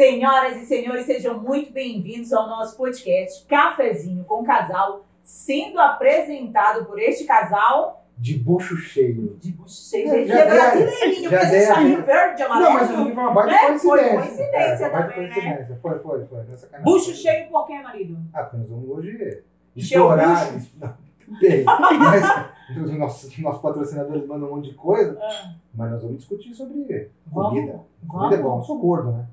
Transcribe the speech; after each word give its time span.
Senhoras 0.00 0.56
e 0.56 0.64
senhores, 0.64 1.04
sejam 1.04 1.38
muito 1.42 1.74
bem-vindos 1.74 2.32
ao 2.32 2.48
nosso 2.48 2.74
podcast 2.74 3.44
Cafezinho 3.46 4.24
com 4.24 4.42
Casal, 4.42 5.04
sendo 5.22 5.78
apresentado 5.78 6.86
por 6.86 6.98
este 6.98 7.24
casal 7.24 8.02
De 8.16 8.38
bucho 8.38 8.78
cheio. 8.78 9.36
de 9.38 9.52
bucho 9.52 9.74
cheio. 9.90 10.08
É 10.08 10.24
dei 10.24 10.40
a- 10.40 10.44
brasileirinho, 10.46 11.30
já 11.30 11.38
porque 11.40 11.56
a 11.56 11.66
saem 11.66 11.90
dica. 11.90 12.02
verde, 12.02 12.42
Não, 12.42 12.46
amarelo. 12.50 12.72
mas 12.72 12.90
foi 12.90 13.12
uma 13.12 13.30
baita 13.34 13.52
É, 13.52 13.58
foi 13.78 13.98
coincidência. 13.98 14.16
coincidência 14.22 14.56
É, 14.56 14.76
foi 14.78 14.90
baita 14.90 15.08
também, 15.12 15.28
né? 15.28 15.34
coincidência. 15.34 15.78
Foi, 15.82 15.98
foi, 15.98 16.24
foi. 16.24 16.38
Não 16.44 16.54
é 16.54 16.56
sacanagem. 16.56 16.84
Bucho 16.94 17.14
cheio 17.14 17.48
por 17.50 17.66
quê, 17.66 17.82
marido? 17.82 18.18
Ah, 18.32 18.42
porque 18.44 18.56
nós 18.56 18.70
vamos 18.70 18.88
hoje 18.88 19.42
explorar. 19.76 20.46
Não, 20.80 20.94
bem, 21.42 21.62
mas 22.00 22.80
os 22.86 22.96
nossos, 22.98 23.38
nossos 23.38 23.60
patrocinadores 23.60 24.26
mandam 24.26 24.48
um 24.50 24.56
monte 24.56 24.70
de 24.70 24.74
coisa, 24.76 25.18
Ah, 25.20 25.52
mas 25.74 25.90
nós 25.90 26.00
vamos 26.00 26.16
discutir 26.16 26.54
sobre 26.54 27.10
Vamos, 27.26 27.50
comida. 27.50 27.72
vamos. 27.72 27.86
Comida 28.08 28.36
é 28.36 28.38
bom. 28.42 28.56
Eu 28.56 28.62
sou 28.62 28.78
gordo, 28.78 29.12
né? 29.12 29.26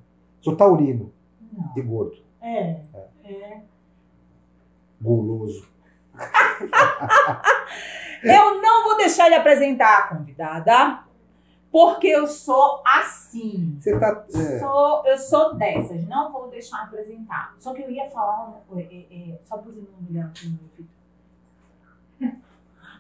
Sou 0.48 0.56
taurino 0.56 1.12
não. 1.52 1.74
e 1.76 1.82
gordo. 1.82 2.18
É, 2.42 2.82
é. 3.24 3.62
Guloso. 5.02 5.68
Eu 8.24 8.62
não 8.62 8.84
vou 8.84 8.98
deixar 8.98 9.28
ele 9.28 9.36
apresentar 9.36 9.98
a 10.00 10.08
convidada, 10.08 11.04
porque 11.72 12.08
eu 12.08 12.26
sou 12.26 12.82
assim. 12.86 13.78
Você 13.80 14.00
tá. 14.00 14.26
é, 14.34 14.60
Sou, 14.60 15.06
eu 15.06 15.18
sou 15.18 15.54
dessas, 15.56 16.08
não 16.08 16.32
vou 16.32 16.50
deixar 16.50 16.82
apresentar. 16.84 17.54
Só 17.60 17.74
que 17.74 17.84
eu 17.84 17.92
ia 17.92 18.10
falar, 18.10 18.60
é, 18.76 18.80
é, 18.82 19.32
é, 19.32 19.40
só 19.44 19.58
você 19.62 19.82
não 19.82 20.10
olhar 20.10 20.26
aqui 20.26 20.48
no 20.48 20.54
meu 20.54 20.70
vídeo. 20.76 20.90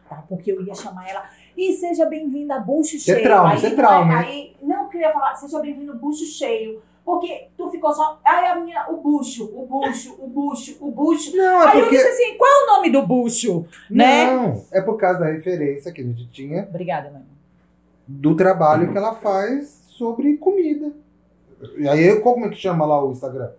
Tá, 0.08 0.24
porque 0.30 0.54
eu 0.54 0.62
ia 0.62 0.74
chamar 0.74 1.05
ela. 1.10 1.30
E 1.58 1.74
seja 1.74 2.05
bem-vinda 2.05 2.58
bucho 2.62 2.96
é 2.96 2.99
cheio. 2.99 3.24
trauma, 3.24 3.55
isso 3.55 3.66
é 3.66 3.70
não 3.71 3.76
trauma, 3.76 4.20
Aí, 4.20 4.55
não, 4.62 4.84
porque 4.86 4.96
eu 4.96 5.02
ia 5.02 5.12
falar, 5.12 5.36
seja 5.36 5.60
bem-vindo 5.60 5.93
bucho 5.96 6.24
cheio. 6.24 6.82
Porque 7.08 7.48
tu 7.55 7.72
ficou 7.72 7.94
só. 7.94 8.20
Aí 8.22 8.48
a 8.48 8.60
minha, 8.60 8.86
o 8.90 8.98
bucho, 8.98 9.46
o 9.46 9.66
bucho, 9.66 10.13
o 10.20 10.27
bucho, 10.27 10.77
o 10.82 10.91
bucho. 10.91 11.38
Não, 11.38 11.62
é 11.62 11.68
Aí 11.68 11.77
eu 11.80 11.86
porque. 11.86 11.96
disse 11.96 12.10
assim: 12.10 12.38
qual 12.38 12.52
é 12.52 12.64
o 12.64 12.76
nome 12.76 12.90
do 12.91 13.08
bucho? 13.08 13.66
né? 13.90 14.26
Não, 14.30 14.66
é 14.74 14.82
por 14.82 14.98
causa 14.98 15.20
da 15.22 15.27
referência 15.27 15.94
que 15.94 16.02
a 16.02 16.04
gente 16.04 16.27
tinha 16.27 16.64
Obrigada, 16.64 17.10
mãe. 17.10 17.22
do 18.05 18.36
trabalho 18.36 18.91
que 18.91 18.98
ela 18.98 19.16
faz 19.16 19.86
sobre 19.88 20.36
comida. 20.36 20.91
E 21.77 21.88
aí, 21.88 22.20
como 22.20 22.46
é 22.46 22.49
que 22.49 22.58
chama 22.58 22.86
lá 22.86 23.02
o 23.02 23.12
Instagram? 23.12 23.52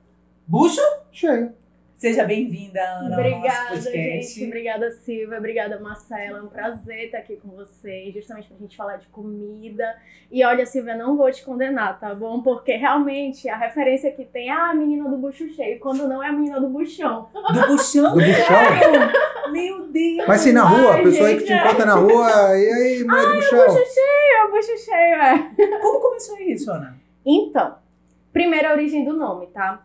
Bucho? 0.47 0.83
Cheio. 1.11 1.51
Seja 1.99 2.23
bem-vinda, 2.23 2.81
Ana. 2.81 2.95
ao 2.95 3.03
nosso 3.09 3.15
Obrigada, 3.21 3.69
podcast. 3.71 3.91
gente. 4.35 4.47
Obrigada, 4.47 4.91
Silvia. 4.93 5.37
Obrigada, 5.37 5.81
Marcela. 5.81 6.39
É 6.39 6.43
um 6.43 6.47
prazer 6.47 7.07
estar 7.07 7.19
aqui 7.19 7.37
com 7.39 7.49
vocês, 7.49 8.15
justamente 8.15 8.47
pra 8.47 8.57
gente 8.57 8.77
falar 8.77 8.99
de 8.99 9.09
comida. 9.09 9.97
E 10.31 10.45
olha, 10.45 10.65
Silvia, 10.65 10.97
não 10.97 11.17
vou 11.17 11.29
te 11.33 11.43
condenar, 11.45 11.99
tá 11.99 12.15
bom? 12.15 12.41
Porque 12.41 12.77
realmente 12.77 13.49
a 13.49 13.57
referência 13.57 14.13
que 14.13 14.25
tem 14.25 14.49
é 14.49 14.53
a 14.53 14.73
menina 14.73 15.09
do 15.11 15.17
bucho 15.17 15.49
cheio, 15.49 15.81
quando 15.81 16.07
não 16.07 16.23
é 16.23 16.29
a 16.29 16.33
menina 16.33 16.61
do 16.61 16.69
buchão. 16.69 17.29
Do 17.35 17.67
buchão? 17.67 18.15
Do 18.15 18.21
buchão. 18.21 19.51
Meu 19.51 19.89
Deus! 19.89 20.25
Mas 20.29 20.41
se 20.43 20.53
na 20.53 20.63
rua, 20.63 20.93
a 20.93 20.95
Ai, 20.95 21.03
pessoa 21.03 21.29
aí 21.29 21.37
que 21.37 21.43
te 21.43 21.49
gente, 21.49 21.65
encontra 21.65 21.85
na 21.85 21.95
rua, 21.95 22.31
e 22.57 22.73
aí, 22.73 23.05
mulher 23.05 23.27
do 23.27 23.35
buchão. 23.35 23.67
Bucho 23.67 23.93
cheio, 23.93 24.37
é 24.37 24.45
o 24.45 24.51
bucho 24.53 24.79
cheio, 24.85 25.67
é. 25.67 25.79
Como 25.81 26.01
começou 26.01 26.39
isso, 26.43 26.71
Ana? 26.71 26.97
Então, 27.27 27.75
primeiro 28.33 28.69
a 28.69 28.73
origem 28.73 29.05
do 29.05 29.15
nome, 29.15 29.49
tá? 29.49 29.81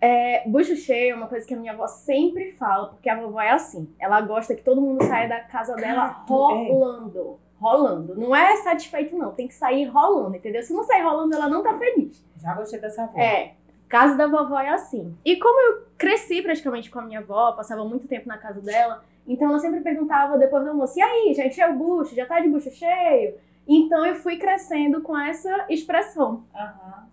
É, 0.00 0.48
bucho 0.48 0.76
cheio 0.76 1.12
é 1.12 1.14
uma 1.14 1.26
coisa 1.26 1.46
que 1.46 1.54
a 1.54 1.56
minha 1.56 1.72
avó 1.72 1.86
sempre 1.88 2.52
fala, 2.52 2.88
porque 2.88 3.08
a 3.08 3.20
vovó 3.20 3.40
é 3.40 3.50
assim. 3.50 3.92
Ela 3.98 4.20
gosta 4.20 4.54
que 4.54 4.62
todo 4.62 4.80
mundo 4.80 5.02
saia 5.04 5.28
da 5.28 5.40
casa 5.40 5.74
dela 5.74 6.24
é. 6.24 6.30
rolando. 6.30 7.40
Rolando. 7.60 8.14
Não 8.14 8.34
é 8.34 8.56
satisfeito, 8.58 9.16
não. 9.16 9.32
Tem 9.32 9.48
que 9.48 9.54
sair 9.54 9.84
rolando, 9.86 10.36
entendeu? 10.36 10.62
Se 10.62 10.72
não 10.72 10.84
sair 10.84 11.02
rolando, 11.02 11.34
ela 11.34 11.48
não 11.48 11.62
tá 11.62 11.76
feliz. 11.76 12.24
Já 12.36 12.54
gostei 12.54 12.80
dessa 12.80 13.06
voz. 13.06 13.18
É. 13.18 13.54
Casa 13.88 14.16
da 14.16 14.28
vovó 14.28 14.60
é 14.60 14.68
assim. 14.68 15.16
E 15.24 15.36
como 15.36 15.60
eu 15.60 15.86
cresci 15.96 16.42
praticamente 16.42 16.90
com 16.90 17.00
a 17.00 17.02
minha 17.02 17.18
avó, 17.18 17.52
passava 17.52 17.84
muito 17.84 18.06
tempo 18.06 18.28
na 18.28 18.38
casa 18.38 18.60
dela, 18.60 19.02
então 19.26 19.48
ela 19.48 19.58
sempre 19.58 19.80
perguntava 19.80 20.38
depois 20.38 20.62
do 20.62 20.70
almoço: 20.70 20.98
e 20.98 21.02
aí, 21.02 21.34
já 21.34 21.46
encheu 21.46 21.70
o 21.72 21.74
bucho? 21.74 22.14
Já 22.14 22.24
tá 22.26 22.38
de 22.38 22.48
bucho 22.48 22.70
cheio? 22.70 23.34
Então 23.66 24.06
eu 24.06 24.14
fui 24.14 24.36
crescendo 24.36 25.02
com 25.02 25.18
essa 25.18 25.66
expressão. 25.68 26.44
Aham. 26.54 27.08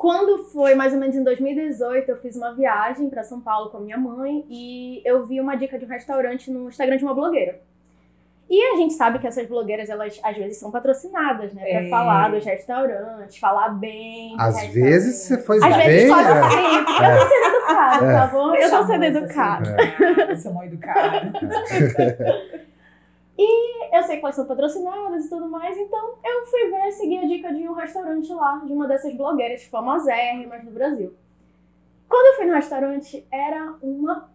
Quando 0.00 0.44
foi 0.44 0.74
mais 0.74 0.94
ou 0.94 0.98
menos 0.98 1.14
em 1.14 1.22
2018, 1.22 2.08
eu 2.10 2.16
fiz 2.16 2.34
uma 2.34 2.54
viagem 2.54 3.10
para 3.10 3.22
São 3.22 3.38
Paulo 3.38 3.68
com 3.68 3.76
a 3.76 3.80
minha 3.80 3.98
mãe 3.98 4.46
e 4.48 5.02
eu 5.04 5.26
vi 5.26 5.38
uma 5.38 5.54
dica 5.56 5.78
de 5.78 5.84
um 5.84 5.88
restaurante 5.88 6.50
no 6.50 6.68
Instagram 6.70 6.96
de 6.96 7.04
uma 7.04 7.12
blogueira. 7.12 7.60
E 8.48 8.62
a 8.72 8.76
gente 8.76 8.94
sabe 8.94 9.18
que 9.18 9.26
essas 9.26 9.46
blogueiras, 9.46 9.90
elas 9.90 10.18
às 10.24 10.36
vezes 10.38 10.56
são 10.58 10.70
patrocinadas, 10.70 11.52
né? 11.52 11.60
Pra 11.60 11.82
É. 11.82 11.88
falar 11.90 12.30
dos 12.30 12.42
restaurantes, 12.46 13.36
falar 13.36 13.68
bem. 13.78 14.34
Às 14.38 14.68
vezes 14.68 15.16
você 15.18 15.36
faz 15.36 15.62
Às 15.62 15.76
bem. 15.76 15.86
vezes 15.86 16.08
quase 16.08 16.32
né? 16.34 16.48
sempre. 16.48 16.92
Eu 16.94 17.18
tô 17.20 17.28
sendo 17.28 17.46
educada, 17.56 18.06
É. 18.06 18.14
tá 18.14 18.26
bom? 18.28 18.54
Eu 18.54 18.70
tô 18.70 18.82
sendo 18.86 19.04
educada. 19.04 19.76
assim. 19.78 20.30
Eu 20.30 20.36
sou 20.36 20.54
mal 20.54 20.64
educada. 20.64 21.32
Eu 23.92 24.02
sei 24.02 24.18
que 24.18 24.24
elas 24.24 24.34
são 24.34 24.46
patrocinadas 24.46 25.24
e 25.24 25.30
tudo 25.30 25.48
mais, 25.48 25.76
então 25.76 26.14
eu 26.24 26.46
fui 26.46 26.70
ver, 26.70 26.92
seguir 26.92 27.18
a 27.18 27.26
dica 27.26 27.52
de 27.52 27.68
um 27.68 27.72
restaurante 27.72 28.32
lá, 28.32 28.62
de 28.64 28.72
uma 28.72 28.86
dessas 28.86 29.14
blogueiras 29.14 29.64
famosérrimas 29.64 30.64
do 30.64 30.70
Brasil. 30.70 31.14
Quando 32.08 32.26
eu 32.26 32.36
fui 32.36 32.46
no 32.46 32.54
restaurante, 32.54 33.26
era 33.30 33.74
uma 33.82 34.28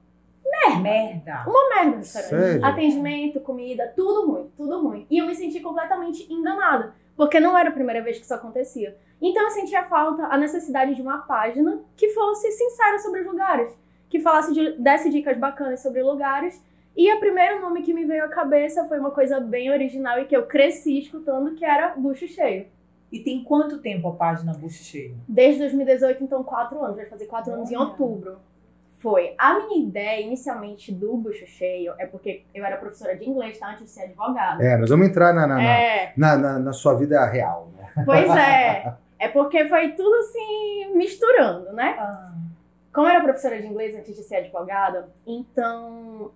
Merda. 0.82 1.44
Uma 1.48 1.70
merda 1.70 1.96
o 1.96 1.98
restaurante. 1.98 2.30
Sério? 2.30 2.66
Atendimento, 2.66 3.40
comida, 3.40 3.92
tudo 3.96 4.32
ruim, 4.32 4.52
tudo 4.56 4.82
ruim. 4.82 5.06
E 5.10 5.18
eu 5.18 5.26
me 5.26 5.36
senti 5.36 5.60
completamente 5.60 6.32
enganada, 6.32 6.94
porque 7.16 7.40
não 7.40 7.58
era 7.58 7.70
a 7.70 7.74
primeira 7.74 8.02
vez 8.02 8.18
que 8.18 8.24
isso 8.24 8.34
acontecia. 8.34 8.98
Então 9.22 9.44
eu 9.44 9.52
sentia 9.52 9.84
falta, 9.84 10.24
a 10.26 10.38
necessidade 10.38 10.96
de 10.96 11.02
uma 11.02 11.20
página 11.20 11.80
que 11.96 12.10
fosse 12.10 12.52
sincera 12.52 13.00
sobre 13.00 13.22
os 13.22 13.28
lugares, 13.28 13.72
que 14.10 14.20
falasse 14.20 14.54
de, 14.54 14.74
desse 14.74 15.10
dicas 15.10 15.38
bacanas 15.38 15.82
sobre 15.82 16.02
lugares. 16.04 16.62
E 16.95 17.13
o 17.13 17.19
primeiro 17.19 17.61
nome 17.61 17.81
que 17.81 17.94
me 17.94 18.06
veio 18.06 18.23
à 18.23 18.28
cabeça 18.29 18.85
foi 18.85 19.00
uma 19.00 19.11
coisa 19.11 19.39
bem 19.39 19.69
original 19.72 20.19
e 20.19 20.25
que 20.25 20.35
eu 20.35 20.45
cresci 20.45 20.97
escutando, 21.00 21.53
que 21.56 21.66
era 21.66 21.89
Bucho 21.95 22.28
Cheio. 22.28 22.67
E 23.11 23.19
tem 23.19 23.44
quanto 23.44 23.79
tempo 23.79 24.07
a 24.07 24.13
página 24.13 24.53
Bucho 24.53 24.83
Cheio? 24.83 25.16
Desde 25.28 25.59
2018, 25.61 26.23
então, 26.23 26.44
quatro 26.44 26.81
anos. 26.83 26.95
Vai 26.97 27.06
fazer 27.06 27.25
quatro 27.25 27.53
anos 27.53 27.69
em 27.72 27.75
outubro. 27.75 28.38
Foi. 29.00 29.35
A 29.38 29.59
minha 29.59 29.85
ideia, 29.85 30.22
inicialmente, 30.22 30.91
do 30.91 31.16
Bucho 31.17 31.45
Cheio, 31.45 31.94
é 32.00 32.06
porque 32.07 32.44
eu 32.53 32.66
era 32.66 32.78
professora 32.78 33.16
de 33.16 33.29
inglês, 33.29 33.59
tá? 33.59 33.72
Antes 33.72 33.83
de 33.83 33.89
ser 33.91 34.03
advogada. 34.06 34.63
É, 34.63 34.77
nós 34.77 34.89
vamos 34.89 35.07
entrar 35.07 35.33
na, 35.33 35.45
na, 35.45 35.56
na, 35.56 35.63
É, 35.63 36.13
na, 36.17 36.38
na- 36.38 36.59
na 36.59 36.73
sua 36.73 36.94
vida 36.95 37.23
real. 37.25 37.69
Né? 37.77 38.03
pois 38.06 38.29
é. 38.35 38.94
É 39.17 39.29
porque 39.29 39.66
foi 39.69 39.94
tudo 39.94 40.13
assim, 40.17 40.94
misturando, 40.94 41.72
né? 41.72 41.95
Ah, 41.97 42.33
Como 42.94 43.07
eu 43.07 43.12
era 43.12 43.23
professora 43.23 43.59
de 43.62 43.66
inglês 43.66 43.95
antes 43.95 44.13
de 44.13 44.22
ser 44.23 44.35
advogada, 44.35 45.07
então. 45.25 46.31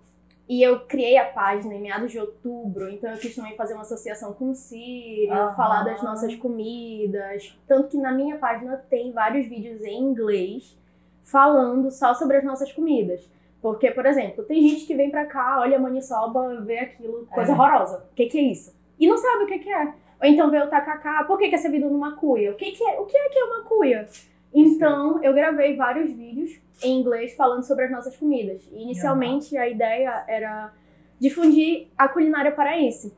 E 0.52 0.60
eu 0.64 0.80
criei 0.80 1.16
a 1.16 1.26
página 1.26 1.72
em 1.74 1.80
meados 1.80 2.10
de 2.10 2.18
outubro, 2.18 2.88
então 2.88 3.08
eu 3.08 3.16
quis 3.18 3.36
também 3.36 3.54
fazer 3.54 3.74
uma 3.74 3.82
associação 3.82 4.32
com 4.32 4.50
o 4.50 4.54
Sírio, 4.56 5.32
Aham. 5.32 5.54
falar 5.54 5.84
das 5.84 6.02
nossas 6.02 6.34
comidas. 6.34 7.56
Tanto 7.68 7.86
que 7.86 7.96
na 7.96 8.10
minha 8.10 8.36
página 8.36 8.76
tem 8.90 9.12
vários 9.12 9.46
vídeos 9.46 9.80
em 9.84 10.02
inglês 10.02 10.76
falando 11.22 11.88
só 11.92 12.14
sobre 12.14 12.38
as 12.38 12.44
nossas 12.44 12.72
comidas. 12.72 13.30
Porque, 13.62 13.92
por 13.92 14.04
exemplo, 14.06 14.42
tem 14.42 14.66
gente 14.66 14.86
que 14.86 14.94
vem 14.96 15.08
pra 15.08 15.24
cá, 15.26 15.60
olha 15.60 15.76
a 15.76 15.80
maniçoba, 15.80 16.60
vê 16.62 16.80
aquilo, 16.80 17.26
coisa 17.26 17.52
É. 17.52 17.54
horrorosa. 17.54 18.04
O 18.10 18.14
que, 18.16 18.26
que 18.26 18.38
é 18.38 18.42
isso? 18.42 18.74
E 18.98 19.06
não 19.06 19.18
sabe 19.18 19.44
o 19.44 19.46
que, 19.46 19.60
que 19.60 19.70
é. 19.72 19.84
Ou 19.84 20.26
então 20.28 20.50
vê 20.50 20.58
o 20.58 20.68
tacacá, 20.68 21.22
por 21.24 21.38
que, 21.38 21.48
que 21.48 21.54
é 21.54 21.58
servido 21.58 21.88
numa 21.88 22.16
cuia? 22.16 22.50
O 22.50 22.56
que, 22.56 22.72
que 22.72 22.82
é, 22.82 22.98
o 22.98 23.06
que 23.06 23.16
é 23.16 23.28
que 23.28 23.38
é 23.38 23.44
uma 23.44 23.62
cuia? 23.62 24.08
Então, 24.52 25.22
eu 25.22 25.32
gravei 25.32 25.76
vários 25.76 26.12
vídeos 26.12 26.60
em 26.82 27.00
inglês 27.00 27.34
falando 27.34 27.62
sobre 27.62 27.84
as 27.84 27.90
nossas 27.90 28.16
comidas. 28.16 28.68
E, 28.72 28.82
inicialmente, 28.82 29.56
a 29.56 29.68
ideia 29.68 30.24
era 30.26 30.72
difundir 31.20 31.88
a 31.96 32.08
culinária 32.08 32.50
paraense. 32.50 33.14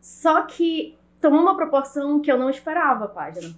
Só 0.00 0.42
que 0.42 0.96
tomou 1.20 1.40
uma 1.40 1.56
proporção 1.56 2.20
que 2.20 2.30
eu 2.30 2.38
não 2.38 2.48
esperava 2.48 3.04
a 3.04 3.08
página. 3.08 3.54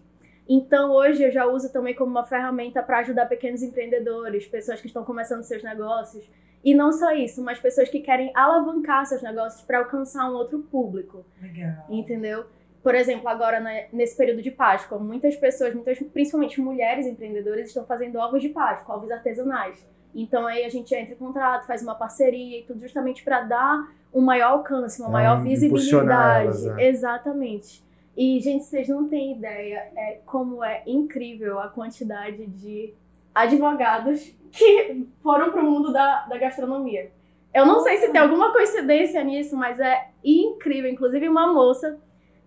Então, 0.49 0.91
hoje 0.91 1.23
eu 1.23 1.31
já 1.31 1.47
uso 1.47 1.73
também 1.73 1.95
como 1.95 2.11
uma 2.11 2.25
ferramenta 2.25 2.83
para 2.83 2.99
ajudar 2.99 3.27
pequenos 3.27 3.63
empreendedores, 3.63 4.47
pessoas 4.47 4.81
que 4.81 4.89
estão 4.89 5.05
começando 5.05 5.45
seus 5.45 5.63
negócios. 5.63 6.29
E 6.65 6.75
não 6.75 6.93
só 6.93 7.13
isso, 7.13 7.43
mas 7.43 7.59
pessoas 7.61 7.89
que 7.89 8.01
querem 8.01 8.33
alavancar 8.35 9.07
seus 9.07 9.23
negócios 9.23 9.63
para 9.63 9.79
alcançar 9.79 10.29
um 10.29 10.35
outro 10.35 10.59
público. 10.59 11.25
legal. 11.41 11.87
Entendeu? 11.89 12.47
Por 12.83 12.95
exemplo, 12.95 13.29
agora 13.29 13.61
né, 13.61 13.87
nesse 13.93 14.17
período 14.17 14.41
de 14.43 14.51
Páscoa, 14.51 14.99
muitas 14.99 15.37
pessoas, 15.37 15.75
muitas, 15.75 15.99
principalmente 15.99 16.61
mulheres 16.61 17.07
empreendedoras, 17.07 17.69
estão 17.69 17.85
fazendo 17.85 18.19
ovos 18.19 18.41
de 18.41 18.49
Páscoa, 18.49 18.97
ovos 18.97 19.11
artesanais. 19.11 19.85
Então 20.15 20.47
aí 20.47 20.65
a 20.65 20.69
gente 20.71 20.95
entra 20.95 21.13
em 21.15 21.17
contrato, 21.17 21.67
faz 21.67 21.83
uma 21.83 21.95
parceria 21.95 22.61
e 22.61 22.63
tudo 22.63 22.81
justamente 22.81 23.23
para 23.23 23.43
dar 23.43 23.87
um 24.13 24.21
maior 24.23 24.53
alcance, 24.53 25.01
uma 25.01 25.09
Ah, 25.09 25.13
maior 25.13 25.43
visibilidade. 25.43 26.45
elas, 26.47 26.65
né? 26.65 26.89
Exatamente. 26.89 27.85
E, 28.17 28.41
gente, 28.41 28.65
vocês 28.65 28.89
não 28.89 29.09
têm 29.09 29.37
ideia 29.37 29.89
é, 29.97 30.19
como 30.27 30.65
é 30.65 30.83
incrível 30.87 31.61
a 31.61 31.69
quantidade 31.69 32.45
de 32.47 32.93
advogados 33.35 34.35
que 34.51 35.07
foram 35.23 35.53
pro 35.53 35.63
mundo 35.63 35.93
da, 35.93 36.27
da 36.27 36.37
gastronomia. 36.37 37.11
Eu 37.55 37.65
não 37.67 37.81
sei 37.81 37.97
se 37.99 38.11
tem 38.11 38.21
alguma 38.21 38.53
coincidência 38.53 39.23
nisso, 39.25 39.57
mas 39.57 39.79
é 39.81 40.09
incrível. 40.25 40.91
Inclusive, 40.91 41.29
uma 41.29 41.53
moça 41.53 41.99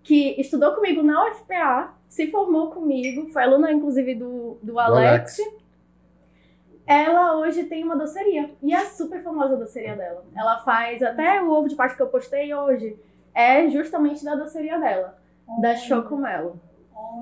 que 0.04 0.40
estudou 0.40 0.74
comigo 0.74 1.02
na 1.02 1.26
UFPA, 1.28 1.94
se 2.10 2.30
formou 2.30 2.72
comigo, 2.72 3.28
foi 3.32 3.44
aluna, 3.44 3.72
inclusive, 3.72 4.16
do, 4.16 4.58
do 4.62 4.78
Alex. 4.80 5.40
Alex. 5.40 5.64
Ela 6.86 7.38
hoje 7.38 7.64
tem 7.64 7.84
uma 7.84 7.96
doceria. 7.96 8.52
E 8.62 8.74
é 8.74 8.82
super 8.86 9.24
famosa 9.24 9.54
a 9.54 9.58
doceria 9.58 9.96
dela. 9.96 10.24
Ela 10.36 10.58
faz 10.60 11.02
até 11.02 11.42
o 11.42 11.50
ovo 11.50 11.70
de 11.70 11.76
Páscoa 11.76 11.96
que 11.96 12.04
eu 12.04 12.08
postei 12.08 12.54
hoje. 12.54 12.96
É 13.34 13.68
justamente 13.70 14.24
da 14.26 14.36
doceria 14.36 14.78
dela. 14.78 15.18
Da 15.62 15.76
Chocomelo. 15.76 16.60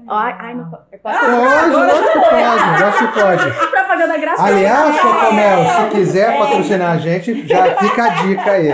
Ai, 0.07 0.35
ai, 0.39 0.53
não 0.55 0.69
pode. 0.69 0.83
Posso 1.01 1.19
Pode, 1.19 1.71
lógico 1.71 2.07
que 2.13 2.19
pode, 2.19 2.81
lógico 2.83 3.13
que 3.13 3.19
pode. 3.19 3.69
propaganda 3.71 4.17
gratuita. 4.17 4.43
Aliás, 4.51 4.95
É. 4.95 4.99
Chocomel, 4.99 5.65
se 5.65 5.89
quiser 5.95 6.37
patrocinar 6.39 6.91
a 6.93 6.97
gente, 6.97 7.47
já 7.47 7.75
fica 7.77 8.03
a 8.03 8.09
dica 8.09 8.51
aí. 8.51 8.69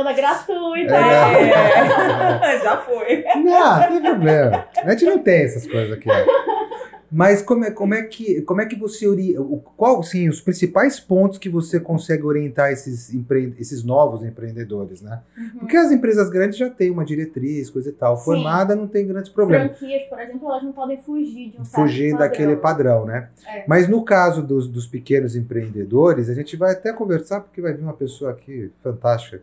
É. 0.00 0.04
Propaganda 0.04 0.12
gratuita. 0.12 0.94
É. 0.94 2.58
Já 2.62 2.76
foi. 2.78 3.24
Não, 3.36 3.80
não 3.80 3.88
tem 3.88 4.02
problema. 4.02 4.66
A 4.76 4.90
gente 4.90 5.04
não 5.04 5.18
tem 5.18 5.42
essas 5.42 5.66
coisas 5.66 5.92
aqui. 5.92 6.08
Mas 7.14 7.40
como 7.40 7.64
é, 7.64 7.70
como 7.70 7.94
é 7.94 8.02
que 8.02 8.42
como 8.42 8.60
é 8.60 8.66
que 8.66 8.74
você 8.74 9.06
qual 9.76 10.02
sim 10.02 10.28
os 10.28 10.40
principais 10.40 10.98
pontos 10.98 11.38
que 11.38 11.48
você 11.48 11.78
consegue 11.78 12.24
orientar 12.24 12.72
esses 12.72 13.14
empre... 13.14 13.54
esses 13.56 13.84
novos 13.84 14.24
empreendedores, 14.24 15.00
né? 15.00 15.20
Uhum. 15.38 15.60
Porque 15.60 15.76
as 15.76 15.92
empresas 15.92 16.28
grandes 16.28 16.58
já 16.58 16.68
têm 16.68 16.90
uma 16.90 17.04
diretriz, 17.04 17.70
coisa 17.70 17.90
e 17.90 17.92
tal. 17.92 18.16
Sim. 18.16 18.24
Formada 18.24 18.74
não 18.74 18.88
tem 18.88 19.06
grandes 19.06 19.30
problemas. 19.30 19.78
Franquias, 19.78 20.08
por 20.08 20.20
exemplo, 20.20 20.50
elas 20.50 20.62
não 20.64 20.72
podem 20.72 21.00
fugir 21.00 21.50
de 21.50 21.60
um 21.60 21.64
Fugir 21.64 22.10
padrão. 22.10 22.28
daquele 22.28 22.56
padrão, 22.56 23.06
né? 23.06 23.28
É. 23.46 23.64
Mas 23.68 23.86
no 23.86 24.04
caso 24.04 24.42
dos, 24.42 24.68
dos 24.68 24.88
pequenos 24.88 25.36
empreendedores, 25.36 26.28
a 26.28 26.34
gente 26.34 26.56
vai 26.56 26.72
até 26.72 26.92
conversar, 26.92 27.42
porque 27.42 27.60
vai 27.60 27.72
vir 27.72 27.82
uma 27.82 27.94
pessoa 27.94 28.32
aqui 28.32 28.72
fantástica 28.82 29.40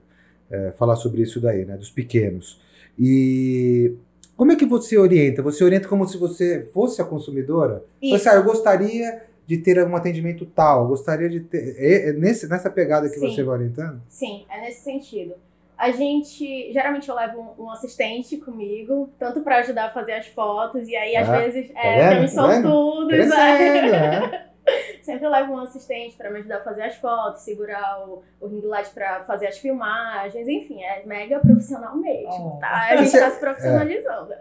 é, 0.51 0.71
falar 0.73 0.95
sobre 0.95 1.21
isso 1.21 1.39
daí, 1.39 1.65
né? 1.65 1.77
Dos 1.77 1.89
pequenos. 1.89 2.59
E 2.99 3.93
como 4.35 4.51
é 4.51 4.55
que 4.55 4.65
você 4.65 4.97
orienta? 4.97 5.41
Você 5.41 5.63
orienta 5.63 5.87
como 5.87 6.05
se 6.07 6.17
você 6.17 6.63
fosse 6.73 7.01
a 7.01 7.05
consumidora? 7.05 7.83
Então, 8.01 8.17
Isso. 8.17 8.27
assim, 8.27 8.37
ah, 8.37 8.39
eu 8.39 8.43
gostaria 8.43 9.21
de 9.47 9.57
ter 9.57 9.83
um 9.85 9.95
atendimento 9.95 10.45
tal, 10.45 10.83
eu 10.83 10.87
gostaria 10.89 11.29
de 11.29 11.39
ter. 11.41 11.75
É, 11.77 12.09
é 12.09 12.13
nesse, 12.13 12.47
nessa 12.47 12.69
pegada 12.69 13.09
que 13.09 13.15
Sim. 13.19 13.29
você 13.29 13.43
vai 13.43 13.57
orientando? 13.57 14.01
Sim, 14.07 14.45
é 14.49 14.61
nesse 14.61 14.83
sentido. 14.83 15.33
A 15.77 15.89
gente, 15.91 16.71
geralmente 16.71 17.09
eu 17.09 17.15
levo 17.15 17.55
um, 17.57 17.63
um 17.65 17.71
assistente 17.71 18.37
comigo, 18.37 19.09
tanto 19.17 19.41
para 19.41 19.57
ajudar 19.57 19.87
a 19.87 19.89
fazer 19.89 20.13
as 20.13 20.27
fotos, 20.27 20.87
e 20.87 20.95
aí 20.95 21.15
às 21.15 21.27
Ah, 21.27 21.39
vezes 21.39 21.67
vendo? 21.69 21.77
é, 21.77 22.09
Tá 22.09 22.19
vendo? 22.19 22.29
sortudos, 22.29 23.07
Crescendo, 23.07 23.91
né? 23.91 24.19
né? 24.19 24.45
Sempre 25.01 25.27
levo 25.27 25.53
um 25.53 25.59
assistente 25.59 26.15
para 26.15 26.29
me 26.29 26.39
ajudar 26.39 26.57
a 26.57 26.63
fazer 26.63 26.83
as 26.83 26.95
fotos, 26.97 27.41
segurar 27.41 28.07
o, 28.07 28.23
o 28.39 28.47
ring 28.47 28.61
light 28.65 28.89
para 28.93 29.23
fazer 29.23 29.47
as 29.47 29.57
filmagens, 29.57 30.47
enfim, 30.47 30.81
é 30.83 31.03
mega 31.05 31.39
profissional 31.39 31.95
mesmo, 31.97 32.55
Oh. 32.57 32.59
tá? 32.59 32.89
A 32.91 32.95
gente 32.97 33.09
Você- 33.09 33.19
tá 33.19 33.29
se 33.31 33.39
profissionalizando. 33.39 34.33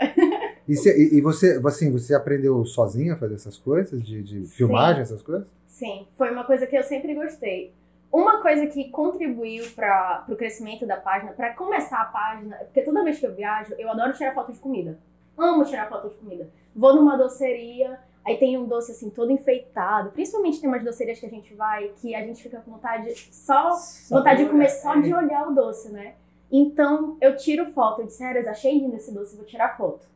E, 0.69 0.77
se- 0.77 0.91
e- 0.97 1.19
e 1.19 1.21
você, 1.21 1.61
assim, 1.67 1.91
você 1.91 2.15
aprendeu 2.15 2.65
sozinha 2.65 3.15
a 3.15 3.17
fazer 3.17 3.35
essas 3.35 3.57
coisas? 3.57 4.05
De, 4.05 4.23
de 4.23 4.47
filmagem, 4.47 5.03
essas 5.03 5.23
coisas? 5.23 5.49
Sim, 5.67 6.07
foi 6.17 6.31
uma 6.31 6.45
coisa 6.45 6.67
que 6.67 6.77
eu 6.77 6.83
sempre 6.83 7.15
gostei. 7.15 7.73
Uma 8.13 8.43
coisa 8.43 8.67
que 8.67 8.91
contribuiu 8.91 9.65
para 9.75 10.25
o 10.29 10.37
crescimento 10.37 10.85
da 10.87 10.97
página, 10.97 11.33
para 11.33 11.55
começar 11.55 12.01
a 12.01 12.05
página, 12.07 12.57
porque 12.57 12.83
toda 12.83 13.05
vez 13.05 13.19
que 13.19 13.27
eu 13.27 13.35
viajo, 13.35 13.73
eu 13.79 13.89
adoro 13.91 14.13
tirar 14.13 14.35
foto 14.35 14.53
de 14.53 14.59
comida. 14.59 14.99
Amo 15.39 15.65
tirar 15.65 15.89
foto 15.89 16.09
de 16.11 16.17
comida. 16.17 16.49
Vou 16.75 16.95
numa 16.95 17.17
doceria, 17.17 17.99
aí 18.25 18.37
tem 18.37 18.59
um 18.59 18.67
doce 18.67 18.93
assim 18.93 19.11
todo 19.11 19.31
enfeitado. 19.31 20.11
Principalmente 20.11 20.61
tem 20.61 20.69
umas 20.69 20.85
docerias 20.85 21.19
que 21.19 21.27
a 21.27 21.31
gente 21.31 21.55
vai 21.55 21.93
que 21.97 22.15
a 22.15 22.25
gente 22.25 22.43
fica 22.43 22.61
com 22.61 22.73
vontade 22.73 23.15
só 23.33 23.77
vontade 24.11 24.45
de 24.45 24.51
comer 24.51 24.69
só 24.69 24.95
de 24.97 25.13
olhar 25.13 25.49
o 25.49 25.55
doce, 25.55 25.91
né? 25.91 26.15
Então 26.51 27.17
eu 27.21 27.37
tiro 27.37 27.67
foto. 27.73 28.01
Eu 28.01 28.07
disse, 28.07 28.23
Eras, 28.23 28.47
achei 28.47 28.79
lindo 28.79 28.97
esse 28.97 29.13
doce, 29.13 29.37
vou 29.37 29.45
tirar 29.45 29.77
foto. 29.77 30.09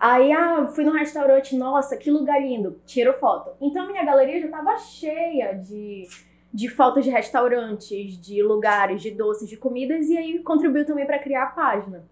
Aí, 0.00 0.32
ah, 0.32 0.66
fui 0.74 0.82
num 0.82 0.92
restaurante, 0.92 1.54
nossa, 1.54 1.94
que 1.94 2.10
lugar 2.10 2.40
lindo, 2.40 2.80
tiro 2.86 3.12
foto. 3.18 3.50
Então 3.60 3.86
minha 3.86 4.02
galeria 4.02 4.40
já 4.40 4.48
tava 4.48 4.78
cheia 4.78 5.52
de, 5.52 6.08
de 6.52 6.70
fotos 6.70 7.04
de 7.04 7.10
restaurantes, 7.10 8.18
de 8.18 8.42
lugares, 8.42 9.02
de 9.02 9.10
doces, 9.10 9.46
de 9.46 9.58
comidas, 9.58 10.08
e 10.08 10.16
aí 10.16 10.38
contribuiu 10.38 10.86
também 10.86 11.04
para 11.04 11.18
criar 11.18 11.42
a 11.42 11.50
página. 11.50 12.02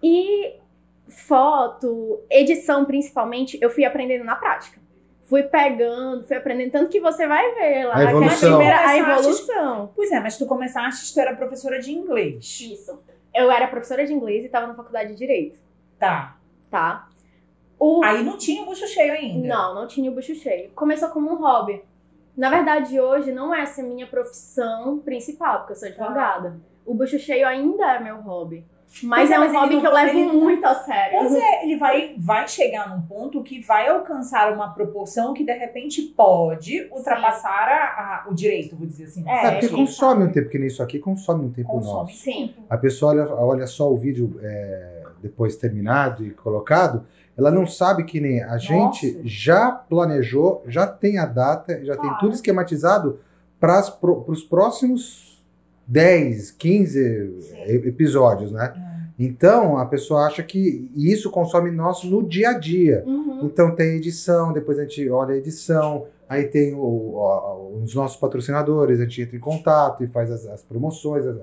E 0.00 0.54
foto, 1.06 2.20
edição 2.30 2.84
principalmente, 2.84 3.58
eu 3.60 3.70
fui 3.70 3.84
aprendendo 3.84 4.24
na 4.24 4.36
prática. 4.36 4.80
Fui 5.22 5.42
pegando, 5.42 6.22
fui 6.24 6.36
aprendendo, 6.36 6.70
tanto 6.72 6.90
que 6.90 7.00
você 7.00 7.26
vai 7.26 7.54
ver 7.54 7.84
lá 7.86 7.96
A 7.96 8.02
evolução. 8.04 8.28
aquela 8.36 8.56
primeira, 8.58 8.86
a 8.88 8.96
evolução. 8.98 9.92
Pois 9.96 10.12
é, 10.12 10.20
mas 10.20 10.36
tu 10.36 10.44
começaste, 10.46 11.14
tu 11.14 11.20
era 11.20 11.34
professora 11.34 11.78
de 11.80 11.92
inglês. 11.92 12.60
Isso. 12.60 13.02
Eu 13.34 13.50
era 13.50 13.66
professora 13.66 14.06
de 14.06 14.12
inglês 14.12 14.42
e 14.42 14.46
estava 14.46 14.66
na 14.66 14.74
faculdade 14.74 15.12
de 15.12 15.18
Direito, 15.18 15.58
Tá. 15.98 16.36
tá? 16.70 17.08
O... 17.78 18.02
Aí 18.04 18.22
não 18.22 18.36
tinha 18.36 18.62
o 18.62 18.66
bucho 18.66 18.86
cheio 18.86 19.12
ainda. 19.12 19.48
Não, 19.48 19.74
não 19.74 19.86
tinha 19.86 20.10
o 20.10 20.14
bucho 20.14 20.34
cheio. 20.34 20.70
Começou 20.74 21.08
como 21.08 21.30
um 21.32 21.36
hobby. 21.36 21.82
Na 22.36 22.50
verdade, 22.50 23.00
hoje 23.00 23.32
não 23.32 23.54
é 23.54 23.62
essa 23.62 23.80
a 23.80 23.84
minha 23.84 24.06
profissão 24.06 24.98
principal, 24.98 25.60
porque 25.60 25.72
eu 25.72 25.76
sou 25.76 25.88
advogada. 25.88 26.56
O 26.84 26.92
bucho 26.94 27.18
cheio 27.18 27.46
ainda 27.46 27.94
é 27.94 28.00
meu 28.00 28.16
hobby. 28.20 28.64
Mas 29.02 29.30
é, 29.30 29.34
é 29.34 29.38
um 29.38 29.40
mas 29.42 29.52
hobby 29.52 29.80
que 29.80 29.86
eu 29.86 29.92
levo 29.92 30.18
ele 30.18 30.32
muito 30.32 30.64
a 30.64 30.74
sério. 30.74 31.18
Pois 31.18 31.34
é, 31.34 31.64
ele 31.64 31.76
vai, 31.76 32.14
vai 32.18 32.46
chegar 32.46 32.88
num 32.88 33.02
ponto 33.02 33.42
que 33.42 33.60
vai 33.60 33.88
alcançar 33.88 34.52
uma 34.52 34.72
proporção 34.72 35.34
que 35.34 35.44
de 35.44 35.52
repente 35.52 36.02
pode 36.02 36.88
ultrapassar 36.92 37.68
a, 37.68 38.24
a- 38.24 38.26
o 38.30 38.34
direito, 38.34 38.76
vou 38.76 38.86
dizer 38.86 39.04
assim. 39.04 39.28
É, 39.28 39.46
É, 39.46 39.50
porque 39.52 39.68
consome 39.68 40.24
um 40.24 40.30
tempo, 40.32 40.48
que 40.48 40.58
nem 40.58 40.68
isso 40.68 40.82
aqui 40.82 40.98
consome 40.98 41.44
um 41.46 41.50
tempo 41.50 41.68
Consome. 41.68 41.92
nosso. 41.94 42.16
Sim. 42.18 42.54
A 42.70 42.76
pessoa 42.76 43.12
olha, 43.12 43.34
olha 43.34 43.66
só 43.66 43.90
o 43.92 43.96
vídeo 43.96 44.38
é, 44.42 45.02
depois 45.20 45.56
terminado 45.56 46.24
e 46.24 46.30
colocado, 46.30 47.04
ela 47.36 47.50
não 47.50 47.66
sabe 47.66 48.04
que 48.04 48.20
nem 48.20 48.42
a 48.42 48.58
gente 48.58 49.20
já 49.24 49.72
planejou, 49.72 50.62
já 50.68 50.86
tem 50.86 51.18
a 51.18 51.26
data, 51.26 51.84
já 51.84 51.94
tem 51.94 52.02
Claro. 52.04 52.18
tudo 52.20 52.34
esquematizado 52.34 53.18
para 53.58 53.80
os 54.28 54.42
próximos 54.44 55.33
10, 55.86 56.50
15 56.52 57.40
Sim. 57.40 57.56
episódios, 57.86 58.52
né? 58.52 58.72
Hum. 58.76 58.94
Então 59.18 59.78
a 59.78 59.86
pessoa 59.86 60.26
acha 60.26 60.42
que 60.42 60.90
isso 60.96 61.30
consome 61.30 61.70
nosso 61.70 62.06
no 62.08 62.26
dia 62.26 62.50
a 62.50 62.58
dia. 62.58 63.04
Uhum. 63.06 63.40
Então 63.44 63.74
tem 63.74 63.96
edição, 63.96 64.52
depois 64.52 64.78
a 64.78 64.82
gente 64.82 65.08
olha 65.08 65.34
a 65.34 65.38
edição, 65.38 66.06
aí 66.28 66.44
tem 66.44 66.74
o- 66.74 66.78
o- 66.80 67.80
os 67.84 67.94
nossos 67.94 68.16
patrocinadores, 68.16 68.98
a 68.98 69.04
gente 69.04 69.22
entra 69.22 69.36
em 69.36 69.40
contato 69.40 70.02
e 70.02 70.08
faz 70.08 70.30
as, 70.30 70.46
as 70.46 70.62
promoções. 70.62 71.24
as- 71.26 71.36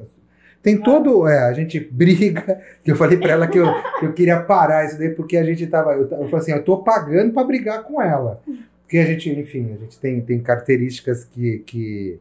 tem 0.61 0.77
todo. 0.77 1.27
É, 1.27 1.39
a 1.47 1.53
gente 1.53 1.79
briga, 1.79 2.59
eu 2.85 2.95
falei 2.95 3.17
pra 3.17 3.31
ela 3.31 3.47
que 3.47 3.57
eu, 3.57 3.65
que 3.99 4.05
eu 4.05 4.13
queria 4.13 4.41
parar 4.41 4.85
isso 4.85 4.97
daí, 4.97 5.09
porque 5.09 5.37
a 5.37 5.43
gente 5.43 5.65
tava. 5.67 5.93
Eu, 5.93 6.01
eu 6.01 6.07
falei 6.25 6.35
assim, 6.35 6.51
eu 6.51 6.63
tô 6.63 6.77
pagando 6.83 7.33
pra 7.33 7.43
brigar 7.43 7.83
com 7.83 8.01
ela. 8.01 8.41
Porque 8.83 8.97
a 8.97 9.05
gente, 9.05 9.29
enfim, 9.29 9.71
a 9.73 9.77
gente 9.77 9.97
tem, 9.97 10.19
tem 10.21 10.39
características 10.41 11.23
que, 11.23 11.59
que, 11.59 12.19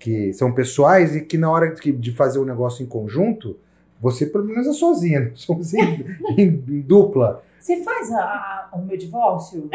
que 0.00 0.32
são 0.32 0.50
pessoais 0.52 1.14
e 1.14 1.20
que 1.20 1.36
na 1.38 1.48
hora 1.50 1.72
de, 1.74 1.92
de 1.92 2.10
fazer 2.12 2.40
um 2.40 2.44
negócio 2.44 2.82
em 2.82 2.86
conjunto, 2.86 3.56
você 4.00 4.24
pelo 4.26 4.44
menos 4.44 4.66
é 4.66 4.72
sozinha, 4.72 5.20
não 5.28 5.36
somos 5.36 5.72
em, 5.74 6.04
em 6.36 6.80
dupla. 6.80 7.42
Você 7.60 7.84
faz 7.84 8.10
a- 8.10 8.22
a- 8.22 8.68
o 8.72 8.78
meu 8.80 8.96
divórcio? 8.96 9.68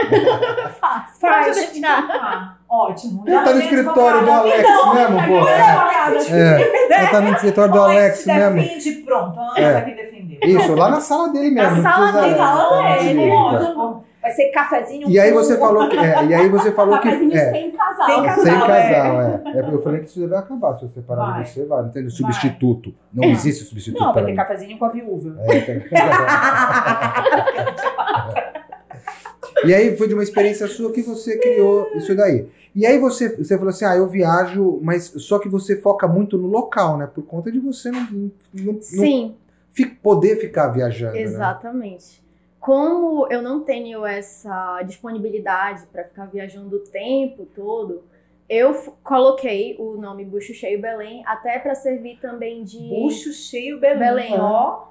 Faz. 0.82 1.18
Faz. 1.20 1.20
Pode 1.22 1.72
deixar. 1.72 2.00
Então 2.04 2.08
tá. 2.08 2.58
Ótimo. 2.68 3.24
Já 3.28 3.44
tá 3.46 3.54
no 3.54 3.60
escritório 3.62 4.26
do. 4.26 4.32
Alex 4.32 4.64
Não, 4.64 4.94
mesmo, 4.96 5.18
pô. 5.28 5.46
Pois 5.46 6.32
é. 6.32 6.62
É, 6.90 6.90
já 7.04 7.12
tá 7.12 7.22
no 7.22 7.30
escritório 7.36 7.72
do 7.74 7.80
Alex 7.80 8.18
se 8.18 8.28
mesmo. 8.34 8.56
defende, 8.56 8.92
pronto. 9.04 9.40
A 9.40 9.44
Ana 9.44 9.60
É. 9.60 9.74
vai 9.74 9.86
me 9.86 9.96
defender. 9.96 10.40
Isso, 10.44 10.74
lá 10.74 10.90
na 10.90 11.00
sala 11.00 11.30
dele 11.30 11.52
mesmo. 11.52 11.70
Na 11.70 11.76
não 11.76 11.84
sala 11.84 12.12
dele, 13.00 13.20
é, 13.22 14.05
Vai 14.26 14.32
ser 14.34 14.50
cafezinho 14.50 15.08
E 15.08 15.20
aí 15.20 15.32
com- 15.32 15.38
você 15.38 15.56
falou 15.56 15.88
que. 15.88 15.96
é, 15.98 16.26
e 16.26 16.34
aí 16.34 16.50
você 16.50 16.72
falou 16.72 17.00
que. 17.00 17.08
É, 17.08 17.52
sem 17.52 17.72
casal. 17.72 18.06
Sem 18.08 18.24
casal. 18.24 18.44
sem 18.44 18.54
é. 18.56 18.60
casal, 18.60 19.22
é. 19.22 19.42
é. 19.46 19.62
porque 19.62 19.76
Eu 19.76 19.82
falei 19.84 20.00
que 20.02 20.08
isso 20.08 20.28
vai 20.28 20.40
acabar. 20.40 20.74
Se 20.76 20.88
você 20.88 21.02
parar 21.02 21.32
Vai. 21.32 21.44
de 21.44 21.50
você, 21.52 21.66
vai. 21.66 21.84
Não 21.84 21.90
tem 21.92 22.02
Vai. 22.02 22.10
substituto. 22.12 22.92
Não 23.14 23.24
É. 23.24 23.28
existe 23.32 23.64
substituto 23.66 24.02
Não, 24.04 24.12
vai 24.14 24.24
ter 24.26 24.32
mim. 24.32 24.36
cafezinho 24.36 24.80
com 24.80 24.86
a 24.86 24.90
viúva. 24.90 25.36
É, 25.42 25.60
tem- 25.62 25.84
E 29.66 29.74
aí 29.74 29.96
foi 29.96 30.08
de 30.08 30.14
uma 30.14 30.24
experiência 30.24 30.68
sua 30.68 30.92
que 30.92 31.02
você 31.02 31.38
criou 31.38 31.88
isso 31.96 32.16
daí. 32.16 32.48
E 32.76 32.86
aí 32.86 32.98
você, 33.00 33.36
você 33.38 33.56
falou 33.58 33.70
assim, 33.70 33.86
ah, 33.86 33.96
eu 33.96 34.08
viajo, 34.08 34.80
mas 34.84 35.06
só 35.18 35.40
que 35.40 35.48
você 35.48 35.78
foca 35.78 36.08
muito 36.08 36.38
no 36.38 36.48
local, 36.48 36.98
né? 36.98 37.08
Por 37.14 37.24
conta 37.24 37.52
de 37.52 37.60
você 37.60 37.90
não, 37.92 38.02
não, 38.12 38.32
não 38.54 38.82
Sim. 38.82 39.36
fi- 39.72 39.86
poder 39.86 40.38
ficar 40.38 40.68
viajando. 40.70 41.14
Né? 41.14 41.22
Como 42.66 43.28
eu 43.32 43.44
não 43.44 43.60
tenho 43.64 44.04
essa 44.04 44.82
disponibilidade 44.82 45.86
para 45.86 46.04
ficar 46.04 46.26
viajando 46.26 46.78
o 46.78 46.80
tempo 46.80 47.46
todo, 47.54 48.04
eu 48.50 48.74
coloquei 49.04 49.76
o 49.78 49.96
nome 49.98 50.26
Bucho 50.26 50.52
Cheio 50.52 50.82
Belém 50.82 51.22
até 51.28 51.60
para 51.60 51.76
servir 51.76 52.18
também 52.20 52.64
de. 52.64 52.80
Bucho 52.90 53.32
cheio, 53.32 53.80
Belém. 53.80 54.00
Belém. 54.00 54.40
Ó. 54.40 54.88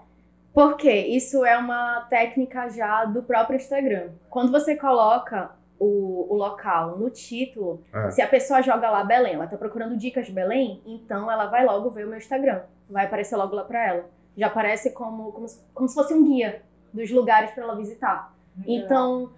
Porque 0.52 0.88
isso 0.88 1.44
é 1.44 1.58
uma 1.58 2.02
técnica 2.08 2.68
já 2.68 3.06
do 3.06 3.24
próprio 3.24 3.56
Instagram. 3.56 4.10
Quando 4.30 4.52
você 4.52 4.76
coloca 4.76 5.50
o, 5.76 6.32
o 6.32 6.36
local 6.36 6.96
no 6.96 7.10
título, 7.10 7.82
É. 7.92 8.08
se 8.12 8.22
a 8.22 8.28
pessoa 8.28 8.62
joga 8.62 8.88
lá 8.88 9.02
Belém, 9.02 9.34
ela 9.34 9.48
tá 9.48 9.56
procurando 9.56 9.96
dicas 9.96 10.26
de 10.26 10.32
Belém, 10.32 10.80
então 10.86 11.28
ela 11.28 11.46
vai 11.46 11.64
logo 11.66 11.90
ver 11.90 12.06
o 12.06 12.08
meu 12.08 12.18
Instagram. 12.18 12.60
Vai 12.88 13.06
aparecer 13.06 13.34
logo 13.34 13.56
lá 13.56 13.64
pra 13.64 13.84
ela. 13.84 14.04
Já 14.36 14.46
aparece 14.46 14.92
como, 14.92 15.32
como, 15.32 15.46
como 15.74 15.88
se 15.88 15.94
fosse 15.96 16.14
um 16.14 16.22
guia 16.22 16.62
dos 16.94 17.10
lugares 17.10 17.50
para 17.50 17.64
ela 17.64 17.76
visitar. 17.76 18.32
Então, 18.66 19.30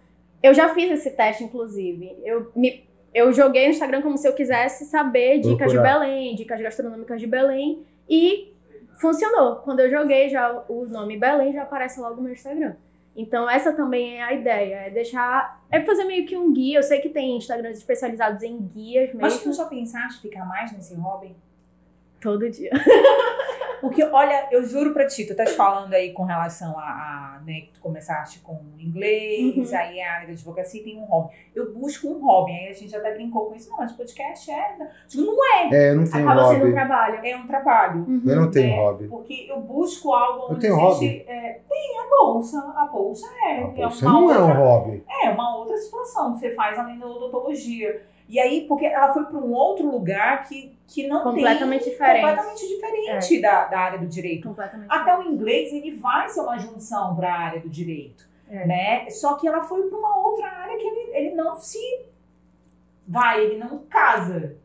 eu 0.43 0.53
já 0.53 0.75
fiz 0.75 0.91
esse 0.91 1.11
teste, 1.11 1.43
inclusive. 1.43 2.17
Eu, 2.23 2.53
me, 2.55 2.85
eu 3.15 3.33
joguei 3.33 3.65
no 3.65 3.71
Instagram 3.71 4.03
como 4.03 4.19
se 4.19 4.29
eu 4.29 4.35
quisesse 4.35 4.85
saber 4.85 5.39
dicas 5.39 5.73
de 5.73 5.79
Procurar. 5.79 6.01
Belém, 6.01 6.35
dicas 6.37 6.61
gastronômicas 6.61 7.19
de 7.19 7.27
Belém. 7.27 7.83
E 8.09 8.53
funcionou. 9.01 9.57
Quando 9.57 9.81
eu 9.81 9.91
joguei 9.91 10.29
já 10.29 10.65
o 10.69 10.85
nome 10.87 11.17
Belém, 11.17 11.53
já 11.53 11.63
aparece 11.63 11.99
logo 11.99 12.17
no 12.17 12.23
meu 12.23 12.33
Instagram. 12.33 12.75
Então, 13.17 13.49
essa 13.49 13.73
também 13.73 14.19
é 14.19 14.23
a 14.23 14.33
ideia. 14.35 14.75
É 14.87 14.91
deixar. 14.91 15.65
É 15.71 15.81
fazer 15.81 16.05
meio 16.05 16.27
que 16.27 16.37
um 16.37 16.53
guia. 16.53 16.79
Eu 16.79 16.83
sei 16.83 17.01
que 17.01 17.09
tem 17.09 17.39
Instagrams 17.39 17.79
especializados 17.79 18.43
em 18.43 18.59
guias 18.59 19.09
mesmo. 19.09 19.23
Mas 19.23 19.43
tu 19.43 19.53
já 19.55 19.65
pensaste 19.65 20.19
em 20.19 20.31
ficar 20.31 20.45
mais 20.45 20.71
nesse 20.73 20.95
hobby? 20.95 21.35
Todo 22.21 22.51
dia. 22.51 22.71
Porque, 23.81 24.03
olha, 24.05 24.49
eu 24.51 24.63
juro 24.65 24.93
pra 24.93 25.07
ti, 25.07 25.25
tu 25.25 25.31
estás 25.33 25.55
falando 25.55 25.93
aí 25.95 26.13
com 26.13 26.25
relação 26.25 26.79
a, 26.79 26.83
a, 26.83 27.41
né, 27.45 27.61
que 27.63 27.71
tu 27.75 27.81
começaste 27.81 28.41
com 28.41 28.59
inglês, 28.79 29.71
Uhum. 29.73 29.79
aí 29.79 30.01
a 30.01 30.13
área 30.15 30.27
da 30.29 30.33
advocacia 30.33 30.83
tem 30.83 30.99
um 30.99 31.05
hobby. 31.05 31.35
Eu 31.55 31.73
busco 31.75 32.09
um 32.09 32.25
hobby, 32.25 32.53
aí 32.53 32.69
a 32.69 32.73
gente 32.73 32.95
até 32.95 33.13
brincou 33.15 33.47
com 33.47 33.55
isso. 33.55 33.69
Não, 33.71 33.79
mas 33.79 33.93
podcast 33.93 34.51
é... 34.51 34.77
Tipo, 35.09 35.25
não 35.25 35.45
é, 35.55 35.69
É, 35.75 35.91
eu 35.91 35.97
não 35.97 36.05
tenho 36.05 36.29
Acaba 36.29 36.45
sendo 36.49 36.57
um 36.57 36.61
hobby. 36.61 36.73
trabalho. 36.73 37.21
é 37.27 37.37
um 37.37 37.47
trabalho. 37.47 37.99
Uhum. 38.09 38.23
Eu 38.27 38.37
não 38.37 38.51
tenho 38.51 38.73
É, 38.73 38.77
hobby. 38.77 39.09
Porque 39.09 39.47
eu 39.49 39.61
busco 39.61 40.13
algo 40.13 40.45
Eu 40.45 40.51
onde 40.53 40.61
tenho 40.61 40.75
a 40.75 40.79
hobby? 40.79 41.07
gente... 41.07 41.29
É, 41.31 41.61
tem 41.69 41.99
a 41.99 42.09
bolsa, 42.09 42.59
a 42.77 42.85
bolsa 42.87 43.27
é. 43.45 43.63
Ah, 43.63 43.73
é 43.77 43.85
Você 43.91 44.05
uma 44.05 44.13
não 44.13 44.31
é 44.33 44.39
um 44.39 44.43
outra- 44.49 44.55
hobby. 44.59 45.05
É, 45.23 45.31
uma 45.31 45.57
outra 45.59 45.77
situação 45.77 46.33
que 46.33 46.39
você 46.41 46.55
faz 46.55 46.79
além 46.79 46.99
da 46.99 47.07
odontologia. 47.07 48.03
E 48.29 48.41
aí, 48.41 48.67
porque 48.67 48.87
ela 48.87 49.13
foi 49.13 49.25
para 49.25 49.39
um 49.39 49.53
outro 49.53 49.89
lugar 49.89 50.49
que, 50.49 50.77
que 50.87 51.07
não 51.07 51.23
Completamente 51.23 51.85
tem... 51.85 51.93
diferente. 51.93 52.17
É. 52.25 52.29
Completamente 52.29 52.69
diferente 52.69 53.41
da, 53.41 53.65
da 53.67 53.79
área 53.79 53.99
do 53.99 54.07
direito. 54.07 54.49
Completamente. 54.49 54.89
Até 54.91 55.17
o 55.17 55.23
inglês, 55.23 55.73
ele 55.73 55.93
vai 55.93 56.29
ser 56.29 56.41
uma 56.41 56.59
junção 56.59 57.15
para 57.15 57.33
a 57.33 57.39
área 57.39 57.61
do 57.61 57.69
direito, 57.69 58.29
É. 58.51 58.67
né? 58.67 59.11
Só 59.11 59.35
que 59.35 59.47
ela 59.47 59.63
foi 59.63 59.89
para 59.89 59.97
uma 59.99 60.19
outra 60.19 60.49
área 60.49 60.77
que 60.77 60.85
ele, 60.85 61.11
ele 61.17 61.35
não 61.37 61.55
se 61.55 61.79
vai, 63.07 63.45
ele 63.45 63.59
não 63.59 63.79
casa. 63.89 64.57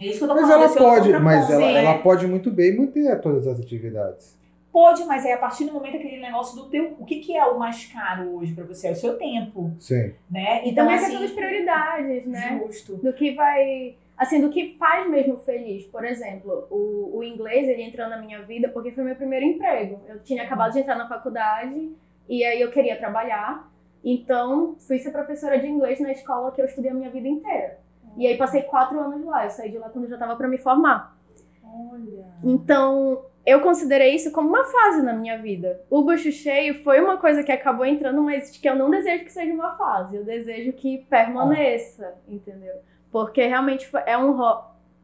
É 0.00 0.06
isso 0.06 0.18
que 0.18 0.24
eu 0.24 0.28
tô 0.28 0.34
Mas 0.34 0.42
falando. 0.48 0.62
ela 0.62 0.68
outro 0.70 0.84
pode, 0.84 1.12
mas 1.22 1.50
ela, 1.50 1.60
né? 1.66 1.84
ela 1.84 1.98
pode 1.98 2.26
muito 2.26 2.50
bem 2.50 2.76
manter 2.76 3.20
todas 3.20 3.46
as 3.46 3.60
atividades. 3.60 4.36
Pode, 4.76 5.06
mas 5.06 5.24
é 5.24 5.32
a 5.32 5.38
partir 5.38 5.64
do 5.64 5.72
momento 5.72 5.96
aquele 5.96 6.20
negócio 6.20 6.54
do 6.54 6.68
teu... 6.68 6.94
O 6.98 7.06
que, 7.06 7.20
que 7.20 7.34
é 7.34 7.42
o 7.46 7.58
mais 7.58 7.86
caro 7.86 8.36
hoje 8.36 8.52
para 8.52 8.64
você? 8.64 8.88
É 8.88 8.90
o 8.90 8.94
seu 8.94 9.16
tempo, 9.16 9.72
Sim. 9.78 10.12
né? 10.30 10.68
E 10.68 10.74
também 10.74 10.96
a 10.96 10.98
questão 10.98 11.22
das 11.22 11.30
prioridades, 11.30 12.26
né? 12.26 12.60
Justo. 12.62 12.96
do 12.96 13.10
que 13.14 13.32
vai 13.32 13.96
assim 14.18 14.38
do 14.38 14.50
que 14.50 14.76
faz 14.78 15.08
mesmo 15.10 15.38
feliz 15.38 15.84
por 15.86 16.02
exemplo 16.04 16.66
o, 16.70 17.18
o 17.18 17.22
inglês 17.22 17.68
ele 17.68 17.82
entrou 17.82 18.08
na 18.08 18.18
minha 18.18 18.42
vida 18.42 18.68
porque 18.70 18.90
foi 18.90 19.04
meu 19.04 19.14
primeiro 19.14 19.44
emprego 19.44 20.00
eu 20.08 20.22
tinha 20.22 20.42
acabado 20.42 20.72
de 20.72 20.78
entrar 20.78 20.96
na 20.96 21.06
faculdade 21.06 21.92
e 22.26 22.42
aí 22.42 22.58
eu 22.58 22.70
queria 22.70 22.96
trabalhar 22.96 23.70
então 24.02 24.74
fui 24.78 24.98
ser 24.98 25.10
professora 25.10 25.58
de 25.58 25.66
inglês 25.66 26.00
na 26.00 26.12
escola 26.12 26.50
que 26.50 26.62
eu 26.62 26.64
estudei 26.64 26.90
a 26.90 26.94
minha 26.94 27.10
vida 27.10 27.28
inteira 27.28 27.78
e 28.16 28.26
aí 28.26 28.38
passei 28.38 28.62
quatro 28.62 28.98
anos 28.98 29.22
lá 29.26 29.44
eu 29.44 29.50
saí 29.50 29.70
de 29.70 29.76
lá 29.76 29.90
quando 29.90 30.04
eu 30.04 30.10
já 30.10 30.16
estava 30.16 30.34
para 30.34 30.48
me 30.48 30.56
formar 30.56 31.14
Olha. 31.62 32.24
então 32.42 33.22
eu 33.46 33.60
considerei 33.60 34.14
isso 34.14 34.32
como 34.32 34.48
uma 34.48 34.64
fase 34.64 35.02
na 35.02 35.12
minha 35.12 35.38
vida. 35.38 35.80
O 35.88 36.02
bucho 36.02 36.32
cheio 36.32 36.82
foi 36.82 37.00
uma 37.00 37.16
coisa 37.16 37.44
que 37.44 37.52
acabou 37.52 37.86
entrando, 37.86 38.20
mas 38.20 38.50
que 38.50 38.68
eu 38.68 38.74
não 38.74 38.90
desejo 38.90 39.24
que 39.24 39.32
seja 39.32 39.52
uma 39.52 39.76
fase. 39.76 40.16
Eu 40.16 40.24
desejo 40.24 40.72
que 40.72 41.06
permaneça, 41.08 42.14
entendeu? 42.28 42.74
Porque 43.12 43.46
realmente 43.46 43.88
é 44.04 44.18
um. 44.18 44.36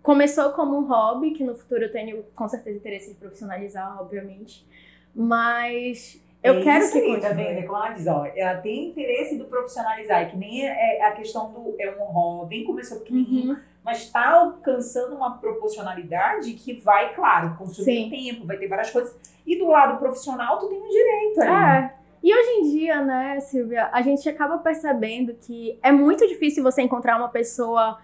Começou 0.03 0.51
como 0.51 0.77
um 0.77 0.85
hobby, 0.85 1.31
que 1.31 1.45
no 1.45 1.55
futuro 1.55 1.85
eu 1.85 1.93
tenho 1.93 2.25
com 2.35 2.49
certeza 2.49 2.77
interesse 2.77 3.11
de 3.11 3.21
profissionalizar, 3.21 4.03
obviamente. 4.03 4.67
Mas 5.15 6.21
eu 6.43 6.55
é 6.55 6.63
quero 6.63 6.85
isso 6.85 6.93
que 6.93 6.99
aí, 6.99 7.21
tá 7.21 7.29
vendo? 7.29 7.61
É 7.61 7.63
como 7.63 7.77
ela 7.77 7.91
diz, 7.91 8.07
ó, 8.09 8.27
ela 8.35 8.61
tem 8.61 8.89
interesse 8.89 9.39
do 9.39 9.45
profissionalizar, 9.45 10.23
é 10.23 10.25
que 10.27 10.37
nem 10.37 10.67
é 10.67 11.05
a 11.05 11.13
questão 11.13 11.53
do 11.53 11.77
é 11.79 11.91
um 11.97 12.05
hobby, 12.05 12.65
começou 12.65 12.99
pequenininho, 12.99 13.53
Uhum. 13.53 13.61
Mas 13.85 13.99
está 14.03 14.31
alcançando 14.31 15.17
uma 15.17 15.39
proporcionalidade 15.39 16.53
que 16.55 16.75
vai, 16.75 17.15
claro, 17.15 17.57
consumir 17.57 17.85
Sim. 17.85 18.11
tempo, 18.11 18.47
vai 18.47 18.57
ter 18.57 18.69
várias 18.69 18.91
coisas. 18.91 19.15
E 19.47 19.59
do 19.59 19.67
lado 19.69 19.99
profissional, 19.99 20.59
tu 20.59 20.69
tem 20.69 20.81
um 20.81 20.89
direito 20.89 21.41
ali. 21.41 21.85
É. 21.87 21.95
E 22.23 22.33
hoje 22.33 22.51
em 22.51 22.71
dia, 22.71 23.01
né, 23.01 23.41
Silvia, 23.41 23.89
a 23.93 24.01
gente 24.01 24.29
acaba 24.29 24.59
percebendo 24.59 25.35
que 25.35 25.77
é 25.83 25.91
muito 25.91 26.27
difícil 26.29 26.63
você 26.63 26.81
encontrar 26.81 27.17
uma 27.17 27.29
pessoa 27.29 27.99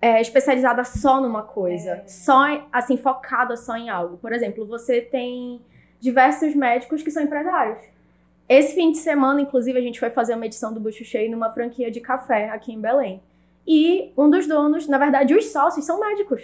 é, 0.00 0.20
especializada 0.20 0.84
só 0.84 1.20
numa 1.20 1.42
coisa, 1.42 1.92
É. 1.92 2.04
só 2.06 2.66
assim 2.70 2.98
focada 2.98 3.56
só 3.56 3.74
em 3.76 3.88
algo. 3.88 4.18
Por 4.18 4.32
exemplo, 4.32 4.66
você 4.66 5.00
tem 5.00 5.60
diversos 6.00 6.54
médicos 6.54 7.02
que 7.02 7.10
são 7.10 7.22
empresários. 7.22 7.78
Esse 8.48 8.74
fim 8.74 8.90
de 8.90 8.98
semana, 8.98 9.40
inclusive, 9.40 9.78
a 9.78 9.82
gente 9.82 9.98
foi 9.98 10.10
fazer 10.10 10.34
uma 10.34 10.44
edição 10.44 10.74
do 10.74 10.80
Bucho 10.80 11.04
Cheio 11.04 11.30
numa 11.30 11.48
franquia 11.50 11.90
de 11.90 12.00
café 12.00 12.50
aqui 12.50 12.72
em 12.72 12.80
Belém. 12.80 13.22
E 13.66 14.12
um 14.16 14.28
dos 14.28 14.46
donos, 14.46 14.86
na 14.88 14.98
verdade, 14.98 15.34
os 15.34 15.46
sócios 15.52 15.84
são 15.84 16.00
médicos. 16.00 16.42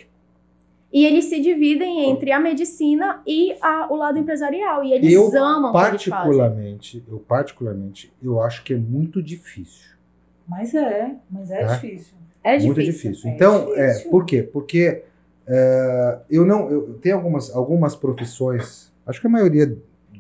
E 0.93 1.05
eles 1.05 1.27
se 1.27 1.41
dividem 1.41 2.09
entre 2.11 2.33
a 2.33 2.41
medicina 2.41 3.21
e 3.27 3.55
a- 3.61 3.89
o 3.91 3.97
lado 3.97 4.19
empresarial. 4.19 4.83
E 4.85 4.93
eles 4.93 5.13
Eu, 5.13 5.27
amam 5.37 5.71
o 5.71 5.73
que 5.75 5.79
eles 5.89 6.05
fazem. 6.05 6.11
particularmente, 6.11 7.05
eu 7.11 7.19
particularmente, 7.19 8.13
eu 8.23 8.41
acho 8.41 8.65
que 8.65 8.73
é 8.73 8.77
muito 8.77 9.23
difícil. 9.23 9.91
Mas 10.49 10.75
é, 10.75 11.15
mas 11.31 11.51
é, 11.51 11.63
É? 11.63 11.67
difícil. 11.75 12.15
É 12.43 12.57
difícil. 12.57 12.75
Muito 12.75 12.83
difícil. 12.91 13.31
É 13.31 13.35
Então, 13.35 13.75
é, 13.75 13.87
difícil. 13.89 14.11
por 14.11 14.25
quê? 14.25 14.43
Porque 14.43 15.03
é, 15.47 16.19
eu 16.31 16.47
não. 16.47 16.71
Eu 16.71 16.95
tenho 17.03 17.17
algumas, 17.17 17.55
algumas 17.55 17.95
profissões, 17.97 18.91
acho 19.07 19.21
que 19.21 19.27
a 19.27 19.31
maioria, 19.31 19.77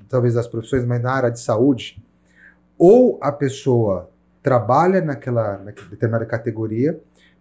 talvez, 0.08 0.34
das 0.34 0.46
profissões, 0.46 0.84
mas 0.84 1.00
na 1.02 1.12
área 1.12 1.30
de 1.30 1.40
saúde, 1.40 2.02
ou 2.76 3.16
a 3.22 3.32
pessoa 3.32 4.07
trabalha 4.42 5.00
naquela, 5.00 5.58
naquela 5.58 5.88
determinada 5.88 6.26
categoria. 6.26 6.98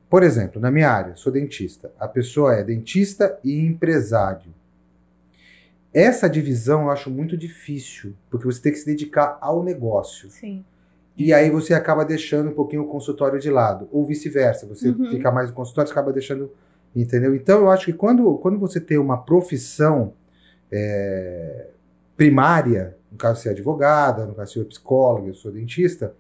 Por 0.10 0.24
exemplo, 0.24 0.62
na 0.62 0.72
minha 0.72 0.90
área, 0.90 1.16
sou 1.16 1.32
dentista. 1.32 1.92
A 2.00 2.08
pessoa 2.08 2.54
é 2.56 2.64
dentista 2.64 3.38
e 3.44 3.66
empresário. 3.66 4.54
Essa 5.94 6.30
divisão 6.30 6.84
eu 6.84 6.92
acho 6.92 7.10
muito 7.10 7.36
difícil, 7.36 8.14
porque 8.30 8.46
você 8.46 8.62
tem 8.62 8.72
que 8.72 8.78
se 8.80 8.86
dedicar 8.86 9.38
ao 9.42 9.64
negócio. 9.64 10.30
Sim. 10.30 10.64
E 11.18 11.34
aí 11.34 11.50
você 11.50 11.74
acaba 11.74 12.06
deixando 12.06 12.52
um 12.52 12.54
pouquinho 12.54 12.84
o 12.84 12.88
consultório 12.88 13.40
de 13.40 13.50
lado. 13.50 13.88
Ou 13.92 14.06
vice-versa. 14.06 14.68
Você 14.68 14.90
Uhum. 14.90 15.10
fica 15.10 15.32
mais 15.32 15.50
no 15.50 15.56
consultório, 15.56 15.88
você 15.88 15.94
acaba 15.94 16.14
deixando. 16.14 16.52
Entendeu? 16.96 17.36
Então 17.36 17.60
eu 17.62 17.72
acho 17.72 17.86
que 17.86 17.94
quando, 17.94 18.38
quando 18.38 18.58
você 18.60 18.80
tem 18.80 18.98
uma 18.98 19.18
profissão 19.18 20.14
é, 20.72 21.68
primária, 22.16 22.96
no 23.12 23.18
caso 23.18 23.42
você 23.42 23.50
é 23.50 23.52
advogada, 23.52 24.26
no 24.26 24.34
caso 24.36 24.54
você 24.54 24.62
é 24.62 24.64
psicóloga, 24.64 25.28
eu 25.30 25.34
sou 25.34 25.52
dentista, 25.52 26.14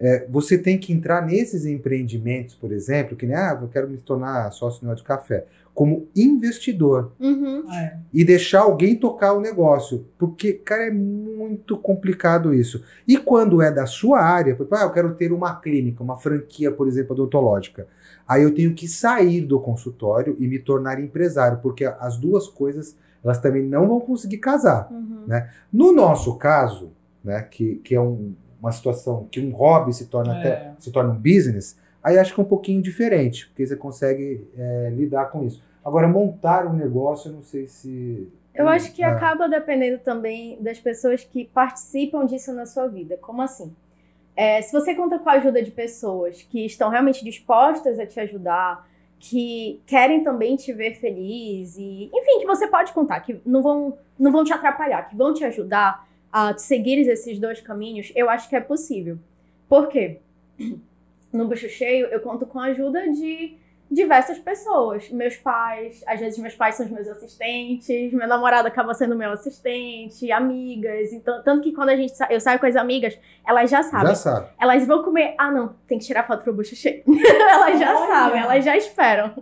é, 0.00 0.26
você 0.28 0.56
tem 0.56 0.78
que 0.78 0.92
entrar 0.92 1.24
nesses 1.26 1.66
empreendimentos, 1.66 2.54
por 2.54 2.70
exemplo, 2.72 3.16
que 3.16 3.26
nem, 3.26 3.34
ah, 3.36 3.58
eu 3.60 3.68
quero 3.68 3.88
me 3.88 3.98
tornar 3.98 4.50
sócio 4.52 4.94
de 4.94 5.02
café, 5.02 5.44
como 5.74 6.08
investidor 6.16 7.12
Uhum. 7.20 7.64
É. 7.72 7.98
e 8.12 8.24
deixar 8.24 8.62
alguém 8.62 8.96
tocar 8.96 9.32
o 9.32 9.40
negócio. 9.40 10.06
Porque, 10.18 10.52
cara, 10.52 10.86
é 10.88 10.90
muito 10.90 11.76
complicado 11.76 12.52
isso. 12.52 12.82
E 13.06 13.16
quando 13.16 13.62
é 13.62 13.70
da 13.70 13.86
sua 13.86 14.20
área, 14.20 14.54
por 14.56 14.64
exemplo, 14.64 14.78
ah, 14.78 14.86
eu 14.86 14.92
quero 14.92 15.14
ter 15.14 15.32
uma 15.32 15.54
clínica, 15.54 16.02
uma 16.02 16.16
franquia, 16.16 16.70
por 16.72 16.88
exemplo, 16.88 17.12
odontológica. 17.14 17.86
Aí 18.26 18.42
eu 18.42 18.52
tenho 18.54 18.74
que 18.74 18.88
sair 18.88 19.40
do 19.42 19.60
consultório 19.60 20.36
e 20.38 20.46
me 20.48 20.58
tornar 20.58 21.00
empresário, 21.00 21.58
porque 21.62 21.84
as 21.84 22.16
duas 22.18 22.48
coisas, 22.48 22.96
elas 23.22 23.38
também 23.38 23.62
não 23.62 23.86
vão 23.88 24.00
conseguir 24.00 24.38
casar. 24.38 24.88
Uhum. 24.90 25.26
No 25.72 25.92
nosso 25.92 26.36
caso, 26.36 26.90
né, 27.22 27.42
que, 27.42 27.76
que 27.76 27.94
é 27.94 28.00
um- 28.00 28.32
uma 28.60 28.72
situação 28.72 29.26
que 29.30 29.40
um 29.40 29.50
hobby 29.52 29.92
se 29.92 30.06
torna 30.06 30.36
É. 30.36 30.38
até 30.38 30.72
se 30.78 30.90
torna 30.90 31.10
um 31.12 31.16
business, 31.16 31.76
aí 32.02 32.18
acho 32.18 32.34
que 32.34 32.40
é 32.40 32.42
um 32.42 32.46
pouquinho 32.46 32.82
diferente, 32.82 33.46
porque 33.48 33.66
você 33.66 33.76
consegue 33.76 34.46
é, 34.56 34.90
lidar 34.94 35.26
com 35.26 35.44
isso. 35.44 35.62
Agora, 35.84 36.06
montar 36.08 36.66
um 36.66 36.72
negócio, 36.74 37.28
eu 37.30 37.34
não 37.34 37.42
sei 37.42 37.66
se. 37.68 38.28
Eu 38.54 38.68
acho 38.68 38.92
que 38.92 39.02
É. 39.02 39.06
acaba 39.06 39.48
dependendo 39.48 39.98
também 39.98 40.60
das 40.60 40.78
pessoas 40.78 41.22
que 41.24 41.44
participam 41.46 42.26
disso 42.26 42.52
na 42.52 42.66
sua 42.66 42.88
vida. 42.88 43.16
Como 43.20 43.40
assim? 43.40 43.72
É, 44.36 44.60
se 44.62 44.72
você 44.72 44.94
conta 44.94 45.18
com 45.18 45.28
a 45.28 45.34
ajuda 45.34 45.62
de 45.62 45.70
pessoas 45.70 46.42
que 46.42 46.64
estão 46.66 46.90
realmente 46.90 47.24
dispostas 47.24 47.98
a 47.98 48.06
te 48.06 48.20
ajudar, 48.20 48.86
que 49.18 49.80
querem 49.86 50.22
também 50.22 50.54
te 50.56 50.72
ver 50.72 50.94
feliz 50.94 51.76
e, 51.76 52.08
enfim, 52.12 52.38
que 52.40 52.46
você 52.46 52.68
pode 52.68 52.92
contar, 52.92 53.20
que 53.20 53.40
não 53.44 53.62
vão, 53.62 53.98
não 54.18 54.30
vão 54.30 54.44
te 54.44 54.52
atrapalhar, 54.52 55.08
que 55.08 55.16
vão 55.16 55.32
te 55.34 55.44
ajudar 55.44 56.06
a 56.32 56.56
seguir 56.56 56.98
esses 57.08 57.38
dois 57.38 57.60
caminhos, 57.60 58.12
eu 58.14 58.28
acho 58.28 58.48
que 58.48 58.56
é 58.56 58.60
possível. 58.60 59.18
Por 59.68 59.88
quê? 59.88 60.18
No 61.30 61.46
Bucho 61.46 61.68
Cheio, 61.68 62.06
eu 62.06 62.20
conto 62.20 62.46
com 62.46 62.58
a 62.58 62.68
ajuda 62.68 63.06
de 63.12 63.54
diversas 63.90 64.38
pessoas. 64.38 65.08
Meus 65.10 65.36
pais, 65.36 66.02
às 66.06 66.20
vezes 66.20 66.38
meus 66.38 66.54
pais 66.54 66.74
são 66.74 66.86
os 66.86 66.92
meus 66.92 67.08
assistentes, 67.08 68.12
meu 68.12 68.28
namorado 68.28 68.68
acaba 68.68 68.92
sendo 68.94 69.16
meu 69.16 69.32
assistente, 69.32 70.30
amigas. 70.30 71.12
Então, 71.12 71.42
tanto 71.42 71.62
que 71.62 71.72
quando 71.72 71.88
a 71.90 71.96
gente 71.96 72.14
sa- 72.16 72.28
eu 72.30 72.40
saio 72.40 72.58
com 72.58 72.66
as 72.66 72.76
amigas, 72.76 73.18
elas 73.46 73.70
já 73.70 73.82
sabem. 73.82 74.08
Já 74.08 74.14
sabe. 74.14 74.46
Elas 74.60 74.86
vão 74.86 75.02
comer. 75.02 75.34
Ah, 75.38 75.50
não, 75.50 75.74
tem 75.86 75.98
que 75.98 76.04
tirar 76.04 76.26
foto 76.26 76.42
pro 76.44 76.52
bucho 76.52 76.76
cheio. 76.76 77.02
elas 77.06 77.78
já 77.78 77.96
Olha. 77.96 78.06
sabem, 78.06 78.40
elas 78.42 78.64
já 78.64 78.76
esperam. 78.76 79.32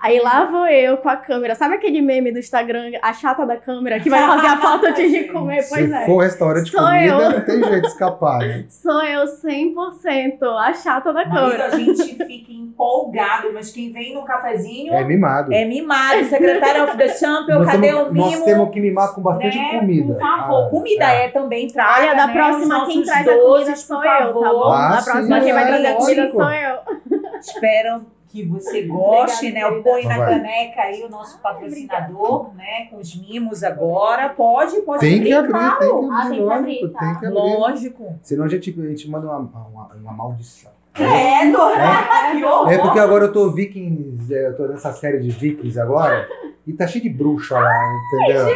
Aí 0.00 0.18
lá 0.20 0.46
vou 0.46 0.66
eu 0.66 0.96
com 0.98 1.08
a 1.08 1.16
câmera. 1.16 1.54
Sabe 1.54 1.74
aquele 1.74 2.00
meme 2.00 2.32
do 2.32 2.38
Instagram, 2.38 2.92
a 3.02 3.12
chata 3.12 3.44
da 3.46 3.56
câmera, 3.56 4.00
que 4.00 4.08
vai 4.08 4.20
fazer 4.26 4.46
a 4.46 4.56
foto 4.56 4.86
antes 4.86 5.10
de 5.10 5.24
comer? 5.32 5.66
Pois 5.68 5.86
Se 5.88 5.92
é. 5.94 6.06
for 6.06 6.18
restaurante 6.22 6.64
de 6.64 6.70
Sou 6.70 6.80
comida, 6.80 7.04
eu. 7.06 7.30
não 7.30 7.40
tem 7.44 7.62
jeito 7.62 7.80
de 7.82 7.86
escapar, 7.88 8.38
né? 8.38 8.64
Sou 8.70 9.02
eu 9.02 9.24
100% 9.26 10.42
a 10.58 10.72
chata 10.74 11.12
da 11.12 11.24
Marido, 11.26 11.34
câmera. 11.34 11.66
a 11.66 11.70
gente 11.78 12.14
fica 12.16 12.52
empolgado, 12.52 13.52
mas 13.52 13.70
quem 13.70 13.89
vem 13.92 14.14
no 14.14 14.22
cafezinho 14.24 14.92
É 14.94 15.04
mimado. 15.04 15.52
é 15.52 15.64
mimado. 15.64 16.24
Secretário 16.24 16.84
of 16.84 16.96
the 16.96 17.08
Champion, 17.08 17.58
nós, 17.58 17.66
cadê 17.70 17.88
temos, 17.88 18.08
o 18.08 18.12
mimo? 18.12 18.26
nós 18.26 18.42
temos 18.44 18.70
que 18.70 18.80
mimar 18.80 19.14
com 19.14 19.20
bastante 19.22 19.58
né? 19.58 19.78
comida. 19.78 20.12
Por 20.14 20.20
favor, 20.20 20.66
Ah, 20.66 20.70
comida 20.70 21.04
é, 21.04 21.28
também 21.28 21.66
traga, 21.68 22.00
Olha, 22.02 22.14
da 22.14 22.26
né, 22.26 22.32
próxima 22.32 22.82
os 22.82 22.88
quem 22.88 23.02
traz 23.02 23.28
a 23.28 23.30
comida 23.32 23.48
doces, 23.48 23.80
sou 23.80 23.96
por 23.98 24.06
eu, 24.06 24.10
tá 24.40 24.52
bom? 24.52 24.72
Ah, 24.72 24.88
da 24.90 25.00
sim, 25.00 25.10
próxima 25.10 25.40
quem 25.40 25.52
vai 25.52 25.62
é, 25.62 25.66
trazer 25.66 25.86
a 25.86 25.94
comida 25.94 26.30
sou 26.30 26.50
eu. 26.52 26.78
Espero 27.40 28.06
que 28.28 28.44
você 28.46 28.82
goste, 28.82 29.48
Obrigada, 29.48 29.74
né? 29.74 29.82
Põe 29.82 30.06
na 30.06 30.16
Vai. 30.18 30.30
caneca 30.34 30.82
aí 30.82 31.02
o 31.02 31.08
nosso 31.08 31.40
patrocinador, 31.40 32.54
né? 32.54 32.86
Com 32.88 32.98
os 32.98 33.14
mimos 33.20 33.64
agora. 33.64 34.28
Pode, 34.28 34.80
pode 34.82 35.00
Tem 35.00 35.20
que 35.20 35.32
abrir, 35.32 35.50
claro. 35.50 35.78
tem 35.80 35.88
que 35.88 36.10
Ah, 36.12 36.22
abrir, 36.22 36.30
tem 36.30 36.38
que 36.38 36.44
lógico, 36.44 36.52
abrir, 36.52 36.92
tá. 36.92 36.98
tem 37.00 37.18
que 37.18 37.26
abrir. 37.26 37.34
Lógico. 37.38 38.18
Senão 38.22 38.44
a 38.44 38.48
gente, 38.48 38.80
a 38.80 38.86
gente 38.88 39.10
manda 39.10 39.26
uma, 39.26 39.38
uma, 39.38 39.90
uma 39.94 40.12
maldição. 40.12 40.70
Credo! 40.94 41.58
Que 42.32 42.44
horror! 42.44 42.72
É 42.72 42.78
porque 42.78 42.98
agora 42.98 43.24
eu 43.24 43.32
tô 43.32 43.50
Vikings, 43.50 44.34
é, 44.34 44.48
eu 44.48 44.56
tô 44.56 44.66
nessa 44.66 44.92
série 44.92 45.18
de 45.20 45.30
Vikings 45.30 45.78
agora, 45.80 46.28
e 46.66 46.72
tá 46.72 46.86
cheio 46.86 47.02
de 47.04 47.10
bruxa 47.10 47.58
lá, 47.58 47.72
entendeu? 48.14 48.46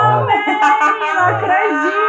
Ah, 0.00 0.26
Não 1.14 1.36
acredito! 1.36 2.06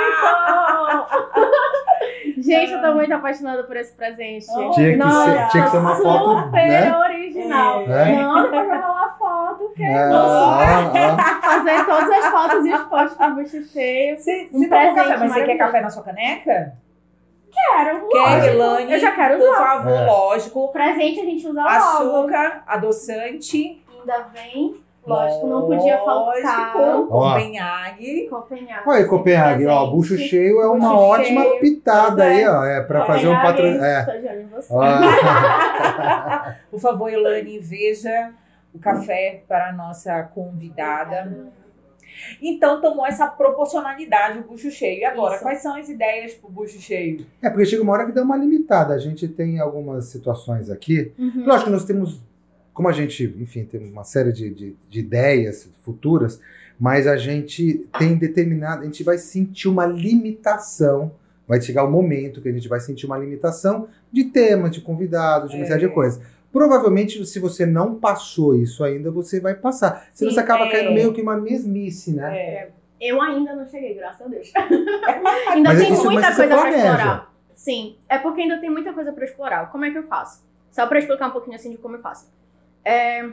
Gente, 2.39 2.72
eu 2.72 2.81
tô 2.81 2.93
muito 2.93 3.12
apaixonada 3.13 3.63
por 3.63 3.75
esse 3.75 3.93
presente. 3.93 4.46
Oh, 4.55 4.72
Tinha 4.72 4.91
que 4.91 4.96
Nossa, 4.98 5.25
ser- 5.31 5.48
tinha 5.50 5.63
que 5.65 5.69
ser 5.72 5.77
uma 5.77 5.96
foto, 5.96 6.43
super 6.46 6.67
né? 6.67 6.98
original. 6.98 7.81
É. 7.81 8.15
Não, 8.15 8.43
depois 8.43 8.67
vai 8.67 8.81
rolar 8.81 9.15
foto, 9.17 9.72
que 9.75 9.84
é, 9.84 9.93
ah, 9.93 10.91
ah. 11.17 11.39
fazer 11.41 11.86
todas 11.86 12.10
as 12.12 12.25
fotos 12.27 12.65
e 12.65 12.74
os 12.74 12.81
posts 12.84 13.17
pro 13.17 13.34
bucho 13.36 13.63
cheio. 13.65 14.17
Você, 14.17 14.48
Um 14.53 14.63
tomou 14.63 14.69
presente 14.69 14.96
café, 14.96 15.17
mas 15.17 15.34
você 15.34 15.43
quer 15.43 15.57
café 15.57 15.81
na 15.81 15.89
sua 15.89 16.03
caneca? 16.03 16.74
Quero, 17.58 18.08
Quer, 18.08 18.18
lógico. 18.20 18.54
Elane? 18.56 18.92
Eu 18.94 19.00
já 19.00 19.12
quero 19.12 19.38
Por 19.38 19.50
usar. 19.50 19.58
favor, 19.58 19.92
É. 19.94 20.06
lógico. 20.06 20.68
Presente 20.72 21.20
a 21.20 21.24
gente 21.26 21.48
usa 21.48 21.62
logo. 21.62 21.76
Açúcar, 21.76 22.64
adoçante. 22.68 23.84
Ainda 24.00 24.28
vem. 24.34 24.76
Lógico, 25.06 25.48
não 25.48 25.66
podia 25.68 25.98
faltar. 26.00 26.76
Lógico, 26.76 27.14
Ó. 27.16 27.30
Copenhague. 27.34 28.28
Copenhague. 28.30 28.90
Olha 28.90 29.08
Copenhague, 29.08 29.66
ó, 29.68 29.86
bucho 29.86 30.18
cheio 30.18 30.60
é 30.62 30.68
uma 30.68 30.90
Bucho 30.90 31.02
ótima 31.02 31.42
cheio. 31.44 31.60
pitada 31.62 32.16
Pois 32.18 32.28
aí, 32.28 32.42
é. 32.42 32.50
ó, 32.52 32.64
é 32.66 32.82
pra 32.82 33.06
fazer 33.06 33.28
um 33.30 33.36
patro... 33.42 33.64
Copenhague, 33.64 33.86
É. 33.86 34.06
Por 36.70 36.80
favor, 36.80 37.12
Elane, 37.12 37.60
veja 37.60 38.32
o 38.74 38.80
café 38.80 39.44
para 39.48 39.70
a 39.70 39.72
nossa 39.72 40.24
convidada. 40.24 41.48
Então, 42.42 42.82
tomou 42.82 43.06
essa 43.06 43.28
proporcionalidade 43.28 44.40
o 44.40 44.44
bucho 44.44 44.70
cheio. 44.72 45.00
E 45.00 45.06
agora, 45.06 45.36
Isso. 45.36 45.44
quais 45.44 45.62
são 45.62 45.76
as 45.76 45.90
ideias 45.90 46.34
para 46.34 46.50
o 46.50 46.52
bucho 46.52 46.80
cheio? 46.80 47.26
É, 47.42 47.50
porque 47.50 47.66
chega 47.66 47.84
uma 47.84 47.94
hora 47.94 48.06
que 48.06 48.12
dá 48.12 48.24
uma 48.24 48.38
limitada. 48.38 48.94
A 48.94 48.98
gente 48.98 49.28
tem 49.28 49.60
algumas 49.60 50.06
situações 50.06 50.70
aqui. 50.70 51.12
Uhum. 51.18 51.46
Lógico 51.46 51.66
que 51.66 51.72
nós 51.72 51.86
temos, 51.86 52.22
como 52.74 52.88
a 52.88 52.92
gente, 52.92 53.24
enfim, 53.40 53.66
tem 53.66 53.92
uma 53.92 54.04
série 54.04 54.32
de, 54.32 54.50
de, 54.50 54.76
de 54.90 55.00
ideias 55.00 55.70
futuras, 55.84 56.40
mas 56.80 57.08
a 57.08 57.18
gente 57.18 57.88
tem 57.98 58.16
determinado, 58.16 58.82
a 58.82 58.86
gente 58.86 59.04
vai 59.04 59.18
sentir 59.18 59.68
uma 59.68 59.86
limitação. 59.86 61.12
Vai 61.48 61.62
chegar 61.62 61.86
o 61.86 61.90
momento 61.90 62.42
que 62.42 62.50
a 62.50 62.52
gente 62.52 62.68
vai 62.68 62.80
sentir 62.80 63.06
uma 63.06 63.18
limitação 63.18 63.88
de 64.12 64.26
temas, 64.26 64.72
de 64.72 64.82
convidados, 64.82 65.50
de 65.52 65.56
uma 65.56 65.64
É. 65.64 65.68
série 65.68 65.88
de 65.88 65.94
coisas. 65.94 66.22
Provavelmente, 66.58 67.24
se 67.26 67.40
você 67.40 67.66
não 67.66 67.96
passou 67.96 68.56
isso 68.56 68.84
ainda, 68.84 69.12
você 69.12 69.40
vai 69.40 69.54
passar. 69.54 70.08
Senão 70.12 70.32
você 70.32 70.40
acaba 70.40 70.66
é. 70.66 70.72
caindo 70.72 70.92
meio 70.94 71.14
que 71.14 71.22
uma 71.22 71.38
mesmice, 71.38 72.14
né? 72.16 72.38
É. 72.38 72.70
Eu 73.00 73.22
ainda 73.22 73.56
não 73.56 73.68
cheguei, 73.68 73.94
graças 73.94 74.26
a 74.26 74.28
Deus. 74.30 74.52
ainda 75.50 75.70
Mas 75.70 75.79
tem 75.79 75.94
isso- 75.94 76.03
muita 76.03 76.36
coisa 76.36 76.48
pra 76.48 76.58
planeja. 76.62 76.77
explorar. 76.88 77.34
Sim, 77.53 77.96
é 78.10 78.18
porque 78.18 78.42
ainda 78.42 78.58
tem 78.58 78.70
muita 78.72 78.92
coisa 78.92 79.12
pra 79.14 79.24
explorar. 79.24 79.70
Como 79.72 79.86
é 79.86 79.92
que 79.92 79.98
eu 80.00 80.03
faço? 80.03 80.44
Só 80.72 80.88
pra 80.88 80.98
explicar 80.98 81.27
um 81.27 81.31
pouquinho 81.31 81.55
assim 81.55 81.70
de 81.72 81.77
como 81.77 81.96
eu 81.96 82.01
faço. 82.01 82.27
É, 82.84 83.29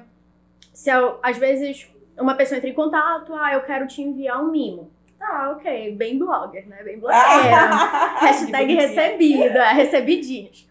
se 0.75 0.91
eu- 0.91 1.19
às 1.23 1.39
vezes 1.39 1.89
uma 2.19 2.35
pessoa 2.35 2.59
entra 2.59 2.69
em 2.69 2.75
contato, 2.75 3.33
ah, 3.35 3.55
eu 3.55 3.63
quero 3.63 3.87
te 3.87 4.03
enviar 4.03 4.43
um 4.45 4.51
mimo. 4.51 4.91
Ah, 5.21 5.55
ok, 5.57 5.95
bem 5.97 6.19
blogger, 6.19 6.69
né? 6.69 6.83
Bem 6.85 6.99
blogueira. 6.99 7.25
Hashtag 8.21 8.77
é, 8.77 9.73
recebidinhos. 9.73 10.69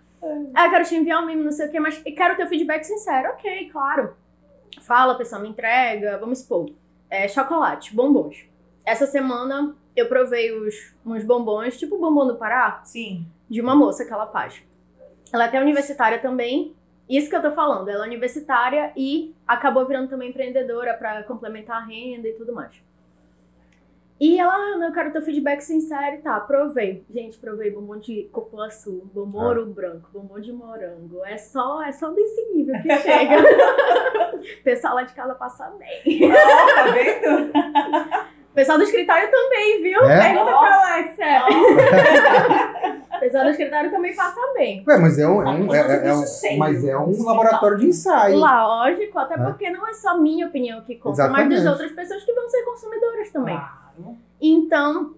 Ah, 0.53 0.65
eu 0.65 0.71
quero 0.71 0.85
te 0.85 0.95
enviar 0.95 1.21
um 1.21 1.25
mimo, 1.25 1.43
não 1.43 1.51
sei 1.51 1.67
o 1.67 1.71
quê, 1.71 1.79
mas 1.79 1.97
quero 1.97 2.35
teu 2.35 2.47
feedback 2.47 2.83
sincero. 2.83 3.29
Ok, 3.29 3.69
claro. 3.71 4.15
Fala, 4.81 5.15
pessoal, 5.15 5.41
me 5.41 5.49
entrega, 5.49 6.17
vamos 6.17 6.39
supor. 6.39 6.69
É, 7.09 7.27
chocolate, 7.27 7.93
bombons. 7.95 8.45
Essa 8.85 9.05
semana 9.05 9.75
eu 9.95 10.07
provei 10.07 10.51
os, 10.51 10.93
uns 11.05 11.23
bombons, 11.23 11.77
tipo 11.77 11.95
o 11.95 11.99
bombom 11.99 12.27
do 12.27 12.35
Pará, 12.35 12.81
Sim. 12.83 13.25
de 13.49 13.61
uma 13.61 13.75
moça 13.75 14.05
que 14.05 14.11
ela 14.11 14.27
faz. 14.27 14.61
Ela 15.31 15.45
é 15.45 15.47
até 15.47 15.61
universitária 15.61 16.19
também. 16.19 16.75
Isso 17.07 17.29
que 17.29 17.35
eu 17.35 17.41
tô 17.41 17.51
falando, 17.51 17.89
ela 17.89 18.05
é 18.05 18.07
universitária 18.07 18.93
e 18.95 19.35
acabou 19.47 19.85
virando 19.85 20.09
também 20.09 20.29
empreendedora 20.29 20.93
pra 20.93 21.23
complementar 21.23 21.81
a 21.81 21.85
renda 21.85 22.27
e 22.27 22.33
tudo 22.33 22.53
mais. 22.53 22.73
E 24.25 24.39
ela, 24.39 24.53
ah, 24.53 24.77
não, 24.77 24.87
eu 24.87 24.93
quero 24.93 25.11
teu 25.11 25.21
feedback 25.21 25.59
sincero 25.59 26.15
e 26.15 26.19
tá, 26.19 26.39
provei. 26.39 27.03
Gente, 27.13 27.37
provei 27.37 27.71
bombom 27.71 27.97
de 27.97 28.29
cupuaçu, 28.31 29.09
bombom 29.13 29.41
Ah. 29.41 29.47
ouro 29.47 29.65
branco, 29.65 30.07
bombom 30.13 30.39
de 30.39 30.53
morango. 30.53 31.25
É 31.25 31.35
só, 31.37 31.83
é 31.83 31.91
só 31.91 32.09
desse 32.11 32.41
nível 32.53 32.73
que 32.81 32.95
chega. 32.99 33.35
o 33.41 34.63
pessoal 34.63 34.95
lá 34.95 35.03
de 35.03 35.13
casa 35.13 35.35
passa 35.35 35.69
bem. 35.77 36.21
Ó, 36.31 36.75
tá 36.75 36.91
vendo? 36.93 37.49
O 38.49 38.53
pessoal 38.55 38.77
do 38.77 38.85
escritório 38.85 39.29
também, 39.29 39.81
viu? 39.83 39.99
É? 40.05 40.21
Pergunta 40.21 40.51
Ó. 40.55 40.59
pra 40.59 40.93
Alexia. 40.93 41.43
O 43.13 43.19
pessoal 43.19 43.43
do 43.43 43.49
escritório 43.49 43.91
também 43.91 44.15
passa 44.15 44.39
bem. 44.53 44.83
Ué, 44.87 44.97
mas 44.99 45.19
é 45.19 45.27
um, 45.27 45.41
é 45.41 45.49
um, 45.49 45.73
é, 45.73 45.79
é- 45.79 46.07
é 46.07 46.13
um- 46.13 46.57
mas 46.57 46.85
é 46.85 46.97
um 46.97 47.23
laboratório 47.25 47.77
de 47.77 47.87
ensaio. 47.87 48.37
Lógico, 48.37 49.19
até 49.19 49.33
É. 49.33 49.37
porque 49.37 49.69
não 49.69 49.85
é 49.85 49.93
só 49.93 50.17
minha 50.17 50.47
opinião 50.47 50.79
que 50.81 50.95
conta, 50.95 51.27
mas 51.27 51.41
Exatamente. 51.45 51.63
das 51.63 51.71
outras 51.73 51.91
pessoas 51.91 52.23
que 52.23 52.31
vão 52.31 52.47
ser 52.47 52.63
consumidoras 52.63 53.29
também. 53.31 53.55
Claro. 53.55 53.82
Então, 54.41 55.15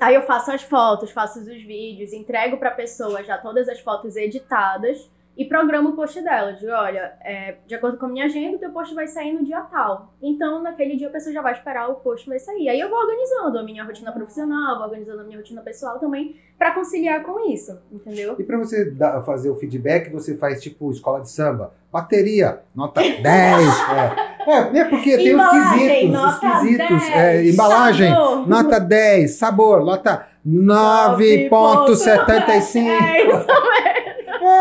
aí 0.00 0.14
eu 0.14 0.22
faço 0.22 0.50
as 0.50 0.62
fotos, 0.62 1.10
faço 1.10 1.40
os 1.40 1.62
vídeos, 1.62 2.12
entrego 2.12 2.56
pra 2.56 2.70
pessoa 2.70 3.22
já 3.22 3.38
todas 3.38 3.68
as 3.68 3.80
fotos 3.80 4.16
editadas 4.16 5.08
e 5.36 5.44
programo 5.44 5.90
o 5.90 5.96
post 5.96 6.22
dela. 6.22 6.52
Digo, 6.54 6.72
olha, 6.72 7.12
é, 7.22 7.56
de 7.66 7.74
acordo 7.74 7.98
com 7.98 8.06
a 8.06 8.08
minha 8.08 8.24
agenda, 8.24 8.56
o 8.56 8.60
teu 8.60 8.70
post 8.70 8.94
vai 8.94 9.06
sair 9.06 9.32
no 9.32 9.44
dia 9.44 9.60
tal. 9.62 10.14
Então, 10.22 10.62
naquele 10.62 10.96
dia 10.96 11.08
a 11.08 11.10
pessoa 11.10 11.32
já 11.32 11.42
vai 11.42 11.52
esperar 11.52 11.88
o 11.90 11.96
post 11.96 12.28
vai 12.28 12.38
sair. 12.38 12.68
Aí 12.68 12.80
eu 12.80 12.88
vou 12.88 12.98
organizando 12.98 13.58
a 13.58 13.62
minha 13.62 13.84
rotina 13.84 14.12
profissional, 14.12 14.76
vou 14.76 14.84
organizando 14.86 15.20
a 15.20 15.24
minha 15.24 15.38
rotina 15.38 15.60
pessoal 15.60 15.98
também, 15.98 16.36
pra 16.58 16.70
conciliar 16.72 17.22
com 17.22 17.50
isso, 17.50 17.78
entendeu? 17.92 18.36
E 18.38 18.44
pra 18.44 18.56
você 18.56 18.90
dar- 18.90 19.20
fazer 19.22 19.50
o 19.50 19.56
feedback, 19.56 20.10
você 20.10 20.36
faz 20.36 20.62
tipo 20.62 20.90
escola 20.90 21.20
de 21.20 21.28
samba. 21.30 21.74
Bateria, 21.92 22.60
nota 22.74 23.00
10. 23.04 23.24
é. 23.24 24.50
é, 24.50 24.70
né, 24.70 24.84
porque 24.84 25.16
tem 25.16 25.34
os 25.34 25.50
quesitos. 25.50 26.20
Os 26.24 26.38
quesitos. 26.38 26.88
10, 26.88 27.08
é, 27.10 27.46
embalagem, 27.50 28.10
sabor. 28.10 28.48
nota 28.48 28.80
10. 28.80 29.30
Sabor, 29.32 29.84
nota 29.84 30.26
9,75. 30.46 32.86
É 32.86 33.26
isso. 33.26 33.46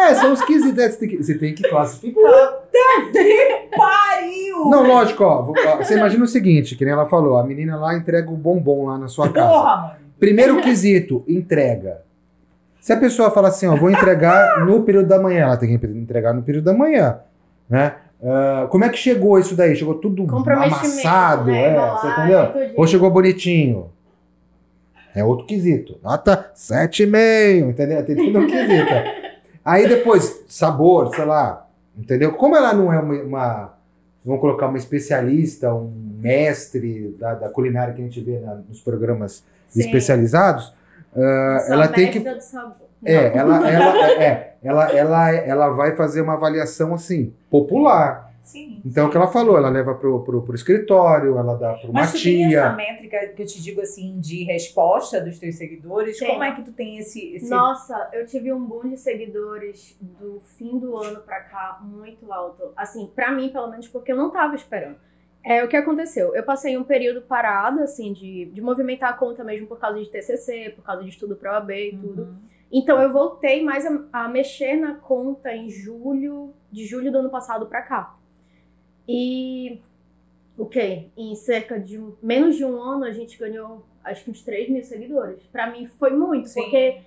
É, 0.06 0.15
são 0.15 0.34
os 0.34 0.41
quesitos. 0.41 0.78
É, 0.78 0.89
Você 0.89 0.98
tem 0.98 1.10
que, 1.10 1.18
você 1.24 1.38
tem 1.38 1.54
que 1.54 1.70
classificar. 1.70 2.24
Pariu! 3.76 4.70
Não, 4.70 4.88
lógico, 4.88 5.24
ó, 5.24 5.41
Você 5.78 5.96
imagina 5.96 6.24
o 6.24 6.28
seguinte, 6.28 6.76
que 6.76 6.86
nem 6.86 6.94
ela 6.94 7.06
falou, 7.06 7.38
a 7.38 7.44
menina 7.44 7.76
lá 7.78 7.96
entrega 7.96 8.30
o 8.30 8.36
bombom 8.36 8.86
lá 8.86 8.98
na 8.98 9.08
sua 9.08 9.30
casa. 9.30 9.50
Porra, 9.50 9.78
mano. 9.78 9.96
Primeiro 10.20 10.62
quesito, 10.62 11.24
entrega. 11.28 12.02
Se 12.80 12.94
a 12.94 12.98
pessoa 12.98 13.32
fala 13.32 13.48
assim, 13.50 13.68
ó, 13.68 13.76
vou 13.76 13.89
entregar 13.89 14.63
no 14.65 14.84
período 14.84 15.08
da 15.08 15.20
manhã, 15.20 15.46
ela 15.46 15.58
tem 15.58 15.78
que 15.78 15.88
entregar 15.88 16.34
no 16.34 16.44
período 16.44 16.65
da 16.65 16.74
manhã, 16.74 17.20
né? 17.70 17.96
Ah, 18.24 18.68
como 18.70 18.84
é 18.84 18.89
que 18.89 18.98
chegou 18.98 19.38
isso 19.38 19.56
daí? 19.56 19.76
Chegou 19.76 19.96
tudo 19.96 20.26
amassado, 20.36 21.52
né? 21.52 21.76
é, 21.76 21.91
você 21.91 22.08
entendeu? 22.08 22.74
Ou 22.78 22.88
chegou 22.88 23.10
bonitinho? 23.12 23.91
É 25.15 25.24
outro 25.24 25.46
quesito. 25.46 25.98
Nota 26.04 26.52
7,5, 26.56 27.70
entendeu? 27.70 28.06
Tem 28.06 28.15
tudo 28.15 28.39
um 28.39 28.48
quesito. 28.48 29.25
Aí 29.65 29.88
depois, 29.89 30.43
sabor, 30.47 31.10
sei 31.15 31.25
lá, 31.25 31.65
entendeu? 31.97 32.34
Como 32.34 32.56
ela 32.56 32.71
não 32.71 32.93
é 32.93 32.99
uma, 32.99 33.13
uma- 33.23 33.73
vamos 34.23 34.39
colocar 34.39 34.67
uma 34.67 34.78
especialista, 34.78 35.73
um 35.73 35.91
mestre 36.19 37.15
da, 37.19 37.34
da 37.34 37.49
culinária 37.49 37.93
que 37.93 38.01
a 38.01 38.04
gente 38.06 38.21
vê 38.21 38.39
na- 38.39 38.56
nos 38.56 38.80
programas 38.80 39.43
Sim. 39.69 39.80
especializados, 39.82 40.73
Sou 41.13 41.23
ela 41.23 41.88
tem 41.88 42.12
que. 42.12 42.19
É, 43.04 43.38
ela, 43.38 43.69
ela, 43.69 44.12
é, 44.21 44.56
ela, 44.62 44.91
ela, 44.91 45.32
ela 45.32 45.69
vai 45.69 45.95
fazer 45.95 46.21
uma 46.21 46.34
avaliação 46.34 46.93
assim, 46.93 47.34
popular. 47.49 48.25
Sim. 48.46 48.80
Então, 48.86 49.08
o 49.08 49.10
que 49.10 49.18
ela 49.18 49.28
falou, 49.28 49.58
ela 49.58 49.70
leva 49.70 49.96
pro, 49.96 50.24
pro, 50.24 50.44
pro 50.44 50.56
escritório, 50.56 51.38
ela 51.38 51.56
dá 51.56 51.74
para 51.74 51.90
uma 51.90 52.02
Mas 52.02 52.14
tu 52.14 52.22
tem 52.22 52.46
essa 52.46 52.50
tia. 52.50 52.74
métrica 52.74 53.28
que 53.30 53.42
eu 53.42 53.46
te 53.48 53.62
digo 53.62 53.82
assim 53.82 54.20
de 54.20 54.44
resposta 54.44 55.20
dos 55.20 55.40
teus 55.40 55.56
seguidores? 55.56 56.20
Como 56.20 56.44
é 56.44 56.54
que 56.54 56.62
tu 56.62 56.72
tem 56.72 56.98
esse. 56.98 57.36
esse... 57.36 57.50
Nossa, 57.50 58.10
eu 58.14 58.26
tive 58.26 58.54
um 58.54 58.64
boom 58.64 58.90
de 58.90 58.98
seguidores 58.98 59.98
do 60.00 60.40
fim 60.40 60.78
do 60.78 60.96
ano 60.96 61.22
pra 61.22 61.42
cá 61.42 61.80
muito 61.82 62.32
alto. 62.32 62.72
Assim, 62.78 63.12
pra 63.16 63.32
mim, 63.32 63.50
pelo 63.50 63.70
menos, 63.70 63.88
porque 63.88 64.12
eu 64.12 64.18
não 64.18 64.30
tava 64.30 64.56
esperando. 64.56 64.98
É 65.44 65.64
o 65.64 65.68
que 65.68 65.78
aconteceu. 65.78 66.36
Eu 66.36 66.44
passei 66.44 66.76
um 66.76 66.84
período 66.84 67.22
parado, 67.22 67.82
assim, 67.82 68.14
de, 68.14 68.46
de 68.46 68.62
movimentar 68.62 69.12
a 69.12 69.14
conta 69.14 69.44
mesmo 69.44 69.68
por 69.68 69.80
causa 69.80 70.00
de 70.00 70.10
TCC, 70.10 70.74
por 70.76 70.84
causa 70.84 71.04
de 71.04 71.10
estudo 71.10 71.36
pra 71.36 71.54
OAB 71.54 71.70
e 71.72 71.98
tudo. 71.98 72.22
Uhum. 72.24 72.36
Então 72.72 73.02
eu 73.02 73.12
voltei 73.12 73.64
mais 73.64 73.86
a, 73.86 74.04
a 74.12 74.28
mexer 74.28 74.76
na 74.76 74.96
conta 74.96 75.54
em 75.54 75.70
julho, 75.70 76.54
de 76.72 76.86
julho 76.86 77.12
do 77.12 77.20
ano 77.20 77.30
passado 77.30 77.68
pra 77.68 77.82
cá. 77.82 78.16
E 79.08 79.82
o 80.58 80.65
quê? 80.65 81.08
Em 81.18 81.36
cerca 81.36 81.80
de 81.80 81.98
um- 82.00 82.15
menos 82.22 82.56
de 82.56 82.65
um 82.65 82.82
ano 82.82 83.04
a 83.06 83.12
gente 83.12 83.38
ganhou 83.38 83.84
acho 84.04 84.24
que 84.24 84.32
uns 84.32 84.41
3 84.44 84.70
mil 84.70 84.84
seguidores. 84.84 85.41
Pra 85.52 85.68
mim 85.72 85.86
foi 85.88 86.12
muito, 86.12 86.48
Sim. 86.48 86.62
porque, 86.62 87.02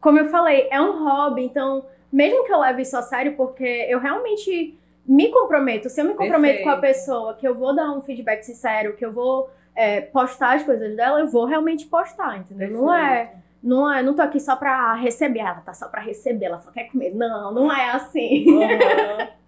como 0.00 0.18
eu 0.18 0.26
falei, 0.26 0.66
é 0.70 0.80
um 0.80 1.04
hobby, 1.04 1.44
então, 1.44 1.84
mesmo 2.12 2.44
que 2.44 2.52
eu 2.52 2.58
leve 2.58 2.82
isso 2.82 2.96
a 2.96 3.02
sério, 3.02 3.36
porque 3.36 3.86
eu 3.88 4.00
realmente 4.00 4.76
me 5.06 5.28
comprometo, 5.28 5.88
se 5.88 6.00
eu 6.00 6.04
me 6.04 6.14
comprometo 6.14 6.62
com 6.64 6.68
a 6.70 6.76
Perfeito. 6.76 6.96
pessoa, 6.98 7.34
que 7.34 7.46
eu 7.46 7.54
vou 7.54 7.74
dar 7.74 7.92
um 7.92 8.02
feedback 8.02 8.42
sincero, 8.42 8.96
que 8.96 9.04
eu 9.04 9.12
vou 9.12 9.48
é, 9.76 10.00
postar 10.00 10.56
as 10.56 10.64
coisas 10.64 10.94
dela, 10.96 11.20
eu 11.20 11.28
vou 11.28 11.44
realmente 11.46 11.86
postar, 11.86 12.38
entendeu? 12.38 12.70
Não 12.72 12.92
é 12.94 13.34
não 13.62 13.92
é, 13.92 14.02
não 14.02 14.14
tô 14.14 14.22
aqui 14.22 14.40
só 14.40 14.56
pra 14.56 14.94
receber, 14.94 15.40
ela 15.40 15.60
tá 15.60 15.72
só 15.74 15.86
pra 15.86 16.00
receber, 16.00 16.46
ela 16.46 16.58
só 16.58 16.70
quer 16.72 16.84
comer. 16.90 17.14
Não, 17.14 17.52
não 17.52 17.72
é 17.72 17.90
assim. 17.90 18.46
Aham. 18.60 19.28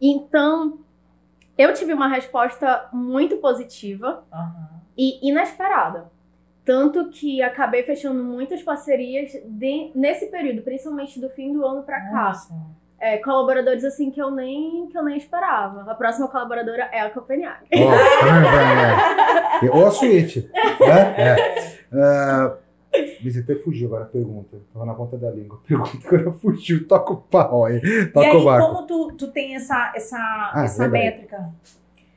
Então, 0.00 0.78
eu 1.58 1.74
tive 1.74 1.92
uma 1.92 2.08
resposta 2.08 2.86
muito 2.92 3.36
positiva 3.38 4.24
Aham. 4.32 4.68
e 4.96 5.28
inesperada. 5.28 6.10
Tanto 6.64 7.08
que 7.10 7.42
acabei 7.42 7.82
fechando 7.82 8.22
muitas 8.22 8.62
parcerias 8.62 9.32
de- 9.44 9.90
nesse 9.94 10.26
período, 10.26 10.62
principalmente 10.62 11.18
do 11.20 11.28
fim 11.30 11.52
do 11.52 11.66
ano 11.66 11.82
pra 11.82 11.98
cá. 12.00 12.32
É, 13.00 13.16
colaboradores 13.18 13.84
assim 13.84 14.10
que 14.10 14.20
eu 14.20 14.30
nem 14.30 14.86
que 14.88 14.98
eu 14.98 15.02
nem 15.04 15.16
esperava. 15.16 15.90
A 15.90 15.94
próxima 15.94 16.28
colaboradora 16.28 16.88
é 16.92 17.00
a 17.00 17.10
Copenhague. 17.10 17.66
Tá 17.70 17.76
vendo? 19.60 19.72
É. 19.72 19.76
Ou 19.76 19.86
a 19.86 19.90
suíte. 19.90 20.50
Né? 20.80 21.14
É. 21.90 22.52
Até 22.92 23.56
fugiu 23.56 23.88
agora 23.88 24.04
a 24.04 24.08
pergunta. 24.08 24.56
Tava 24.72 24.86
na 24.86 24.94
ponta 24.94 25.16
da 25.16 25.30
língua. 25.30 25.60
Pergunta 25.66 25.98
agora 26.06 26.32
fugiu. 26.32 26.86
Toca 26.86 27.12
o 27.12 27.16
pau 27.18 27.64
aí. 27.64 27.76
E 27.82 28.06
Toca 28.06 28.26
aí, 28.26 28.36
o 28.36 28.44
barco. 28.44 28.66
como 28.68 28.86
tu, 28.86 29.12
tu 29.16 29.28
tem 29.32 29.54
essa, 29.56 29.92
essa, 29.94 30.16
Ah, 30.18 30.62
essa 30.64 30.88
métrica? 30.88 31.50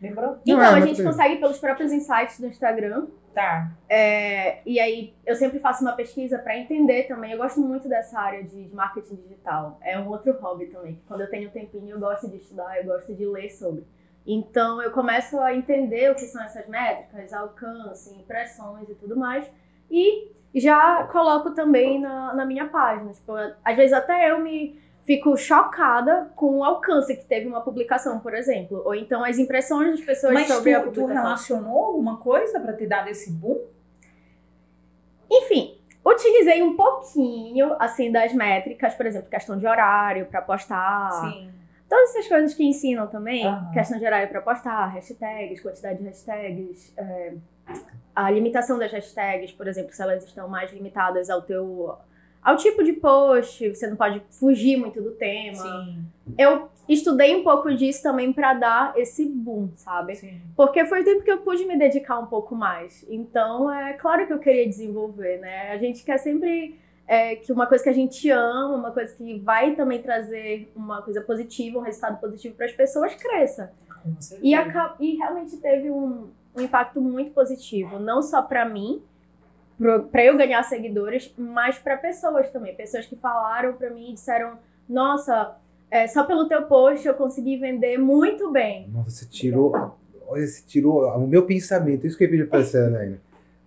Lembrou? 0.01 0.37
Então, 0.43 0.57
Não, 0.57 0.63
é, 0.63 0.67
a 0.67 0.79
gente 0.81 0.97
tem- 0.97 1.05
consegue 1.05 1.35
pelos 1.37 1.59
próprios 1.59 1.91
insights 1.91 2.39
do 2.39 2.47
Instagram. 2.47 3.07
Tá. 3.33 3.71
É, 3.87 4.59
e 4.65 4.79
aí, 4.79 5.13
eu 5.25 5.35
sempre 5.35 5.59
faço 5.59 5.83
uma 5.83 5.93
pesquisa 5.93 6.37
para 6.39 6.57
entender 6.57 7.03
também. 7.03 7.31
Eu 7.31 7.37
gosto 7.37 7.61
muito 7.61 7.87
dessa 7.87 8.19
área 8.19 8.43
de 8.43 8.67
marketing 8.73 9.15
digital. 9.15 9.77
É 9.81 9.97
um 9.99 10.07
outro 10.09 10.33
hobby 10.41 10.65
também. 10.65 10.99
Quando 11.07 11.21
eu 11.21 11.29
tenho 11.29 11.47
um 11.49 11.51
tempinho, 11.51 11.89
eu 11.91 11.99
gosto 11.99 12.27
de 12.27 12.37
estudar, 12.37 12.77
eu 12.77 12.85
gosto 12.85 13.13
de 13.13 13.25
ler 13.25 13.49
sobre. 13.51 13.85
Então, 14.25 14.81
eu 14.81 14.91
começo 14.91 15.39
a 15.39 15.55
entender 15.55 16.11
o 16.11 16.15
que 16.15 16.25
são 16.25 16.43
essas 16.43 16.67
métricas, 16.67 17.31
alcance, 17.33 18.13
impressões 18.15 18.89
e 18.89 18.95
tudo 18.95 19.15
mais. 19.15 19.49
E 19.91 20.31
já 20.55 21.03
coloco 21.11 21.51
também 21.51 21.99
na, 21.99 22.33
na 22.33 22.45
minha 22.45 22.67
página. 22.67 23.11
Tipo, 23.11 23.33
às 23.63 23.75
vezes 23.75 23.93
até 23.93 24.31
eu 24.31 24.39
me 24.39 24.79
fico 25.03 25.35
chocada 25.35 26.31
com 26.35 26.59
o 26.59 26.63
alcance 26.63 27.15
que 27.15 27.25
teve 27.25 27.47
uma 27.47 27.61
publicação, 27.61 28.19
por 28.19 28.33
exemplo. 28.33 28.81
Ou 28.85 28.95
então 28.95 29.23
as 29.23 29.37
impressões 29.37 29.91
das 29.91 30.01
pessoas 30.01 30.33
Mas 30.33 30.47
sobre 30.47 30.73
a 30.73 30.79
tu, 30.81 30.91
tu 30.91 31.01
publicação. 31.01 31.23
relacionou 31.23 31.85
alguma 31.85 32.17
coisa 32.17 32.59
pra 32.59 32.73
ter 32.73 32.87
dado 32.87 33.09
esse 33.09 33.31
boom? 33.31 33.59
Enfim, 35.29 35.77
utilizei 36.05 36.61
um 36.61 36.75
pouquinho, 36.75 37.75
assim, 37.79 38.11
das 38.11 38.33
métricas, 38.33 38.93
por 38.93 39.05
exemplo, 39.05 39.29
questão 39.29 39.57
de 39.57 39.65
horário 39.65 40.25
para 40.27 40.41
postar. 40.41 41.11
Sim. 41.11 41.51
Todas 41.89 42.09
essas 42.11 42.27
coisas 42.27 42.53
que 42.53 42.63
ensinam 42.63 43.07
também. 43.07 43.45
Aham. 43.45 43.71
Questão 43.73 43.97
de 43.97 44.05
horário 44.05 44.29
para 44.29 44.41
postar, 44.41 44.87
hashtags, 44.87 45.61
quantidade 45.61 45.99
de 45.99 46.05
hashtags, 46.05 46.93
é, 46.97 47.33
a 48.15 48.29
limitação 48.29 48.77
das 48.77 48.91
hashtags, 48.91 49.51
por 49.51 49.67
exemplo, 49.67 49.93
se 49.93 50.01
elas 50.01 50.23
estão 50.23 50.47
mais 50.47 50.71
limitadas 50.73 51.29
ao 51.29 51.41
teu... 51.41 51.95
Ao 52.43 52.57
tipo 52.57 52.83
de 52.83 52.93
post, 52.93 53.69
você 53.69 53.87
não 53.87 53.95
pode 53.95 54.19
fugir 54.31 54.75
muito 54.75 54.99
do 54.99 55.11
tema. 55.11 55.57
Sim. 55.57 56.05
Eu 56.35 56.69
estudei 56.89 57.35
um 57.35 57.43
pouco 57.43 57.71
disso 57.75 58.01
também 58.01 58.33
para 58.33 58.55
dar 58.55 58.97
esse 58.97 59.27
boom, 59.27 59.69
sabe? 59.75 60.15
Sim. 60.15 60.41
Porque 60.55 60.83
foi 60.85 61.01
o 61.01 61.05
tempo 61.05 61.23
que 61.23 61.31
eu 61.31 61.37
pude 61.41 61.63
me 61.65 61.77
dedicar 61.77 62.17
um 62.17 62.25
pouco 62.25 62.55
mais. 62.55 63.05
Então, 63.07 63.71
é 63.71 63.93
claro 63.93 64.25
que 64.25 64.33
eu 64.33 64.39
queria 64.39 64.67
desenvolver, 64.67 65.37
né? 65.37 65.71
A 65.71 65.77
gente 65.77 66.03
quer 66.03 66.17
sempre 66.17 66.79
é, 67.07 67.35
que 67.35 67.51
uma 67.51 67.67
coisa 67.67 67.83
que 67.83 67.89
a 67.91 67.93
gente 67.93 68.27
ama, 68.31 68.75
uma 68.75 68.91
coisa 68.91 69.13
que 69.15 69.37
vai 69.37 69.75
também 69.75 70.01
trazer 70.01 70.71
uma 70.75 71.03
coisa 71.03 71.21
positiva, 71.21 71.77
um 71.77 71.83
resultado 71.83 72.19
positivo 72.19 72.55
para 72.55 72.65
as 72.65 72.71
pessoas, 72.71 73.13
cresça. 73.13 73.71
E, 74.41 74.55
e 74.99 75.15
realmente 75.15 75.57
teve 75.57 75.91
um, 75.91 76.31
um 76.55 76.61
impacto 76.61 77.01
muito 77.01 77.31
positivo, 77.31 77.99
não 77.99 78.21
só 78.21 78.41
para 78.41 78.65
mim, 78.65 79.01
para 80.11 80.23
eu 80.23 80.37
ganhar 80.37 80.61
seguidores, 80.63 81.33
mas 81.37 81.79
para 81.79 81.97
pessoas 81.97 82.49
também. 82.51 82.75
Pessoas 82.75 83.05
que 83.05 83.15
falaram 83.15 83.73
para 83.73 83.89
mim 83.89 84.11
e 84.11 84.13
disseram: 84.13 84.59
Nossa, 84.87 85.55
é, 85.89 86.07
só 86.07 86.23
pelo 86.23 86.47
teu 86.47 86.63
post 86.63 87.07
eu 87.07 87.13
consegui 87.15 87.57
vender 87.57 87.97
muito 87.97 88.51
bem. 88.51 88.87
Nossa, 88.89 89.09
você 89.09 89.25
tirou. 89.25 89.97
Você 90.29 90.63
tirou 90.65 91.05
o 91.17 91.27
meu 91.27 91.45
pensamento. 91.45 92.07
Isso 92.07 92.17
que 92.17 92.23
eu 92.23 92.29
pedi 92.29 92.45
pra 92.45 92.63
você, 92.63 92.77
Anaína. 92.77 93.19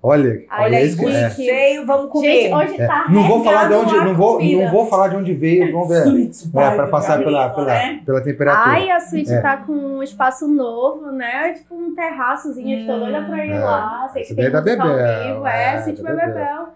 Olha, 0.06 0.42
Olha 0.52 0.76
olha 0.76 0.96
que 0.96 1.06
é. 1.06 1.30
Cheio, 1.30 1.86
vamos 1.86 2.10
comer. 2.12 2.28
Gente, 2.42 2.54
hoje 2.54 2.80
É, 2.82 2.86
tá 2.86 3.06
Não 3.08 3.26
vou 3.26 3.42
falar 3.42 3.68
de 3.68 3.74
onde, 3.74 3.94
a 3.94 4.04
não 4.04 4.14
vou, 4.14 4.36
comida. 4.36 4.62
não 4.64 4.70
vou 4.70 4.86
falar 4.86 5.08
de 5.08 5.16
onde 5.16 5.32
veio, 5.32 5.72
vamos 5.72 5.88
ver. 5.88 6.02
Suítes, 6.02 6.46
É, 6.54 6.70
para 6.76 6.86
passar 6.88 7.24
pela, 7.24 7.48
pela, 7.48 7.66
né? 7.66 8.02
pela 8.04 8.20
temperatura. 8.20 8.66
Ai, 8.68 8.90
a 8.90 9.00
suíte 9.00 9.32
É. 9.32 9.40
tá 9.40 9.56
com 9.56 9.72
um 9.72 10.02
espaço 10.02 10.46
novo, 10.46 11.10
né? 11.10 11.54
Tipo 11.54 11.74
um 11.74 11.94
terraçozinho, 11.94 12.80
estou 12.80 12.98
doida 12.98 13.22
pra 13.22 13.46
ir 13.46 13.52
É. 13.52 13.58
lá. 13.58 14.06
Sei 14.12 14.24
que 14.24 14.34
tem 14.34 14.44
é 14.44 14.50
da 14.50 14.60
Bebel, 14.60 14.86
vivo. 14.86 15.46
é, 15.46 15.74
É, 15.76 15.82
suíte 15.82 16.02
da 16.02 16.12
Bebel. 16.12 16.66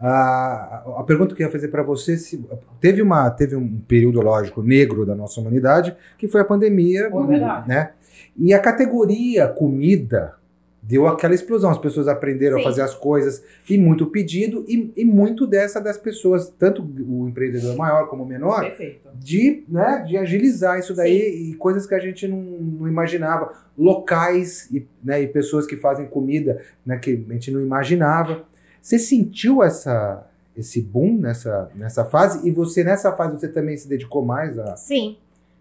A, 0.00 0.82
a 0.98 1.04
pergunta 1.04 1.32
que 1.34 1.42
eu 1.42 1.46
ia 1.46 1.52
fazer 1.52 1.68
para 1.68 1.84
você, 1.84 2.16
se, 2.16 2.44
teve, 2.80 3.00
uma, 3.02 3.30
teve 3.30 3.54
um 3.54 3.68
período, 3.86 4.20
lógico, 4.20 4.62
negro 4.62 5.06
da 5.06 5.14
nossa 5.14 5.40
humanidade, 5.40 5.94
que 6.18 6.26
foi 6.26 6.40
a 6.40 6.44
pandemia, 6.44 7.08
verdade. 7.08 7.68
né? 7.68 7.90
E 8.36 8.52
a 8.52 8.58
categoria 8.58 9.46
comida 9.46 10.34
deu 10.86 11.06
aquela 11.06 11.34
explosão. 11.34 11.70
As 11.70 11.78
pessoas 11.78 12.08
aprenderam 12.08 12.58
Sim. 12.58 12.62
a 12.62 12.64
fazer 12.64 12.82
as 12.82 12.94
coisas 12.94 13.42
e 13.68 13.78
muito 13.78 14.06
pedido 14.06 14.64
e, 14.68 14.92
e 14.96 15.04
muito 15.04 15.46
dessa 15.46 15.80
das 15.80 15.96
pessoas, 15.96 16.52
tanto 16.58 16.82
o 16.82 17.28
empreendedor 17.28 17.76
maior 17.76 18.08
como 18.08 18.22
o 18.22 18.26
menor, 18.26 18.60
Perfeito. 18.60 19.08
de, 19.14 19.64
né, 19.68 20.04
de 20.06 20.16
agilizar 20.16 20.78
isso 20.78 20.94
daí 20.94 21.50
e 21.50 21.54
coisas 21.54 21.86
que 21.86 21.94
a 21.94 21.98
gente 21.98 22.28
não, 22.28 22.38
não 22.38 22.88
imaginava. 22.88 23.52
Locais 23.76 24.70
e, 24.70 24.86
né, 25.02 25.22
e 25.22 25.26
pessoas 25.26 25.66
que 25.66 25.76
fazem 25.76 26.06
comida 26.06 26.62
né, 26.86 26.98
que 26.98 27.24
a 27.28 27.32
gente 27.32 27.50
não 27.50 27.60
imaginava. 27.60 28.44
Você 28.80 28.98
sentiu 28.98 29.62
essa, 29.62 30.26
esse 30.56 30.80
boom 30.80 31.18
nessa, 31.18 31.70
nessa 31.74 32.04
fase? 32.04 32.46
E 32.46 32.52
você, 32.52 32.84
nessa 32.84 33.12
fase, 33.12 33.40
você 33.40 33.48
também 33.48 33.76
se 33.76 33.88
dedicou 33.88 34.24
mais 34.24 34.58
a. 34.58 34.76
Sim. 34.76 35.16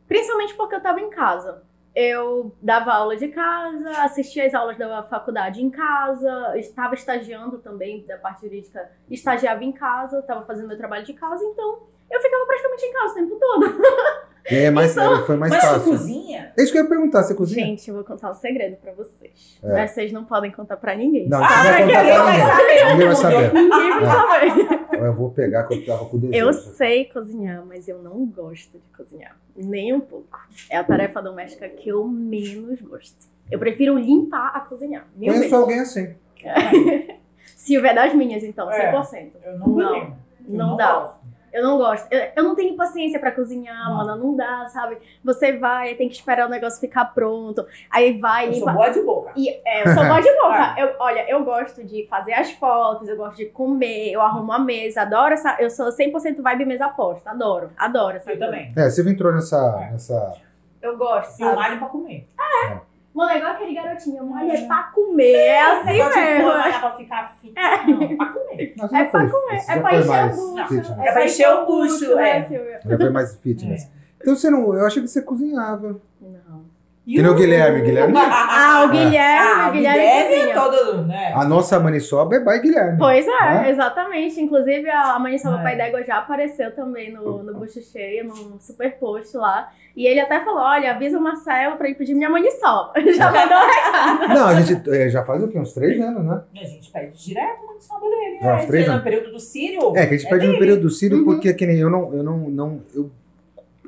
Principalmente 0.07 0.53
porque 0.55 0.75
eu 0.75 0.81
tava 0.81 0.99
em 0.99 1.09
casa. 1.09 1.63
Eu 1.95 2.55
dava 2.61 2.91
aula 2.91 3.15
de 3.15 3.27
casa, 3.27 4.03
assistia 4.03 4.47
às 4.47 4.53
aulas 4.53 4.77
da 4.77 5.03
faculdade 5.03 5.63
em 5.63 5.69
casa, 5.69 6.57
estava 6.57 6.95
estagiando 6.95 7.59
também 7.59 8.03
da 8.05 8.17
parte 8.17 8.41
jurídica, 8.41 8.91
estagiava 9.09 9.63
em 9.63 9.71
casa, 9.71 10.19
estava 10.19 10.43
fazendo 10.43 10.67
meu 10.69 10.77
trabalho 10.77 11.05
de 11.05 11.13
casa, 11.13 11.43
então 11.43 11.83
eu 12.09 12.19
ficava 12.19 12.45
praticamente 12.45 12.85
em 12.85 12.93
casa 12.93 13.11
o 13.11 13.15
tempo 13.15 13.39
todo. 13.39 13.65
É, 14.45 14.69
mais, 14.69 14.91
Então, 14.91 15.25
foi 15.25 15.37
mais 15.37 15.53
Mas 15.53 15.63
fácil. 15.63 15.91
cozinha? 15.91 16.51
É 16.57 16.61
isso 16.61 16.71
que 16.71 16.77
eu 16.77 16.83
ia 16.83 16.89
perguntar, 16.89 17.23
você 17.23 17.33
cozinha? 17.33 17.65
Gente, 17.65 17.87
eu 17.87 17.95
vou 17.95 18.03
contar 18.03 18.31
um 18.31 18.33
segredo 18.33 18.75
pra 18.77 18.91
vocês. 18.91 19.57
É. 19.63 19.71
Mas 19.73 19.91
vocês 19.91 20.11
não 20.11 20.25
podem 20.25 20.51
contar 20.51 20.75
pra 20.77 20.95
ninguém. 20.95 21.29
Não, 21.29 21.39
não 21.39 21.47
vai 21.47 21.85
contar 21.87 22.03
pra 22.03 22.23
vai 22.23 22.31
ninguém. 22.33 22.47
saber. 22.47 22.91
Ninguém 22.91 23.05
vai 23.07 23.15
saber. 23.15 23.53
Ninguém 23.53 23.89
vai 23.99 24.03
É. 24.03 24.49
saber. 24.55 24.83
Eu 25.05 25.13
vou 25.13 25.29
pegar 25.31 25.63
que 25.63 25.73
eu 25.75 25.85
tava 25.85 26.05
com 26.05 26.19
desejo. 26.19 26.37
Eu 26.45 26.53
sei 26.53 27.05
cozinhar, 27.05 27.63
mas 27.65 27.87
eu 27.87 27.99
não 28.03 28.25
gosto 28.25 28.73
de 28.77 28.89
cozinhar. 28.95 29.35
Nem 29.55 29.93
um 29.93 29.99
pouco. 30.01 30.39
É 30.69 30.77
a 30.77 30.83
tarefa 30.83 31.21
doméstica 31.21 31.67
que 31.69 31.89
eu 31.89 32.05
menos 32.07 32.81
gosto. 32.81 33.15
Eu 33.51 33.59
prefiro 33.59 33.97
limpar 33.97 34.51
a 34.55 34.59
cozinhar. 34.61 35.05
Conheço 35.17 35.39
vezes. 35.39 35.53
alguém 35.53 35.79
assim. 35.79 36.13
Silvia 37.55 37.91
é 37.91 37.93
das 37.93 38.13
minhas, 38.13 38.43
então, 38.43 38.69
É. 38.71 38.91
100%. 38.91 39.31
Eu 39.43 39.57
não 39.59 39.67
Não. 39.67 39.95
Eu 39.95 40.13
Não 40.49 40.75
dá. 40.77 41.15
Eu 41.53 41.63
não 41.63 41.77
gosto. 41.77 42.07
Eu, 42.11 42.29
eu 42.35 42.43
não 42.43 42.55
tenho 42.55 42.75
paciência 42.75 43.19
pra 43.19 43.31
cozinhar, 43.31 43.87
Não. 43.89 43.97
mano. 43.97 44.15
Não 44.15 44.35
dá, 44.35 44.65
sabe? 44.67 44.97
Você 45.23 45.55
vai, 45.57 45.93
tem 45.95 46.09
que 46.09 46.15
esperar 46.15 46.47
o 46.47 46.49
negócio 46.49 46.79
ficar 46.79 47.05
pronto. 47.05 47.65
Aí 47.91 48.17
vai, 48.19 48.47
Eu 48.49 48.53
sou 48.53 48.59
limpa. 48.61 48.73
boa 48.73 48.89
de 48.89 49.01
boca. 49.01 49.31
E 49.35 49.49
é, 49.63 49.87
eu 49.87 49.93
sou 49.93 50.03
mó 50.03 50.19
de 50.19 50.33
boca. 50.33 50.43
Ah. 50.63 50.75
Eu, 50.77 50.95
olha, 50.99 51.29
eu 51.29 51.43
gosto 51.43 51.83
de 51.83 52.07
fazer 52.07 52.33
as 52.33 52.51
fotos, 52.53 53.07
eu 53.07 53.15
gosto 53.17 53.37
de 53.37 53.45
comer, 53.45 54.11
eu 54.11 54.21
arrumo 54.21 54.51
a 54.51 54.59
mesa, 54.59 55.01
adoro 55.03 55.33
essa. 55.33 55.55
Eu 55.59 55.69
sou 55.69 55.87
100% 55.89 56.41
vibe 56.41 56.65
mesa 56.65 56.89
posta, 56.89 57.29
adoro, 57.31 57.69
adoro 57.77 58.15
essa 58.17 58.31
Eu 58.31 58.37
coisa. 58.37 58.51
também. 58.51 58.73
É, 58.75 58.89
você 58.89 59.07
entrou 59.09 59.31
nessa. 59.33 59.57
É. 59.87 59.91
nessa... 59.91 60.35
Eu 60.81 60.97
gosto, 60.97 61.37
sabe? 61.37 61.61
alho 61.61 61.77
pra 61.79 61.87
comer. 61.87 62.27
Mano, 63.13 63.29
é 63.31 63.37
igual 63.37 63.51
aquele 63.51 63.75
garotinho, 63.75 64.25
mano, 64.25 64.51
é 64.51 64.61
pra 64.65 64.83
comer, 64.93 65.33
é 65.33 65.61
assim 65.61 65.85
mesmo. 65.93 66.47
não 66.47 66.61
é 66.65 66.79
pra 66.79 66.91
ficar 66.95 67.35
fit. 67.39 67.53
Não, 67.53 68.01
é 68.01 68.07
pra 68.15 68.33
comer. 68.33 68.73
Não, 68.75 68.85
É 68.85 69.09
pra 69.09 69.27
comer, 69.29 69.61
é 69.69 69.79
pra 69.79 69.91
foi 69.91 69.99
encher 69.99 70.17
o 70.17 70.35
bucho. 70.35 70.99
É 70.99 71.11
pra 71.11 71.25
encher 71.25 71.49
o 71.49 71.65
bucho, 71.65 72.15
né, 72.15 72.39
é. 72.39 72.81
Já 72.83 72.97
foi 72.97 73.09
mais 73.11 73.37
fitness. 73.37 73.83
É. 73.83 73.87
Então 74.21 74.35
você 74.35 74.49
não. 74.49 74.73
Eu 74.73 74.87
achei 74.87 75.01
que 75.01 75.07
você 75.07 75.21
cozinhava. 75.21 76.01
Não. 77.05 77.13
E 77.13 77.15
Que 77.17 77.21
nem 77.21 77.31
o 77.31 77.35
Guilherme, 77.35 77.81
Guilherme. 77.81 78.13
Ah, 78.17 78.85
o 78.85 78.89
Guilherme, 78.89 79.17
Ah, 79.61 79.67
o 79.67 79.71
Guilherme 79.73 79.97
Guilherme 79.99 80.35
cozinha. 80.35 80.53
é 80.53 80.53
todo, 80.53 81.03
né? 81.03 81.33
A 81.35 81.43
nossa 81.43 81.77
maniçoba 81.79 82.35
é 82.37 82.39
by 82.39 82.59
Guilherme. 82.61 82.97
Pois 82.97 83.27
é, 83.27 83.29
Né? 83.29 83.69
exatamente. 83.71 84.39
Inclusive, 84.39 84.89
a 84.89 85.19
Salva 85.37 85.59
É. 85.59 85.63
Pai 85.63 85.75
d'Égua 85.75 86.03
já 86.05 86.19
apareceu 86.19 86.73
também 86.73 87.11
no, 87.11 87.43
no 87.43 87.53
Bucho 87.55 87.81
Cheio, 87.81 88.23
num 88.25 88.57
super 88.57 88.97
post 88.99 89.35
lá. 89.35 89.69
E 89.97 90.07
ele 90.07 90.21
até 90.21 90.39
falou: 90.45 90.61
olha, 90.61 90.91
avisa 90.91 91.17
o 91.17 91.21
Marcelo 91.21 91.75
pra 91.75 91.87
ele 91.87 91.95
pedir 91.95 92.13
minha 92.15 92.29
maniçoba. 92.29 92.93
Já 93.13 93.29
mandou 93.31 93.57
um 93.57 93.69
recado. 93.69 94.33
Não, 94.33 94.47
a 94.47 94.61
gente 94.61 94.89
é, 94.89 95.09
já 95.09 95.23
faz 95.23 95.43
o 95.43 95.47
quê? 95.49 95.59
Uns 95.59 95.73
três 95.73 95.99
anos, 96.01 96.23
né? 96.25 96.41
A 96.55 96.65
gente 96.65 96.89
pede 96.89 97.25
direto 97.25 97.61
no 97.65 97.79
sábado 97.81 98.09
dele. 98.09 98.37
É, 98.41 98.55
uns 98.55 98.65
três 98.65 98.87
no 98.87 98.93
anos. 98.93 99.03
período 99.03 99.31
do 99.31 99.39
Sírio. 99.39 99.95
É, 99.97 100.07
que 100.07 100.15
a 100.15 100.17
gente 100.17 100.29
pede 100.29 100.45
no 100.45 100.53
dele. 100.53 100.57
período 100.59 100.81
do 100.83 100.89
Sírio, 100.89 101.17
Uhum. 101.19 101.25
porque 101.25 101.53
que 101.53 101.65
nem 101.67 101.77
eu 101.77 101.89
não. 101.89 102.13
Eu 102.13 102.23
não, 102.23 102.37
não 102.49 102.81
eu, 102.95 103.11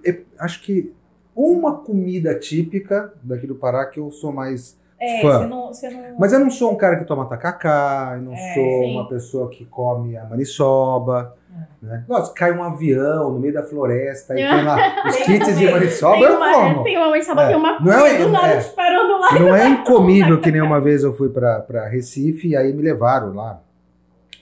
eu 0.03 0.15
acho 0.39 0.61
que 0.61 0.93
uma 1.35 1.77
comida 1.77 2.33
típica 2.35 3.13
daqui 3.21 3.45
do 3.45 3.55
Pará 3.55 3.85
que 3.85 3.99
eu 3.99 4.09
sou 4.11 4.31
mais. 4.31 4.77
É, 4.99 5.21
fã. 5.21 5.39
você 5.39 5.89
não, 5.89 6.01
não... 6.11 6.19
Mas 6.19 6.31
eu 6.31 6.39
não 6.39 6.49
sou 6.49 6.71
um 6.71 6.75
cara 6.77 6.95
que 6.97 7.03
toma 7.05 7.25
tacacá, 7.25 8.13
eu 8.15 8.21
não 8.21 8.33
É, 8.33 8.53
sou 8.53 8.63
sim. 8.63 8.91
uma 8.93 9.07
pessoa 9.09 9.49
que 9.49 9.65
come 9.65 10.15
a 10.15 10.23
maniçoba. 10.25 11.35
Né? 11.81 12.03
Nossa, 12.07 12.33
cai 12.33 12.51
um 12.51 12.63
avião 12.63 13.31
no 13.31 13.39
meio 13.39 13.53
da 13.53 13.63
floresta 13.63 14.33
e 14.33 14.37
tem 14.37 14.63
lá 14.63 14.77
os 15.07 15.15
kits 15.17 15.57
de 15.57 15.69
maniçoba, 15.71 16.15
tem, 16.15 16.23
eu 16.23 16.37
uma, 16.37 16.51
como. 16.53 16.83
tem 16.83 16.97
uma 16.97 17.21
Salva, 17.23 17.41
É. 17.43 17.47
tem 17.47 17.55
uma 17.55 17.79
Não 17.79 18.05
é- 18.05 18.17
do 18.17 18.29
nada 18.31 18.47
é. 18.53 19.39
Não 19.39 19.55
é 19.55 19.67
incomível 19.69 20.39
que 20.41 20.51
nem 20.51 20.61
uma 20.61 20.79
vez 20.81 21.03
eu 21.03 21.13
fui 21.13 21.29
pra 21.29 21.87
Recife 21.87 22.49
e 22.49 22.55
aí 22.57 22.73
me 22.73 22.81
levaram 22.81 23.33
lá. 23.33 23.59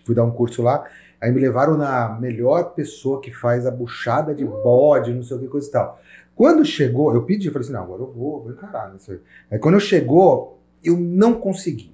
Fui 0.06 0.14
dar 0.16 0.24
um 0.24 0.32
curso 0.32 0.62
lá. 0.62 0.84
Aí 1.22 1.32
me 1.32 1.40
levaram 1.40 1.78
na 1.78 2.18
melhor 2.20 2.74
pessoa 2.74 3.22
que 3.22 3.32
faz 3.32 3.66
a 3.66 3.72
buchada 3.72 4.34
de 4.36 4.44
bode, 4.46 5.14
não 5.14 5.24
sei 5.24 5.38
o 5.38 5.40
que, 5.40 5.48
coisa 5.48 5.68
e 5.68 5.72
tal. 5.72 6.00
Quando 6.36 6.66
chegou, 6.66 7.14
eu 7.14 7.24
pedi, 7.24 7.48
eu 7.48 7.54
falei 7.54 7.66
assim, 7.66 7.74
não, 7.74 7.84
agora 7.84 8.02
eu 8.02 8.12
vou, 8.12 8.42
vou 8.44 8.52
encarar 8.52 8.94
isso 8.96 9.12
aí. 9.12 9.20
Aí 9.52 9.60
quando 9.60 9.80
chegou, 9.80 10.60
eu 10.84 10.98
não 10.98 11.34
consegui. 11.36 11.92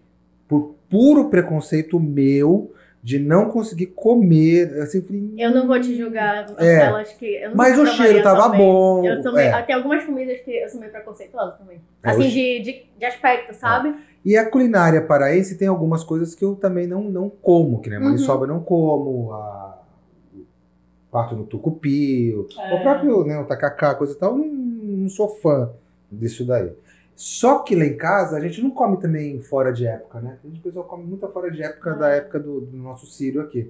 Por 0.47 0.75
puro 0.89 1.29
preconceito 1.29 1.99
meu 1.99 2.73
de 3.03 3.17
não 3.19 3.49
conseguir 3.49 3.87
comer. 3.87 4.73
Assim, 4.81 4.99
eu 4.99 5.03
falei, 5.05 5.33
Eu 5.37 5.51
não 5.51 5.67
vou 5.67 5.79
te 5.79 5.95
julgar, 5.95 6.45
É. 6.57 6.77
Acho 6.87 7.17
que. 7.17 7.25
Eu 7.25 7.49
não 7.49 7.55
Mas 7.57 7.77
o 7.77 7.81
eu 7.81 7.87
cheiro 7.87 8.23
tava 8.23 8.43
também. 8.43 8.59
bom. 8.59 9.05
Eu 9.05 9.21
sou 9.21 9.33
meio, 9.33 9.49
é. 9.53 9.61
Tem 9.63 9.75
algumas 9.75 10.03
comidas 10.03 10.39
que 10.41 10.51
eu 10.51 10.69
sou 10.69 10.79
meio 10.79 10.91
preconceituosa 10.91 11.51
também. 11.53 11.79
É, 12.03 12.09
Assim, 12.09 12.27
de, 12.29 12.59
de, 12.61 12.85
de 12.97 13.05
aspecto, 13.05 13.53
sabe? 13.55 13.95
E 14.25 14.35
a 14.35 14.49
culinária 14.49 15.01
paraense 15.01 15.57
tem 15.57 15.67
algumas 15.67 16.03
coisas 16.03 16.35
que 16.35 16.43
eu 16.43 16.55
também 16.55 16.87
não, 16.87 17.03
não 17.03 17.29
como, 17.29 17.79
que 17.79 17.89
nem 17.89 17.97
a 17.97 18.01
Uhum. 18.01 18.07
maniçoba 18.07 18.43
eu 18.43 18.49
não 18.49 18.59
como, 18.61 19.31
a 19.33 19.78
o 21.09 21.11
pato 21.11 21.35
no 21.35 21.43
tucupi, 21.45 22.33
o, 22.35 22.47
É. 22.59 22.75
o 22.75 22.81
próprio 22.83 23.23
né, 23.25 23.37
o 23.39 23.45
tacacá, 23.45 23.95
coisa 23.95 24.13
e 24.13 24.17
tal, 24.17 24.37
não, 24.37 24.45
não 24.45 25.09
sou 25.09 25.27
fã 25.27 25.71
disso 26.11 26.45
daí. 26.45 26.71
Só 27.15 27.59
que 27.59 27.75
lá 27.75 27.83
em 27.83 27.97
casa 27.97 28.37
a 28.37 28.39
gente 28.39 28.61
não 28.61 28.69
come 28.71 28.97
também 28.97 29.41
fora 29.41 29.73
de 29.73 29.85
época, 29.85 30.21
né? 30.21 30.37
A 30.43 30.47
gente, 30.47 30.61
pessoal 30.61 30.85
come 30.85 31.03
muito 31.03 31.27
fora 31.27 31.51
de 31.51 31.61
época, 31.61 31.93
da 31.95 32.09
É. 32.13 32.17
época 32.19 32.39
do, 32.39 32.61
do 32.61 32.77
nosso 32.77 33.05
Sírio 33.07 33.41
aqui. 33.41 33.69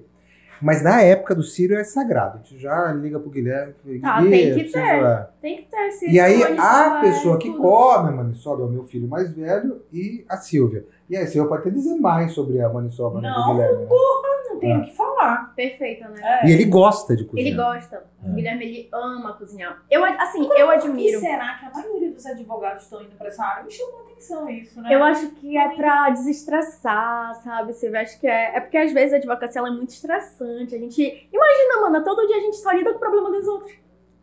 Mas 0.62 0.82
na 0.84 1.00
época 1.02 1.34
do 1.34 1.42
Sírio 1.42 1.76
é 1.78 1.82
sagrado. 1.82 2.34
A 2.36 2.38
gente 2.46 2.60
já 2.60 2.92
liga 2.92 3.18
pro 3.18 3.30
Guilherme. 3.30 3.72
e 3.86 3.98
Ah, 4.04 4.20
"Gui, 4.20 4.30
tem 4.30 4.54
que 4.54 4.64
ter. 4.72 4.78
é." 4.78 5.26
Tem 5.40 5.56
que 5.56 5.62
ter. 5.64 6.10
E 6.12 6.20
aí, 6.20 6.42
a 6.58 7.00
pessoa 7.00 7.38
que 7.38 7.48
tudo. 7.50 7.62
come 7.62 8.08
a 8.10 8.12
maniçoba 8.12 8.62
é 8.62 8.66
o 8.66 8.68
meu 8.68 8.84
filho 8.84 9.08
mais 9.08 9.34
velho 9.34 9.80
e 9.92 10.22
a 10.28 10.36
Silvia. 10.36 10.84
E 11.08 11.16
aí, 11.16 11.26
Silvia 11.26 11.48
pode 11.48 11.62
até 11.62 11.70
dizer 11.70 11.94
mais 11.96 12.32
sobre 12.32 12.60
a 12.60 12.68
maniçoba 12.68 13.20
né, 13.22 13.30
do 13.30 13.34
Não, 13.34 13.52
Guilherme. 13.54 13.78
Né? 13.84 13.86
Não 13.88 14.49
tem 14.60 14.76
o 14.78 14.84
que 14.84 14.94
falar. 14.96 15.52
Perfeita, 15.56 16.08
né? 16.08 16.40
É. 16.42 16.48
E 16.48 16.52
ele 16.52 16.64
gosta 16.66 17.16
de 17.16 17.24
cozinhar. 17.24 17.46
Ele 17.48 17.56
gosta. 17.56 18.04
É. 18.22 18.28
O 18.28 18.34
Guilherme, 18.34 18.64
ele 18.64 18.88
ama 18.92 19.32
cozinhar. 19.32 19.82
Eu, 19.90 20.04
assim, 20.04 20.42
eu 20.42 20.48
Por 20.48 20.56
que 20.56 20.86
admiro. 20.86 21.20
será 21.20 21.54
que 21.54 21.64
a 21.66 21.70
maioria 21.70 22.12
dos 22.12 22.26
advogados 22.26 22.82
estão 22.82 23.02
indo 23.02 23.16
pra 23.16 23.28
essa 23.28 23.44
área? 23.44 23.64
Me 23.64 23.70
chamou 23.70 24.00
a 24.00 24.02
atenção 24.10 24.50
isso, 24.50 24.80
né? 24.82 24.94
Eu 24.94 25.02
acho 25.02 25.30
que 25.30 25.56
é 25.56 25.68
pra 25.70 26.10
desestressar, 26.10 27.34
sabe, 27.42 27.72
Silvia? 27.72 28.02
Acho 28.02 28.20
que 28.20 28.26
é. 28.26 28.56
É 28.56 28.60
porque 28.60 28.76
às 28.76 28.92
vezes 28.92 29.14
a 29.14 29.16
advocacia 29.16 29.58
ela 29.58 29.68
é 29.68 29.72
muito 29.72 29.90
estressante. 29.90 30.74
A 30.74 30.78
gente. 30.78 31.28
Imagina, 31.32 31.80
mana, 31.80 32.04
todo 32.04 32.26
dia 32.26 32.36
a 32.36 32.40
gente 32.40 32.56
só 32.56 32.70
lida 32.72 32.90
com 32.90 32.96
o 32.96 33.00
problema 33.00 33.30
dos 33.30 33.46
outros. 33.46 33.72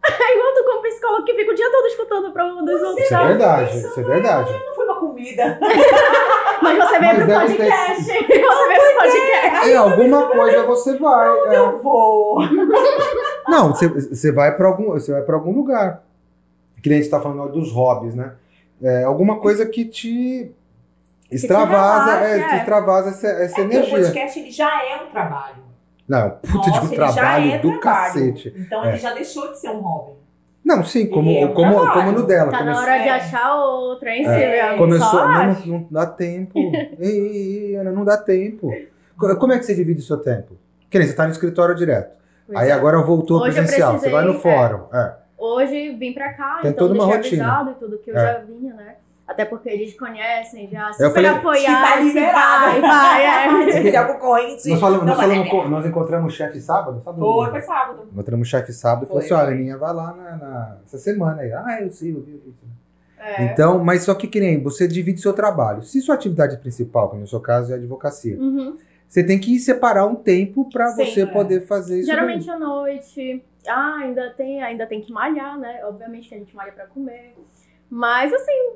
É 0.27 0.35
igual 0.35 0.53
tu 0.53 0.63
como 0.63 0.81
psicólogo 0.81 1.25
que 1.25 1.33
fica 1.33 1.51
o 1.51 1.55
dia 1.55 1.71
todo 1.71 1.85
escutando 1.87 2.27
o 2.27 2.31
problema 2.31 2.63
dos 2.63 2.81
outros. 2.81 3.05
Isso 3.05 3.15
é 3.15 3.27
verdade, 3.27 3.77
isso 3.77 3.99
é 3.99 4.03
verdade. 4.03 4.53
Não 4.65 4.75
foi 4.75 4.85
uma 4.85 4.99
comida. 4.99 5.59
Mas 6.61 6.77
você 6.77 6.99
veio 6.99 7.15
pro 7.15 7.27
deve 7.27 7.47
ter 7.47 7.57
podcast. 7.57 8.03
Você 8.03 8.13
veio 8.25 8.47
pro 8.47 8.95
podcast. 9.01 9.69
É, 9.69 9.75
alguma 9.75 10.27
coisa 10.27 10.63
você 10.63 10.97
vai. 10.97 11.29
é. 11.29 11.57
Eu 11.57 11.79
vou. 11.81 12.39
Não, 13.47 13.69
você, 13.69 13.87
você 13.87 14.31
vai 14.31 14.55
para 14.55 14.67
algum, 14.67 14.91
você 14.91 15.11
vai 15.11 15.21
para 15.21 15.35
algum 15.35 15.51
lugar. 15.51 16.03
Que 16.81 16.89
nem 16.89 16.99
a 16.99 17.01
gente 17.01 17.11
tá 17.11 17.19
falando 17.21 17.51
dos 17.51 17.71
hobbies, 17.71 18.15
né? 18.15 18.33
É, 18.81 19.03
alguma 19.03 19.39
coisa 19.39 19.65
que 19.65 19.85
te 19.85 20.51
extravasa, 21.31 22.11
é, 22.25 22.39
te 22.47 22.55
é. 22.55 22.57
extravasa 22.57 23.09
essa, 23.09 23.27
essa 23.27 23.61
É 23.61 23.63
porque 23.63 23.77
o 23.77 23.79
energia. 23.79 23.99
podcast 23.99 24.39
ele 24.39 24.51
já 24.51 24.83
é 24.83 25.01
um 25.03 25.07
trabalho. 25.07 25.66
Não, 26.07 26.29
puta 26.31 26.53
Nossa, 26.69 26.71
de 26.71 26.79
um 26.79 26.89
ele 26.89 26.95
já 26.95 27.13
trabalho 27.13 27.51
é 27.51 27.57
do 27.59 27.61
trabalho. 27.79 27.81
cacete. 27.81 28.53
Então 28.57 28.85
É. 28.85 28.89
ele 28.89 28.97
já 28.97 29.13
deixou 29.13 29.51
de 29.51 29.59
ser 29.59 29.69
um 29.69 29.79
hobby. 29.79 30.13
Não, 30.63 30.83
sim, 30.83 31.07
como, 31.07 31.29
é 31.31 31.45
um 31.45 31.53
como, 31.53 31.71
trabalho. 31.75 31.93
como 31.93 32.11
no 32.19 32.25
dela. 32.27 32.51
Tá 32.51 32.57
na 32.57 32.73
começou- 32.73 32.83
hora 32.83 32.97
de 33.01 33.07
É. 33.07 33.11
achar 33.11 33.55
outra, 33.55 34.09
hein, 34.15 34.25
É. 34.25 34.39
Silvia? 34.39 34.77
Começou, 34.77 35.27
não, 35.27 35.45
não, 35.45 35.55
não 35.79 35.87
dá 35.91 36.05
tempo. 36.05 36.51
ei, 36.99 36.99
ei, 36.99 37.65
ei, 37.69 37.75
Ana, 37.75 37.91
não 37.91 38.03
dá 38.05 38.17
tempo. 38.17 38.69
Co- 39.17 39.35
Como 39.37 39.53
é 39.53 39.57
que 39.59 39.65
você 39.65 39.73
divide 39.75 39.99
o 39.99 40.03
seu 40.03 40.17
tempo? 40.17 40.57
Que 40.89 40.97
nem 40.99 41.07
você 41.07 41.13
tá 41.15 41.25
no 41.25 41.31
escritório 41.31 41.73
direto. 41.75 42.17
Pois 42.45 42.57
Aí 42.59 42.69
é. 42.69 42.71
agora 42.71 42.97
voltou 43.01 43.41
Hoje 43.41 43.53
presencial. 43.55 43.97
Você 43.97 44.09
vai 44.09 44.23
no 44.25 44.33
fórum. 44.35 44.83
É. 44.93 45.13
Hoje 45.37 45.95
vim 45.97 46.13
pra 46.13 46.33
cá, 46.33 46.59
Tem 46.61 46.71
então 46.71 46.87
toda 46.87 46.99
uma 46.99 47.05
rotina. 47.05 47.67
e 47.71 47.79
tudo 47.79 47.97
que 47.99 48.09
eu 48.11 48.17
É. 48.17 48.33
já 48.33 48.39
vinha, 48.39 48.73
né? 48.73 48.95
Até 49.27 49.43
porque 49.43 49.67
eles 49.69 49.93
conhecem, 49.99 50.69
já 50.69 50.87
Eu 50.87 51.09
super 51.09 51.25
falei, 51.41 51.59
"Se 51.59 51.65
tá 51.67 51.95
liberada." 51.99 52.65
vai, 52.79 52.81
vai, 52.81 53.25
é. 53.25 53.71
Se 53.73 53.81
quiser 53.81 54.07
concorrente. 54.07 54.69
Nós, 54.69 54.79
falamos, 54.79 54.99
Não, 55.05 55.07
nós, 55.07 55.17
falamos 55.17 55.47
é- 55.47 55.67
nós 55.67 55.85
encontramos 55.85 56.33
o 56.33 56.35
chefe 56.37 56.61
sábado, 56.61 57.01
sábado? 57.03 57.19
Foi, 57.19 57.49
foi 57.51 57.61
sábado. 57.61 58.07
Encontramos 58.11 58.47
o 58.47 58.49
chefe 58.49 58.71
sábado 58.71 59.03
e 59.03 59.07
falou 59.07 59.21
Foi, 59.21 59.25
assim: 59.25 59.33
olha, 59.35 59.45
foi. 59.45 59.53
Aninha, 59.53 59.77
vai 59.77 59.93
lá 59.93 60.13
na, 60.13 60.35
na- 60.37 60.77
essa 60.85 60.97
semana 60.97 61.41
aí. 61.41 61.51
Ah, 61.51 61.79
eu 61.81 61.89
sei, 61.89 62.11
eu 62.15 62.21
vi, 62.21 62.31
eu 62.33 62.39
vi. 62.39 62.53
É. 63.19 63.43
Então, 63.45 63.83
mas 63.83 64.03
só 64.03 64.15
que 64.15 64.27
que 64.27 64.39
nem 64.39 64.61
você 64.63 64.87
divide 64.87 65.19
seu 65.19 65.33
trabalho. 65.33 65.81
Se 65.83 65.99
sua 66.01 66.15
atividade 66.15 66.55
principal, 66.57 67.09
que 67.09 67.17
no 67.17 67.27
seu 67.27 67.41
caso 67.41 67.71
é 67.71 67.75
a 67.75 67.77
advocacia, 67.77 68.37
Uhum. 68.39 68.77
você 69.07 69.21
tem 69.23 69.37
que 69.39 69.59
separar 69.59 70.05
um 70.05 70.15
tempo 70.15 70.69
para 70.71 70.91
você 70.95 71.21
é. 71.23 71.25
poder 71.25 71.61
fazer 71.67 71.99
isso. 71.99 72.09
Geralmente 72.09 72.49
à 72.49 72.57
noite. 72.57 73.43
Ah, 73.67 73.97
ainda 74.03 74.29
tem, 74.37 74.63
ainda 74.63 74.85
tem 74.87 75.01
que 75.01 75.11
malhar, 75.11 75.57
né? 75.59 75.81
Obviamente 75.83 76.29
que 76.29 76.35
a 76.35 76.37
gente 76.37 76.55
malha 76.55 76.71
pra 76.71 76.85
comer. 76.85 77.35
Mas 77.89 78.31
assim, 78.33 78.69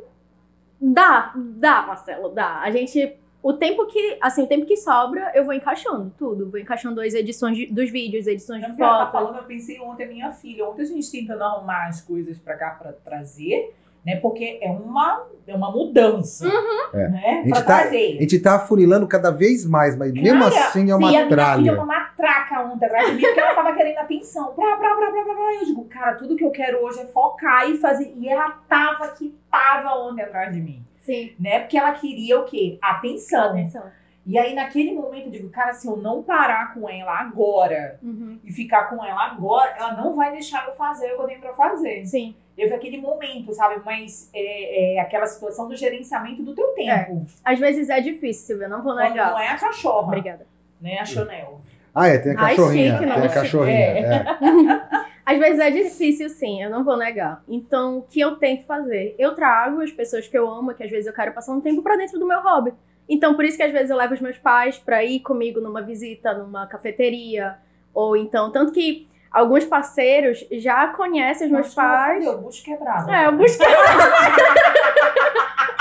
dá, 0.82 1.34
dá, 1.36 1.82
Marcelo, 1.84 2.30
dá. 2.30 2.60
A 2.62 2.72
gente. 2.72 3.18
O 3.44 3.54
tempo 3.54 3.88
que. 3.88 4.18
Assim, 4.22 4.44
o 4.44 4.48
tempo 4.48 4.66
que 4.68 4.78
sobra, 4.78 5.32
eu 5.34 5.44
vou 5.44 5.54
encaixando 5.54 6.12
tudo. 6.18 6.50
Vou 6.50 6.60
encaixando 6.60 7.02
as 7.02 7.14
edições 7.14 7.58
de- 7.58 7.66
dos 7.68 7.90
vídeos, 7.90 8.28
edições 8.28 8.62
Já 8.62 8.68
de 8.70 8.82
ela 8.82 9.06
tá 9.06 9.12
foto. 9.12 9.12
falando, 9.12 9.38
eu 9.38 9.44
pensei 9.46 9.80
ontem 9.80 10.08
minha 10.08 10.32
filha. 10.32 10.68
Ontem 10.68 10.84
a 10.84 10.86
gente 10.86 11.12
tentando 11.12 11.44
arrumar 11.44 11.88
as 11.88 12.02
coisas 12.02 12.38
pra 12.38 12.56
cá 12.56 12.72
pra 12.72 12.94
trazer, 12.94 13.74
né? 14.06 14.16
Porque 14.18 14.60
é 14.62 14.70
uma, 14.72 15.26
é 15.48 15.56
uma 15.56 15.72
mudança, 15.72 16.48
É. 16.94 17.08
né? 17.08 17.24
A 17.26 17.34
gente 17.44 17.50
Pra 17.52 17.62
tá- 17.62 17.82
trazer. 17.82 18.18
A 18.18 18.22
gente 18.22 18.40
tá 18.40 18.56
afunilando 18.56 19.08
cada 19.08 19.32
vez 19.32 19.66
mais, 19.66 19.96
mas 19.98 20.12
mesmo 20.12 20.40
Cara, 20.50 20.68
assim 20.68 20.84
é 20.84 20.88
e 20.88 20.92
a 20.92 20.98
uma 20.98 21.08
minha 21.08 21.24
filha 21.24 21.34
é 21.34 21.36
tralha. 21.36 21.74
uma 21.74 21.86
matraca 21.86 22.62
ontem 22.64 22.86
atrás 22.86 23.08
de 23.10 23.16
mim, 23.16 23.22
porque 23.22 23.40
ela 23.40 23.56
tava 23.56 23.74
querendo 23.74 23.98
atenção. 24.00 24.54
Blá, 24.56 24.76
blá, 24.76 24.96
blá, 24.96 25.12
blá, 25.12 25.24
blá. 25.24 25.54
Eu 25.60 25.66
digo, 25.66 25.86
cara, 25.86 26.16
tudo 26.16 26.36
que 26.36 26.44
eu 26.46 26.52
quero 26.52 26.84
hoje 26.84 27.00
é 27.02 27.06
focar 27.06 27.70
e 27.70 27.78
fazer. 27.78 28.14
E 28.18 28.28
ela 28.28 28.50
tava 28.68 29.08
que 29.10 29.36
tava 29.50 29.96
ontem 30.00 30.22
atrás 30.24 30.54
de 30.54 30.62
mim. 30.62 30.84
Sim, 30.98 31.32
Né? 31.40 31.60
Porque 31.62 31.78
ela 31.78 31.92
queria 31.94 32.40
o 32.40 32.46
quê? 32.46 32.78
Atenção. 32.82 33.50
atenção. 33.52 33.84
E 34.24 34.38
aí, 34.38 34.54
naquele 34.54 34.94
momento, 34.94 35.26
eu 35.26 35.32
digo, 35.32 35.50
cara, 35.50 35.74
se 35.74 35.88
eu 35.88 35.98
não 35.98 36.22
parar 36.22 36.76
com 36.76 36.88
ela 36.88 37.20
agora 37.20 37.98
Uhum. 38.04 38.38
e 38.44 38.52
ficar 38.54 38.84
com 38.84 39.04
ela 39.04 39.26
agora, 39.26 39.74
ela 39.76 39.94
não 39.94 40.14
vai 40.16 40.32
deixar 40.32 40.68
eu 40.68 40.74
fazer 40.76 41.12
o 41.14 41.16
que 41.16 41.22
eu 41.24 41.28
tenho 41.28 41.42
pra 41.42 41.54
fazer. 41.56 42.06
Sim. 42.06 42.36
Teve 42.56 42.74
aquele 42.74 42.98
momento, 42.98 43.54
sabe? 43.54 43.82
Mas 43.86 44.30
é, 44.34 44.96
é 44.96 45.00
aquela 45.00 45.26
situação 45.26 45.68
do 45.68 45.76
gerenciamento 45.76 46.44
do 46.44 46.54
teu 46.54 46.68
tempo. 46.70 47.26
Às 47.44 47.60
vezes 47.60 47.90
é 47.90 48.00
difícil, 48.02 48.46
Silvia, 48.48 48.68
não 48.68 48.84
vou 48.84 48.94
Quando 48.94 49.10
negar. 49.10 49.32
não 49.32 49.40
é 49.40 49.48
a 49.48 49.58
cachorra, 49.58 50.08
Obrigada. 50.08 50.46
né? 50.82 50.98
A 51.00 51.06
Chanel. 51.06 51.60
Ah, 51.94 52.08
é, 52.08 52.18
tem 52.18 52.36
a 52.36 52.42
Ai, 52.42 52.56
cachorrinha. 52.56 52.92
chique, 52.94 53.06
não, 53.06 53.16
tem 53.16 53.24
a 53.24 53.28
chique. 53.30 53.42
cachorrinha. 53.42 53.80
É. 53.80 54.00
é. 54.00 55.12
Às 55.26 55.38
vezes 55.40 55.60
é 55.60 55.72
difícil, 55.72 56.30
sim, 56.30 56.62
eu 56.64 56.70
não 56.70 56.84
vou 56.84 56.98
negar. 56.98 57.44
Então, 57.48 58.00
o 58.00 58.02
que 58.02 58.20
eu 58.20 58.36
tento 58.38 58.66
fazer? 58.66 59.16
Eu 59.18 59.34
trago 59.36 59.82
as 59.82 59.92
pessoas 59.92 60.28
que 60.28 60.38
eu 60.38 60.50
amo, 60.50 60.74
que 60.74 60.84
às 60.84 60.90
vezes 60.90 61.06
eu 61.08 61.14
quero 61.14 61.32
passar 61.32 61.54
um 61.54 61.62
tempo 61.62 61.82
pra 61.82 61.96
dentro 61.96 62.20
do 62.20 62.26
meu 62.28 62.42
hobby. 62.42 62.74
Então, 63.08 63.36
por 63.36 63.46
isso 63.46 63.56
que 63.56 63.64
às 63.64 63.72
vezes 63.72 63.90
eu 63.90 63.96
levo 63.98 64.14
os 64.14 64.20
meus 64.20 64.38
pais 64.38 64.78
pra 64.78 65.04
ir 65.04 65.20
comigo 65.20 65.62
numa 65.62 65.82
visita, 65.82 66.34
numa 66.34 66.66
cafeteria. 66.66 67.56
Ou 67.94 68.18
então, 68.18 68.52
tanto 68.52 68.72
que 68.72 69.08
alguns 69.32 69.64
parceiros 69.66 70.46
já 70.52 70.88
conhecem 70.88 71.48
os 71.48 71.54
meus 71.54 71.68
eu 71.70 71.74
pais. 71.76 72.28
o 72.28 72.38
bucho 72.38 72.64
quebrado. 72.64 73.10
É, 73.10 73.28
eu 73.28 73.32
busquei. 73.38 73.68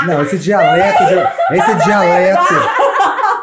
Não, 0.06 0.22
esse 0.22 0.38
dialeto, 0.38 1.02
esse 1.52 1.74
dialeto, 1.84 2.54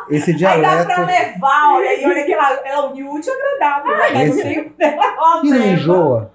esse 0.10 0.32
Aí 0.32 0.38
dá 0.62 0.86
pra 0.86 0.96
dialeto. 0.96 1.02
levar, 1.06 1.74
olha 1.76 1.90
aí, 1.90 2.06
olha 2.06 2.26
que 2.26 2.34
ela, 2.34 2.54
ela 2.66 2.88
une 2.92 3.04
útil 3.04 3.32
e 3.32 3.38
agradável. 3.60 4.22
Esse- 4.24 4.70
dela, 4.78 5.04
ela 5.06 5.42
E 5.46 5.50
não 5.50 5.62
enjoa? 5.68 6.32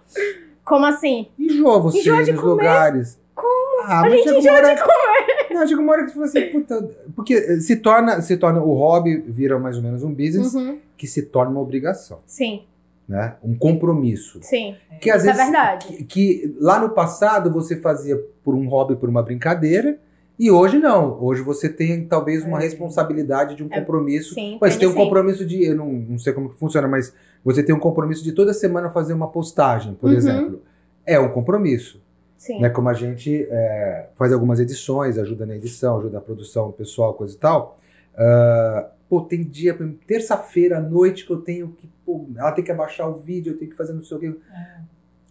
Como 0.64 0.86
assim? 0.86 1.28
Enjoa 1.38 1.80
você 1.80 1.98
Enjoa 1.98 2.22
de 2.22 2.32
nos 2.32 2.42
lugares. 2.42 3.20
Como? 3.34 3.82
Ah, 3.84 4.02
A 4.02 4.10
gente 4.10 4.28
enjoa 4.30 4.52
hora... 4.52 4.74
de 4.76 4.80
comer. 4.80 5.46
Não, 5.50 5.66
chega 5.66 5.80
uma 5.80 5.92
hora 5.92 6.02
que 6.04 6.10
você 6.10 6.14
fala 6.14 6.26
assim, 6.26 6.52
puta. 6.52 6.90
Porque 7.16 7.60
se 7.60 7.76
torna, 7.76 8.20
se 8.22 8.36
torna. 8.36 8.60
O 8.60 8.74
hobby 8.74 9.16
vira 9.26 9.58
mais 9.58 9.76
ou 9.76 9.82
menos 9.82 10.04
um 10.04 10.12
business 10.14 10.54
Uhum. 10.54 10.78
que 10.96 11.06
se 11.08 11.22
torna 11.22 11.50
uma 11.50 11.60
obrigação, 11.60 12.20
Sim, 12.26 12.64
né? 13.08 13.36
Um 13.42 13.54
compromisso. 13.56 14.38
sim. 14.42 14.74
Que 15.00 15.10
às 15.10 15.22
é 15.24 15.32
vezes. 15.32 15.42
verdade. 15.42 15.86
Que, 15.88 16.04
que 16.04 16.56
lá 16.60 16.78
no 16.78 16.90
passado 16.90 17.50
você 17.52 17.76
fazia 17.76 18.16
por 18.44 18.54
um 18.54 18.68
hobby, 18.68 18.96
por 18.96 19.08
uma 19.08 19.22
brincadeira. 19.22 19.98
E 20.38 20.50
hoje 20.50 20.78
não. 20.78 21.22
Hoje 21.22 21.42
você 21.42 21.68
tem 21.68 22.04
talvez 22.06 22.44
uma 22.44 22.58
É. 22.58 22.62
responsabilidade 22.62 23.54
de 23.54 23.62
um 23.62 23.68
É, 23.70 23.78
compromisso. 23.80 24.34
Sim, 24.34 24.58
Mas 24.60 24.76
tem 24.76 24.88
um 24.88 24.94
compromisso 24.94 25.44
de. 25.44 25.62
Eu 25.64 25.76
não, 25.76 25.92
não 25.92 26.18
sei 26.18 26.32
como 26.32 26.48
que 26.50 26.58
funciona, 26.58 26.88
mas 26.88 27.12
você 27.44 27.62
tem 27.62 27.74
um 27.74 27.78
compromisso 27.78 28.24
de 28.24 28.32
toda 28.32 28.52
semana 28.54 28.90
fazer 28.90 29.12
uma 29.12 29.28
postagem, 29.28 29.94
por 29.94 30.10
Uhum. 30.10 30.16
exemplo. 30.16 30.62
É 31.04 31.18
um 31.20 31.28
compromisso. 31.28 32.00
Sim. 32.36 32.60
Né? 32.60 32.70
Como 32.70 32.88
a 32.88 32.94
gente 32.94 33.46
é, 33.50 34.06
faz 34.16 34.32
algumas 34.32 34.58
edições, 34.58 35.16
ajuda 35.18 35.44
na 35.46 35.54
edição, 35.54 35.98
ajuda 35.98 36.14
na 36.14 36.20
produção 36.20 36.72
pessoal, 36.72 37.12
coisa 37.14 37.34
e 37.34 37.38
tal. 37.38 37.78
Ah, 38.16 38.88
pô, 39.12 39.20
tem 39.20 39.42
dia, 39.42 39.76
terça-feira 40.06 40.78
à 40.78 40.80
noite 40.80 41.26
que 41.26 41.30
eu 41.30 41.36
tenho 41.36 41.68
que. 41.76 41.86
Pô, 42.02 42.26
ela 42.34 42.50
tem 42.50 42.64
que 42.64 42.72
abaixar 42.72 43.06
o 43.10 43.16
vídeo, 43.16 43.52
eu 43.52 43.58
tenho 43.58 43.70
que 43.70 43.76
fazer 43.76 43.92
não 43.92 44.02
sei 44.02 44.16
o 44.16 44.20
quê. 44.20 44.34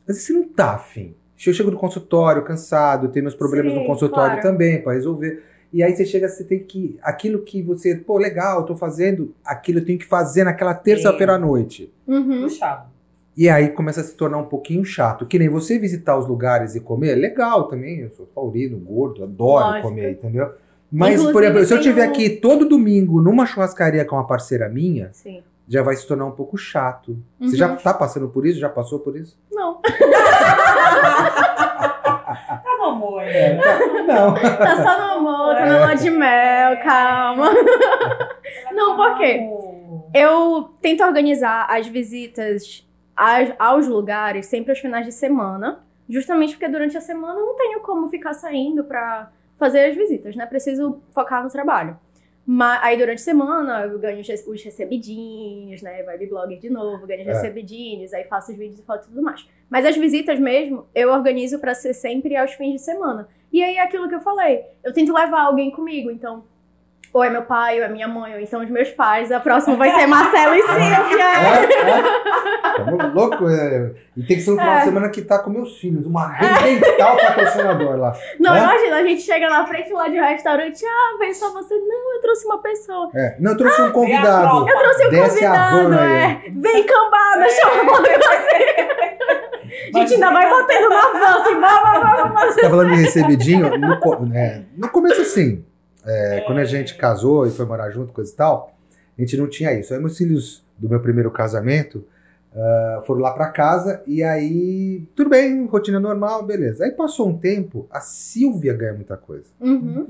Às 0.01 0.05
vezes 0.05 0.21
você 0.21 0.33
não 0.33 0.47
tá 0.47 0.75
afim. 0.75 1.15
Eu 1.43 1.51
chego 1.51 1.71
do 1.71 1.77
consultório 1.77 2.43
cansado, 2.43 3.07
eu 3.07 3.11
tenho 3.11 3.23
meus 3.23 3.33
problemas 3.33 3.73
Sim, 3.73 3.79
no 3.79 3.87
consultório 3.87 4.39
claro. 4.39 4.41
também 4.43 4.83
para 4.83 4.93
resolver. 4.93 5.43
E 5.73 5.81
aí 5.81 5.95
você 5.95 6.05
chega, 6.05 6.29
você 6.29 6.43
tem 6.43 6.59
que. 6.59 6.99
Aquilo 7.01 7.41
que 7.41 7.63
você, 7.63 7.95
pô, 7.95 8.19
legal, 8.19 8.63
tô 8.67 8.75
fazendo, 8.75 9.33
aquilo 9.43 9.79
eu 9.79 9.85
tenho 9.85 9.97
que 9.97 10.05
fazer 10.05 10.43
naquela 10.43 10.75
terça-feira 10.75 11.33
à 11.33 11.39
noite. 11.39 11.91
Uhum. 12.05 12.43
Puxado. 12.43 12.87
E 13.35 13.49
aí 13.49 13.69
começa 13.69 14.01
a 14.01 14.03
se 14.03 14.13
tornar 14.13 14.37
um 14.37 14.45
pouquinho 14.45 14.85
chato. 14.85 15.25
Que 15.25 15.39
nem 15.39 15.49
você 15.49 15.79
visitar 15.79 16.15
os 16.19 16.27
lugares 16.27 16.75
e 16.75 16.79
comer, 16.79 17.13
é 17.13 17.15
legal 17.15 17.67
também. 17.67 18.01
Eu 18.01 18.11
sou 18.11 18.27
taurino, 18.27 18.77
gordo, 18.77 19.23
adoro 19.23 19.65
Lógico. 19.65 19.87
comer, 19.87 20.11
entendeu? 20.11 20.51
Mas, 20.91 21.11
Inclusive, 21.13 21.33
por 21.33 21.43
exemplo, 21.43 21.65
se 21.65 21.73
eu 21.73 21.77
tem 21.77 21.87
estiver 21.87 22.07
um- 22.07 22.11
aqui 22.11 22.29
todo 22.29 22.67
domingo 22.67 23.21
numa 23.21 23.45
churrascaria 23.45 24.03
com 24.03 24.15
uma 24.17 24.27
parceira 24.27 24.67
minha, 24.67 25.09
Sim. 25.13 25.41
já 25.67 25.81
vai 25.81 25.95
se 25.95 26.05
tornar 26.05 26.25
um 26.25 26.31
pouco 26.31 26.57
chato. 26.57 27.17
Você 27.39 27.51
Uhum. 27.51 27.55
já 27.55 27.75
tá 27.77 27.93
passando 27.93 28.27
por 28.27 28.45
isso? 28.45 28.59
Já 28.59 28.67
passou 28.69 28.99
por 28.99 29.15
isso? 29.15 29.37
Não. 29.51 29.79
Tá 32.63 32.77
bom, 32.77 32.89
amor. 32.91 33.21
Não. 34.07 34.33
Tá 34.33 34.75
só 34.83 34.99
no 34.99 35.13
amor, 35.19 35.55
tá 35.55 35.65
na 35.65 35.85
lua 35.85 35.95
de 35.95 36.09
mel, 36.09 36.77
calma. 36.83 37.49
Não, 38.73 38.95
por 38.95 39.17
quê? 39.17 39.49
Eu 40.13 40.69
tento 40.81 41.03
organizar 41.03 41.67
as 41.69 41.87
visitas 41.87 42.85
aos, 43.15 43.49
aos 43.59 43.87
lugares 43.87 44.45
sempre 44.47 44.71
aos 44.71 44.79
finais 44.79 45.05
de 45.05 45.11
semana, 45.11 45.79
justamente 46.09 46.53
porque 46.53 46.67
durante 46.67 46.97
a 46.97 47.01
semana 47.01 47.39
eu 47.39 47.45
não 47.45 47.55
tenho 47.55 47.79
como 47.81 48.07
ficar 48.09 48.33
saindo 48.33 48.83
pra 48.83 49.29
fazer 49.61 49.85
as 49.85 49.95
visitas, 49.95 50.35
né? 50.35 50.45
Preciso 50.47 51.01
focar 51.13 51.43
no 51.43 51.49
trabalho. 51.49 51.95
Mas 52.43 52.79
aí 52.83 52.97
durante 52.97 53.19
a 53.19 53.23
semana 53.23 53.85
eu 53.85 53.99
ganho 53.99 54.19
os 54.19 54.27
rece- 54.27 54.49
os 54.49 54.63
recebidinhos, 54.63 55.81
né? 55.83 56.01
Vibe 56.03 56.25
blogger 56.27 56.59
de 56.59 56.69
novo, 56.69 57.05
ganho 57.05 57.21
os 57.21 57.27
É. 57.27 57.31
recebidinhos, 57.33 58.11
aí 58.13 58.23
faço 58.23 58.51
os 58.51 58.57
vídeos 58.57 58.79
e 58.79 58.83
fotos 58.83 59.05
e 59.05 59.09
tudo 59.09 59.21
mais. 59.21 59.47
Mas 59.69 59.85
as 59.85 59.95
visitas 59.95 60.39
mesmo, 60.39 60.85
eu 60.95 61.11
organizo 61.11 61.59
pra 61.59 61.75
ser 61.75 61.93
sempre 61.93 62.35
aos 62.35 62.51
fins 62.53 62.73
de 62.73 62.81
semana. 62.81 63.27
E 63.53 63.63
aí 63.63 63.75
é 63.75 63.81
aquilo 63.81 64.09
que 64.09 64.15
eu 64.15 64.19
falei, 64.21 64.63
eu 64.83 64.91
tento 64.91 65.13
levar 65.13 65.41
alguém 65.41 65.69
comigo, 65.71 66.09
então 66.09 66.43
ou 67.13 67.23
é 67.23 67.29
meu 67.29 67.41
pai, 67.43 67.79
ou 67.79 67.85
é 67.85 67.89
minha 67.89 68.07
mãe, 68.07 68.33
ou 68.33 68.39
então 68.39 68.61
os 68.61 68.69
meus 68.69 68.89
pais. 68.91 69.31
A 69.31 69.39
próxima 69.39 69.75
vai 69.75 69.91
ser 69.93 70.07
Marcelo 70.07 70.55
e 70.55 70.61
Silvia. 70.61 71.25
É, 71.25 71.89
é. 71.89 72.77
Tamo 72.77 73.13
louco. 73.13 73.49
é. 73.49 73.91
E 74.15 74.23
tem 74.23 74.37
que 74.37 74.43
ser 74.43 74.51
um 74.51 74.57
final 74.57 74.73
É. 74.75 74.79
de 74.79 74.85
semana 74.85 75.09
que 75.09 75.21
tá 75.21 75.39
com 75.39 75.49
meus 75.49 75.77
filhos. 75.79 76.05
Uma 76.05 76.25
arrebentar 76.25 77.13
o 77.13 77.17
patrocinador 77.17 77.95
lá. 77.97 78.13
Não, 78.39 78.55
É? 78.55 78.59
imagina, 78.63 78.95
a 78.97 79.03
gente 79.03 79.21
chega 79.21 79.49
na 79.49 79.65
frente 79.67 79.91
lá 79.91 80.07
de 80.07 80.19
um 80.19 80.23
restaurante, 80.23 80.85
ah, 80.85 81.17
vem 81.19 81.33
só 81.33 81.51
você. 81.51 81.73
Não, 81.75 82.15
eu 82.15 82.21
trouxe 82.21 82.45
uma 82.45 82.61
pessoa. 82.61 83.09
É. 83.15 83.35
Não, 83.39 83.51
eu 83.51 83.57
trouxe 83.57 83.81
um 83.81 83.91
convidado. 83.91 84.69
Eu 84.69 84.77
trouxe 84.79 85.07
um 85.07 85.09
Desce 85.09 85.29
convidado, 85.29 85.93
é. 85.93 86.41
Vem 86.49 86.83
cambada, 86.85 87.47
chama 87.49 87.91
A 89.93 89.99
gente 89.99 90.13
ainda 90.13 90.31
vai 90.31 90.49
batendo 90.49 90.89
na 90.89 91.01
van, 91.07 91.41
assim, 91.41 91.59
vá, 91.59 91.81
vá, 91.81 92.23
vá. 92.27 92.45
Você 92.47 92.61
tá 92.61 92.69
falando 92.69 92.89
de 92.89 93.01
recebidinho? 93.01 93.69
No, 93.77 94.25
né, 94.25 94.63
no 94.77 94.89
começo, 94.89 95.21
assim, 95.21 95.63
é, 96.05 96.41
quando 96.45 96.59
a 96.59 96.65
gente 96.65 96.95
casou 96.95 97.45
e 97.45 97.51
foi 97.51 97.65
morar 97.65 97.89
junto, 97.91 98.13
coisa 98.13 98.31
e 98.31 98.35
tal, 98.35 98.75
a 99.17 99.21
gente 99.21 99.37
não 99.37 99.47
tinha 99.47 99.73
isso. 99.73 99.93
Aí 99.93 99.99
meus 99.99 100.17
filhos 100.17 100.63
do 100.77 100.89
meu 100.89 100.99
primeiro 100.99 101.29
casamento 101.31 102.03
ah, 102.53 103.01
foram 103.05 103.21
lá 103.21 103.31
pra 103.31 103.47
casa 103.47 104.03
e 104.05 104.21
aí, 104.21 105.07
tudo 105.15 105.29
bem, 105.29 105.65
rotina 105.67 105.99
normal, 106.01 106.43
beleza. 106.43 106.83
Aí 106.83 106.91
passou 106.91 107.29
um 107.29 107.37
tempo, 107.37 107.87
a 107.89 108.01
Silvia 108.01 108.73
ganha 108.73 108.93
muita 108.93 109.15
coisa. 109.15 109.47
Uhum. 109.59 110.07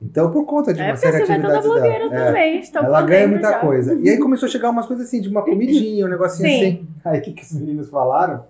Então, 0.00 0.30
por 0.30 0.44
conta 0.46 0.72
de 0.72 0.80
É 0.80 0.84
uma 0.84 0.92
porque 0.92 1.10
série 1.10 1.24
de 1.24 1.32
atividades 1.32 1.66
blogueira 1.66 2.08
dela. 2.08 2.38
é, 2.38 2.60
também. 2.60 2.62
Ela 2.74 3.02
ganha 3.02 3.28
muita 3.28 3.50
já. 3.50 3.58
coisa. 3.58 3.94
E 3.94 4.08
aí 4.08 4.18
começou 4.18 4.46
a 4.46 4.50
chegar 4.50 4.70
umas 4.70 4.86
coisas 4.86 5.06
assim, 5.06 5.20
de 5.20 5.28
uma 5.28 5.44
comidinha, 5.44 6.06
um 6.06 6.08
negocinho 6.08 6.48
Sim. 6.48 6.56
assim. 6.56 6.88
Aí 7.04 7.18
o 7.18 7.22
que, 7.22 7.32
que 7.32 7.42
os 7.42 7.52
meninos 7.52 7.90
falaram? 7.90 8.44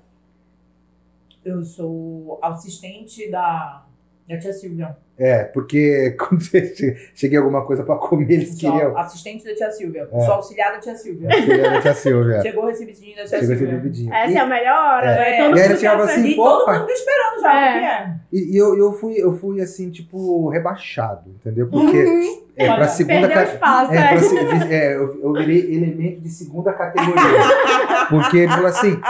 Eu 1.43 1.63
sou 1.63 2.39
assistente 2.43 3.31
da, 3.31 3.87
da 4.29 4.39
tia 4.39 4.53
Silvia. 4.53 4.95
É, 5.19 5.45
porque 5.45 6.15
quando 6.19 6.41
você 6.43 6.97
cheguei 7.15 7.39
alguma 7.39 7.65
coisa 7.65 7.83
pra 7.83 7.97
comer, 7.97 8.31
eles 8.35 8.55
queriam. 8.55 8.97
assistente 8.97 9.45
da 9.45 9.55
tia 9.55 9.71
Silvia. 9.71 10.09
É. 10.13 10.21
Sou 10.21 10.35
auxiliar 10.35 10.73
da 10.73 10.79
tia 10.79 10.95
Silvia. 10.95 11.29
Era 11.59 11.79
a 11.79 11.83
tia 11.83 11.95
Silvia. 11.95 12.41
Chegou 12.41 12.65
o 12.65 12.67
recebidinho 12.69 13.17
da 13.17 13.25
tia 13.25 13.41
Chegou 13.41 13.57
Silvia. 13.57 13.75
bebidinho. 13.77 14.15
Essa 14.15 14.33
E, 14.33 14.37
é 14.37 14.41
a 14.41 14.47
melhor 14.47 14.95
hora, 14.95 15.07
É. 15.11 15.17
né? 15.17 15.25
Todo 15.25 15.29
E 15.29 15.43
aí 15.43 15.49
mundo 15.49 15.59
ele 15.59 15.77
chegava 15.77 16.05
assim, 16.05 16.37
pô, 16.37 16.49
todo 16.65 16.81
mundo 16.81 16.91
esperando 16.91 17.41
já, 17.43 17.61
É. 17.61 17.69
o 17.77 17.79
que 17.81 17.85
é? 17.87 18.15
e- 18.33 18.55
e 18.55 18.57
eu, 18.57 18.77
eu, 18.79 18.93
fui, 18.93 19.15
eu 19.17 19.33
fui 19.37 19.61
assim, 19.61 19.91
tipo, 19.91 20.49
rebaixado, 20.51 21.31
entendeu? 21.31 21.67
Porque 21.69 21.97
Uhum. 21.97 22.43
é, 22.57 22.67
pra 22.67 22.75
Olha, 22.77 22.89
segunda 22.89 23.29
Perdeu 23.29 23.37
ca- 23.47 23.53
espaço, 23.55 23.93
É, 23.93 23.97
é. 23.97 24.09
pra 24.09 24.19
se- 24.21 24.39
é, 24.75 24.95
eu, 24.97 25.21
eu 25.23 25.33
virei 25.33 25.75
elemento 25.75 26.21
de 26.21 26.29
segunda 26.29 26.73
categoria. 26.73 27.15
Porque 28.11 28.39
ele 28.39 28.49
falou 28.53 28.67
assim, 28.67 29.01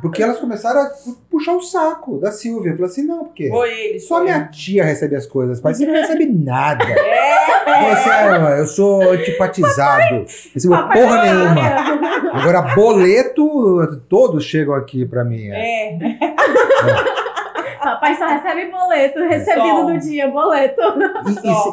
porque 0.00 0.22
elas 0.22 0.38
começaram 0.38 0.80
a 0.82 0.86
pu- 0.86 1.16
puxar 1.30 1.54
o 1.54 1.60
saco 1.60 2.18
da 2.18 2.30
Silvia. 2.30 2.70
Eu 2.70 2.76
falei 2.76 2.90
assim, 2.90 3.02
não, 3.02 3.24
porque 3.24 3.48
Foi 3.48 3.70
ele. 3.70 3.98
só 4.00 4.16
foi 4.16 4.24
minha 4.24 4.44
tia 4.46 4.84
recebe 4.84 5.16
as 5.16 5.26
coisas, 5.26 5.53
pai, 5.60 5.74
você 5.74 5.86
não 5.86 5.94
recebe 5.94 6.26
nada. 6.26 6.84
É. 6.84 7.34
Ah, 7.66 8.56
eu 8.58 8.66
sou 8.66 9.02
antipatizado, 9.10 10.26
recebo 10.54 10.74
Papai 10.74 10.98
porra 10.98 11.22
nenhuma. 11.22 11.62
Agora, 12.34 12.62
boleto, 12.74 14.00
todos 14.08 14.44
chegam 14.44 14.74
aqui 14.74 15.06
pra 15.06 15.24
mim. 15.24 15.48
é. 15.48 15.94
É. 15.94 16.34
Papai 17.84 18.16
só 18.16 18.26
recebe 18.26 18.70
boleto, 18.70 19.18
recebido 19.20 19.66
Só. 19.66 19.84
do 19.84 19.98
dia, 19.98 20.28
boleto. 20.28 20.80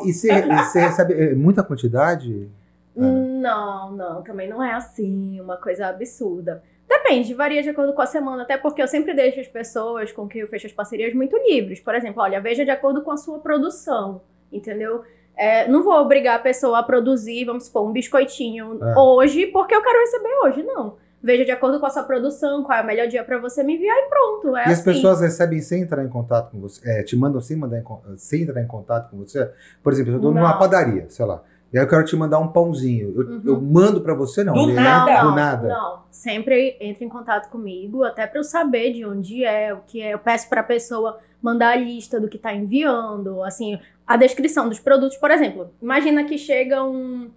E 0.06 0.13
você 0.13 0.80
recebe 0.80 1.13
é, 1.13 1.36
muita 1.36 1.63
quantidade? 1.63 2.50
Não, 2.96 3.91
não, 3.91 4.22
também 4.22 4.50
não 4.50 4.62
é 4.62 4.74
assim, 4.74 5.39
uma 5.39 5.56
coisa 5.56 5.88
absurda. 5.88 6.62
Depende, 6.91 7.34
varia 7.34 7.63
de 7.63 7.69
acordo 7.69 7.93
com 7.93 8.01
a 8.01 8.06
semana, 8.06 8.43
até 8.43 8.58
porque 8.58 8.82
eu 8.82 8.88
sempre 8.88 9.13
deixo 9.13 9.39
as 9.39 9.47
pessoas 9.47 10.12
com 10.12 10.27
quem 10.27 10.41
eu 10.41 10.47
fecho 10.47 10.67
as 10.67 10.73
parcerias 10.73 11.13
muito 11.13 11.38
livres. 11.38 11.80
Por 11.80 11.95
exemplo, 11.95 12.21
olha, 12.21 12.41
veja 12.41 12.65
de 12.65 12.69
acordo 12.69 13.01
com 13.01 13.12
a 13.12 13.17
sua 13.17 13.39
produção, 13.39 14.21
entendeu? 14.51 15.01
É, 15.38 15.69
não 15.69 15.84
vou 15.84 15.93
obrigar 15.93 16.36
a 16.36 16.39
pessoa 16.39 16.80
a 16.80 16.84
produzir, 16.84 17.45
vamos 17.45 17.63
supor, 17.67 17.88
um 17.88 17.93
biscoitinho 17.93 18.77
É. 18.84 18.99
hoje, 18.99 19.47
porque 19.47 19.73
eu 19.73 19.82
quero 19.82 19.99
receber 19.99 20.34
hoje, 20.43 20.63
não. 20.63 20.97
Veja 21.23 21.45
de 21.45 21.51
acordo 21.51 21.80
com 21.80 21.86
a 21.86 21.89
sua 21.89 22.04
produção, 22.04 22.62
qual 22.62 22.77
é 22.80 22.82
o 22.82 22.86
melhor 22.86 23.08
dia 23.08 23.23
pra 23.23 23.38
você 23.38 23.63
me 23.63 23.75
enviar 23.75 23.95
e 23.97 24.10
pronto. 24.10 24.58
É 24.58 24.62
e 24.62 24.65
as 24.65 24.71
assim. 24.73 24.84
pessoas 24.84 25.21
recebem 25.21 25.62
sem 25.62 25.84
entrar 25.84 26.04
em 26.04 26.10
contato 26.10 26.51
com 26.51 26.60
você? 26.60 26.82
É, 26.89 27.04
te 27.04 27.15
mandam 27.15 27.39
sem, 27.39 27.56
mandar 27.56 27.77
em 27.77 27.84
sem 28.17 28.41
entrar 28.41 28.62
em 28.62 28.67
contato 28.67 29.12
com 29.12 29.17
você? 29.17 29.49
Por 29.82 29.93
exemplo, 29.93 30.13
eu 30.13 30.19
tô 30.19 30.32
numa 30.32 30.58
padaria, 30.58 31.06
sei 31.10 31.25
lá. 31.25 31.41
E 31.73 31.77
aí 31.77 31.84
eu 31.86 31.88
quero 31.88 32.03
te 32.03 32.15
mandar 32.17 32.38
um 32.39 32.49
pãozinho. 32.49 33.13
Eu, 33.15 33.21
Uhum. 33.27 33.41
eu 33.45 33.62
mando 33.62 34.01
pra 34.01 34.13
você, 34.13 34.43
não? 34.43 34.53
Do 34.53 34.60
Ele- 34.63 34.73
nada. 34.73 35.23
Não, 35.23 35.29
Do 35.29 35.36
nada. 35.36 35.67
Não, 35.69 35.99
sempre 36.12 36.75
entra 36.81 37.03
em 37.05 37.10
contato 37.10 37.49
comigo, 37.49 38.03
até 38.03 38.27
para 38.27 38.39
eu 38.39 38.43
saber 38.43 38.91
de 38.93 39.05
onde 39.05 39.45
é, 39.45 39.74
o 39.74 39.78
que 39.88 40.01
é. 40.01 40.13
Eu 40.13 40.19
peço 40.19 40.49
para 40.49 40.59
a 40.61 40.63
pessoa 40.65 41.17
mandar 41.41 41.69
a 41.69 41.76
lista 41.78 42.19
do 42.19 42.28
que 42.28 42.36
está 42.38 42.53
enviando, 42.53 43.41
assim, 43.43 43.80
a 44.05 44.17
descrição 44.17 44.67
dos 44.67 44.80
produtos. 44.80 45.17
Por 45.17 45.32
exemplo, 45.32 45.69
imagina 45.82 46.24
que 46.26 46.38
chega 46.38 46.84
um, 46.84 47.32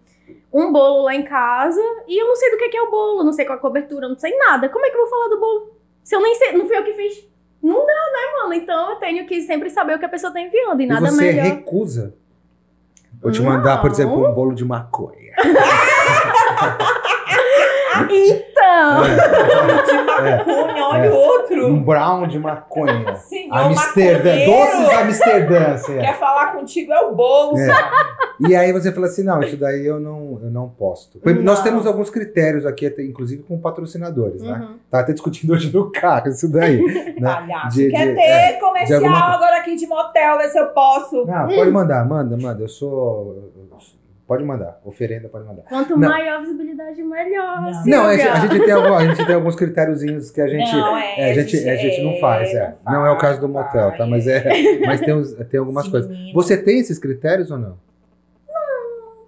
um 0.53 0.73
bolo 0.73 1.03
lá 1.05 1.15
em 1.15 1.23
casa 1.23 1.81
e 2.09 2.21
eu 2.21 2.27
não 2.27 2.35
sei 2.35 2.51
do 2.51 2.57
que 2.59 2.69
que 2.71 2.77
é 2.77 2.83
o 2.83 2.91
bolo, 2.91 3.23
não 3.23 3.33
sei 3.33 3.45
qual 3.45 3.57
a 3.59 3.61
cobertura, 3.61 4.09
não 4.09 4.19
sei 4.19 4.37
nada. 4.37 4.69
Como 4.69 4.85
é 4.85 4.91
que 4.91 4.97
eu 4.97 5.01
vou 5.03 5.11
falar 5.11 5.29
do 5.29 5.39
bolo? 5.39 5.75
Se 6.03 6.17
eu 6.17 6.21
nem 6.21 6.35
sei, 6.35 6.53
não 6.53 6.67
fui 6.67 6.77
eu 6.77 6.83
que 6.85 6.93
fiz. 6.95 7.25
Não 7.63 7.77
dá, 7.87 7.87
né, 7.87 8.43
mano? 8.43 8.53
Então 8.55 8.91
eu 8.91 8.97
tenho 8.97 9.27
que 9.27 9.41
sempre 9.43 9.71
saber 9.71 9.95
o 9.95 9.99
que 9.99 10.05
a 10.05 10.09
pessoa 10.09 10.33
tá 10.33 10.41
enviando 10.41 10.81
e 10.81 10.85
E 10.85 10.87
nada 10.87 11.09
você 11.11 11.23
melhor. 11.33 11.45
recusa. 11.45 12.15
Vou 13.25 13.33
te 13.33 13.41
mandar, 13.43 13.79
por 13.81 13.87
Não. 13.89 13.95
exemplo, 13.97 14.31
um 14.31 14.35
bolo 14.35 14.55
de 14.55 14.65
maconha. 14.67 15.33
Então, 18.03 19.05
É. 19.05 20.37
Maconha, 20.39 20.85
olha 20.87 21.07
É. 21.07 21.11
o 21.11 21.15
outro. 21.15 21.67
Um 21.69 21.83
brown 21.83 22.27
de 22.27 22.39
maconha. 22.39 23.15
Senhor 23.17 23.55
Amsterdã, 23.57 24.31
maconheiro, 24.31 24.51
doces 24.53 24.89
de 24.89 24.95
Amsterdã. 24.95 25.65
assim, 25.75 25.99
é. 25.99 26.01
Quer 26.01 26.19
falar 26.19 26.53
contigo 26.53 26.93
é 26.93 27.01
o 27.01 27.15
bolso. 27.15 27.63
E 28.49 28.55
aí 28.57 28.73
você 28.73 28.91
fala 28.93 29.07
assim, 29.07 29.23
não, 29.23 29.41
isso 29.43 29.57
daí 29.57 29.87
eu 29.87 30.01
não, 30.01 30.41
eu 30.43 30.51
não 30.51 30.69
posto. 30.69 31.19
Exemplo, 31.25 31.43
Nós 31.45 31.59
Não. 31.59 31.65
temos 31.65 31.87
alguns 31.87 32.11
critérios 32.11 32.67
aqui, 32.67 32.87
inclusive 33.01 33.43
com 33.43 33.59
patrocinadores, 33.59 34.43
né? 34.43 34.53
uhum. 34.61 34.77
Tá 34.91 35.01
até 35.01 35.13
discutindo 35.13 35.53
hoje 35.53 35.73
no 35.73 35.91
carro 35.93 36.29
isso 36.29 36.51
daí. 36.51 36.81
né? 36.83 37.15
Palhaço. 37.35 37.77
De- 37.77 37.91
Quer 37.91 38.09
de- 38.09 38.15
ter 38.15 38.21
é, 38.21 38.53
comercial 38.55 38.99
de 39.01 39.07
alguma- 39.07 39.35
agora 39.35 39.57
aqui 39.59 39.77
de 39.77 39.87
motel, 39.87 40.39
ver 40.39 40.49
se 40.49 40.59
eu 40.59 40.67
posso. 40.69 41.25
Não, 41.27 41.47
pode 41.49 41.71
mandar, 41.71 42.05
manda, 42.09 42.37
manda. 42.37 42.63
Eu 42.63 42.69
sou. 42.69 43.53
Pode 44.27 44.43
mandar. 44.43 44.81
Oferenda, 44.85 45.29
pode 45.29 45.45
mandar. 45.45 45.63
quanto 45.69 45.99
Não. 45.99 46.09
maior 46.09 46.37
a 46.37 46.41
visibilidade, 46.41 47.03
melhor. 47.03 47.61
Não. 47.61 47.75
Silvia. 47.75 47.97
Não, 47.97 48.07
a 48.07 48.17
gente, 48.17 48.29
a 48.29 48.37
gente 48.41 48.65
tem 48.65 48.73
algum- 48.73 48.95
a 48.95 49.05
gente 49.07 49.27
tem 49.27 49.35
alguns 49.35 49.55
critériozinhos 49.55 50.31
que 50.31 50.41
a 50.41 50.47
gente. 50.49 50.73
Não, 50.73 50.97
é, 50.97 51.21
é, 51.21 51.31
a, 51.31 51.35
gente, 51.35 51.69
a 51.69 51.77
gente 51.77 52.03
não 52.03 52.19
faz, 52.19 52.49
é. 52.55 52.75
Não, 52.87 53.05
é 53.05 53.11
o 53.11 53.19
caso 53.19 53.39
do 53.41 53.49
motel, 53.51 53.95
tá? 53.97 54.07
Mas, 54.07 54.27
é, 54.27 54.45
mas 54.87 55.01
tem, 55.03 55.13
uns- 55.15 55.35
tem 55.51 55.61
algumas 55.61 55.85
Sim, 55.85 55.91
coisas. 55.91 56.33
Você 56.33 56.57
tem 56.57 56.79
esses 56.79 56.99
critérios 56.99 57.51
ou 57.51 57.59
não? 57.59 57.77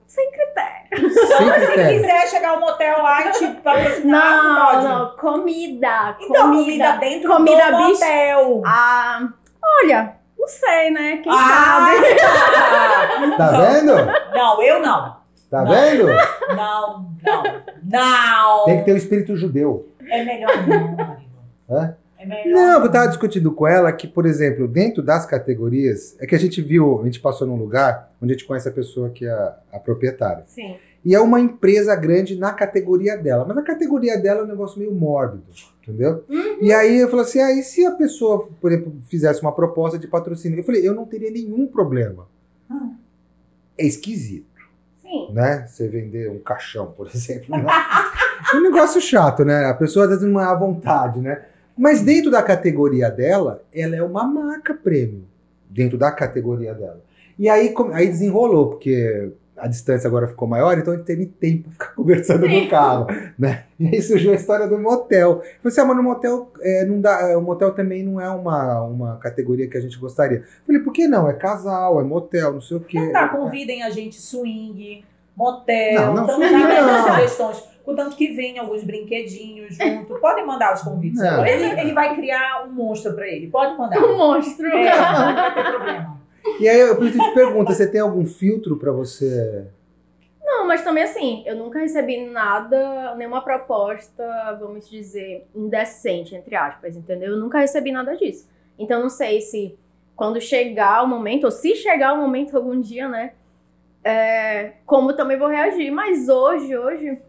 Sem 0.06 0.30
critério. 0.30 1.10
Sem 1.10 1.46
Se 1.52 1.66
critérios. 1.66 2.00
quiser 2.02 2.26
chegar 2.28 2.50
ao 2.54 2.60
motel 2.60 3.02
lá 3.02 3.28
e 3.28 3.32
te 3.32 3.46
patrocinar, 3.62 4.42
Não, 4.42 4.66
pode. 4.66 4.84
não, 4.88 5.16
comida. 5.16 6.16
Então, 6.20 6.50
comida 6.50 6.92
comida. 6.92 6.96
dentro 6.98 7.28
comida 7.30 7.70
do 7.70 7.76
bicho. 7.76 7.92
motel. 8.00 8.62
Ah, 8.64 9.28
olha, 9.82 10.15
não 10.46 10.48
sei, 10.48 10.90
né? 10.90 11.16
Quem 11.18 11.32
Ah, 11.32 11.90
sabe? 11.90 13.36
Tá 13.36 13.52
Não. 13.52 13.60
vendo? 13.72 13.94
Não, 14.34 14.62
eu 14.62 14.80
não. 14.80 15.16
Tá 15.50 15.62
Não. 15.64 15.66
vendo? 15.72 16.06
Não, 16.56 17.10
não, 17.24 17.62
não. 17.84 18.64
Tem 18.64 18.78
que 18.78 18.84
ter 18.84 18.92
o 18.92 18.96
espírito 18.96 19.36
judeu. 19.36 19.88
É 20.08 20.24
melhor 20.24 20.50
não, 20.66 20.96
marido. 20.96 21.26
Hã? 21.68 21.96
É 22.18 22.24
melhor 22.26 22.54
Não, 22.54 22.84
eu 22.84 22.90
tava 22.92 23.08
discutindo 23.08 23.52
com 23.52 23.66
ela 23.66 23.92
que, 23.92 24.06
por 24.06 24.24
exemplo, 24.24 24.66
dentro 24.68 25.02
das 25.02 25.26
categorias, 25.26 26.16
é 26.20 26.26
que 26.26 26.34
a 26.34 26.38
gente 26.38 26.62
viu, 26.62 27.00
a 27.02 27.04
gente 27.04 27.20
passou 27.20 27.46
num 27.46 27.56
lugar 27.56 28.10
onde 28.22 28.32
a 28.32 28.36
gente 28.36 28.46
conhece 28.46 28.68
a 28.68 28.72
pessoa 28.72 29.10
que 29.10 29.26
é 29.26 29.30
a, 29.30 29.56
a 29.72 29.78
proprietária. 29.78 30.44
Sim. 30.46 30.76
E 31.06 31.14
é 31.14 31.20
uma 31.20 31.38
empresa 31.38 31.94
grande 31.94 32.34
na 32.36 32.52
categoria 32.52 33.16
dela. 33.16 33.44
Mas 33.46 33.56
a 33.58 33.62
categoria 33.62 34.18
dela 34.18 34.40
é 34.40 34.42
um 34.42 34.48
negócio 34.48 34.76
meio 34.76 34.92
mórbido, 34.92 35.44
entendeu? 35.80 36.24
E 36.60 36.72
aí 36.72 36.98
eu 36.98 37.08
falei 37.08 37.24
assim: 37.24 37.38
ah, 37.38 37.52
e 37.52 37.62
se 37.62 37.86
a 37.86 37.92
pessoa, 37.92 38.48
por 38.60 38.72
exemplo, 38.72 38.92
fizesse 39.08 39.40
uma 39.40 39.52
proposta 39.52 39.96
de 40.00 40.08
patrocínio? 40.08 40.58
Eu 40.58 40.64
falei, 40.64 40.86
eu 40.86 40.92
não 40.92 41.04
teria 41.06 41.30
nenhum 41.30 41.68
problema. 41.68 42.26
Ah. 42.68 42.90
É 43.78 43.86
esquisito, 43.86 44.46
Sim. 45.00 45.32
né? 45.32 45.64
Você 45.68 45.86
vender 45.86 46.28
um 46.28 46.40
caixão, 46.40 46.86
por 46.90 47.06
exemplo. 47.14 47.56
né? 47.56 47.66
É 48.52 48.56
um 48.56 48.62
negócio 48.62 49.00
chato, 49.00 49.44
né? 49.44 49.66
A 49.66 49.74
pessoa 49.74 50.06
às 50.06 50.10
vezes 50.10 50.24
não 50.24 50.40
é 50.40 50.44
à 50.44 50.54
vontade, 50.56 51.20
né? 51.20 51.44
Mas 51.78 52.02
dentro 52.02 52.32
da 52.32 52.42
categoria 52.42 53.08
dela, 53.12 53.62
ela 53.72 53.94
é 53.94 54.02
uma 54.02 54.24
marca 54.24 54.74
premium. 54.74 55.22
Dentro 55.70 55.96
da 55.96 56.10
categoria 56.10 56.74
dela. 56.74 57.00
E 57.38 57.48
aí, 57.48 57.72
aí 57.92 58.08
desenrolou, 58.08 58.70
porque 58.70 59.30
a 59.56 59.66
distância 59.66 60.06
agora 60.06 60.26
ficou 60.26 60.46
maior, 60.46 60.76
então 60.78 60.92
a 60.92 60.96
gente 60.96 61.06
teve 61.06 61.26
tempo 61.26 61.64
pra 61.64 61.72
ficar 61.72 61.86
conversando 61.96 62.48
no 62.48 62.68
carro, 62.68 63.06
né? 63.38 63.64
E 63.78 63.88
aí 63.88 64.02
surgiu 64.02 64.32
a 64.32 64.34
história 64.34 64.66
do 64.66 64.78
motel. 64.78 65.30
Eu 65.30 65.36
falei 65.38 65.52
assim, 65.64 65.80
ah, 65.80 65.84
mas 65.84 65.96
no 65.96 66.02
motel, 66.02 66.52
é, 66.60 66.84
não 66.84 67.00
dá, 67.00 67.30
é, 67.30 67.36
o 67.36 67.42
motel 67.42 67.72
também 67.72 68.02
não 68.02 68.20
é 68.20 68.28
uma, 68.28 68.82
uma 68.82 69.16
categoria 69.18 69.68
que 69.68 69.76
a 69.76 69.80
gente 69.80 69.98
gostaria. 69.98 70.38
Eu 70.38 70.44
falei, 70.66 70.82
por 70.82 70.92
que 70.92 71.06
não? 71.06 71.28
É 71.28 71.32
casal, 71.32 72.00
é 72.00 72.04
motel, 72.04 72.52
não 72.52 72.60
sei 72.60 72.76
o 72.76 72.80
quê. 72.80 73.00
Não 73.00 73.12
tá, 73.12 73.28
convidem 73.28 73.82
a 73.82 73.90
gente 73.90 74.20
swing, 74.20 75.04
motel, 75.36 76.06
Não, 76.06 76.14
não, 76.14 76.26
também 76.26 76.50
dá 76.62 76.82
não. 76.82 77.08
sugestões. 77.14 77.76
Contanto 77.84 78.16
que 78.16 78.32
venham 78.32 78.64
alguns 78.64 78.82
brinquedinhos 78.82 79.76
junto. 79.76 80.18
Podem 80.18 80.44
mandar 80.44 80.74
os 80.74 80.82
convites. 80.82 81.20
Não. 81.20 81.46
Ele, 81.46 81.80
ele 81.80 81.92
vai 81.92 82.16
criar 82.16 82.64
um 82.66 82.72
monstro 82.72 83.14
pra 83.14 83.28
ele. 83.28 83.46
Pode 83.46 83.78
mandar. 83.78 84.02
Um 84.02 84.16
monstro. 84.16 84.66
É, 84.66 84.96
não 84.96 85.34
vai 85.34 85.54
ter 85.54 85.70
problema. 85.70 86.20
E 86.60 86.68
aí 86.68 86.80
eu 86.80 86.88
eu 86.88 87.12
te 87.12 87.34
pergunto, 87.34 87.72
você 87.72 87.86
tem 87.90 88.00
algum 88.00 88.24
filtro 88.24 88.76
pra 88.76 88.92
você... 88.92 89.66
Não, 90.44 90.66
mas 90.66 90.82
também 90.82 91.02
assim, 91.02 91.42
eu 91.44 91.56
nunca 91.56 91.80
recebi 91.80 92.24
nada, 92.26 93.14
nenhuma 93.16 93.42
proposta, 93.42 94.24
vamos 94.60 94.88
dizer, 94.88 95.44
indecente, 95.54 96.34
entre 96.34 96.54
aspas, 96.54 96.96
entendeu? 96.96 97.32
Eu 97.32 97.38
nunca 97.38 97.58
recebi 97.58 97.90
nada 97.90 98.16
disso. 98.16 98.48
Então 98.78 99.02
não 99.02 99.10
sei 99.10 99.40
se 99.40 99.76
quando 100.14 100.40
chegar 100.40 101.02
o 101.02 101.08
momento, 101.08 101.44
ou 101.44 101.50
se 101.50 101.74
chegar 101.74 102.14
o 102.14 102.18
momento 102.18 102.56
algum 102.56 102.80
dia, 102.80 103.08
né? 103.08 103.32
é, 104.06 104.74
como 104.86 105.12
também 105.14 105.36
vou 105.36 105.48
reagir. 105.48 105.90
Mas 105.90 106.28
hoje, 106.28 106.76
hoje, 106.76 107.20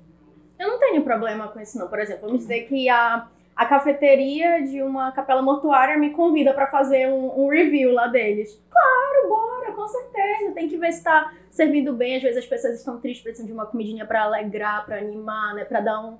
eu 0.60 0.68
não 0.68 0.80
tenho 0.80 1.04
problema 1.04 1.48
com 1.48 1.60
isso, 1.60 1.76
não. 1.80 1.88
Por 1.88 2.00
exemplo, 2.00 2.28
vamos 2.28 2.44
dizer 2.44 2.68
que 2.68 2.88
a, 2.88 3.28
a 3.58 3.66
cafeteria 3.66 4.62
de 4.62 4.84
uma 4.84 5.12
capela 5.12 5.42
mortuária 5.42 5.98
me 5.98 6.12
convida 6.12 6.54
pra 6.54 6.68
fazer 6.68 7.08
um, 7.08 7.46
um 7.46 7.50
review 7.50 7.92
lá 7.92 8.06
deles. 8.06 8.62
Claro, 8.70 9.28
bora, 9.28 9.72
com 9.72 9.88
certeza. 9.88 10.52
Tem 10.54 10.70
que 10.70 10.78
ver 10.78 10.92
se 10.92 11.04
tá 11.04 11.34
servindo 11.50 11.92
bem. 11.92 12.18
Às 12.18 12.22
vezes 12.22 12.38
as 12.38 12.46
pessoas 12.46 12.76
estão 12.76 13.00
tristes, 13.00 13.24
precisam 13.24 13.48
de 13.48 13.54
uma 13.54 13.66
comidinha 13.66 14.06
pra 14.06 14.24
alegrar, 14.24 14.86
pra 14.86 15.00
animar, 15.00 15.56
né? 15.56 15.66
Pra 15.66 15.80
dar 15.80 16.00
um, 16.00 16.20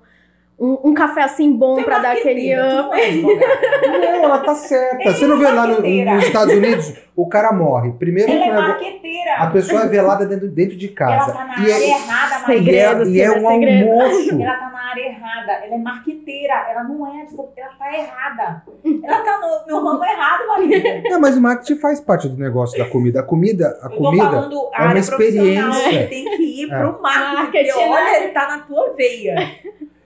um, 0.58 0.90
um 0.90 0.94
café 0.94 1.22
assim 1.22 1.52
bom, 1.52 1.82
pra 1.82 1.98
dar 2.00 2.12
aquele 2.12 2.52
up. 2.54 2.90
não 3.22 4.02
é 4.04 4.22
ela 4.22 4.38
tá 4.40 4.54
certa. 4.54 5.02
Ele 5.02 5.14
Você 5.14 5.26
não 5.26 5.38
vê 5.38 5.48
lá 5.50 5.66
no- 5.66 5.80
nos 5.80 6.24
Estados 6.24 6.54
Unidos, 6.54 6.94
o 7.14 7.28
cara 7.28 7.52
morre. 7.52 7.92
Primeiro 7.92 8.30
Ela 8.32 8.44
é 8.44 8.52
marqueteira. 8.52 9.34
a 9.38 9.46
pessoa 9.48 9.82
é 9.82 9.86
velada 9.88 10.26
dentro, 10.26 10.48
dentro 10.48 10.76
de 10.76 10.86
Ela 10.86 10.94
casa. 10.96 11.32
tá 11.32 11.44
na 11.44 11.58
E 11.64 11.70
é- 11.70 11.74
área 11.74 11.84
errada, 11.86 12.38
Maria. 12.40 12.56
E 12.58 12.76
é, 12.76 12.88
Segredo, 12.88 13.08
e 13.10 13.20
é 13.20 13.24
Silvia, 13.30 13.48
um 13.48 13.52
segredo. 13.52 13.90
almoço. 13.90 14.42
Ela 14.42 14.54
tá 14.56 14.70
na 14.70 14.90
área 14.90 15.00
errada. 15.02 15.52
Ela 15.64 15.74
é 15.74 15.78
marqueteira. 15.78 16.54
Ela 16.70 16.84
não 16.84 17.06
é 17.06 17.22
advogada. 17.22 17.52
Ela 17.60 17.70
tá 17.78 17.94
errada. 17.98 18.62
Ela 19.04 19.20
tá 19.22 19.38
no, 19.38 19.72
no 19.80 19.84
ramo 19.90 20.04
errado, 20.04 20.46
Maria. 20.48 21.02
Não, 21.10 21.20
mas 21.20 21.36
o 21.36 21.40
marketing 21.40 21.76
faz 21.80 22.00
parte 22.00 22.28
do 22.28 22.36
negócio 22.36 22.76
da 22.78 22.84
comida. 22.86 23.20
A 23.20 23.22
comida, 23.22 23.78
a 23.82 23.88
comida 23.88 24.48
é 24.74 24.82
uma 24.82 24.98
experiência. 24.98 25.72
Você 25.92 26.06
tem 26.06 26.24
que 26.36 26.42
ir 26.62 26.72
É. 26.72 26.78
pro 26.78 27.00
marketing. 27.00 27.34
Marketing, 27.34 27.68
Porque, 27.72 27.84
né? 27.86 27.90
olha, 27.92 28.16
ele 28.24 28.28
tá 28.32 28.48
na 28.48 28.58
tua 28.60 28.92
veia. 28.96 29.36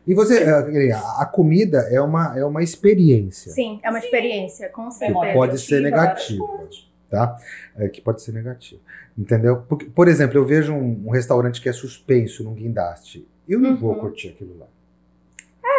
E 0.07 0.14
você, 0.14 0.42
eh, 0.42 0.92
a 1.18 1.24
comida 1.26 1.86
é 1.90 2.00
uma, 2.00 2.36
é 2.38 2.44
uma 2.44 2.62
experiência. 2.62 3.53
Sim, 3.53 3.78
é 3.82 3.88
uma 3.90 3.98
experiência, 4.00 4.68
com 4.68 4.88
Que 4.88 4.94
certeza. 4.94 5.32
pode 5.32 5.61
ser 5.61 5.80
negativa, 5.80 6.44
tá? 7.09 7.36
É, 7.76 7.88
que 7.88 8.00
pode 8.00 8.20
ser 8.22 8.32
negativa. 8.32 8.80
Entendeu? 9.16 9.62
Porque, 9.68 9.84
por 9.86 10.09
exemplo, 10.09 10.36
eu 10.38 10.44
vejo 10.44 10.72
um, 10.72 11.03
um 11.07 11.11
restaurante 11.11 11.61
que 11.61 11.68
é 11.68 11.72
suspenso 11.72 12.42
num 12.42 12.55
guindaste. 12.55 13.26
Eu 13.48 13.61
não 13.61 13.76
vou 13.76 13.92
Uhum. 13.94 14.00
curtir 14.00 14.28
aquilo 14.30 14.57
lá. 14.59 14.66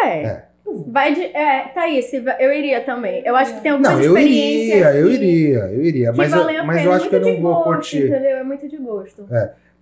É. 0.06 0.18
É. 0.26 0.44
Vai 0.88 1.14
de. 1.14 1.22
É, 1.26 1.68
Thaís, 1.74 2.12
eu 2.14 2.54
iria 2.54 2.82
também. 2.82 3.22
Eu 3.26 3.36
acho 3.36 3.56
que 3.56 3.62
tem 3.62 3.72
algumas 3.72 3.92
Não, 3.94 4.02
eu 4.02 4.18
experiências. 4.18 4.70
iria, 4.78 4.96
eu 4.96 5.08
que- 5.08 5.14
iria, 5.14 5.58
eu 5.60 5.84
iria. 5.86 6.12
Que 6.12 6.18
Mas, 6.18 6.32
eu, 6.34 6.66
mas 6.66 6.86
eu 6.86 6.92
acho 6.94 7.10
que 7.10 7.16
eu 7.16 7.22
não 7.22 7.42
vou 7.42 7.54
gosto, 7.56 7.64
curtir. 7.66 8.08
Entendeu? 8.08 8.38
É 8.38 8.44
muito 8.44 8.68
de 8.70 8.78
gosto. 8.78 9.28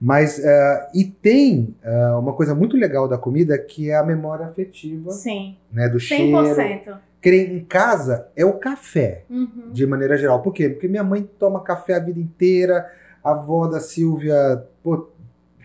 Mas, 0.03 0.39
eh, 0.43 0.89
e 0.95 1.03
tem 1.05 1.75
eh, 1.83 2.11
uma 2.19 2.33
coisa 2.33 2.55
muito 2.55 2.75
legal 2.75 3.07
da 3.07 3.19
comida 3.19 3.55
que 3.55 3.91
é 3.91 3.95
a 3.95 4.03
memória 4.03 4.47
afetiva, 4.47 5.11
Sim. 5.11 5.55
né? 5.71 5.87
Do 5.87 5.99
cheiro. 5.99 6.35
100%. 6.37 6.97
Que 7.21 7.29
em 7.35 7.63
casa 7.63 8.27
é 8.35 8.43
o 8.43 8.53
café, 8.53 9.25
Uhum. 9.29 9.69
de 9.71 9.85
maneira 9.85 10.17
geral. 10.17 10.41
Por 10.41 10.53
quê? 10.53 10.69
Porque 10.69 10.87
minha 10.87 11.03
mãe 11.03 11.29
toma 11.37 11.61
café 11.63 11.93
a 11.93 11.99
vida 11.99 12.19
inteira, 12.19 12.89
a 13.23 13.29
avó 13.31 13.67
da 13.67 13.79
Silvia, 13.79 14.63
pô, 14.81 15.07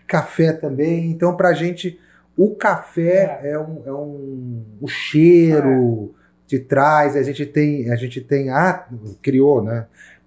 café 0.06 0.52
também. 0.52 1.10
Então, 1.10 1.34
pra 1.34 1.54
gente, 1.54 1.98
o 2.36 2.54
café 2.54 3.40
é, 3.42 3.58
um, 3.58 3.82
é 3.86 3.92
um. 3.92 4.62
O 4.82 4.86
cheiro 4.86 6.14
te 6.46 6.58
traz, 6.58 7.16
a 7.16 7.22
gente 7.22 7.46
tem, 7.46 7.90
a 7.90 7.96
gente 7.96 8.20
tem, 8.20 8.50
a, 8.50 8.86
criou, 9.22 9.62
né? 9.62 9.86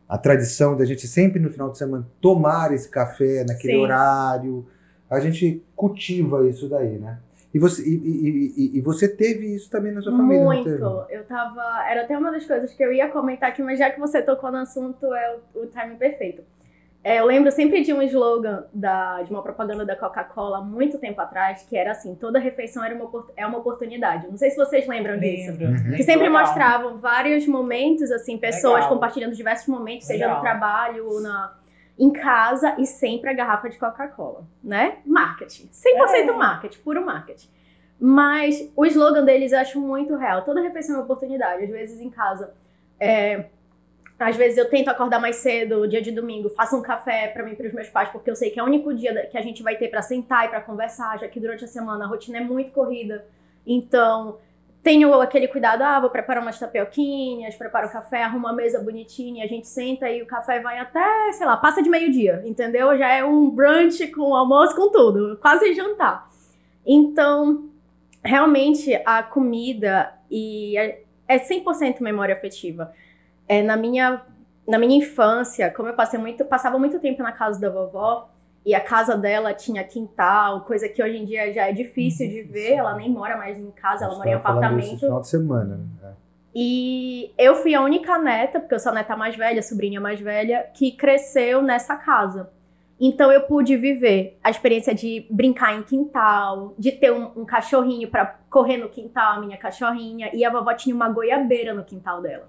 A 0.10 0.18
tradição 0.18 0.76
da 0.76 0.84
gente 0.84 1.08
sempre 1.08 1.40
no 1.40 1.52
final 1.52 1.72
de 1.72 1.78
semana 1.78 2.06
tomar 2.20 2.74
esse 2.74 2.90
café 2.90 3.46
naquele 3.48 3.74
Sim. 3.74 3.80
horário. 3.80 4.66
A 5.08 5.20
gente 5.20 5.64
cultiva 5.76 6.48
isso 6.48 6.68
daí, 6.68 6.98
né? 6.98 7.20
E 7.54 7.60
você, 7.60 7.84
e, 7.84 7.94
e- 7.96 8.78
e- 8.78 8.82
você 8.82 9.08
teve 9.08 9.56
isso 9.56 9.70
também 9.70 9.92
na 9.92 10.02
sua 10.02 10.16
família? 10.16 10.44
Muito. 10.44 10.70
Eu 11.10 11.24
tava. 11.26 11.62
Era 11.90 12.04
até 12.04 12.18
uma 12.18 12.32
das 12.32 12.46
coisas 12.46 12.74
que 12.74 12.84
eu 12.84 12.92
ia 12.92 13.08
comentar 13.10 13.50
aqui, 13.50 13.62
mas 13.64 13.80
já 13.80 13.90
que 13.90 14.00
você 14.00 14.22
tocou 14.22 14.52
no 14.52 14.58
assunto, 14.58 15.14
é 15.14 15.36
o, 15.56 15.62
o 15.62 15.66
time 15.68 15.96
perfeito. 15.96 16.44
É, 17.10 17.20
eu 17.20 17.26
lembro 17.26 17.52
sempre 17.52 17.82
de 17.82 17.92
um 17.92 18.02
slogan 18.04 18.66
da, 18.72 19.24
de 19.24 19.32
uma 19.32 19.42
propaganda 19.42 19.84
da 19.84 19.96
Coca-Cola 19.96 20.60
há 20.60 20.62
muito 20.62 21.00
tempo 21.00 21.20
atrás, 21.20 21.64
que 21.68 21.76
era 21.76 21.92
assim: 21.92 22.14
toda 22.14 22.38
refeição 22.38 22.84
era 22.84 22.94
uma, 22.94 23.26
é 23.36 23.48
uma 23.48 23.58
oportunidade. 23.58 24.28
Não 24.28 24.38
sei 24.38 24.52
se 24.52 24.56
vocês 24.58 24.86
lembram 24.88 25.18
disso. 25.18 25.50
Lembro. 25.52 25.66
Uhum. 25.68 25.74
Lembro 25.74 25.96
Que 25.96 26.04
sempre 26.04 26.28
legal. 26.28 26.42
mostravam 26.44 26.98
vários 26.98 27.48
momentos, 27.48 28.12
assim, 28.12 28.38
pessoas 28.38 28.76
Legal. 28.82 28.90
compartilhando 28.90 29.34
diversos 29.36 29.68
momentos, 29.68 30.06
seja 30.06 30.26
Legal. 30.26 30.36
no 30.38 30.42
trabalho 30.44 31.08
ou 31.10 31.20
na. 31.20 31.58
em 31.98 32.12
casa 32.12 32.76
e 32.78 32.86
sempre 32.86 33.30
a 33.30 33.34
garrafa 33.34 33.70
de 33.70 33.78
Coca-Cola, 33.80 34.44
né? 34.64 34.98
Marketing. 35.06 35.68
100% 35.74 36.30
É. 36.30 36.32
marketing, 36.32 36.80
puro 36.82 37.04
marketing. 37.06 37.50
Mas 38.00 38.72
o 38.76 38.86
slogan 38.86 39.26
deles 39.26 39.52
eu 39.52 39.60
acho 39.60 39.82
muito 39.82 40.16
real. 40.16 40.44
Toda 40.44 40.62
refeição 40.62 40.96
é 40.96 40.98
uma 41.00 41.04
oportunidade. 41.06 41.64
Às 41.64 41.70
vezes 41.70 42.00
em 42.00 42.10
casa, 42.10 42.54
é, 43.00 43.46
às 44.20 44.36
vezes 44.36 44.58
eu 44.58 44.70
tento 44.70 44.90
acordar 44.90 45.20
mais 45.20 45.38
cedo, 45.38 45.88
dia 45.88 46.02
de 46.02 46.12
domingo, 46.12 46.50
faço 46.50 46.76
um 46.76 46.82
café 46.82 47.28
pra 47.30 47.44
mim 47.44 47.54
e 47.54 47.56
pros 47.56 47.74
meus 47.74 47.88
pais, 47.88 48.10
porque 48.10 48.30
eu 48.30 48.36
sei 48.36 48.50
que 48.50 48.60
é 48.60 48.64
o 48.64 48.66
único 48.66 48.94
dia 48.94 49.28
que 49.28 49.38
a 49.38 49.42
gente 49.42 49.64
vai 49.64 49.78
ter 49.78 49.88
pra 49.88 50.02
sentar 50.02 50.46
e 50.46 50.50
pra 50.50 50.60
conversar, 50.62 51.18
já 51.20 51.28
que 51.28 51.40
durante 51.40 51.64
a 51.64 51.68
semana 51.68 52.04
a 52.04 52.08
rotina 52.08 52.40
é 52.40 52.42
muito 52.42 52.72
corrida. 52.72 53.26
Então, 53.66 54.38
tenho 54.84 55.14
aquele 55.22 55.48
cuidado, 55.48 55.84
ah, 55.84 56.00
vou 56.00 56.10
preparar 56.10 56.42
umas 56.42 56.60
tapioquinhas, 56.60 57.56
preparo 57.56 57.88
o 57.88 57.92
café, 57.92 58.24
arrumo 58.24 58.48
a 58.48 58.54
mesa 58.54 58.80
bonitinha, 58.80 59.46
a 59.46 59.48
gente 59.48 59.68
senta 59.68 60.10
e 60.10 60.22
o 60.22 60.26
café 60.26 60.60
vai 60.60 60.80
até, 60.80 61.32
sei 61.34 61.46
lá, 61.46 61.56
passa 61.56 61.82
de 61.82 61.90
meio-dia, 61.90 62.44
entendeu? 62.46 62.98
Já 62.98 63.10
é 63.14 63.24
um 63.24 63.50
brunch 63.50 64.06
com 64.08 64.36
almoço, 64.36 64.76
com 64.76 64.92
tudo, 64.92 65.38
quase 65.42 65.74
jantar. 65.74 66.30
Então, 66.86 67.70
realmente 68.24 68.94
a 69.06 69.24
comida 69.24 70.14
e 70.30 70.78
é, 70.78 71.04
é 71.28 71.40
100% 71.40 72.02
memória 72.02 72.36
afetiva. 72.36 72.92
É, 73.50 73.62
na 73.62 73.76
minha 73.76 74.22
na 74.70 74.78
minha 74.78 75.00
infância, 75.00 75.72
como 75.72 75.90
eu 75.90 75.96
passei 75.96 76.20
muito, 76.20 76.46
passava 76.46 76.78
muito 76.78 77.00
tempo 77.00 77.24
na 77.24 77.32
casa 77.32 77.60
da 77.60 77.72
vovó 77.72 78.30
e 78.64 78.76
a 78.76 78.80
casa 78.80 79.18
dela 79.18 79.52
tinha 79.52 79.84
quintal, 79.84 80.62
coisa 80.62 80.88
que 80.88 81.02
hoje 81.02 81.18
em 81.18 81.26
dia 81.26 81.52
já 81.52 81.68
é 81.68 81.74
difícil 81.74 82.30
de 82.30 82.44
ver, 82.44 82.74
ela 82.74 82.96
nem 82.96 83.10
mora 83.10 83.36
mais 83.36 83.58
em 83.58 83.72
casa, 83.72 84.06
ela 84.06 84.16
mora 84.16 84.30
em 84.30 84.34
isso 84.34 84.48
apartamento. 84.48 85.00
final 85.00 85.22
de 85.22 85.28
semana. 85.28 85.80
né? 86.00 86.14
E 86.54 87.34
eu 87.36 87.56
fui 87.56 87.74
a 87.74 87.82
única 87.82 88.20
neta, 88.20 88.60
porque 88.60 88.76
eu 88.76 88.80
sou 88.80 88.92
a 88.92 88.96
neta 88.96 89.18
mais 89.18 89.36
velha, 89.36 89.60
a 89.60 89.64
sobrinha 89.64 90.00
mais 90.00 90.20
velha, 90.20 90.68
que 90.72 90.92
cresceu 90.92 91.64
nessa 91.64 91.96
casa. 91.96 92.52
Então 93.00 93.32
eu 93.32 93.42
pude 93.42 93.76
viver 93.76 94.38
a 94.44 94.52
experiência 94.52 94.94
de 94.94 95.26
brincar 95.32 95.74
em 95.74 95.82
quintal, 95.82 96.76
de 96.78 96.92
ter 96.92 97.12
um, 97.12 97.32
um 97.38 97.46
cachorrinho 97.46 98.08
pra 98.08 98.36
correr 98.52 98.78
no 98.78 98.90
quintal, 98.90 99.38
a 99.38 99.40
minha 99.40 99.58
cachorrinha, 99.58 100.30
e 100.32 100.46
a 100.46 100.52
vovó 100.52 100.76
tinha 100.76 100.94
uma 100.94 101.10
goiabeira 101.10 101.74
no 101.74 101.84
quintal 101.84 102.22
dela. 102.22 102.48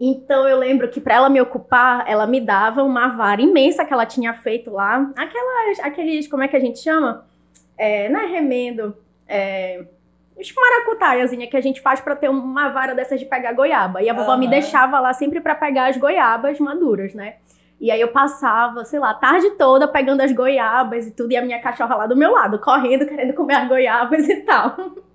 Então 0.00 0.48
eu 0.48 0.56
lembro 0.58 0.88
que 0.88 1.00
pra 1.00 1.16
ela 1.16 1.28
me 1.28 1.40
ocupar, 1.40 2.04
ela 2.08 2.26
me 2.26 2.40
dava 2.40 2.82
uma 2.82 3.08
vara 3.08 3.42
imensa 3.42 3.84
que 3.84 3.92
ela 3.92 4.06
tinha 4.06 4.32
feito 4.32 4.70
lá, 4.70 5.10
aquelas, 5.14 5.80
aqueles, 5.80 6.26
como 6.26 6.42
é 6.42 6.48
que 6.48 6.56
a 6.56 6.60
gente 6.60 6.78
chama? 6.78 7.26
É, 7.76 8.08
não 8.08 8.20
é 8.20 8.26
remendo, 8.26 8.96
é, 9.28 9.84
os 10.38 10.54
maracutaiazinha 10.54 11.46
que 11.46 11.56
a 11.56 11.60
gente 11.60 11.82
faz 11.82 12.00
pra 12.00 12.16
ter 12.16 12.30
uma 12.30 12.70
vara 12.70 12.94
dessas 12.94 13.20
de 13.20 13.26
pegar 13.26 13.52
goiaba. 13.52 14.02
E 14.02 14.08
a 14.08 14.14
vovó 14.14 14.38
me 14.38 14.46
Aham. 14.46 14.50
deixava 14.52 14.98
lá 14.98 15.12
sempre 15.12 15.38
pra 15.38 15.54
pegar 15.54 15.90
as 15.90 15.98
goiabas 15.98 16.58
maduras, 16.58 17.12
né? 17.12 17.34
E 17.78 17.90
aí 17.90 18.00
eu 18.00 18.08
passava, 18.08 18.84
sei 18.84 18.98
lá, 18.98 19.10
a 19.10 19.14
tarde 19.14 19.50
toda 19.52 19.86
pegando 19.86 20.22
as 20.22 20.32
goiabas 20.32 21.06
e 21.06 21.10
tudo, 21.10 21.32
e 21.32 21.36
a 21.36 21.42
minha 21.42 21.60
cachorra 21.60 21.94
lá 21.94 22.06
do 22.06 22.16
meu 22.16 22.32
lado, 22.32 22.58
correndo, 22.58 23.06
querendo 23.06 23.34
comer 23.34 23.54
as 23.54 23.68
goiabas 23.68 24.28
e 24.28 24.36
tal. 24.36 24.76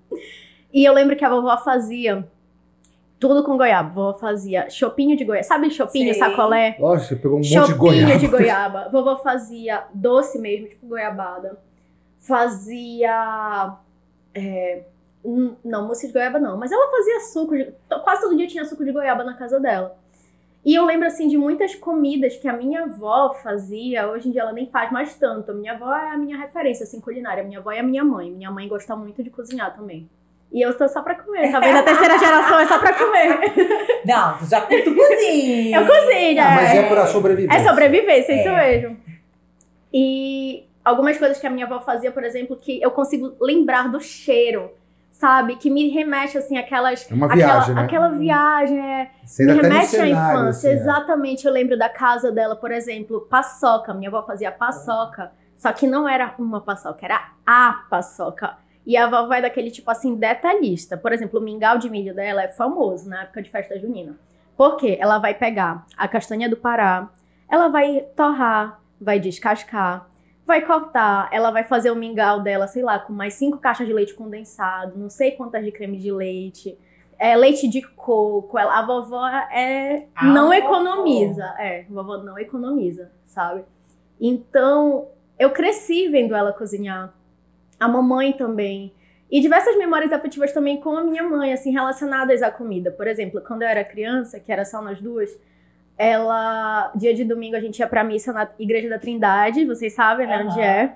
E 0.74 0.84
eu 0.84 0.92
lembro 0.92 1.16
que 1.16 1.24
a 1.24 1.28
vovó 1.30 1.56
fazia 1.58 2.28
tudo 3.18 3.42
com 3.42 3.56
goiaba. 3.56 3.90
Vovó 3.90 4.14
fazia 4.14 4.68
chopinho 4.68 5.16
de 5.16 5.24
goiaba. 5.24 5.44
Sabe 5.44 5.70
chopinho, 5.70 6.12
Sei. 6.12 6.22
sacolé? 6.22 6.76
Lógico, 6.78 7.08
você 7.08 7.16
pegou 7.16 7.32
um 7.32 7.40
monte 7.40 7.48
de 7.48 7.54
Chopinho 7.54 7.76
goiaba. 7.78 8.18
de 8.18 8.26
goiaba. 8.26 8.88
Vovó 8.90 9.16
fazia 9.16 9.84
doce 9.92 10.38
mesmo, 10.38 10.68
tipo 10.68 10.86
goiabada. 10.86 11.58
Fazia. 12.18 13.74
é, 14.34 14.82
hum, 15.24 15.54
não, 15.64 15.86
mousse 15.86 16.06
de 16.06 16.12
goiaba 16.12 16.38
não. 16.38 16.56
Mas 16.58 16.70
ela 16.72 16.90
fazia 16.90 17.20
suco. 17.20 17.56
De, 17.56 17.72
quase 18.04 18.22
todo 18.22 18.36
dia 18.36 18.46
tinha 18.46 18.64
suco 18.64 18.84
de 18.84 18.92
goiaba 18.92 19.24
na 19.24 19.34
casa 19.34 19.58
dela. 19.58 19.96
E 20.64 20.74
eu 20.74 20.84
lembro, 20.84 21.06
assim, 21.06 21.28
de 21.28 21.38
muitas 21.38 21.76
comidas 21.76 22.36
que 22.36 22.48
a 22.48 22.52
minha 22.52 22.82
avó 22.82 23.32
fazia. 23.34 24.08
Hoje 24.10 24.28
em 24.28 24.32
dia 24.32 24.42
ela 24.42 24.52
nem 24.52 24.66
faz 24.66 24.90
mais 24.90 25.14
tanto. 25.14 25.52
A 25.52 25.54
minha 25.54 25.74
avó 25.74 25.94
é 25.94 26.10
a 26.10 26.18
minha 26.18 26.36
referência, 26.36 26.82
assim, 26.82 27.00
culinária. 27.00 27.44
Minha 27.44 27.60
avó 27.60 27.70
é 27.70 27.78
a 27.78 27.84
minha 27.84 28.04
mãe. 28.04 28.30
Minha 28.32 28.50
mãe 28.50 28.66
gosta 28.66 28.96
muito 28.96 29.22
de 29.22 29.30
cozinhar 29.30 29.74
também. 29.76 30.10
E 30.52 30.60
eu 30.62 30.76
tô 30.76 30.88
só 30.88 31.02
pra 31.02 31.14
comer, 31.16 31.50
tá 31.52 31.60
vendo? 31.60 31.76
A 31.78 31.82
terceira 31.82 32.18
geração 32.18 32.58
é 32.60 32.66
só 32.66 32.78
pra 32.78 32.92
comer. 32.94 33.38
Não, 34.06 34.38
tu 34.38 34.46
já 34.46 34.60
tu 34.60 34.94
cozinha. 34.94 35.78
Eu 35.80 35.86
cozinho, 35.86 36.40
Ah, 36.42 36.50
mas 36.54 36.70
é. 36.70 36.76
é 36.78 36.88
pra 36.88 37.06
sobrevivência. 37.06 37.58
É 37.60 37.68
sobrevivência, 37.68 38.32
isso 38.32 38.48
É. 38.48 38.56
mesmo. 38.78 38.96
E 39.92 40.64
algumas 40.84 41.18
coisas 41.18 41.38
que 41.38 41.46
a 41.46 41.50
minha 41.50 41.66
avó 41.66 41.80
fazia, 41.80 42.10
por 42.12 42.24
exemplo, 42.24 42.56
que 42.56 42.80
eu 42.82 42.90
consigo 42.90 43.34
lembrar 43.40 43.88
do 43.88 44.00
cheiro, 44.00 44.70
sabe? 45.10 45.56
Que 45.56 45.70
me 45.70 45.88
remete, 45.88 46.36
assim, 46.38 46.56
aquelas... 46.58 47.10
É 47.10 47.14
uma 47.14 47.26
aquela, 47.26 47.36
viagem, 47.54 47.74
né? 47.74 47.82
Aquela 47.82 48.08
viagem, 48.10 48.78
é... 48.78 49.10
Você 49.24 49.44
me 49.44 49.52
remete 49.54 49.76
à 49.78 49.82
cenário, 49.86 50.12
infância, 50.12 50.70
assim, 50.70 50.78
é. 50.78 50.80
exatamente. 50.80 51.46
Eu 51.46 51.52
lembro 51.52 51.78
da 51.78 51.88
casa 51.88 52.30
dela, 52.30 52.54
por 52.56 52.70
exemplo, 52.70 53.22
paçoca. 53.30 53.92
Minha 53.94 54.08
avó 54.10 54.22
fazia 54.22 54.52
paçoca, 54.52 55.32
só 55.56 55.72
que 55.72 55.86
não 55.86 56.08
era 56.08 56.34
uma 56.38 56.60
paçoca, 56.60 57.04
era 57.04 57.28
a 57.46 57.84
paçoca. 57.90 58.54
E 58.86 58.96
a 58.96 59.04
avó 59.04 59.26
vai 59.26 59.42
daquele 59.42 59.70
tipo 59.70 59.90
assim, 59.90 60.14
detalhista. 60.14 60.96
Por 60.96 61.12
exemplo, 61.12 61.40
o 61.40 61.42
mingau 61.42 61.76
de 61.76 61.90
milho 61.90 62.14
dela 62.14 62.44
é 62.44 62.48
famoso 62.48 63.08
na 63.08 63.22
época 63.22 63.42
de 63.42 63.50
festa 63.50 63.78
junina. 63.78 64.16
Por 64.56 64.76
quê? 64.76 64.96
Ela 65.00 65.18
vai 65.18 65.34
pegar 65.34 65.84
a 65.96 66.06
castanha 66.06 66.48
do 66.48 66.56
Pará, 66.56 67.10
ela 67.50 67.68
vai 67.68 68.00
torrar, 68.16 68.80
vai 69.00 69.18
descascar, 69.20 70.08
vai 70.46 70.64
cortar, 70.64 71.28
ela 71.32 71.50
vai 71.50 71.64
fazer 71.64 71.90
o 71.90 71.96
mingau 71.96 72.40
dela, 72.40 72.66
sei 72.68 72.82
lá, 72.82 72.98
com 72.98 73.12
mais 73.12 73.34
cinco 73.34 73.58
caixas 73.58 73.86
de 73.86 73.92
leite 73.92 74.14
condensado, 74.14 74.96
não 74.96 75.10
sei 75.10 75.32
quantas 75.32 75.64
de 75.64 75.72
creme 75.72 75.98
de 75.98 76.10
leite, 76.12 76.78
é, 77.18 77.36
leite 77.36 77.66
de 77.68 77.82
coco. 77.82 78.58
Ela, 78.58 78.78
a 78.78 78.86
vovó 78.86 79.26
é, 79.26 80.06
A 80.14 80.26
não 80.26 80.44
vovó. 80.44 80.54
economiza. 80.54 81.44
É, 81.58 81.80
a 81.82 81.92
vovó 81.92 82.18
não 82.18 82.38
economiza, 82.38 83.10
sabe? 83.24 83.64
Então, 84.20 85.08
eu 85.38 85.50
cresci 85.50 86.08
vendo 86.08 86.34
ela 86.34 86.52
cozinhar. 86.52 87.12
A 87.78 87.88
mamãe 87.88 88.32
também. 88.32 88.92
E 89.30 89.40
diversas 89.40 89.76
memórias 89.76 90.12
afetivas 90.12 90.52
também 90.52 90.76
com 90.80 90.96
a 90.96 91.02
minha 91.02 91.22
mãe, 91.22 91.52
assim, 91.52 91.72
relacionadas 91.72 92.42
à 92.42 92.50
comida. 92.50 92.90
Por 92.90 93.06
exemplo, 93.08 93.40
quando 93.40 93.62
eu 93.62 93.68
era 93.68 93.82
criança, 93.84 94.38
que 94.38 94.52
era 94.52 94.64
só 94.64 94.80
nós 94.80 95.00
duas, 95.00 95.30
ela. 95.98 96.92
Dia 96.94 97.12
de 97.14 97.24
domingo 97.24 97.56
a 97.56 97.60
gente 97.60 97.78
ia 97.78 97.86
pra 97.86 98.04
missa 98.04 98.32
na 98.32 98.48
Igreja 98.58 98.88
da 98.88 98.98
Trindade, 98.98 99.64
vocês 99.64 99.92
sabem, 99.94 100.26
né, 100.26 100.44
onde 100.44 100.60
Aham. 100.60 100.62
é. 100.62 100.92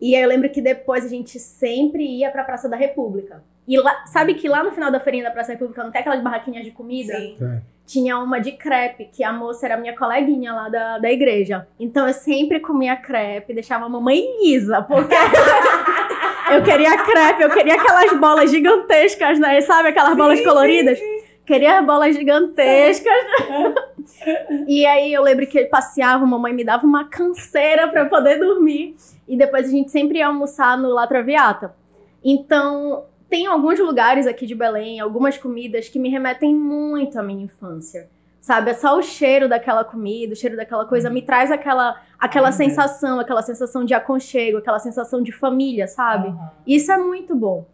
E 0.00 0.14
aí 0.14 0.22
eu 0.22 0.28
lembro 0.28 0.48
que 0.48 0.60
depois 0.60 1.04
a 1.04 1.08
gente 1.08 1.38
sempre 1.38 2.04
ia 2.04 2.30
pra 2.30 2.44
Praça 2.44 2.68
da 2.68 2.76
República. 2.76 3.42
E 3.66 3.76
lá, 3.78 4.06
sabe 4.06 4.34
que 4.34 4.48
lá 4.48 4.62
no 4.64 4.70
final 4.72 4.90
da 4.90 4.98
feirinha 5.00 5.24
da 5.24 5.30
Praça 5.30 5.48
da 5.48 5.54
República 5.54 5.84
não 5.84 5.90
tem 5.90 6.00
aquelas 6.00 6.22
barraquinhas 6.22 6.64
de 6.64 6.70
comida? 6.70 7.14
Sim. 7.14 7.36
É. 7.40 7.60
tinha 7.86 8.18
uma 8.18 8.38
de 8.38 8.52
crepe, 8.52 9.06
que 9.12 9.24
a 9.24 9.32
moça 9.32 9.66
era 9.66 9.76
minha 9.76 9.96
coleguinha 9.96 10.52
lá 10.52 10.68
da, 10.68 10.98
da 10.98 11.10
igreja. 11.10 11.66
Então 11.80 12.06
eu 12.06 12.14
sempre 12.14 12.60
comia 12.60 12.96
crepe, 12.96 13.52
deixava 13.54 13.86
a 13.86 13.88
mamãe 13.88 14.24
lisa, 14.42 14.80
porque 14.82 15.14
eu 16.52 16.62
queria 16.62 16.96
crepe, 16.98 17.42
eu 17.42 17.50
queria 17.50 17.74
aquelas 17.74 18.12
bolas 18.18 18.50
gigantescas, 18.50 19.38
né? 19.38 19.60
Sabe 19.60 19.88
aquelas 19.88 20.16
bolas 20.16 20.40
coloridas? 20.40 20.98
Queria 21.46 21.78
as 21.78 21.86
bolas 21.86 22.14
gigantescas. 22.14 23.12
e 24.66 24.84
aí 24.84 25.12
eu 25.12 25.22
lembro 25.22 25.46
que 25.46 25.58
eu 25.58 25.68
passeava, 25.68 26.24
a 26.24 26.26
mamãe 26.26 26.52
me 26.52 26.64
dava 26.64 26.86
uma 26.86 27.08
canseira 27.08 27.88
pra 27.88 28.02
eu 28.02 28.08
poder 28.08 28.38
dormir. 28.38 28.96
E 29.26 29.36
depois 29.36 29.66
a 29.66 29.70
gente 29.70 29.90
sempre 29.90 30.18
ia 30.18 30.26
almoçar 30.26 30.76
no 30.76 30.88
La 30.90 31.06
Traviata. 31.06 31.74
Então, 32.24 33.04
tem 33.28 33.46
alguns 33.46 33.78
lugares 33.78 34.26
aqui 34.26 34.46
de 34.46 34.54
Belém, 34.54 35.00
algumas 35.00 35.36
comidas 35.36 35.88
que 35.88 35.98
me 35.98 36.08
remetem 36.08 36.54
muito 36.54 37.18
à 37.18 37.22
minha 37.22 37.44
infância. 37.44 38.08
Sabe, 38.40 38.70
é 38.70 38.74
só 38.74 38.96
o 38.96 39.02
cheiro 39.02 39.48
daquela 39.48 39.84
comida, 39.84 40.32
o 40.32 40.36
cheiro 40.36 40.56
daquela 40.56 40.84
coisa 40.86 41.10
me 41.10 41.20
traz 41.20 41.50
aquela, 41.50 42.00
aquela 42.18 42.46
Uhum. 42.48 42.52
sensação, 42.52 43.20
aquela 43.20 43.42
sensação 43.42 43.84
de 43.84 43.92
aconchego, 43.94 44.58
aquela 44.58 44.78
sensação 44.78 45.20
de 45.22 45.32
família, 45.32 45.86
sabe? 45.86 46.28
Aham. 46.28 46.50
Isso 46.66 46.90
é 46.92 46.96
muito 46.98 47.34
bom. 47.34 47.66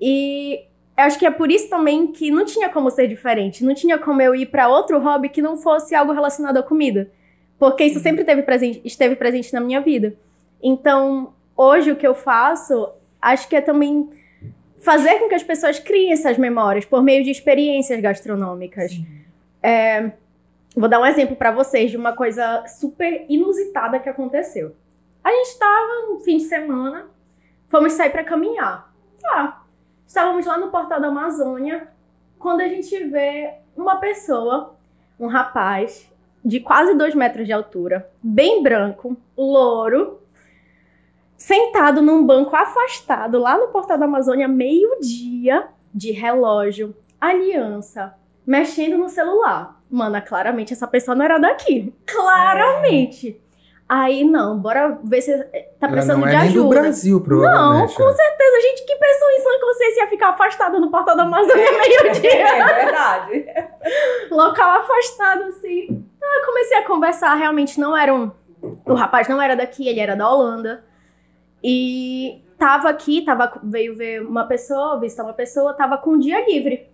E 0.00 0.64
eu 0.96 1.04
acho 1.04 1.18
que 1.18 1.26
é 1.26 1.30
por 1.30 1.50
isso 1.50 1.68
também 1.68 2.06
que 2.06 2.30
não 2.30 2.44
tinha 2.44 2.68
como 2.68 2.90
ser 2.90 3.08
diferente. 3.08 3.64
Não 3.64 3.74
tinha 3.74 3.98
como 3.98 4.22
eu 4.22 4.34
ir 4.34 4.46
pra 4.46 4.68
outro 4.68 4.98
hobby 5.00 5.28
que 5.28 5.42
não 5.42 5.56
fosse 5.56 5.94
algo 5.94 6.12
relacionado 6.12 6.56
à 6.56 6.62
comida. 6.62 7.10
Porque 7.58 7.84
isso 7.84 7.98
sempre 8.00 8.24
teve 8.24 8.42
presente, 8.42 8.80
esteve 8.84 9.16
presente 9.16 9.52
na 9.52 9.60
minha 9.60 9.80
vida. 9.80 10.14
Então, 10.62 11.32
hoje 11.56 11.90
o 11.92 11.96
que 11.96 12.06
eu 12.06 12.14
faço, 12.14 12.88
acho 13.20 13.48
que 13.48 13.56
é 13.56 13.60
também 13.60 14.08
fazer 14.78 15.18
com 15.18 15.28
que 15.28 15.34
as 15.34 15.42
pessoas 15.42 15.78
criem 15.78 16.12
essas 16.12 16.38
memórias 16.38 16.84
por 16.84 17.02
meio 17.02 17.22
de 17.24 17.30
experiências 17.30 18.00
gastronômicas. 18.00 18.92
Sim. 18.92 19.06
Vou 20.74 20.88
dar 20.88 21.00
um 21.00 21.06
exemplo 21.06 21.36
pra 21.36 21.52
vocês 21.52 21.90
de 21.90 21.96
uma 21.96 22.14
coisa 22.14 22.64
super 22.66 23.26
inusitada 23.28 23.98
que 23.98 24.08
aconteceu. 24.08 24.74
A 25.22 25.30
gente 25.30 25.58
tava 25.58 26.08
no 26.08 26.18
fim 26.20 26.38
de 26.38 26.44
semana, 26.44 27.06
fomos 27.68 27.92
sair 27.92 28.10
pra 28.10 28.24
caminhar. 28.24 28.92
Tá. 29.20 29.62
Estávamos 30.06 30.46
lá 30.46 30.58
no 30.58 30.70
portal 30.70 31.00
da 31.00 31.08
Amazônia, 31.08 31.88
quando 32.38 32.60
a 32.60 32.68
gente 32.68 33.04
vê 33.04 33.54
uma 33.76 33.96
pessoa, 33.96 34.74
um 35.18 35.26
rapaz, 35.26 36.10
de 36.44 36.58
quase 36.58 36.94
dois 36.94 37.14
metros 37.14 37.46
de 37.46 37.52
altura, 37.52 38.10
bem 38.22 38.62
branco, 38.62 39.16
louro, 39.36 40.20
sentado 41.36 42.02
num 42.02 42.26
banco 42.26 42.56
afastado 42.56 43.38
lá 43.38 43.56
no 43.56 43.68
portal 43.68 43.96
da 43.96 44.06
Amazônia, 44.06 44.48
meio-dia, 44.48 45.68
de 45.94 46.10
relógio, 46.10 46.96
aliança, 47.20 48.14
mexendo 48.46 48.98
no 48.98 49.08
celular. 49.08 49.78
Mana, 49.90 50.20
claramente 50.20 50.72
essa 50.72 50.86
pessoa 50.86 51.14
não 51.14 51.24
era 51.24 51.38
daqui. 51.38 51.92
Claramente. 52.06 53.40
Aí, 53.88 54.24
não, 54.24 54.58
bora 54.58 54.98
ver 55.04 55.20
se 55.20 55.36
tá 55.78 55.86
Ela 55.86 55.90
precisando 55.92 56.20
não 56.20 56.26
é 56.26 56.30
de 56.30 56.36
nem 56.38 56.46
ajuda. 56.48 56.62
do 56.62 56.68
Brasil, 56.70 57.16
Não, 57.18 57.22
provavelmente. 57.22 57.94
com 57.94 58.10
certeza, 58.10 58.60
gente, 58.62 58.86
que 58.86 58.96
pessoa 58.96 59.32
em 59.32 59.38
sã 59.40 59.50
consciência 59.60 60.00
ia 60.00 60.08
ficar 60.08 60.28
afastada 60.30 60.80
no 60.80 60.90
portal 60.90 61.14
da 61.14 61.24
Amazônia 61.24 61.70
meio-dia. 61.72 62.48
É 62.48 62.74
verdade. 62.84 63.44
local 64.30 64.80
afastado, 64.80 65.42
assim. 65.44 66.06
Ah, 66.22 66.42
comecei 66.46 66.78
a 66.78 66.86
conversar, 66.86 67.34
realmente 67.34 67.78
não 67.78 67.94
era 67.94 68.14
um... 68.14 68.30
O 68.86 68.94
rapaz 68.94 69.28
não 69.28 69.42
era 69.42 69.54
daqui, 69.54 69.86
ele 69.86 70.00
era 70.00 70.16
da 70.16 70.30
Holanda. 70.30 70.84
E 71.62 72.42
tava 72.58 72.88
aqui, 72.88 73.22
tava, 73.22 73.52
veio 73.62 73.94
ver 73.94 74.22
uma 74.22 74.44
pessoa, 74.46 74.98
visitar 75.00 75.24
uma 75.24 75.34
pessoa, 75.34 75.74
tava 75.74 75.98
com 75.98 76.12
um 76.12 76.18
dia 76.18 76.42
livre. 76.46 76.88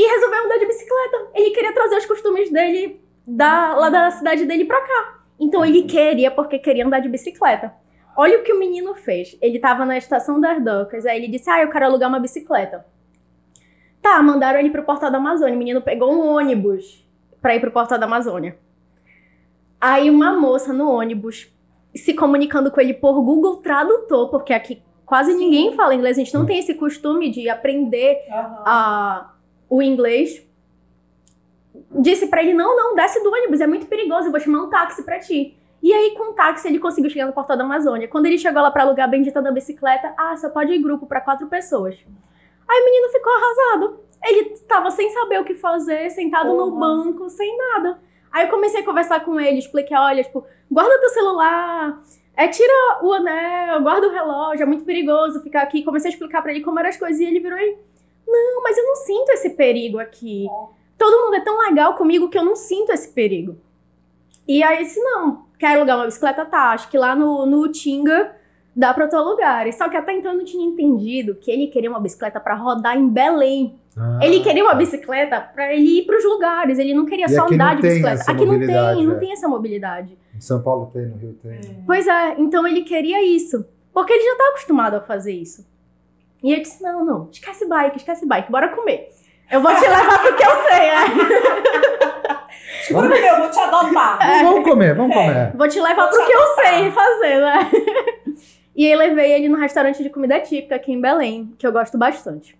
E 0.00 0.06
resolveu 0.14 0.44
andar 0.44 0.58
de 0.58 0.66
bicicleta. 0.66 1.26
Ele 1.34 1.50
queria 1.50 1.74
trazer 1.74 1.96
os 1.96 2.06
costumes 2.06 2.52
dele 2.52 3.00
da, 3.26 3.74
lá 3.74 3.90
da 3.90 4.10
cidade 4.12 4.44
dele 4.46 4.64
pra 4.64 4.80
cá. 4.80 5.18
Então 5.40 5.64
ele 5.64 5.82
queria, 5.82 6.30
porque 6.30 6.56
queria 6.60 6.86
andar 6.86 7.00
de 7.00 7.08
bicicleta. 7.08 7.74
Olha 8.16 8.38
o 8.38 8.44
que 8.44 8.52
o 8.52 8.58
menino 8.60 8.94
fez. 8.94 9.36
Ele 9.42 9.58
tava 9.58 9.84
na 9.84 9.98
estação 9.98 10.40
das 10.40 10.62
docas, 10.62 11.04
aí 11.04 11.18
ele 11.18 11.26
disse, 11.28 11.50
ah, 11.50 11.60
eu 11.62 11.68
quero 11.70 11.86
alugar 11.86 12.08
uma 12.08 12.20
bicicleta. 12.20 12.86
Tá, 14.00 14.22
mandaram 14.22 14.60
ele 14.60 14.70
pro 14.70 14.84
Portal 14.84 15.10
da 15.10 15.18
Amazônia. 15.18 15.54
O 15.56 15.58
menino 15.58 15.82
pegou 15.82 16.12
um 16.12 16.28
ônibus 16.36 17.04
pra 17.42 17.56
ir 17.56 17.60
pro 17.60 17.72
Portal 17.72 17.98
da 17.98 18.06
Amazônia. 18.06 18.56
Aí 19.80 20.10
uma 20.10 20.32
moça 20.32 20.72
no 20.72 20.90
ônibus 20.92 21.52
se 21.94 22.14
comunicando 22.14 22.70
com 22.70 22.80
ele 22.80 22.94
por 22.94 23.20
Google 23.22 23.56
Tradutor, 23.56 24.28
porque 24.30 24.52
aqui 24.52 24.80
quase 25.04 25.32
Sim. 25.32 25.38
ninguém 25.38 25.74
fala 25.74 25.94
inglês, 25.94 26.16
a 26.16 26.20
gente 26.20 26.34
não 26.34 26.44
tem 26.46 26.58
esse 26.58 26.74
costume 26.74 27.30
de 27.30 27.48
aprender 27.48 28.18
Aham. 28.30 28.62
a- 28.66 29.30
o 29.68 29.82
inglês. 29.82 30.42
Disse 31.90 32.26
pra 32.26 32.42
ele: 32.42 32.54
não, 32.54 32.76
não, 32.76 32.94
desce 32.94 33.22
do 33.22 33.30
ônibus, 33.32 33.60
é 33.60 33.66
muito 33.66 33.86
perigoso, 33.86 34.26
eu 34.28 34.30
vou 34.30 34.40
chamar 34.40 34.62
um 34.62 34.70
táxi 34.70 35.02
pra 35.02 35.18
ti. 35.18 35.56
E 35.82 35.92
aí, 35.92 36.12
com 36.16 36.30
o 36.30 36.34
táxi, 36.34 36.66
ele 36.66 36.78
conseguiu 36.80 37.08
chegar 37.08 37.26
no 37.26 37.32
Portal 37.32 37.56
da 37.56 37.62
Amazônia. 37.64 38.08
Quando 38.08 38.26
ele 38.26 38.36
chegou 38.36 38.60
lá 38.60 38.70
pra 38.70 38.82
alugar 38.82 39.06
a 39.06 39.10
bendita 39.10 39.40
da 39.40 39.52
bicicleta, 39.52 40.12
ah, 40.18 40.36
só 40.36 40.48
pode 40.50 40.72
ir 40.72 40.78
grupo 40.82 41.06
pra 41.06 41.20
quatro 41.20 41.46
pessoas. 41.46 41.96
Aí 42.68 42.80
o 42.80 42.84
menino 42.84 43.08
ficou 43.10 43.32
arrasado. 43.32 44.00
Ele 44.24 44.50
tava 44.66 44.90
sem 44.90 45.08
saber 45.10 45.40
o 45.40 45.44
que 45.44 45.54
fazer, 45.54 46.10
sentado 46.10 46.52
no 46.52 46.64
Uhum. 46.64 46.78
banco, 46.80 47.30
sem 47.30 47.56
nada. 47.56 48.00
Aí 48.32 48.44
eu 48.46 48.50
comecei 48.50 48.80
a 48.80 48.84
conversar 48.84 49.20
com 49.24 49.38
ele, 49.40 49.58
expliquei, 49.58 49.96
olha, 49.96 50.22
tipo, 50.24 50.44
guarda 50.70 50.98
teu 50.98 51.08
celular, 51.10 52.02
é, 52.36 52.48
tira 52.48 52.98
o 53.02 53.12
anel, 53.12 53.80
guarda 53.80 54.08
o 54.08 54.10
relógio, 54.10 54.64
é 54.64 54.66
muito 54.66 54.84
perigoso 54.84 55.40
ficar 55.42 55.62
aqui. 55.62 55.84
Comecei 55.84 56.10
a 56.10 56.12
explicar 56.12 56.42
pra 56.42 56.50
ele 56.50 56.60
como 56.62 56.78
eram 56.80 56.88
as 56.88 56.96
coisas 56.96 57.20
e 57.20 57.24
ele 57.24 57.38
virou 57.38 57.58
e, 57.58 57.78
não, 58.30 58.62
mas 58.62 58.76
eu 58.76 58.84
não 58.84 58.96
sinto 58.96 59.30
esse 59.30 59.50
perigo 59.50 59.98
aqui. 59.98 60.46
Todo 60.96 61.24
mundo 61.24 61.34
é 61.36 61.40
tão 61.40 61.58
legal 61.58 61.94
comigo 61.94 62.28
que 62.28 62.38
eu 62.38 62.44
não 62.44 62.56
sinto 62.56 62.90
esse 62.92 63.08
perigo. 63.08 63.56
E 64.46 64.62
aí 64.62 64.78
eu 64.78 64.84
disse, 64.84 65.00
não, 65.00 65.44
quer 65.58 65.76
alugar 65.76 65.96
uma 65.96 66.06
bicicleta? 66.06 66.44
Tá, 66.44 66.70
acho 66.70 66.88
que 66.90 66.98
lá 66.98 67.14
no, 67.14 67.46
no 67.46 67.60
Utinga 67.62 68.34
dá 68.74 68.94
pra 68.94 69.08
tu 69.08 69.16
alugar. 69.16 69.66
E 69.66 69.72
Só 69.72 69.88
que 69.88 69.96
até 69.96 70.12
então 70.12 70.32
eu 70.32 70.38
não 70.38 70.44
tinha 70.44 70.64
entendido 70.64 71.34
que 71.34 71.50
ele 71.50 71.66
queria 71.66 71.90
uma 71.90 72.00
bicicleta 72.00 72.40
pra 72.40 72.54
rodar 72.54 72.96
em 72.96 73.08
Belém. 73.08 73.78
Ah, 73.96 74.20
Ele 74.22 74.40
queria 74.40 74.62
uma 74.62 74.74
bicicleta 74.74 75.40
pra 75.40 75.72
ele 75.74 75.98
ir 75.98 76.06
pros 76.06 76.24
lugares, 76.24 76.78
ele 76.78 76.94
não 76.94 77.04
queria 77.04 77.28
só 77.28 77.46
andar 77.46 77.74
de 77.74 77.82
bicicleta. 77.82 78.30
Aqui 78.30 78.46
não 78.46 78.58
tem, 78.58 79.06
não 79.06 79.16
é. 79.16 79.18
tem 79.18 79.32
essa 79.32 79.48
mobilidade. 79.48 80.16
Em 80.34 80.40
São 80.40 80.62
Paulo 80.62 80.88
tem, 80.92 81.06
no 81.06 81.16
Rio 81.16 81.36
tem. 81.42 81.82
Pois 81.84 82.06
é, 82.06 82.36
então 82.38 82.66
ele 82.66 82.82
queria 82.82 83.24
isso. 83.24 83.66
Porque 83.92 84.12
ele 84.12 84.22
já 84.22 84.36
tá 84.36 84.48
acostumado 84.50 84.94
a 84.94 85.00
fazer 85.00 85.32
isso. 85.32 85.66
E 86.42 86.52
eu 86.52 86.60
disse: 86.60 86.82
não, 86.82 87.04
não, 87.04 87.28
esquece 87.30 87.66
bike, 87.66 87.96
esquece 87.96 88.26
bike, 88.26 88.50
bora 88.50 88.68
comer. 88.68 89.10
Eu 89.50 89.62
vou 89.62 89.74
te 89.74 89.80
levar 89.80 90.22
pro 90.22 90.36
que 90.36 90.44
eu 90.44 90.50
sei, 90.62 90.88
é. 90.90 91.04
Segura 92.84 93.08
meu, 93.08 93.18
eu 93.18 93.38
vou 93.38 93.50
te 93.50 93.58
adotar. 93.58 94.18
Vamos 94.44 94.64
comer, 94.64 94.94
vamos 94.94 95.14
comer. 95.14 95.56
Vou 95.56 95.68
te 95.68 95.80
levar 95.80 96.08
Vou 96.08 96.10
pro 96.10 96.20
te 96.20 96.26
que 96.26 96.32
eu 96.32 96.46
sei 96.54 96.90
fazer, 96.90 97.40
né? 97.40 97.70
E 98.76 98.86
aí 98.86 98.94
levei 98.94 99.32
ele 99.32 99.48
no 99.48 99.56
restaurante 99.56 100.02
de 100.02 100.08
comida 100.10 100.38
típica 100.38 100.76
aqui 100.76 100.92
em 100.92 101.00
Belém, 101.00 101.52
que 101.58 101.66
eu 101.66 101.72
gosto 101.72 101.98
bastante. 101.98 102.56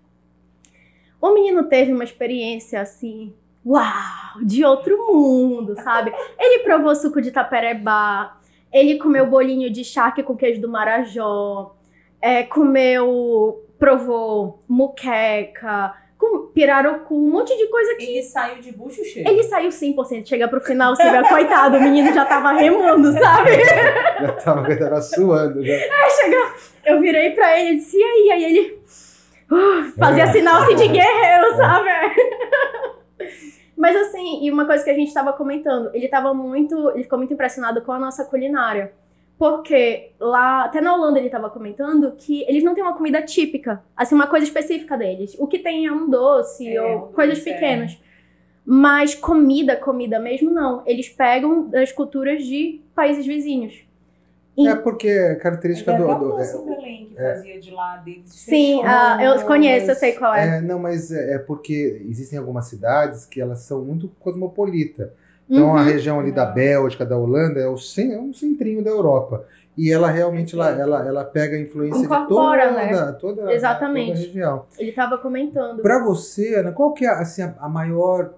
O 1.21 1.33
menino 1.33 1.63
teve 1.63 1.93
uma 1.93 2.03
experiência 2.03 2.81
assim, 2.81 3.33
uau, 3.65 4.43
de 4.43 4.65
outro 4.65 4.97
mundo, 5.07 5.75
sabe? 5.81 6.13
Ele 6.37 6.63
provou 6.63 6.93
suco 6.95 7.21
de 7.21 7.31
taperebá, 7.31 8.37
ele 8.71 8.97
comeu 8.97 9.27
bolinho 9.27 9.69
de 9.69 9.83
charque 9.85 10.21
com 10.21 10.35
queijo 10.35 10.59
do 10.59 10.67
Marajó, 10.67 11.75
é, 12.21 12.43
comeu, 12.43 13.63
provou 13.79 14.59
muqueca, 14.67 15.93
com 16.17 16.47
pirarucu, 16.47 17.15
um 17.15 17.31
monte 17.31 17.55
de 17.57 17.65
coisa 17.67 17.95
que 17.95 18.03
Ele 18.03 18.21
saiu 18.21 18.61
de 18.61 18.73
bucho 18.73 19.01
cheio. 19.05 19.25
ele 19.25 19.41
saiu 19.43 19.69
100%. 19.69 20.27
Chega 20.27 20.47
pro 20.49 20.59
final, 20.59 20.93
você 20.95 21.09
vê, 21.09 21.23
coitado, 21.29 21.77
o 21.77 21.81
menino 21.81 22.13
já 22.13 22.25
tava 22.25 22.51
remando, 22.51 23.11
sabe? 23.13 23.51
Já 24.19 24.31
tava, 24.33 24.69
já 24.69 24.77
tava 24.89 25.01
suando. 25.01 25.65
Já. 25.65 25.73
Aí 25.73 26.09
chega, 26.11 26.53
eu 26.87 26.99
virei 26.99 27.31
pra 27.31 27.57
ele 27.57 27.69
e 27.71 27.75
disse, 27.75 27.95
e 27.97 28.03
aí? 28.03 28.31
Aí 28.33 28.43
ele 28.43 28.81
uh, 29.49 29.93
fazia 29.97 30.23
É. 30.23 30.27
sinal 30.27 30.61
assim 30.61 30.75
de 30.75 30.87
guerreiro, 30.89 31.55
sabe? 31.55 31.89
Mas 33.77 33.95
assim, 33.95 34.43
e 34.43 34.51
uma 34.51 34.65
coisa 34.65 34.83
que 34.83 34.89
a 34.89 34.93
gente 34.93 35.13
tava 35.13 35.31
comentando, 35.31 35.89
ele 35.93 36.09
tava 36.09 36.33
muito, 36.33 36.89
ele 36.91 37.03
ficou 37.03 37.17
muito 37.17 37.33
impressionado 37.33 37.81
com 37.81 37.93
a 37.93 37.99
nossa 37.99 38.25
culinária. 38.25 38.91
Porque 39.39 40.11
lá, 40.19 40.65
até 40.65 40.81
na 40.81 40.93
Holanda 40.93 41.17
ele 41.17 41.29
tava 41.29 41.49
comentando 41.49 42.11
que 42.17 42.43
eles 42.43 42.61
não 42.61 42.75
têm 42.75 42.83
uma 42.83 42.93
comida 42.93 43.21
típica, 43.21 43.81
assim, 43.95 44.13
uma 44.13 44.27
coisa 44.27 44.45
específica 44.45 44.97
deles. 44.97 45.33
O 45.39 45.47
que 45.47 45.59
tem 45.59 45.85
é 45.85 45.91
um 45.93 46.09
doce 46.09 46.75
É, 46.75 46.81
ou 46.81 47.07
coisas 47.07 47.39
é. 47.47 47.53
pequenas. 47.53 47.97
Mas 48.65 49.15
comida, 49.15 49.77
comida 49.77 50.19
mesmo, 50.19 50.51
não. 50.51 50.83
Eles 50.85 51.07
pegam 51.07 51.69
das 51.69 51.89
culturas 51.93 52.43
de 52.45 52.81
países 52.93 53.25
vizinhos. 53.25 53.73
E- 54.57 54.67
É 54.67 54.75
porque 54.75 55.07
a 55.09 55.37
característica 55.37 55.91
Ele 55.93 55.99
do. 56.03 56.15
do- 56.19 56.33
o 56.35 56.39
é- 56.39 56.75
Belém 56.75 57.05
que 57.07 57.15
fazia 57.15 57.59
de 57.61 57.71
lá 57.71 57.95
deles. 57.95 58.27
Sim, 58.27 58.81
ah, 58.83 59.17
eu 59.21 59.35
Não, 59.37 59.45
conheço, 59.47 59.85
eu 59.85 59.87
mas- 59.87 59.97
sei 59.99 60.11
qual 60.11 60.35
é. 60.35 60.59
Não, 60.59 60.77
mas 60.77 61.13
é 61.13 61.35
é 61.35 61.39
porque 61.39 62.01
existem 62.09 62.37
algumas 62.37 62.65
cidades 62.65 63.25
que 63.25 63.39
elas 63.39 63.59
são 63.59 63.85
muito 63.85 64.09
cosmopolita. 64.19 65.13
Então 65.49 65.75
a 65.75 65.81
Uhum. 65.81 65.87
região 65.87 66.19
ali 66.19 66.31
da. 66.31 66.45
Bélgica, 66.45 67.05
da 67.05 67.17
Holanda, 67.17 67.59
é, 67.59 67.67
o 67.67 67.75
é 67.75 68.19
um 68.19 68.33
centrinho 68.33 68.83
da 68.83 68.89
Europa. 68.91 69.45
E 69.77 69.91
ela 69.91 70.11
realmente 70.11 70.53
ela, 70.55 70.69
ela, 70.71 71.07
ela 71.07 71.23
pega 71.25 71.55
a 71.55 71.59
influência 71.59 72.03
Incorpora, 72.03 72.67
de 72.67 72.73
toda, 72.73 72.85
né? 73.05 73.11
toda, 73.19 73.53
Exatamente. 73.53 74.11
toda 74.11 74.19
a 74.19 74.25
região. 74.27 74.65
Ele 74.77 74.91
tava 74.91 75.17
comentando. 75.17 75.81
Para 75.81 76.03
você, 76.03 76.55
Ana, 76.55 76.71
qual 76.71 76.93
que 76.93 77.05
é 77.05 77.09
assim, 77.09 77.41
a, 77.41 77.55
a 77.59 77.69
maior. 77.69 78.33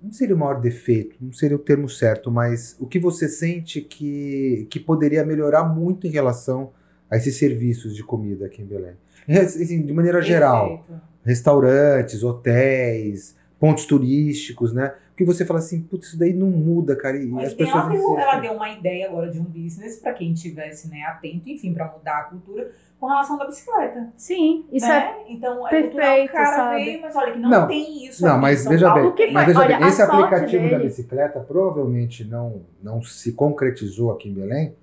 Não 0.00 0.12
seria 0.12 0.36
o 0.36 0.38
maior 0.38 0.60
defeito, 0.60 1.16
não 1.20 1.32
seria 1.32 1.56
o 1.56 1.58
termo 1.58 1.88
certo, 1.88 2.30
mas 2.30 2.76
o 2.78 2.86
que 2.86 3.00
você 3.00 3.28
sente 3.28 3.80
que, 3.80 4.66
que 4.70 4.78
poderia 4.78 5.24
melhorar 5.26 5.64
muito 5.64 6.06
em 6.06 6.10
relação 6.10 6.70
a 7.10 7.16
esses 7.16 7.36
serviços 7.36 7.96
de 7.96 8.04
comida 8.04 8.46
aqui 8.46 8.62
em 8.62 8.64
Belém? 8.64 8.92
Assim, 9.28 9.82
de 9.84 9.92
maneira 9.92 10.22
geral, 10.22 10.78
Perfeito. 10.78 11.02
restaurantes, 11.24 12.22
hotéis, 12.22 13.34
pontos 13.58 13.86
turísticos, 13.86 14.72
né? 14.72 14.94
Que 15.18 15.24
você 15.24 15.44
fala 15.44 15.58
assim, 15.58 15.82
putz, 15.82 16.06
isso 16.10 16.18
daí 16.18 16.32
não 16.32 16.46
muda, 16.46 16.94
cara. 16.94 17.16
E 17.16 17.26
Mas 17.26 17.48
as 17.48 17.54
pessoas 17.54 17.84
ela, 17.86 17.92
deu, 17.92 18.18
ela 18.20 18.36
deu 18.38 18.52
uma 18.52 18.70
ideia 18.70 19.08
agora 19.08 19.28
de 19.28 19.40
um 19.40 19.42
business 19.42 19.96
pra 19.96 20.12
quem 20.12 20.32
tivesse 20.32 20.88
né, 20.88 21.02
atento, 21.02 21.50
enfim, 21.50 21.74
pra 21.74 21.90
mudar 21.92 22.18
a 22.18 22.22
cultura 22.22 22.70
com 23.00 23.06
relação 23.06 23.36
da 23.36 23.44
bicicleta. 23.44 24.12
Sim, 24.16 24.64
isso 24.72 24.86
é. 24.86 24.88
né? 24.90 25.14
Então, 25.28 25.66
é 25.66 25.82
cultural, 25.82 25.90
perfeito, 26.08 26.30
o 26.30 26.32
cara 26.34 26.56
sabe? 26.56 26.84
veio, 26.84 27.02
mas 27.02 27.16
olha 27.16 27.32
que 27.32 27.38
não, 27.40 27.50
Não. 27.50 27.66
tem 27.66 28.06
isso. 28.06 28.24
Não, 28.24 28.38
mas 28.38 28.64
veja 28.64 28.94
bem, 28.94 29.06
O 29.06 29.12
que 29.12 29.26
mas 29.32 29.44
foi? 29.44 29.52
veja 29.54 29.58
Olha, 29.66 29.78
bem, 29.80 29.88
esse 29.88 30.02
aplicativo 30.02 30.62
da 30.62 30.68
dele- 30.76 30.84
bicicleta 30.84 31.40
provavelmente 31.40 32.24
não, 32.24 32.62
não 32.80 33.02
se 33.02 33.32
concretizou 33.32 34.12
aqui 34.12 34.28
em 34.28 34.34
Belém 34.34 34.74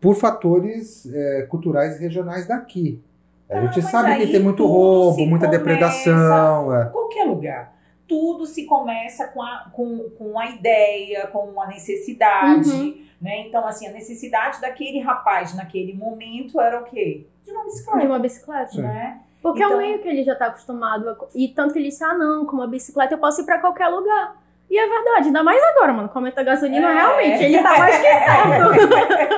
por 0.00 0.14
fatores 0.14 1.12
é, 1.12 1.42
culturais 1.42 1.96
e 1.96 2.00
regionais 2.00 2.46
daqui. 2.46 3.02
A 3.50 3.56
Ah, 3.58 3.60
gente 3.66 3.82
mas 3.82 3.90
sabe 3.90 4.16
que 4.16 4.30
tem 4.30 4.40
muito 4.40 4.64
roubo, 4.64 5.26
muita 5.26 5.48
depredação. 5.48 6.72
é. 6.72 6.84
Qualquer 6.90 7.24
lugar. 7.24 7.75
Tudo 8.08 8.46
se 8.46 8.64
começa 8.66 9.26
com 9.28 9.42
a, 9.42 9.66
com, 9.72 10.08
com 10.10 10.38
a 10.38 10.46
ideia, 10.50 11.26
com 11.28 11.60
a 11.60 11.66
necessidade. 11.66 12.70
Uhum. 12.70 13.06
Né? 13.20 13.40
Então, 13.48 13.66
assim, 13.66 13.86
a 13.88 13.92
necessidade 13.92 14.60
daquele 14.60 15.00
rapaz 15.00 15.54
naquele 15.56 15.92
momento 15.94 16.60
era 16.60 16.80
o 16.80 16.84
quê? 16.84 17.26
De 17.44 17.50
uma 17.50 17.64
bicicleta. 17.64 17.98
De 18.00 18.06
uma 18.06 18.18
bicicleta. 18.18 18.68
Sim. 18.72 18.82
Né? 18.82 19.20
Porque 19.42 19.62
é 19.62 19.66
Então- 19.66 19.78
um 19.78 19.80
meio 19.80 19.98
que 20.00 20.08
ele 20.08 20.22
já 20.24 20.34
tá 20.34 20.46
acostumado. 20.46 21.08
a- 21.08 21.16
E 21.34 21.48
tanto 21.48 21.72
que 21.72 21.78
ele 21.78 21.88
disse, 21.88 22.04
ah, 22.04 22.14
não, 22.14 22.44
com 22.46 22.56
uma 22.56 22.66
bicicleta 22.66 23.14
eu 23.14 23.18
posso 23.18 23.40
ir 23.42 23.44
pra 23.44 23.58
qualquer 23.58 23.88
lugar. 23.88 24.36
E 24.68 24.76
é 24.78 24.86
verdade, 24.88 25.28
ainda 25.28 25.42
mais 25.44 25.62
agora, 25.62 25.92
mano. 25.92 26.08
Com 26.08 26.18
aumento 26.18 26.34
da 26.34 26.42
gasolina, 26.42 26.90
É. 26.90 26.94
realmente, 26.94 27.42
ele 27.44 27.62
tá 27.62 27.78
mais 27.78 27.96
que 27.96 28.02
certo. 28.02 29.36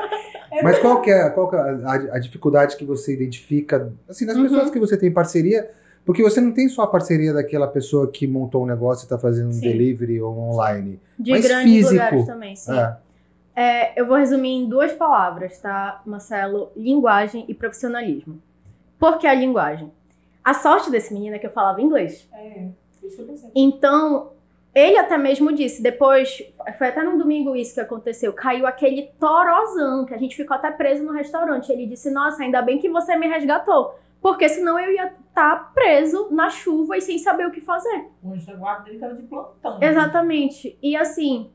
É 0.51 0.62
Mas 0.62 0.79
qual 0.79 1.03
que 1.03 1.11
é, 1.11 1.29
qual 1.31 1.49
que 1.51 1.57
é 1.57 1.59
a, 1.59 1.93
a 2.14 2.19
dificuldade 2.19 2.77
que 2.77 2.85
você 2.85 3.12
identifica, 3.12 3.93
assim, 4.09 4.25
nas 4.25 4.37
Uhum. 4.37 4.45
pessoas 4.45 4.71
que 4.71 4.79
você 4.81 4.97
tem 4.97 5.12
parceria? 5.12 5.71
Porque 6.09 6.22
você 6.22 6.40
não 6.40 6.52
tem 6.52 6.70
só 6.70 6.84
a 6.84 6.86
parceria 6.86 7.34
daquela 7.34 7.68
pessoa 7.68 8.11
que 8.11 8.26
montou 8.26 8.62
um 8.62 8.66
negócio 8.66 9.02
e 9.02 9.04
está 9.04 9.18
fazendo 9.18 9.48
um 9.48 9.52
Sim. 9.52 9.61
delivery 9.61 10.22
ou 10.22 10.34
um 10.34 10.52
online. 10.52 10.98
De 11.18 11.32
Mas 11.32 11.46
grandes 11.46 11.70
físico. 11.70 11.92
lugares 11.92 12.26
também, 12.26 12.56
sim. 12.56 12.72
É. 12.72 12.96
É, 13.54 14.00
eu 14.00 14.06
vou 14.06 14.16
resumir 14.16 14.52
em 14.52 14.66
duas 14.66 14.90
palavras, 14.94 15.59
tá, 15.59 16.00
Marcelo? 16.06 16.72
Linguagem 16.74 17.44
e 17.46 17.52
profissionalismo. 17.52 18.40
Por 18.98 19.18
que 19.18 19.26
a 19.26 19.34
linguagem? 19.34 19.92
A 20.42 20.54
sorte 20.54 20.90
desse 20.90 21.12
menino 21.12 21.36
é 21.36 21.38
que 21.38 21.44
eu 21.44 21.50
falava 21.50 21.82
inglês. 21.82 22.26
É, 22.32 22.68
isso 23.02 23.16
que 23.16 23.22
eu 23.22 23.26
pensei. 23.26 23.50
Então, 23.54 24.30
Ele 24.74 24.96
até 24.96 25.18
mesmo 25.18 25.52
disse, 25.52 25.82
depois, 25.82 26.42
foi 26.78 26.88
até 26.88 27.02
no 27.02 27.18
domingo 27.18 27.54
isso 27.54 27.74
que 27.74 27.80
aconteceu, 27.80 28.32
caiu 28.32 28.66
aquele 28.66 29.11
torozão, 29.20 30.06
que 30.06 30.14
a 30.14 30.18
gente 30.18 30.34
ficou 30.34 30.56
até 30.56 30.70
preso 30.70 31.02
no 31.04 31.12
restaurante. 31.12 31.70
Ele 31.70 31.86
disse, 31.86 32.11
nossa, 32.11 32.42
ainda 32.42 32.62
bem 32.62 32.78
que 32.78 32.88
você 32.88 33.14
me 33.14 33.26
resgatou, 33.26 33.94
porque 34.21 34.49
senão 34.49 34.79
eu 34.79 34.93
ia 34.93 35.12
estar 35.29 35.73
preso 35.73 36.29
na 36.31 36.51
chuva 36.51 36.97
e 36.97 37.01
sem 37.01 37.19
saber 37.19 37.47
o 37.47 37.51
que 37.51 37.61
fazer. 37.61 38.07
O 38.23 38.33
anjo 38.33 38.47
da 38.47 38.55
guarda 38.55 38.85
dele 38.85 38.99
tava 38.99 39.14
de 39.14 39.23
plantão. 39.23 39.79
né? 39.79 39.87
Exatamente. 39.89 40.79
E 40.83 40.97
assim, 40.97 41.51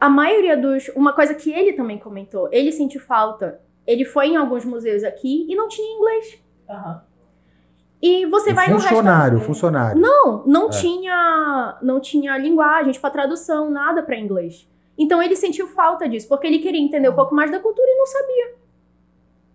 a 0.00 0.08
maioria 0.08 0.56
dos. 0.56 0.88
Uma 0.96 1.12
coisa 1.12 1.34
que 1.34 1.52
ele 1.52 1.72
também 1.74 1.98
comentou, 1.98 2.48
ele 2.52 2.72
sentiu 2.72 3.00
falta. 3.00 3.60
Ele 3.86 4.04
foi 4.04 4.28
em 4.28 4.36
alguns 4.36 4.64
museus 4.64 5.04
aqui 5.04 5.46
e 5.48 5.54
não 5.54 5.68
tinha 5.68 5.96
inglês. 5.96 6.42
Aham. 6.68 7.02
E 8.02 8.26
você 8.26 8.52
vai 8.52 8.68
no 8.68 8.78
funcionário, 8.78 9.40
funcionário. 9.40 9.98
Não, 10.00 10.42
não 10.46 10.66
É. 10.66 10.70
tinha, 10.70 11.78
não 11.80 12.00
tinha 12.00 12.36
linguagem 12.36 12.92
para 13.00 13.08
tradução, 13.10 13.70
nada 13.70 14.02
para 14.02 14.18
inglês. 14.18 14.68
Então 14.98 15.22
ele 15.22 15.34
sentiu 15.36 15.66
falta 15.68 16.06
disso, 16.08 16.28
porque 16.28 16.46
ele 16.46 16.58
queria 16.58 16.80
entender 16.80 17.08
um 17.08 17.14
pouco 17.14 17.34
mais 17.34 17.50
da 17.50 17.58
cultura 17.58 17.86
e 17.88 17.96
não 17.96 18.06
sabia. 18.06 18.54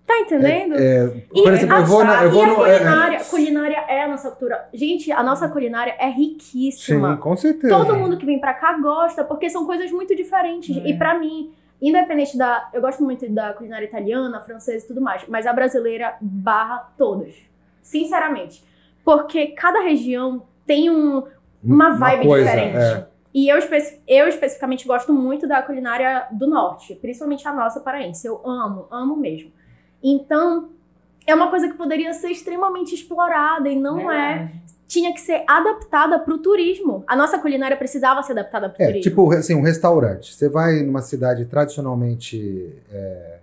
Tá 0.09 0.19
entendendo? 0.21 0.73
É, 0.75 1.23
E 1.35 1.43
por 1.43 1.53
exemplo, 1.53 1.75
a- 1.75 1.79
eu 1.81 1.85
vou 1.85 2.03
na. 2.03 2.23
Eu 2.23 2.29
e 2.29 2.31
vou 2.31 2.41
a 2.43 2.47
no 2.47 2.65
é, 2.65 2.75
é, 2.75 2.79
culinária, 2.79 3.19
culinária 3.25 3.77
é 3.87 4.03
a 4.05 4.07
nossa 4.07 4.29
cultura. 4.31 4.67
Gente, 4.73 5.11
a 5.11 5.21
nossa 5.21 5.47
culinária 5.47 5.95
é 5.99 6.07
sim, 6.07 6.13
riquíssima. 6.13 7.15
com 7.17 7.35
certeza. 7.37 7.77
Todo 7.77 7.95
mundo 7.95 8.17
que 8.17 8.25
vem 8.25 8.39
pra 8.39 8.55
cá 8.55 8.73
gosta, 8.79 9.23
porque 9.23 9.51
são 9.51 9.67
coisas 9.67 9.91
muito 9.91 10.15
diferentes. 10.15 10.75
É. 10.75 10.87
E 10.89 10.97
pra 10.97 11.19
mim, 11.19 11.53
independente 11.79 12.35
da. 12.35 12.69
Eu 12.73 12.81
gosto 12.81 13.03
muito 13.03 13.29
da 13.29 13.53
culinária 13.53 13.85
italiana, 13.85 14.39
francesa 14.39 14.83
e 14.83 14.87
tudo 14.87 14.99
mais, 14.99 15.21
mas 15.27 15.45
a 15.45 15.53
brasileira 15.53 16.15
barra 16.19 16.89
todas. 16.97 17.35
Sinceramente. 17.83 18.63
Porque 19.05 19.47
cada 19.47 19.79
região 19.81 20.41
tem 20.65 20.89
um, 20.89 21.23
uma 21.63 21.91
vibe 21.91 22.25
coisa, 22.25 22.45
diferente. 22.49 22.77
é. 22.77 23.07
E 23.31 23.47
eu, 23.47 23.59
espe- 23.59 23.99
eu 24.07 24.27
especificamente 24.27 24.87
gosto 24.87 25.13
muito 25.13 25.47
da 25.47 25.61
culinária 25.61 26.25
do 26.31 26.47
norte, 26.47 26.95
principalmente 26.95 27.47
a 27.47 27.53
nossa 27.53 27.79
paraense. 27.79 28.25
Eu 28.27 28.41
amo, 28.43 28.87
amo 28.89 29.15
mesmo. 29.15 29.51
Então, 30.03 30.69
é 31.27 31.33
uma 31.35 31.49
coisa 31.49 31.67
que 31.67 31.75
poderia 31.75 32.13
ser 32.13 32.29
extremamente 32.29 32.95
explorada 32.95 33.69
e 33.69 33.75
não 33.79 34.09
é 34.11 34.35
Verdade. 34.37 34.61
tinha 34.87 35.13
que 35.13 35.21
ser 35.21 35.43
adaptada 35.47 36.17
para 36.19 36.33
o 36.33 36.37
turismo. 36.39 37.03
A 37.07 37.15
nossa 37.15 37.37
culinária 37.39 37.75
precisava 37.77 38.23
ser 38.23 38.31
adaptada 38.33 38.69
para 38.69 38.79
o 38.79 38.83
É, 38.83 38.87
turismo. 38.87 39.03
tipo 39.09 39.31
assim, 39.33 39.55
um 39.55 39.61
restaurante. 39.61 40.33
Você 40.33 40.49
vai 40.49 40.81
numa 40.81 41.01
cidade 41.01 41.45
tradicionalmente 41.45 42.73
é, 42.91 43.39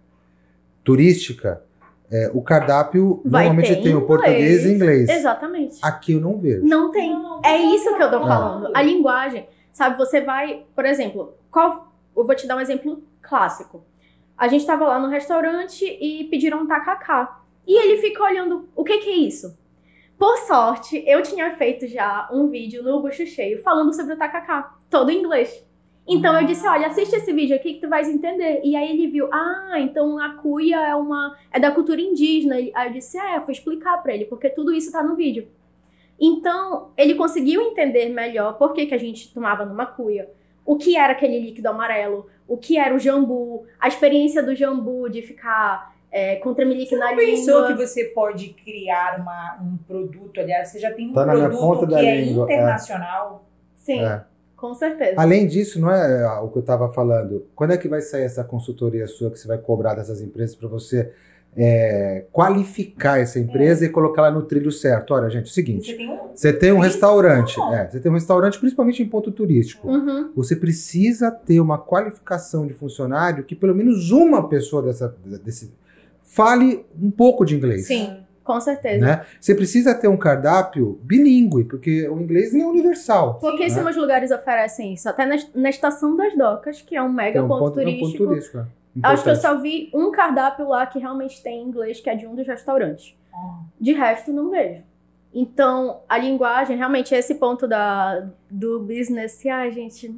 turística, 0.83 1.63
é, 2.11 2.31
o 2.33 2.41
cardápio 2.41 3.21
Vai 3.25 3.45
normalmente 3.47 3.83
tem 3.83 3.95
o 3.95 4.03
português 4.07 4.65
e 4.65 4.73
inglês. 4.75 5.09
Exatamente. 5.09 5.79
Aqui 5.83 6.13
eu 6.13 6.21
não 6.21 6.39
vejo. 6.39 6.65
Não 6.65 6.91
tem. 6.91 7.13
Não, 7.13 7.41
É 7.45 7.59
você 7.59 7.65
isso 7.75 7.97
que 7.97 8.03
eu 8.03 8.11
tô 8.11 8.21
falando. 8.21 8.71
A 8.75 8.81
linguagem, 8.83 9.47
sabe? 9.73 9.99
Você 9.99 10.21
vai, 10.21 10.63
por 10.75 10.85
exemplo, 10.85 11.35
qual? 11.51 11.93
Eu 12.17 12.25
vou 12.25 12.35
te 12.35 12.47
dar 12.47 12.57
um 12.57 12.61
exemplo 12.61 13.03
clássico. 13.21 13.83
A 14.37 14.49
gente 14.49 14.67
tava 14.67 14.87
lá 14.87 14.99
no 14.99 15.09
restaurante 15.09 15.85
e 15.85 16.25
pediram 16.25 16.63
um 16.63 16.67
tacacá. 16.67 17.41
E 17.67 17.75
ele 17.75 17.99
fica 17.99 18.23
olhando, 18.23 18.69
o 18.77 18.85
que 18.85 18.99
que 18.99 19.11
é 19.11 19.17
isso? 19.17 19.59
Por 20.19 20.37
sorte, 20.39 21.03
eu 21.07 21.23
tinha 21.23 21.51
feito 21.57 21.87
já 21.87 22.29
um 22.33 22.49
vídeo 22.49 22.83
no 22.83 23.01
Bucho 23.01 23.27
Cheio 23.27 23.63
falando 23.63 23.95
sobre 23.95 24.15
o 24.15 24.19
tacacá, 24.19 24.77
todo 24.89 25.11
em 25.11 25.19
inglês. 25.19 25.65
Então 26.09 26.39
eu 26.41 26.47
disse, 26.47 26.67
olha, 26.67 26.87
assiste 26.87 27.17
esse 27.17 27.33
vídeo 27.33 27.57
aqui 27.57 27.75
que 27.75 27.81
tu 27.81 27.89
vais 27.89 28.09
entender. 28.09 28.61
E 28.63 28.77
aí 28.77 28.91
ele 28.91 29.09
viu, 29.09 29.29
ah, 29.33 29.75
então 29.79 30.19
a 30.19 30.35
cuia 30.35 30.81
é 30.81 30.95
uma 30.95 31.37
é 31.51 31.59
da 31.59 31.71
cultura 31.71 32.01
indígena. 32.01 32.55
Aí 32.55 32.89
eu 32.89 32.93
disse, 32.93 33.19
é, 33.19 33.37
eu 33.37 33.43
fui 33.43 33.53
explicar 33.53 34.01
pra 34.03 34.15
ele, 34.15 34.25
porque 34.25 34.49
tudo 34.49 34.73
isso 34.73 34.93
tá 34.93 35.03
no 35.03 35.17
vídeo. 35.17 35.49
Então, 36.19 36.93
ele 36.97 37.15
conseguiu 37.15 37.61
entender 37.61 38.09
melhor 38.09 38.57
por 38.57 38.73
que, 38.73 38.87
que 38.87 38.95
a 38.95 38.99
gente 38.99 39.35
tomava 39.35 39.67
numa 39.67 39.85
cuia, 39.85 40.31
o 40.65 40.77
que 40.77 40.97
era 40.97 41.13
aquele 41.13 41.39
líquido 41.39 41.69
amarelo, 41.69 42.27
o 42.49 42.57
que 42.57 42.79
era 42.79 42.95
o 42.95 42.99
jambu, 42.99 43.65
a 43.81 43.89
experiência 43.89 44.43
do 44.43 44.55
jambu 44.55 45.09
de 45.09 45.23
ficar 45.23 45.95
é, 46.11 46.37
com 46.37 46.55
tremelique 46.55 46.95
na 46.97 47.15
Pensou 47.15 47.63
língua. 47.63 47.67
que 47.67 47.87
você 47.87 48.05
pode 48.07 48.49
criar 48.65 49.21
uma, 49.21 49.59
um 49.63 49.77
produto, 49.87 50.41
aliás, 50.41 50.69
você 50.69 50.79
já 50.79 50.93
tem 50.93 51.11
um 51.11 51.13
Tá 51.13 51.27
na 51.27 51.35
produto 51.35 51.59
ponta 51.61 51.87
que 51.87 51.93
da 51.93 52.05
é 52.05 52.21
língua, 52.21 52.51
é. 52.51 52.55
internacional. 52.55 53.45
Sim, 53.77 54.01
É. 54.05 54.23
com 54.57 54.73
certeza. 54.75 55.21
Além 55.21 55.47
disso, 55.47 55.81
não 55.81 55.91
é 55.91 56.25
ah, 56.25 56.41
o 56.41 56.49
que 56.51 56.57
eu 56.59 56.61
estava 56.61 56.89
falando. 56.93 57.47
Quando 57.55 57.73
é 57.73 57.77
que 57.77 57.89
vai 57.89 58.01
sair 58.01 58.23
essa 58.23 58.43
consultoria 58.45 59.07
sua 59.07 59.31
que 59.31 59.39
você 59.39 59.47
vai 59.49 59.59
cobrar 59.59 59.95
dessas 59.95 60.21
empresas 60.23 60.55
para 60.57 60.69
você 60.69 61.13
é, 61.57 62.27
qualificar 62.31 63.19
essa 63.19 63.39
empresa 63.39 63.87
e 63.87 63.89
colocar 63.89 64.23
ela 64.23 64.31
no 64.31 64.43
trilho 64.43 64.71
certo? 64.71 65.15
Olha, 65.15 65.31
gente, 65.31 65.45
é 65.45 65.49
o 65.49 65.53
seguinte: 65.53 65.91
Você 65.91 65.97
tem 65.97 66.11
um. 66.11 66.19
você 66.35 66.53
tem 66.53 66.73
um 66.73 66.79
restaurante, 66.79 67.59
é, 67.73 67.89
você 67.89 67.99
tem 67.99 68.11
um 68.11 68.15
restaurante 68.15 68.59
principalmente 68.59 69.03
em 69.03 69.07
ponto 69.09 69.33
turístico. 69.33 69.89
Uhum. 69.89 70.33
Você 70.37 70.55
precisa 70.55 71.31
ter 71.31 71.61
uma 71.61 71.79
qualificação 71.79 72.67
de 72.67 72.75
funcionário 72.75 73.45
que 73.45 73.55
pelo 73.55 73.75
menos 73.75 74.11
uma 74.11 74.49
pessoa 74.49 74.83
dessa, 74.83 75.17
desse 75.43 75.73
fale 76.23 76.85
um 77.01 77.11
pouco 77.11 77.45
de 77.45 77.57
inglês. 77.57 77.87
Sim. 77.87 78.19
Com 78.45 78.61
certeza. 78.61 79.05
Né? 79.05 79.27
Você 79.41 79.57
precisa 79.57 79.93
ter 79.93 80.07
um 80.07 80.17
cardápio 80.17 81.01
bilíngue, 81.03 81.65
porque 81.65 82.09
o 82.09 82.21
inglês 82.21 82.55
é 82.55 82.65
universal. 82.65 83.41
Pouquíssimos 83.41 83.97
lugares 83.97 84.31
oferecem 84.31 84.95
isso. 84.95 85.09
Até 85.09 85.27
na, 85.27 85.37
na 85.53 85.69
Estação 85.69 86.15
das 86.15 86.37
Docas, 86.37 86.81
que 86.81 86.95
é 86.95 87.03
um 87.03 87.13
mega 87.13 87.41
é 87.41 87.43
um 87.43 87.49
ponto, 87.49 87.65
ponto, 87.65 87.81
é 87.81 87.83
um 87.83 87.87
turístico. 87.87 88.19
ponto 88.19 88.29
turístico. 88.29 88.67
É. 89.03 89.07
Acho 89.09 89.23
que 89.23 89.29
eu 89.29 89.35
Importante. 89.35 89.41
só 89.57 89.61
vi 89.61 89.91
um 89.95 90.11
cardápio 90.11 90.69
lá 90.69 90.87
que 90.87 90.99
realmente 90.99 91.43
tem 91.43 91.63
inglês, 91.63 92.01
que 92.01 92.09
é 92.11 92.15
de 92.15 92.27
um 92.27 92.35
dos 92.35 92.47
restaurantes. 92.47 93.15
Ah, 93.35 93.61
De 93.81 93.93
resto, 93.93 94.33
não 94.33 94.51
vejo. 94.51 94.83
Então, 95.35 96.01
a 96.09 96.17
linguagem, 96.17 96.77
realmente, 96.79 97.15
esse 97.15 97.35
ponto 97.35 97.67
da, 97.69 98.27
do 98.51 98.81
business, 98.81 99.39
que, 99.43 99.49
ai, 99.49 99.71
gente. 99.71 100.15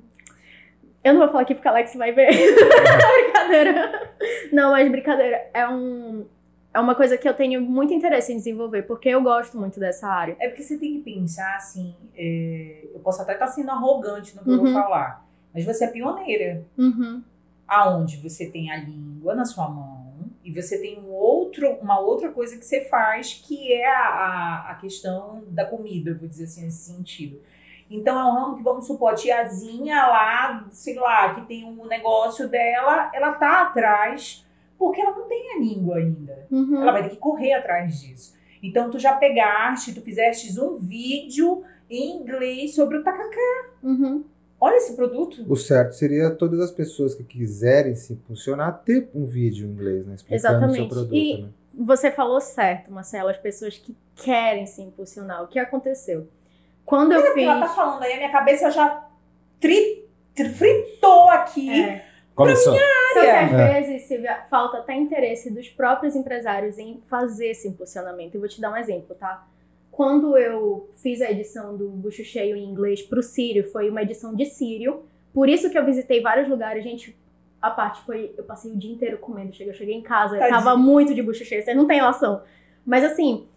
Eu 1.02 1.14
não 1.14 1.20
vou 1.20 1.28
falar 1.28 1.42
aqui 1.42 1.54
porque 1.54 1.66
a 1.66 1.70
Alex 1.72 1.94
vai 1.96 2.12
ver. 2.12 2.28
brincadeira. 3.24 4.10
Não, 4.52 4.70
mas 4.72 4.88
brincadeira. 4.90 5.48
É, 5.52 5.66
um, 5.68 6.24
é 6.72 6.78
uma 6.80 6.94
coisa 6.94 7.16
que 7.18 7.28
eu 7.28 7.34
tenho 7.34 7.60
muito 7.62 7.92
interesse 7.92 8.32
em 8.32 8.36
desenvolver, 8.36 8.82
porque 8.82 9.08
eu 9.08 9.22
gosto 9.22 9.58
muito 9.58 9.80
dessa 9.80 10.06
área. 10.08 10.36
É 10.38 10.48
porque 10.48 10.62
você 10.62 10.76
tem 10.78 10.94
que 10.94 11.00
pensar 11.00 11.56
assim. 11.56 11.94
é, 12.16 12.84
eu 12.94 13.00
posso 13.00 13.22
até 13.22 13.32
estar 13.32 13.46
sendo 13.48 13.70
arrogante 13.70 14.36
no 14.36 14.42
que 14.42 14.50
eu 14.50 14.54
Uhum. 14.54 14.64
vou 14.64 14.72
falar, 14.72 15.26
mas 15.54 15.64
você 15.64 15.84
é 15.84 15.88
pioneira. 15.88 16.62
Uhum. 16.76 17.22
Aonde 17.68 18.16
você 18.16 18.46
tem 18.46 18.70
a 18.70 18.76
língua 18.76 19.34
na 19.34 19.44
sua 19.44 19.68
mão 19.68 19.98
e 20.48 20.50
você 20.50 20.78
tem 20.80 20.98
um 20.98 21.10
outro, 21.10 21.68
uma 21.82 22.00
outra 22.00 22.30
coisa 22.30 22.56
que 22.56 22.64
você 22.64 22.86
faz 22.86 23.34
que 23.34 23.70
é 23.70 23.86
a, 23.86 24.68
a, 24.70 24.74
questão 24.76 25.44
da 25.48 25.66
comida, 25.66 26.10
eu 26.10 26.18
vou 26.18 26.26
dizer 26.26 26.44
assim, 26.44 26.64
nesse 26.64 26.90
sentido. 26.90 27.38
Então 27.90 28.18
é 28.18 28.24
um 28.24 28.32
ramo 28.32 28.56
que, 28.56 28.62
vamos 28.62 28.86
supor, 28.86 29.12
a 29.12 29.14
tiazinha 29.14 30.06
lá, 30.06 30.66
sei 30.70 30.94
lá, 30.94 31.34
que 31.34 31.42
tem 31.42 31.66
um 31.66 31.86
negócio 31.86 32.48
dela, 32.48 33.10
ela 33.12 33.34
tá 33.34 33.62
atrás 33.62 34.46
porque 34.78 35.02
ela 35.02 35.14
não 35.14 35.28
tem 35.28 35.52
a 35.52 35.58
língua 35.58 35.98
ainda. 35.98 36.46
Uhum. 36.50 36.80
Ela 36.80 36.92
vai 36.92 37.02
ter 37.02 37.10
que 37.10 37.16
correr 37.16 37.52
atrás 37.52 38.00
disso. 38.00 38.34
Então 38.62 38.90
tu 38.90 38.98
já 38.98 39.16
pegaste, 39.16 39.94
tu 39.94 40.00
fizeste 40.00 40.58
um 40.58 40.76
vídeo 40.76 41.62
em 41.90 42.22
inglês 42.22 42.74
sobre 42.74 42.96
o 42.96 43.04
tacacá. 43.04 43.70
Uhum. 43.82 44.24
Olha 44.60 44.76
esse 44.76 44.94
produto. 44.96 45.44
O 45.48 45.54
certo 45.56 45.92
seria 45.94 46.30
todas 46.30 46.58
as 46.60 46.70
pessoas 46.72 47.14
que 47.14 47.22
quiserem 47.22 47.94
se 47.94 48.12
impulsionar 48.14 48.82
ter 48.84 49.08
um 49.14 49.24
vídeo 49.24 49.66
em 49.66 49.70
inglês, 49.70 50.04
né? 50.06 50.14
Explicando 50.14 50.38
o 50.38 50.40
seu 50.40 50.50
Exatamente. 50.58 50.88
produto. 50.88 51.14
E- 51.14 51.42
né? 51.42 51.48
Você 51.86 52.10
falou 52.10 52.40
certo, 52.40 52.90
Marcela, 52.90 53.30
as 53.30 53.36
pessoas 53.36 53.78
que 53.78 53.96
querem 54.16 54.66
se 54.66 54.82
impulsionar. 54.82 55.44
O 55.44 55.46
que 55.46 55.60
aconteceu? 55.60 56.26
Quando 56.84 57.12
eu 57.12 57.18
Mas 57.20 57.24
é 57.24 57.28
porque 57.28 57.40
fiz. 57.40 57.48
ela 57.50 57.60
tá 57.60 57.74
falando 57.74 58.02
aí, 58.02 58.12
a 58.14 58.16
minha 58.16 58.32
cabeça 58.32 58.70
já 58.72 59.06
tri, 59.60 60.04
tri- 60.34 60.48
fritou 60.48 61.28
aqui. 61.30 61.70
É. 61.70 62.04
Começou. 62.34 62.72
Só 62.74 63.20
que 63.20 63.26
É. 63.26 63.40
às 63.44 63.50
vezes, 63.86 64.08
Silvia, 64.08 64.42
falta 64.50 64.78
até 64.78 64.94
interesse 64.94 65.50
dos 65.52 65.68
próprios 65.68 66.16
empresários 66.16 66.78
em 66.78 67.00
fazer 67.08 67.48
esse 67.50 67.68
impulsionamento. 67.68 68.36
Eu 68.36 68.40
vou 68.40 68.48
te 68.48 68.60
dar 68.60 68.72
um 68.72 68.76
exemplo, 68.76 69.14
tá? 69.14 69.46
Quando 69.98 70.38
eu 70.38 70.88
fiz 71.02 71.20
a 71.20 71.28
edição 71.28 71.76
do 71.76 71.88
Bucho 71.88 72.22
Cheio 72.22 72.54
em 72.54 72.62
inglês 72.62 73.02
pro 73.02 73.20
Sírio, 73.20 73.68
foi 73.72 73.90
uma 73.90 74.00
edição 74.00 74.32
de 74.32 74.44
Sírio. 74.44 75.02
Por 75.34 75.48
isso 75.48 75.68
que 75.70 75.76
eu 75.76 75.84
visitei 75.84 76.22
vários 76.22 76.48
lugares, 76.48 76.84
gente. 76.84 77.18
A 77.60 77.68
parte 77.68 78.00
foi. 78.02 78.32
Eu 78.38 78.44
passei 78.44 78.70
o 78.70 78.76
dia 78.76 78.92
inteiro 78.92 79.18
comendo. 79.18 79.52
Cheguei, 79.52 79.72
eu 79.72 79.76
cheguei 79.76 79.96
em 79.96 80.00
casa, 80.00 80.36
eu 80.36 80.48
tava 80.48 80.76
muito 80.76 81.12
de 81.12 81.20
bucho 81.20 81.44
cheio, 81.44 81.64
vocês 81.64 81.76
não 81.76 81.84
têm 81.84 82.00
noção. 82.00 82.42
Mas 82.86 83.02
assim, 83.02 83.48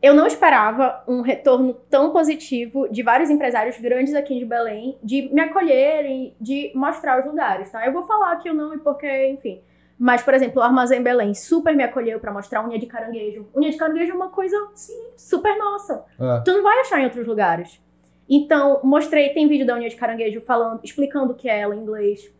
eu 0.00 0.14
não 0.14 0.24
esperava 0.24 1.02
um 1.08 1.20
retorno 1.20 1.74
tão 1.90 2.12
positivo 2.12 2.88
de 2.88 3.02
vários 3.02 3.28
empresários 3.28 3.76
grandes 3.80 4.14
aqui 4.14 4.38
de 4.38 4.44
Belém, 4.44 4.96
de 5.02 5.28
me 5.32 5.40
acolherem, 5.40 6.32
de 6.40 6.70
mostrar 6.76 7.18
os 7.18 7.26
lugares, 7.26 7.72
tá? 7.72 7.84
Eu 7.84 7.92
vou 7.92 8.06
falar 8.06 8.34
aqui 8.34 8.48
o 8.48 8.54
nome 8.54 8.78
porque, 8.78 9.26
enfim. 9.30 9.60
Mas, 9.98 10.22
por 10.22 10.32
exemplo, 10.32 10.60
o 10.60 10.64
Armazém 10.64 11.02
Belém 11.02 11.34
super 11.34 11.74
me 11.74 11.82
acolheu 11.82 12.20
pra 12.20 12.32
mostrar 12.32 12.64
unha 12.64 12.78
de 12.78 12.86
caranguejo. 12.86 13.48
Unha 13.56 13.70
de 13.70 13.76
caranguejo 13.76 14.12
é 14.12 14.14
uma 14.14 14.28
coisa, 14.28 14.56
sim, 14.74 15.10
super 15.16 15.56
nossa. 15.58 16.04
Ah, 16.20 16.40
Tu 16.44 16.52
não 16.52 16.62
vai 16.62 16.80
achar 16.80 17.00
em 17.00 17.04
outros 17.04 17.26
lugares. 17.26 17.80
Então, 18.28 18.80
mostrei, 18.84 19.30
tem 19.30 19.48
vídeo 19.48 19.66
da 19.66 19.74
unha 19.74 19.88
de 19.88 19.96
caranguejo 19.96 20.40
falando, 20.42 20.80
explicando 20.84 21.32
o 21.32 21.34
que 21.34 21.48
é 21.48 21.60
ela 21.60 21.74
em 21.74 21.80
inglês. 21.80 22.30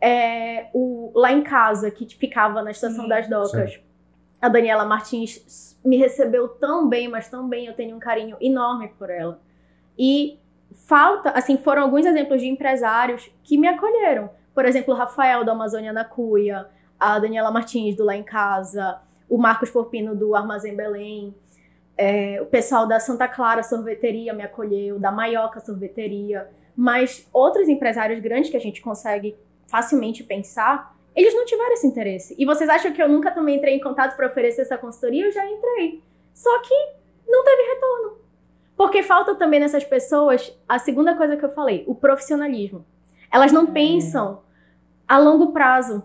É, 0.00 0.68
o, 0.74 1.12
lá 1.14 1.32
em 1.32 1.42
casa, 1.42 1.90
que 1.90 2.06
ficava 2.16 2.62
na 2.62 2.72
Estação 2.72 3.04
Sim. 3.04 3.08
das 3.08 3.28
Docas, 3.28 3.80
a 4.40 4.48
Daniela 4.48 4.84
Martins 4.84 5.78
me 5.84 5.96
recebeu 5.96 6.48
tão 6.48 6.88
bem, 6.88 7.08
mas 7.08 7.30
tão 7.30 7.48
bem, 7.48 7.66
eu 7.66 7.74
tenho 7.74 7.96
um 7.96 8.00
carinho 8.00 8.36
enorme 8.40 8.88
por 8.98 9.08
ela. 9.08 9.40
E 9.96 10.38
falta, 10.86 11.30
assim, 11.30 11.56
foram 11.56 11.82
alguns 11.82 12.04
exemplos 12.04 12.40
de 12.40 12.48
empresários 12.48 13.30
que 13.42 13.56
me 13.56 13.68
acolheram. 13.68 14.30
Por 14.52 14.64
exemplo, 14.66 14.92
o 14.92 14.96
Rafael 14.96 15.44
da 15.44 15.52
Amazônia 15.52 15.92
na 15.92 16.04
Cuia, 16.04 16.66
a 16.98 17.18
Daniela 17.18 17.50
Martins 17.50 17.96
do 17.96 18.04
Lá 18.04 18.16
em 18.16 18.22
Casa, 18.22 19.00
o 19.28 19.38
Marcos 19.38 19.70
Porpino 19.70 20.14
do 20.14 20.34
Armazém 20.34 20.76
Belém, 20.76 21.34
é, 21.96 22.40
o 22.40 22.46
pessoal 22.46 22.86
da 22.86 22.98
Santa 22.98 23.28
Clara 23.28 23.62
Sorveteria 23.62 24.32
me 24.32 24.42
acolheu, 24.42 24.98
da 24.98 25.12
Maioca 25.12 25.60
Sorveteria, 25.60 26.48
mas 26.76 27.28
outros 27.32 27.68
empresários 27.68 28.18
grandes 28.20 28.50
que 28.50 28.56
a 28.56 28.60
gente 28.60 28.82
consegue 28.82 29.36
facilmente 29.66 30.24
pensar, 30.24 30.96
eles 31.14 31.34
não 31.34 31.44
tiveram 31.44 31.72
esse 31.72 31.86
interesse. 31.86 32.34
E 32.36 32.44
vocês 32.44 32.68
acham 32.68 32.92
que 32.92 33.02
eu 33.02 33.08
nunca 33.08 33.30
também 33.30 33.56
entrei 33.56 33.74
em 33.74 33.80
contato 33.80 34.16
para 34.16 34.26
oferecer 34.26 34.62
essa 34.62 34.76
consultoria? 34.76 35.26
Eu 35.26 35.32
já 35.32 35.46
entrei. 35.48 36.02
Só 36.32 36.58
que 36.62 36.74
não 37.26 37.44
teve 37.44 37.62
retorno. 37.74 38.18
Porque 38.76 39.02
falta 39.02 39.36
também 39.36 39.60
nessas 39.60 39.84
pessoas 39.84 40.52
a 40.68 40.78
segunda 40.78 41.14
coisa 41.14 41.36
que 41.36 41.44
eu 41.44 41.50
falei, 41.50 41.84
o 41.86 41.94
profissionalismo. 41.94 42.84
Elas 43.30 43.52
não 43.52 43.66
pensam 43.66 44.42
a 45.06 45.18
longo 45.18 45.52
prazo. 45.52 46.02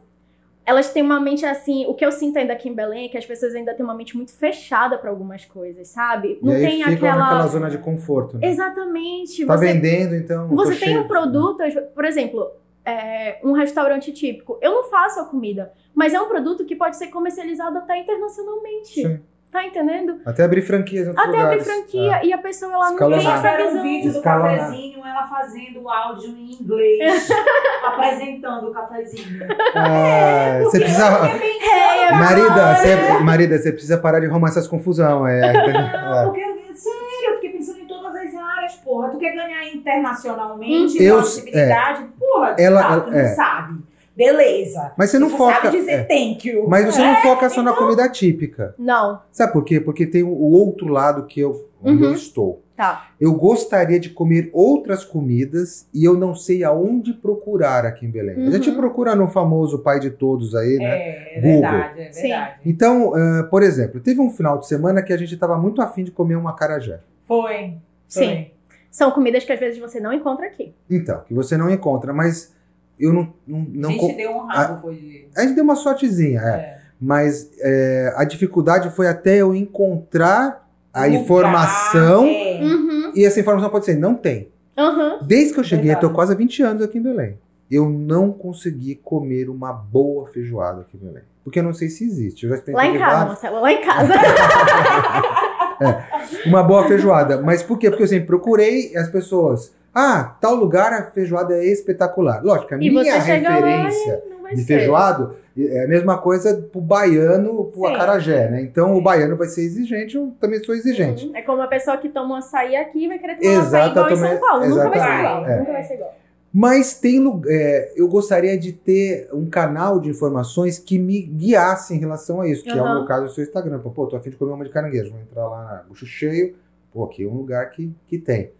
Elas 0.69 0.93
têm 0.93 1.01
uma 1.01 1.19
mente 1.19 1.43
assim, 1.47 1.87
o 1.87 1.95
que 1.95 2.05
eu 2.05 2.11
sinto 2.11 2.37
ainda 2.37 2.53
aqui 2.53 2.69
em 2.69 2.75
Belém 2.75 3.05
é 3.05 3.09
que 3.09 3.17
as 3.17 3.25
pessoas 3.25 3.55
ainda 3.55 3.73
têm 3.73 3.83
uma 3.83 3.95
mente 3.95 4.15
muito 4.15 4.31
fechada 4.31 4.99
para 4.99 5.09
algumas 5.09 5.43
coisas, 5.43 5.87
sabe? 5.87 6.37
Não 6.43 6.55
e 6.55 6.61
tem 6.61 6.83
aquela 6.83 7.17
naquela 7.17 7.47
zona 7.47 7.71
de 7.71 7.79
conforto, 7.79 8.37
né? 8.37 8.47
Exatamente. 8.47 9.47
Tá 9.47 9.57
você... 9.57 9.65
vendendo, 9.65 10.13
então. 10.13 10.47
Você 10.49 10.75
tem 10.75 10.89
cheio. 10.89 11.01
um 11.01 11.07
produto, 11.07 11.63
por 11.95 12.05
exemplo, 12.05 12.51
é, 12.85 13.39
um 13.43 13.53
restaurante 13.53 14.11
típico. 14.11 14.59
Eu 14.61 14.71
não 14.71 14.83
faço 14.91 15.19
a 15.19 15.25
comida, 15.25 15.73
mas 15.95 16.13
é 16.13 16.21
um 16.21 16.27
produto 16.27 16.63
que 16.63 16.75
pode 16.75 16.97
ser 16.97 17.07
comercializado 17.07 17.79
até 17.79 17.97
internacionalmente. 17.97 19.01
Sim. 19.01 19.19
Tá 19.51 19.65
entendendo? 19.65 20.21
Até 20.23 20.43
abrir 20.43 20.61
franquias 20.61 21.07
em 21.07 21.11
Até 21.11 21.25
lugares. 21.25 21.45
abrir 21.45 21.63
franquia. 21.63 22.17
É. 22.17 22.25
E 22.25 22.33
a 22.33 22.37
pessoa, 22.37 22.71
ela 22.71 22.91
não 22.91 22.97
tem 22.97 23.15
essa 23.17 23.57
visão. 23.57 23.79
um 23.79 23.81
vídeo 23.81 24.13
do 24.13 24.21
cafezinho, 24.21 25.05
ela 25.05 25.27
fazendo 25.27 25.81
o 25.81 25.89
áudio 25.89 26.29
em 26.29 26.51
inglês, 26.51 27.29
apresentando 27.83 28.67
o 28.69 28.71
cafezinho. 28.71 29.39
Ah, 29.73 30.59
você 30.63 30.79
precisa... 30.79 31.05
É, 31.07 32.11
marida, 32.13 32.75
você, 32.75 33.23
marida, 33.23 33.57
você 33.57 33.71
precisa 33.71 33.97
parar 33.97 34.19
de 34.19 34.27
arrumar 34.27 34.49
essas 34.49 34.67
confusão. 34.67 35.27
É, 35.27 35.51
não, 35.51 36.25
porque, 36.25 36.41
sério, 36.75 37.29
eu 37.29 37.35
fiquei 37.35 37.49
pensando 37.51 37.79
em 37.79 37.87
todas 37.87 38.15
as 38.15 38.35
áreas, 38.35 38.75
porra. 38.75 39.09
Tu 39.09 39.17
quer 39.17 39.31
ganhar 39.33 39.67
internacionalmente, 39.67 41.01
eu, 41.03 41.17
possibilidade? 41.17 42.03
É, 42.03 42.07
porra, 42.19 42.55
ela, 42.59 42.83
tá, 42.83 42.99
tu 43.01 43.11
não 43.11 43.17
é. 43.17 43.25
sabe. 43.29 43.88
Beleza. 44.19 44.91
Mas 44.97 45.11
você 45.11 45.17
não 45.17 45.29
você 45.29 45.37
foca. 45.37 45.61
Sabe 45.61 45.77
dizer 45.77 45.91
é. 45.91 46.03
thank 46.03 46.45
you. 46.45 46.67
Mas 46.67 46.85
você 46.85 46.99
não 46.99 47.15
é, 47.15 47.21
foca 47.21 47.47
só 47.47 47.61
então... 47.61 47.73
na 47.73 47.79
comida 47.79 48.09
típica. 48.09 48.75
Não. 48.77 49.21
Sabe 49.31 49.53
por 49.53 49.63
quê? 49.63 49.79
Porque 49.79 50.05
tem 50.05 50.23
o 50.23 50.37
outro 50.37 50.89
lado 50.89 51.25
que 51.25 51.39
eu, 51.39 51.69
onde 51.81 52.03
uhum. 52.03 52.09
eu 52.09 52.15
estou. 52.15 52.61
Tá. 52.75 53.11
Eu 53.19 53.33
gostaria 53.33 53.97
de 53.97 54.09
comer 54.09 54.49
outras 54.51 55.05
comidas 55.05 55.87
e 55.93 56.03
eu 56.03 56.15
não 56.15 56.35
sei 56.35 56.65
aonde 56.65 57.13
procurar 57.13 57.85
aqui 57.85 58.05
em 58.05 58.11
Belém. 58.11 58.35
Uhum. 58.35 58.47
A 58.49 58.51
gente 58.51 58.69
uhum. 58.69 58.75
procura 58.75 59.15
no 59.15 59.29
famoso 59.29 59.79
pai 59.79 60.01
de 60.01 60.09
todos 60.09 60.53
aí, 60.53 60.77
né? 60.77 60.85
É, 60.85 61.37
é 61.37 61.41
Google. 61.41 61.61
verdade, 61.61 62.01
é 62.01 62.11
verdade. 62.11 62.53
Sim. 62.61 62.69
Então, 62.69 63.11
uh, 63.11 63.49
por 63.49 63.63
exemplo, 63.63 64.01
teve 64.01 64.19
um 64.19 64.29
final 64.29 64.57
de 64.57 64.67
semana 64.67 65.01
que 65.01 65.13
a 65.13 65.17
gente 65.17 65.33
estava 65.33 65.57
muito 65.57 65.81
afim 65.81 66.03
de 66.03 66.11
comer 66.11 66.35
uma 66.35 66.53
carajé. 66.53 66.99
Foi. 67.23 67.53
Foi. 67.53 67.73
Sim. 68.05 68.47
São 68.91 69.11
comidas 69.11 69.45
que 69.45 69.53
às 69.53 69.59
vezes 69.59 69.79
você 69.79 70.01
não 70.01 70.11
encontra 70.11 70.47
aqui. 70.47 70.73
Então, 70.89 71.21
que 71.25 71.33
você 71.33 71.55
não 71.55 71.69
encontra, 71.69 72.11
mas 72.11 72.53
eu 72.99 73.13
não. 73.13 73.33
não, 73.47 73.65
não 73.69 73.89
a 73.89 73.93
gente 73.93 74.15
deu 74.15 74.31
um 74.31 74.45
rabo, 74.45 74.73
a, 74.73 74.77
foi. 74.77 75.29
A 75.35 75.41
gente 75.41 75.55
deu 75.55 75.63
uma 75.63 75.75
sortezinha, 75.75 76.41
é. 76.41 76.49
é. 76.49 76.79
Mas 76.99 77.49
é, 77.59 78.13
a 78.17 78.25
dificuldade 78.25 78.89
foi 78.89 79.07
até 79.07 79.37
eu 79.37 79.55
encontrar 79.55 80.67
a 80.93 81.05
Lugar, 81.05 81.21
informação. 81.21 82.25
É. 82.25 82.59
Uhum. 82.61 83.11
E 83.15 83.25
essa 83.25 83.39
informação 83.39 83.69
pode 83.69 83.85
ser, 83.85 83.95
não 83.95 84.15
tem. 84.15 84.51
Uhum. 84.77 85.19
Desde 85.21 85.53
que 85.53 85.59
eu 85.59 85.63
cheguei, 85.63 85.91
eu 85.91 85.99
tô 85.99 86.09
quase 86.09 86.35
20 86.35 86.63
anos 86.63 86.83
aqui 86.83 86.97
em 86.97 87.01
Belém. 87.01 87.37
Eu 87.71 87.89
não 87.89 88.31
consegui 88.31 88.95
comer 88.95 89.49
uma 89.49 89.71
boa 89.71 90.27
feijoada 90.27 90.81
aqui 90.81 90.97
em 90.97 90.99
Belém. 90.99 91.23
Porque 91.43 91.59
eu 91.59 91.63
não 91.63 91.73
sei 91.73 91.89
se 91.89 92.03
existe. 92.03 92.45
Eu 92.45 92.49
já 92.49 92.61
lá 92.73 92.85
em 92.85 92.97
casa, 92.97 93.25
Marcelo, 93.25 93.61
lá 93.61 93.71
em 93.71 93.81
casa. 93.81 94.13
é, 95.81 96.47
uma 96.49 96.63
boa 96.63 96.87
feijoada. 96.87 97.41
Mas 97.41 97.63
por 97.63 97.77
quê? 97.77 97.89
Porque 97.89 98.03
eu 98.03 98.07
sempre 98.07 98.27
procurei 98.27 98.95
as 98.97 99.09
pessoas 99.09 99.73
ah, 99.93 100.35
tal 100.39 100.55
lugar 100.55 100.93
a 100.93 101.11
feijoada 101.11 101.55
é 101.55 101.65
espetacular. 101.65 102.43
Lógico, 102.43 102.73
a 102.73 102.77
e 102.77 102.89
minha 102.89 103.19
referência 103.19 104.23
de 104.53 104.63
feijoado 104.63 105.35
é 105.57 105.85
a 105.85 105.87
mesma 105.87 106.17
coisa 106.17 106.55
pro 106.71 106.79
baiano, 106.79 107.65
pro 107.65 107.81
Sim. 107.81 107.93
acarajé, 107.93 108.49
né? 108.49 108.61
Então 108.61 108.93
Sim. 108.93 108.99
o 108.99 109.01
baiano 109.01 109.35
vai 109.35 109.47
ser 109.47 109.61
exigente, 109.61 110.15
eu 110.15 110.33
também 110.39 110.63
sou 110.63 110.73
exigente. 110.75 111.27
Uhum. 111.27 111.35
É 111.35 111.41
como 111.41 111.57
uma 111.57 111.67
pessoa 111.67 111.97
que 111.97 112.09
toma 112.09 112.35
um 112.35 112.37
açaí 112.37 112.75
aqui 112.75 113.07
vai 113.07 113.19
querer 113.19 113.37
tomar 113.37 113.51
um 113.51 113.59
açaí 113.59 113.89
igual 113.89 114.11
em 114.11 114.15
São 114.15 114.37
Paulo. 114.39 114.65
Nunca 114.67 114.89
vai 114.89 114.99
ser 114.99 115.19
igual. 115.19 115.45
É. 115.45 115.59
Nunca 115.59 115.71
vai 115.71 115.83
ser 115.83 115.93
igual. 115.95 116.15
Mas 116.51 116.95
tem 116.95 117.41
é, 117.47 117.93
eu 117.95 118.07
gostaria 118.07 118.57
de 118.57 118.73
ter 118.73 119.29
um 119.31 119.47
canal 119.47 119.99
de 119.99 120.09
informações 120.09 120.79
que 120.79 120.97
me 120.97 121.21
guiasse 121.21 121.93
em 121.93 121.99
relação 121.99 122.41
a 122.41 122.47
isso, 122.47 122.63
que 122.63 122.71
uhum. 122.71 122.77
é 122.79 122.81
o 122.81 122.95
meu 122.95 123.05
caso 123.05 123.25
do 123.25 123.31
seu 123.31 123.43
Instagram. 123.43 123.79
Pô, 123.79 124.07
tô 124.07 124.15
afim 124.15 124.31
de 124.31 124.35
comer 124.35 124.53
uma 124.53 124.63
de 124.63 124.71
caranguejo, 124.71 125.11
vou 125.11 125.21
entrar 125.21 125.47
lá, 125.47 125.85
bucho 125.87 126.07
cheio. 126.07 126.55
Pô, 126.91 127.03
aqui 127.03 127.23
é 127.23 127.27
um 127.27 127.35
lugar 127.35 127.69
que, 127.69 127.93
que 128.07 128.17
tem. 128.17 128.51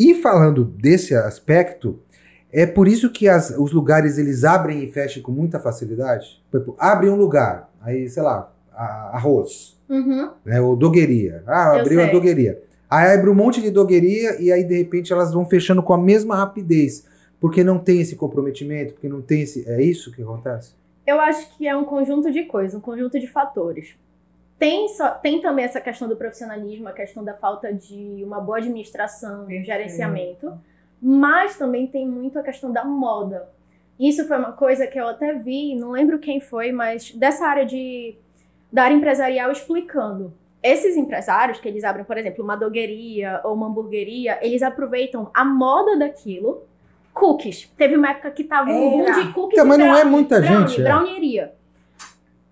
E 0.00 0.14
falando 0.14 0.64
desse 0.64 1.14
aspecto, 1.14 2.00
é 2.50 2.64
por 2.64 2.88
isso 2.88 3.12
que 3.12 3.28
as, 3.28 3.50
os 3.50 3.70
lugares 3.70 4.16
eles 4.16 4.44
abrem 4.44 4.82
e 4.82 4.90
fecham 4.90 5.22
com 5.22 5.30
muita 5.30 5.60
facilidade. 5.60 6.42
Abre 6.78 7.10
um 7.10 7.16
lugar, 7.16 7.70
aí, 7.82 8.08
sei 8.08 8.22
lá, 8.22 8.50
a, 8.72 9.10
arroz, 9.12 9.78
uhum. 9.86 10.30
né, 10.42 10.58
ou 10.58 10.74
dogueria. 10.74 11.42
Ah, 11.46 11.72
Eu 11.74 11.80
abriu 11.80 11.98
sei. 11.98 12.08
a 12.08 12.12
dogueria. 12.12 12.62
Aí 12.88 13.12
abre 13.12 13.28
um 13.28 13.34
monte 13.34 13.60
de 13.60 13.70
dogueria 13.70 14.40
e 14.40 14.50
aí, 14.50 14.64
de 14.64 14.78
repente, 14.78 15.12
elas 15.12 15.34
vão 15.34 15.44
fechando 15.44 15.82
com 15.82 15.92
a 15.92 15.98
mesma 15.98 16.34
rapidez. 16.34 17.04
Porque 17.38 17.62
não 17.62 17.78
tem 17.78 18.00
esse 18.00 18.16
comprometimento, 18.16 18.94
porque 18.94 19.08
não 19.08 19.20
tem 19.20 19.42
esse. 19.42 19.68
É 19.68 19.82
isso 19.82 20.10
que 20.12 20.22
acontece? 20.22 20.72
Eu 21.06 21.20
acho 21.20 21.58
que 21.58 21.68
é 21.68 21.76
um 21.76 21.84
conjunto 21.84 22.32
de 22.32 22.44
coisas, 22.44 22.74
um 22.74 22.80
conjunto 22.80 23.20
de 23.20 23.26
fatores. 23.26 23.94
Tem, 24.60 24.88
só, 24.88 25.08
tem 25.12 25.40
também 25.40 25.64
essa 25.64 25.80
questão 25.80 26.06
do 26.06 26.14
profissionalismo, 26.14 26.86
a 26.86 26.92
questão 26.92 27.24
da 27.24 27.32
falta 27.32 27.72
de 27.72 28.22
uma 28.22 28.38
boa 28.42 28.58
administração, 28.58 29.48
gerenciamento, 29.48 30.52
mas 31.00 31.56
também 31.56 31.86
tem 31.86 32.06
muito 32.06 32.38
a 32.38 32.42
questão 32.42 32.70
da 32.70 32.84
moda. 32.84 33.48
Isso 33.98 34.28
foi 34.28 34.36
uma 34.36 34.52
coisa 34.52 34.86
que 34.86 35.00
eu 35.00 35.08
até 35.08 35.32
vi, 35.32 35.74
não 35.74 35.92
lembro 35.92 36.18
quem 36.18 36.40
foi, 36.40 36.72
mas 36.72 37.10
dessa 37.12 37.46
área 37.46 37.64
de 37.64 38.14
da 38.70 38.84
área 38.84 38.94
empresarial 38.94 39.50
explicando. 39.50 40.30
Esses 40.62 40.94
empresários 40.94 41.58
que 41.58 41.66
eles 41.66 41.82
abrem, 41.82 42.04
por 42.04 42.18
exemplo, 42.18 42.44
uma 42.44 42.54
dogueria 42.54 43.40
ou 43.42 43.54
uma 43.54 43.66
hamburgueria, 43.66 44.38
eles 44.42 44.62
aproveitam 44.62 45.30
a 45.32 45.42
moda 45.42 45.96
daquilo. 45.98 46.64
Cookies. 47.14 47.72
Teve 47.78 47.96
uma 47.96 48.10
época 48.10 48.30
que 48.30 48.44
tava 48.44 48.68
um 48.68 48.90
boom 48.90 49.04
de 49.10 49.32
cookies 49.32 49.64
mas 49.64 49.78
não 49.78 49.96
é 49.96 50.04
muita 50.04 50.38
brownie, 50.38 50.68
gente. 50.68 50.82
É. 50.82 51.59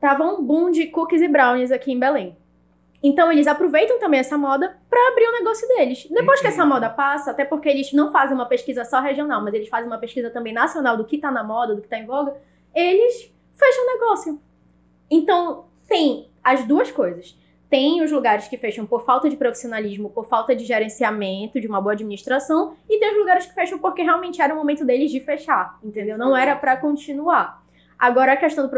Tava 0.01 0.25
um 0.25 0.43
boom 0.43 0.71
de 0.71 0.87
cookies 0.87 1.23
e 1.23 1.29
brownies 1.29 1.73
aqui 1.73 1.93
em 1.93 1.99
Belém. 1.99 2.37
Então 3.03 3.31
eles 3.31 3.47
aproveitam 3.47 3.99
também 3.99 4.21
essa 4.21 4.37
moda 4.37 4.77
para 4.91 5.09
abrir 5.09 5.27
o 5.27 5.33
negócio 5.33 5.67
deles. 5.69 6.07
Depois 6.11 6.41
que 6.41 6.49
essa 6.49 6.67
moda 6.67 6.91
passa, 6.91 7.31
até 7.31 7.45
porque 7.45 7.69
eles 7.69 7.93
não 7.93 8.11
fazem 8.11 8.35
uma 8.35 8.47
pesquisa 8.47 8.85
só 8.85 9.01
regional, 9.01 9.43
mas 9.43 9.55
eles 9.55 9.69
fazem 9.69 9.87
uma 9.87 9.99
pesquisa 9.99 10.31
também 10.31 10.53
nacional 10.53 10.97
do 10.97 11.05
que 11.05 11.19
tá 11.19 11.31
na 11.31 11.45
moda, 11.45 11.75
do 11.75 11.83
que 11.83 11.89
tá 11.89 11.99
em 11.99 12.07
voga, 12.07 12.35
eles 12.75 13.33
fecham 13.53 13.85
o 13.85 13.93
negócio. 13.93 14.41
Então 15.11 15.67
tem 15.89 16.29
as 16.43 16.65
duas 16.65 16.91
coisas. 16.91 17.37
Tem 17.71 18.03
os 18.03 18.11
lugares 18.11 18.49
que 18.49 18.57
fecham 18.57 18.87
por 18.87 19.05
falta 19.05 19.29
de 19.29 19.37
profissionalismo, 19.37 20.09
por 20.09 20.27
falta 20.27 20.57
de 20.57 20.65
gerenciamento, 20.65 21.61
de 21.61 21.69
uma 21.69 21.81
boa 21.81 21.93
administração, 21.93 22.75
e 22.89 22.99
tem 22.99 23.13
os 23.13 23.19
lugares 23.19 23.47
que 23.47 23.55
fecham 23.55 23.79
porque 23.79 24.03
realmente 24.03 24.41
era 24.41 24.55
o 24.55 24.57
momento 24.57 24.87
deles 24.87 25.11
de 25.11 25.21
fechar, 25.21 25.79
entendeu? 25.85 26.17
Não 26.17 26.35
era 26.35 26.57
para 26.57 26.79
continuar. 26.79 27.63
Agora, 27.99 28.35
a 28.35 28.37
questão 28.37 28.71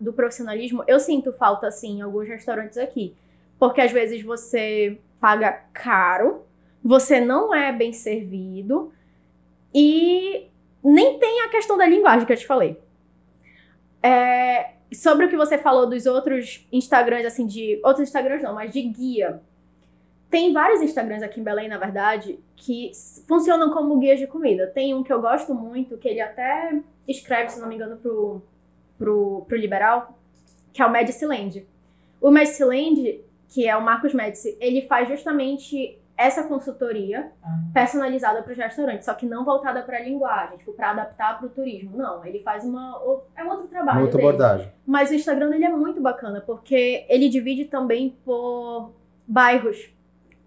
do 0.00 0.12
profissionalismo, 0.12 0.84
eu 0.86 1.00
sinto 1.00 1.32
falta, 1.32 1.66
assim, 1.66 1.98
em 1.98 2.02
alguns 2.02 2.28
restaurantes 2.28 2.78
aqui. 2.78 3.14
Porque 3.58 3.80
às 3.80 3.90
vezes 3.90 4.22
você 4.22 4.98
paga 5.20 5.64
caro, 5.72 6.44
você 6.82 7.20
não 7.20 7.52
é 7.52 7.72
bem 7.72 7.92
servido 7.92 8.92
e 9.74 10.46
nem 10.82 11.18
tem 11.18 11.42
a 11.42 11.48
questão 11.48 11.76
da 11.76 11.86
linguagem 11.86 12.24
que 12.24 12.32
eu 12.32 12.36
te 12.36 12.46
falei. 12.46 12.78
É, 14.00 14.74
sobre 14.92 15.26
o 15.26 15.28
que 15.28 15.36
você 15.36 15.58
falou 15.58 15.88
dos 15.88 16.06
outros 16.06 16.66
Instagrams, 16.72 17.26
assim, 17.26 17.46
de. 17.46 17.80
Outros 17.84 18.08
Instagrams 18.08 18.42
não, 18.42 18.54
mas 18.54 18.72
de 18.72 18.82
guia. 18.82 19.42
Tem 20.30 20.52
vários 20.52 20.82
Instagrams 20.82 21.22
aqui 21.22 21.40
em 21.40 21.42
Belém, 21.42 21.68
na 21.68 21.78
verdade, 21.78 22.38
que 22.54 22.92
funcionam 23.26 23.72
como 23.72 23.98
guias 23.98 24.20
de 24.20 24.26
comida. 24.26 24.66
Tem 24.66 24.94
um 24.94 25.02
que 25.02 25.12
eu 25.12 25.20
gosto 25.20 25.54
muito, 25.54 25.96
que 25.96 26.06
ele 26.06 26.20
até 26.20 26.78
escreve, 27.08 27.50
se 27.50 27.60
não 27.60 27.66
me 27.66 27.74
engano, 27.74 27.96
pro 27.96 28.42
pro, 28.98 29.44
pro 29.46 29.56
liberal, 29.56 30.18
que 30.72 30.82
é 30.82 30.86
o 30.86 30.90
Mediciland. 30.90 31.66
O 32.20 32.30
Mediciland, 32.30 33.20
que 33.48 33.66
é 33.66 33.76
o 33.76 33.82
Marcos 33.82 34.12
Medici, 34.12 34.56
ele 34.60 34.82
faz 34.82 35.08
justamente 35.08 35.98
essa 36.18 36.42
consultoria 36.42 37.30
uhum. 37.44 37.72
personalizada 37.72 38.42
para 38.42 38.52
os 38.52 38.58
restaurantes, 38.58 39.04
só 39.04 39.14
que 39.14 39.24
não 39.24 39.44
voltada 39.44 39.82
para 39.82 39.98
a 39.98 40.00
linguagem, 40.00 40.58
tipo, 40.58 40.72
para 40.72 40.90
adaptar 40.90 41.38
para 41.38 41.46
o 41.46 41.50
turismo. 41.50 41.96
Não, 41.96 42.24
ele 42.26 42.40
faz 42.40 42.64
uma. 42.64 43.00
É 43.36 43.44
um 43.44 43.50
outro 43.50 43.68
trabalho. 43.68 43.98
Uma 43.98 44.04
outra 44.04 44.18
dele. 44.18 44.28
abordagem. 44.28 44.72
Mas 44.84 45.10
o 45.10 45.14
Instagram 45.14 45.48
dele 45.48 45.64
é 45.64 45.68
muito 45.68 46.00
bacana, 46.00 46.40
porque 46.40 47.06
ele 47.08 47.28
divide 47.28 47.66
também 47.66 48.16
por 48.24 48.90
bairros. 49.28 49.90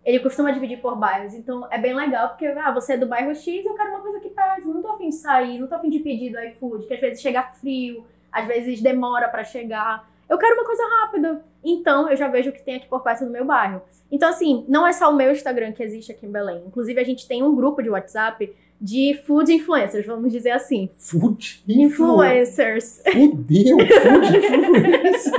Ele 0.03 0.19
costuma 0.19 0.51
dividir 0.51 0.81
por 0.81 0.97
bairros, 0.97 1.33
então 1.33 1.65
é 1.71 1.77
bem 1.77 1.95
legal, 1.95 2.29
porque 2.29 2.47
ah, 2.47 2.73
você 2.73 2.93
é 2.93 2.97
do 2.97 3.05
bairro 3.05 3.33
X, 3.33 3.65
eu 3.65 3.75
quero 3.75 3.91
uma 3.91 4.01
coisa 4.01 4.17
aqui 4.17 4.29
perto, 4.29 4.67
não 4.67 4.81
tô 4.81 4.89
afim 4.89 5.09
de 5.09 5.15
sair, 5.15 5.59
não 5.59 5.67
tô 5.67 5.75
afim 5.75 5.91
de 5.91 5.99
pedir 5.99 6.31
do 6.31 6.39
iFood, 6.39 6.87
que 6.87 6.93
às 6.95 6.99
vezes 6.99 7.21
chega 7.21 7.43
frio, 7.43 8.03
às 8.31 8.47
vezes 8.47 8.81
demora 8.81 9.27
para 9.27 9.43
chegar. 9.43 10.09
Eu 10.29 10.37
quero 10.37 10.55
uma 10.55 10.65
coisa 10.65 10.83
rápida. 11.01 11.43
Então, 11.63 12.09
eu 12.09 12.15
já 12.15 12.27
vejo 12.27 12.49
o 12.49 12.53
que 12.53 12.63
tem 12.63 12.75
aqui 12.75 12.87
por 12.87 13.01
perto 13.03 13.25
do 13.25 13.31
meu 13.31 13.45
bairro. 13.45 13.81
Então, 14.11 14.29
assim, 14.29 14.65
não 14.67 14.87
é 14.87 14.93
só 14.93 15.11
o 15.11 15.15
meu 15.15 15.31
Instagram 15.31 15.73
que 15.73 15.83
existe 15.83 16.11
aqui 16.11 16.25
em 16.25 16.31
Belém. 16.31 16.63
Inclusive, 16.65 16.99
a 16.99 17.03
gente 17.03 17.27
tem 17.27 17.43
um 17.43 17.55
grupo 17.55 17.83
de 17.83 17.89
WhatsApp 17.89 18.51
de 18.81 19.21
food 19.27 19.53
influencers, 19.53 20.07
vamos 20.07 20.31
dizer 20.31 20.51
assim. 20.51 20.89
Food 20.95 21.63
Influencers. 21.67 22.99
Fudeu, 23.11 23.77
food 23.77 24.37
influencer. 24.37 25.33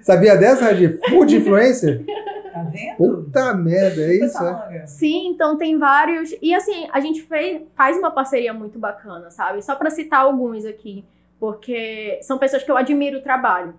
Sabia 0.02 0.36
dessa, 0.36 0.64
Radi? 0.64 0.98
Food 1.10 1.36
influencer? 1.36 2.02
Tá 2.50 2.62
vendo? 2.62 2.96
Puta 2.96 3.54
merda, 3.54 4.00
é 4.00 4.24
isso, 4.24 4.42
é? 4.42 4.86
Sim, 4.86 5.28
então 5.28 5.58
tem 5.58 5.78
vários. 5.78 6.34
E 6.40 6.54
assim, 6.54 6.88
a 6.92 6.98
gente 6.98 7.20
fez, 7.22 7.62
faz 7.74 7.98
uma 7.98 8.10
parceria 8.10 8.54
muito 8.54 8.78
bacana, 8.78 9.30
sabe? 9.30 9.62
Só 9.62 9.74
pra 9.74 9.90
citar 9.90 10.20
alguns 10.20 10.64
aqui, 10.64 11.04
porque 11.40 12.20
são 12.22 12.38
pessoas 12.38 12.62
que 12.62 12.70
eu 12.70 12.76
admiro 12.76 13.18
o 13.18 13.22
trabalho. 13.22 13.74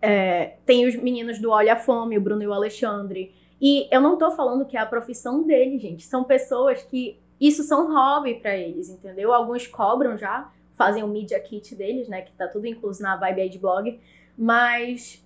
É, 0.00 0.54
tem 0.66 0.86
os 0.86 0.96
meninos 0.96 1.38
do 1.38 1.50
Olha 1.50 1.74
a 1.74 1.76
Fome, 1.76 2.18
o 2.18 2.20
Bruno 2.20 2.42
e 2.42 2.46
o 2.48 2.52
Alexandre. 2.52 3.32
E 3.60 3.86
eu 3.94 4.00
não 4.00 4.16
tô 4.18 4.30
falando 4.32 4.64
que 4.64 4.76
é 4.76 4.80
a 4.80 4.86
profissão 4.86 5.44
deles, 5.44 5.80
gente. 5.80 6.04
São 6.04 6.24
pessoas 6.24 6.82
que 6.82 7.16
isso 7.40 7.62
são 7.62 7.92
hobby 7.94 8.34
pra 8.34 8.56
eles, 8.56 8.88
entendeu? 8.88 9.32
Alguns 9.32 9.66
cobram 9.68 10.16
já, 10.18 10.50
fazem 10.72 11.04
o 11.04 11.08
media 11.08 11.38
kit 11.38 11.74
deles, 11.76 12.08
né? 12.08 12.22
Que 12.22 12.32
tá 12.32 12.48
tudo 12.48 12.66
incluso 12.66 13.00
na 13.02 13.14
Vibe 13.16 13.42
Age 13.42 13.58
Blog. 13.58 14.00
Mas 14.36 15.22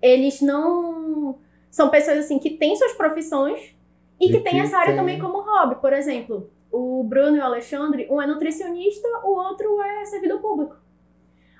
eles 0.00 0.40
não. 0.40 1.38
São 1.70 1.90
pessoas 1.90 2.18
assim 2.18 2.38
que 2.38 2.50
têm 2.50 2.74
suas 2.76 2.92
profissões 2.94 3.74
e 4.18 4.28
E 4.28 4.32
que 4.32 4.40
têm 4.40 4.60
essa 4.60 4.78
área 4.78 4.92
tem- 4.94 4.96
também 5.00 5.18
como 5.18 5.40
hobby. 5.42 5.74
Por 5.80 5.92
exemplo, 5.92 6.48
o 6.76 7.02
Bruno 7.04 7.36
e 7.36 7.40
o 7.40 7.44
Alexandre, 7.44 8.06
um 8.10 8.20
é 8.20 8.26
nutricionista, 8.26 9.08
o 9.24 9.30
outro 9.30 9.80
é 9.80 10.04
servidor 10.04 10.40
público. 10.40 10.76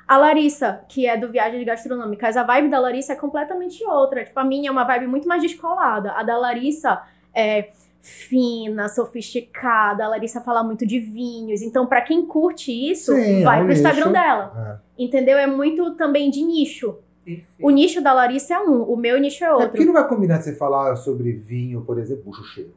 A 0.06 0.16
Larissa, 0.18 0.84
que 0.88 1.06
é 1.06 1.16
do 1.16 1.28
Viagens 1.28 1.64
Gastronômicas, 1.64 2.36
a 2.36 2.42
vibe 2.44 2.68
da 2.68 2.78
Larissa 2.78 3.14
é 3.14 3.16
completamente 3.16 3.84
outra. 3.84 4.24
Tipo, 4.24 4.38
a 4.38 4.44
minha 4.44 4.68
é 4.68 4.70
uma 4.70 4.84
vibe 4.84 5.06
muito 5.08 5.26
mais 5.26 5.42
descolada. 5.42 6.12
A 6.12 6.22
da 6.22 6.36
Larissa 6.38 7.02
é 7.34 7.70
fina, 8.00 8.88
sofisticada. 8.88 10.04
A 10.04 10.08
Larissa 10.08 10.40
fala 10.40 10.62
muito 10.62 10.86
de 10.86 11.00
vinhos. 11.00 11.60
Então, 11.60 11.86
pra 11.86 12.02
quem 12.02 12.24
curte 12.24 12.70
isso, 12.70 13.12
Sim, 13.14 13.42
vai 13.42 13.58
é 13.58 13.62
um 13.62 13.64
pro 13.64 13.72
Instagram 13.72 14.10
nicho. 14.10 14.12
dela. 14.12 14.82
Entendeu? 14.96 15.38
É 15.38 15.46
muito 15.46 15.94
também 15.96 16.30
de 16.30 16.42
nicho. 16.42 16.98
Perfeito. 17.24 17.48
O 17.60 17.70
nicho 17.70 18.00
da 18.00 18.12
Larissa 18.12 18.54
é 18.54 18.58
um, 18.60 18.82
o 18.84 18.96
meu 18.96 19.18
nicho 19.18 19.42
é 19.42 19.48
É, 19.48 19.52
outro. 19.52 19.70
porque 19.70 19.84
não 19.84 19.92
vai 19.92 20.06
combinar 20.06 20.38
de 20.38 20.44
você 20.44 20.54
falar 20.54 20.94
sobre 20.94 21.32
vinho, 21.32 21.82
por 21.82 21.98
exemplo, 21.98 22.22
bucho 22.26 22.44
cheio. 22.44 22.72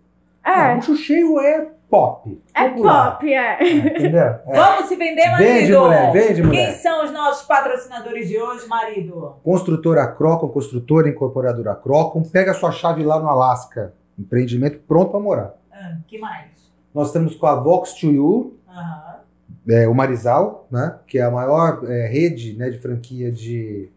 É, 0.50 0.68
Não, 0.70 0.76
bucho 0.78 0.96
cheio 0.96 1.40
é 1.40 1.68
pop. 1.90 2.42
é 2.54 2.70
popular. 2.70 3.12
pop, 3.12 3.34
é. 3.34 3.74
Entendeu? 3.88 4.22
É. 4.48 4.56
Vamos 4.56 4.86
se 4.88 4.96
vender, 4.96 5.30
marido? 5.30 5.48
Vende, 5.48 5.78
mulher, 5.78 6.12
vende, 6.12 6.34
Quem 6.36 6.46
mulher. 6.46 6.72
são 6.74 7.06
os 7.06 7.12
nossos 7.12 7.46
patrocinadores 7.48 8.28
de 8.28 8.38
hoje, 8.40 8.68
marido? 8.68 9.36
Construtora 9.44 10.08
Crocom, 10.08 10.48
construtora 10.50 11.10
incorporadora 11.10 11.76
Crocom. 11.76 12.24
Pega 12.24 12.54
sua 12.54 12.72
chave 12.72 13.04
lá 13.04 13.20
no 13.20 13.28
Alasca. 13.28 13.94
Empreendimento 14.18 14.80
pronto 14.88 15.12
para 15.12 15.20
morar. 15.20 15.54
Ah, 15.72 15.98
que 16.08 16.18
mais? 16.20 16.48
Nós 16.94 17.08
estamos 17.08 17.36
com 17.36 17.46
a 17.48 17.56
Vox 17.56 17.94
to 17.94 18.08
You, 18.08 18.58
Aham. 18.68 19.16
é, 19.70 19.88
o 19.88 19.94
Marizal, 19.94 20.68
né? 20.72 20.96
Que 21.08 21.20
é 21.20 21.22
a 21.24 21.32
maior 21.32 21.82
é, 21.90 22.08
rede 22.08 22.54
né, 22.58 22.70
de 22.70 22.80
franquia 22.80 23.32
de, 23.32 23.90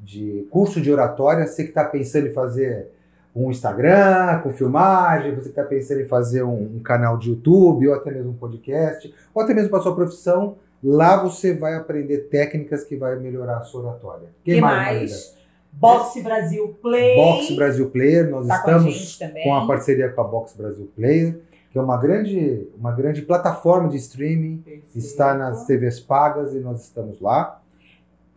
de 0.00 0.46
curso 0.50 0.80
de 0.80 0.90
oratória. 0.90 1.46
Você 1.46 1.64
que 1.64 1.70
está 1.70 1.84
pensando 1.84 2.28
em 2.28 2.32
fazer 2.32 2.88
um 3.34 3.50
Instagram 3.50 4.40
com 4.42 4.50
filmagem, 4.52 5.34
você 5.34 5.44
que 5.44 5.48
está 5.50 5.62
pensando 5.64 6.00
em 6.00 6.06
fazer 6.06 6.42
um, 6.42 6.76
um 6.76 6.80
canal 6.80 7.16
de 7.16 7.30
YouTube, 7.30 7.88
ou 7.88 7.94
até 7.94 8.10
mesmo 8.10 8.30
um 8.30 8.34
podcast, 8.34 9.12
ou 9.34 9.42
até 9.42 9.54
mesmo 9.54 9.70
para 9.70 9.80
sua 9.80 9.94
profissão, 9.94 10.56
lá 10.82 11.22
você 11.22 11.54
vai 11.54 11.74
aprender 11.74 12.28
técnicas 12.30 12.84
que 12.84 12.96
vai 12.96 13.16
melhorar 13.16 13.58
a 13.58 13.62
sua 13.62 13.82
oratória. 13.82 14.28
que 14.44 14.52
Quem 14.52 14.60
mais? 14.60 14.94
Marília? 14.94 15.38
Boxe 15.72 16.22
Brasil 16.22 16.76
Play. 16.82 17.16
Box 17.16 17.54
Brasil 17.54 17.90
Player, 17.90 18.28
nós 18.30 18.46
Tá 18.46 18.62
com 18.62 18.70
a 18.70 18.76
estamos 18.76 19.18
com 19.44 19.54
a 19.54 19.66
parceria 19.66 20.08
com 20.08 20.20
a 20.20 20.24
Box 20.24 20.56
Brasil 20.56 20.90
Player, 20.96 21.38
que 21.70 21.78
é 21.78 21.82
uma 21.82 21.96
grande, 21.96 22.68
uma 22.76 22.90
grande 22.90 23.22
plataforma 23.22 23.88
de 23.88 23.96
streaming, 23.98 24.58
Perfeito. 24.58 24.98
está 24.98 25.34
nas 25.34 25.66
TVs 25.66 26.00
pagas 26.00 26.54
e 26.54 26.58
nós 26.58 26.82
estamos 26.82 27.20
lá. 27.20 27.60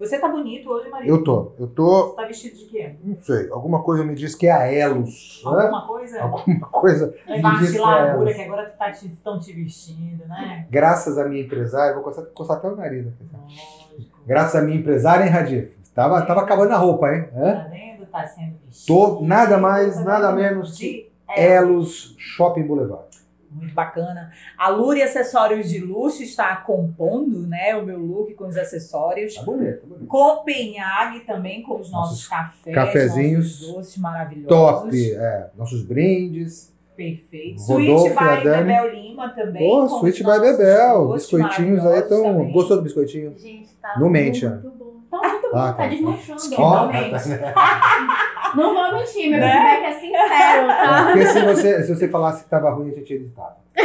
Você 0.01 0.17
tá 0.19 0.27
bonito 0.27 0.67
hoje, 0.67 0.89
marido? 0.89 1.09
Eu 1.09 1.23
tô, 1.23 1.51
eu 1.59 1.67
tô, 1.67 2.07
Você 2.07 2.15
tá 2.15 2.25
vestido 2.25 2.57
de 2.57 2.65
quê? 2.65 2.95
não 3.03 3.15
sei, 3.17 3.49
alguma 3.51 3.83
coisa 3.83 4.03
me 4.03 4.15
diz 4.15 4.33
que 4.33 4.47
é 4.47 4.51
a 4.51 4.65
Elos, 4.65 5.43
né? 5.45 5.51
Alguma 5.61 5.87
coisa? 5.87 6.21
Alguma 6.23 6.67
coisa 6.69 7.15
É 7.27 7.41
me 7.41 7.59
diz 7.59 7.67
de 7.67 7.77
que 7.77 7.77
é 7.77 7.85
largura, 7.85 8.33
que 8.33 8.41
agora 8.41 8.69
tá 8.71 8.91
te, 8.91 9.07
estão 9.07 9.39
te 9.39 9.53
vestindo, 9.53 10.27
né? 10.27 10.65
Graças 10.71 11.19
à 11.19 11.25
minha 11.29 11.43
empresária, 11.43 11.93
vou 11.93 12.03
coçar, 12.03 12.25
coçar 12.33 12.57
até 12.57 12.67
o 12.67 12.75
nariz 12.75 13.07
aqui. 13.07 13.29
Lógico. 13.31 14.19
Graças 14.25 14.55
à 14.55 14.61
minha 14.63 14.79
empresária, 14.79 15.23
hein, 15.23 15.29
Radir? 15.29 15.71
Tava, 15.93 16.19
tava 16.25 16.41
acabando 16.41 16.73
a 16.73 16.77
roupa, 16.77 17.13
hein? 17.13 17.27
Tá 17.31 17.67
vendo? 17.69 18.05
Tá 18.07 18.23
sendo 18.25 18.55
vestido. 18.65 18.87
Tô 18.87 19.21
nada 19.21 19.59
mais, 19.59 19.95
Tá 19.97 20.03
nada 20.03 20.31
vendo? 20.31 20.41
menos 20.55 20.77
De 20.77 21.11
Elos 21.37 22.15
Shopping 22.17 22.63
Boulevard. 22.63 23.10
Muito 23.53 23.73
bacana. 23.73 24.31
A 24.57 24.69
Luri 24.69 25.01
Acessórios 25.03 25.69
de 25.69 25.79
Luxo 25.79 26.23
está 26.23 26.55
compondo, 26.55 27.45
né, 27.47 27.75
o 27.75 27.85
meu 27.85 27.99
look 27.99 28.33
com 28.33 28.47
os 28.47 28.55
acessórios. 28.57 29.35
Tá 29.35 29.43
bonito, 29.43 29.81
tá 29.81 29.87
bonito. 29.87 30.07
Copenhague 30.07 31.19
também 31.21 31.61
com 31.61 31.73
os 31.79 31.91
nossos, 31.91 32.11
Nossos 32.11 32.27
cafés, 32.27 32.73
cafezinhos. 32.75 33.59
nossos 33.61 33.73
doces 33.75 33.97
maravilhosos. 33.97 34.47
Top, 34.47 35.11
é, 35.13 35.49
nossos 35.57 35.83
brindes. 35.83 36.71
Perfeito. 36.95 37.61
Rodolfo 37.63 38.03
Suíte 38.05 38.17
a 38.23 38.35
by 38.37 38.43
Dani. 38.43 38.63
Bebel 38.67 38.93
Lima 38.93 39.29
também. 39.29 39.75
Os 39.75 39.91
Sweet 39.93 40.23
by 40.23 40.39
Bebel. 40.39 41.13
Biscoitinhos 41.13 41.79
aí 41.79 41.83
maravilhosos 41.93 42.09
tão. 42.09 42.23
também. 42.23 42.51
Gostou 42.51 42.77
do 42.77 42.83
biscoitinho? 42.83 43.33
Gente, 43.37 43.69
tá 43.81 43.99
Não 43.99 44.09
mente, 44.09 44.45
muito 44.47 44.69
bom. 44.71 44.91
Tá 45.09 45.17
muito 45.27 45.51
bom, 45.51 45.57
Ah, 45.57 45.73
tá, 45.73 45.83
tá. 45.83 45.87
desmanchando. 45.87 46.39
Ó, 46.57 46.87
Realmente. 46.87 47.29
Não 48.55 48.73
vou 48.73 48.93
mentir, 48.99 49.29
meu 49.29 49.39
Né? 49.39 49.51
feedback 49.51 49.85
é 49.85 49.91
sincero, 49.99 50.67
tá? 50.67 51.05
Porque 51.11 51.25
se 51.27 51.41
você, 51.41 51.83
se 51.83 51.95
você 51.95 52.07
falasse 52.09 52.43
que 52.43 52.49
tava 52.49 52.71
ruim, 52.71 52.91
a 52.91 52.95
gente 52.95 53.13
editava. 53.13 53.57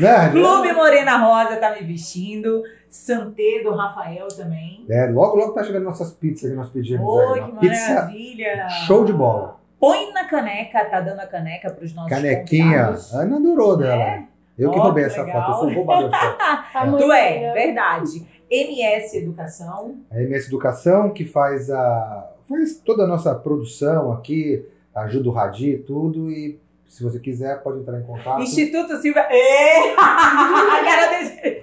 né? 0.00 0.28
Clube 0.30 0.72
Morena 0.72 1.16
Rosa 1.18 1.56
tá 1.56 1.72
me 1.72 1.82
vestindo. 1.82 2.62
Santé 2.88 3.60
do 3.62 3.74
Rafael 3.74 4.26
também. 4.28 4.84
É, 4.88 5.06
logo, 5.10 5.36
logo 5.36 5.52
tá 5.52 5.62
chegando 5.62 5.84
nossas 5.84 6.12
pizzas 6.12 6.50
que 6.50 6.56
nós 6.56 6.70
pedimos 6.70 7.06
Oi, 7.06 7.40
aí. 7.40 7.44
que 7.52 7.58
pizza 7.58 7.94
maravilha! 7.94 8.68
show 8.86 9.04
de 9.04 9.12
bola. 9.12 9.56
Põe 9.78 10.10
na 10.12 10.24
caneca, 10.24 10.84
tá 10.86 11.00
dando 11.00 11.20
a 11.20 11.26
caneca 11.26 11.70
pros 11.70 11.94
nossos 11.94 12.10
Canequinha. 12.10 12.64
convidados. 12.64 13.14
A 13.14 13.20
Ana 13.20 13.36
adorou 13.36 13.76
dela. 13.76 14.02
É? 14.02 14.22
Eu 14.58 14.70
que 14.72 14.78
Ó, 14.78 14.82
roubei 14.82 15.04
que 15.04 15.10
essa 15.10 15.24
foto. 15.24 15.50
Eu 15.50 15.54
sou 15.54 15.68
um 15.68 15.74
roubador. 15.74 16.10
Tá 16.72 16.84
muito 16.86 17.04
Tu 17.04 17.12
é, 17.12 17.52
verdade. 17.52 18.26
MS 18.50 19.18
Educação. 19.18 19.96
A 20.10 20.20
MS 20.20 20.48
Educação, 20.48 21.10
que 21.10 21.24
faz 21.24 21.70
a 21.70 22.34
faz 22.48 22.78
toda 22.78 23.04
a 23.04 23.06
nossa 23.06 23.34
produção 23.34 24.10
aqui, 24.12 24.64
ajuda 24.94 25.28
o 25.28 25.32
Radi 25.32 25.72
e 25.72 25.78
tudo. 25.78 26.30
E 26.30 26.58
se 26.86 27.02
você 27.02 27.20
quiser, 27.20 27.62
pode 27.62 27.80
entrar 27.80 28.00
em 28.00 28.02
contato. 28.02 28.40
Instituto 28.40 28.96
Silva. 28.96 29.26
Ê! 29.30 29.94
A 29.98 30.84
cara 30.84 31.06
desse. 31.18 31.62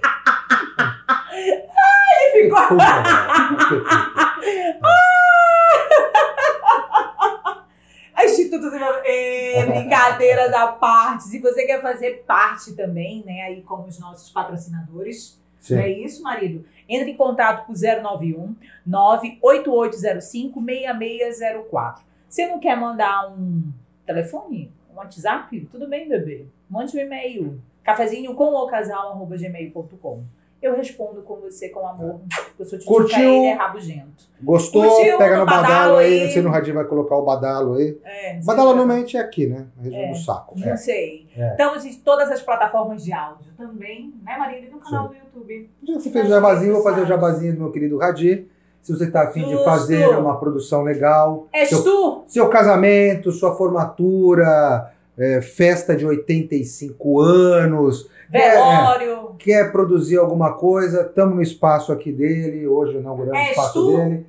Ai, 0.78 2.30
ficou. 2.32 2.58
Instituto 8.24 8.70
Silva. 8.70 9.02
Ê, 9.04 9.64
brincadeiras 9.66 10.52
à 10.52 10.68
parte. 10.68 11.24
Se 11.24 11.40
você 11.40 11.66
quer 11.66 11.82
fazer 11.82 12.24
parte 12.26 12.74
também, 12.74 13.24
né, 13.24 13.42
aí 13.42 13.62
como 13.62 13.86
os 13.86 13.98
nossos 13.98 14.30
patrocinadores. 14.30 15.44
Não 15.74 15.80
é 15.80 15.86
Sim. 15.86 16.04
isso, 16.04 16.22
marido? 16.22 16.64
Entre 16.88 17.10
em 17.10 17.16
contato 17.16 17.66
com 17.66 17.72
091 17.72 18.54
98805 18.86 20.60
6604. 20.64 22.04
Você 22.28 22.46
não 22.46 22.58
quer 22.58 22.76
mandar 22.76 23.30
um 23.32 23.72
telefone? 24.04 24.70
Um 24.92 24.96
WhatsApp? 24.96 25.60
Tudo 25.70 25.88
bem, 25.88 26.08
bebê. 26.08 26.46
Mande 26.68 26.96
um 26.96 27.00
e-mail. 27.00 27.60
Cafezinho 27.82 28.34
com 28.34 28.52
o 28.52 28.66
casal, 28.66 29.12
arroba 29.12 29.36
gmail.com. 29.36 30.24
Eu 30.62 30.74
respondo 30.74 31.20
com 31.22 31.36
você 31.36 31.68
com 31.68 31.86
amor. 31.86 32.20
porque 32.28 32.62
Eu 32.62 32.66
sou 32.66 32.78
tio 32.78 32.88
Curtiu? 32.88 33.18
ele 33.18 33.46
é 33.46 33.52
rabugento. 33.52 34.24
Gostou? 34.42 34.82
Curtiu 34.88 35.18
Pega 35.18 35.34
no 35.34 35.40
no 35.40 35.46
badalo, 35.46 35.68
badalo 35.68 35.96
aí. 35.98 36.20
aí. 36.22 36.30
Você 36.32 36.40
no 36.42 36.50
Radi 36.50 36.72
vai 36.72 36.84
colocar 36.84 37.16
o 37.16 37.22
badalo 37.24 37.74
aí. 37.74 37.98
É, 38.04 38.40
Badalo 38.42 38.70
se- 38.70 38.76
normalmente 38.76 39.16
é 39.16 39.20
aqui, 39.20 39.46
né? 39.46 39.66
Na 39.76 39.82
região 39.84 40.00
É. 40.02 40.08
do 40.10 40.16
saco. 40.16 40.58
Não 40.58 40.68
É. 40.68 40.76
sei. 40.76 41.26
É. 41.36 41.50
Estamos 41.50 41.84
em 41.84 41.94
todas 42.00 42.30
as 42.30 42.40
plataformas 42.42 43.04
de 43.04 43.12
áudio 43.12 43.52
também, 43.56 44.12
né, 44.24 44.36
marido? 44.38 44.66
E 44.66 44.70
no 44.70 44.78
canal 44.78 45.08
do 45.08 45.14
YouTube. 45.14 45.70
Já 45.86 45.94
você 45.94 46.10
fez 46.10 46.24
o 46.26 46.28
jabazinho, 46.28 46.74
vou 46.74 46.82
fazer 46.82 47.00
o 47.02 47.06
jabazinho 47.06 47.52
do 47.54 47.60
meu 47.60 47.70
querido 47.72 47.98
Radi. 47.98 48.48
Se 48.80 48.92
você 48.96 49.10
tá 49.10 49.24
afim 49.24 49.42
de 49.44 49.50
Justo. 49.50 49.64
fazer 49.64 50.06
uma 50.16 50.38
produção 50.38 50.82
legal, 50.82 51.48
És 51.52 51.68
Seu- 51.68 51.82
tu? 51.82 52.24
seu 52.28 52.48
casamento, 52.48 53.30
sua 53.32 53.54
formatura, 53.56 54.92
é, 55.18 55.40
festa 55.40 55.96
de 55.96 56.04
85 56.06 57.20
anos, 57.20 58.08
Velório. 58.28 59.34
quer 59.38 59.70
produzir 59.72 60.16
alguma 60.18 60.54
coisa, 60.54 61.02
estamos 61.02 61.34
no 61.36 61.42
espaço 61.42 61.92
aqui 61.92 62.12
dele, 62.12 62.66
hoje 62.66 62.96
inauguramos 62.98 63.38
o 63.38 63.42
És 63.42 63.50
espaço 63.50 63.72
tu? 63.72 63.96
dele. 63.96 64.26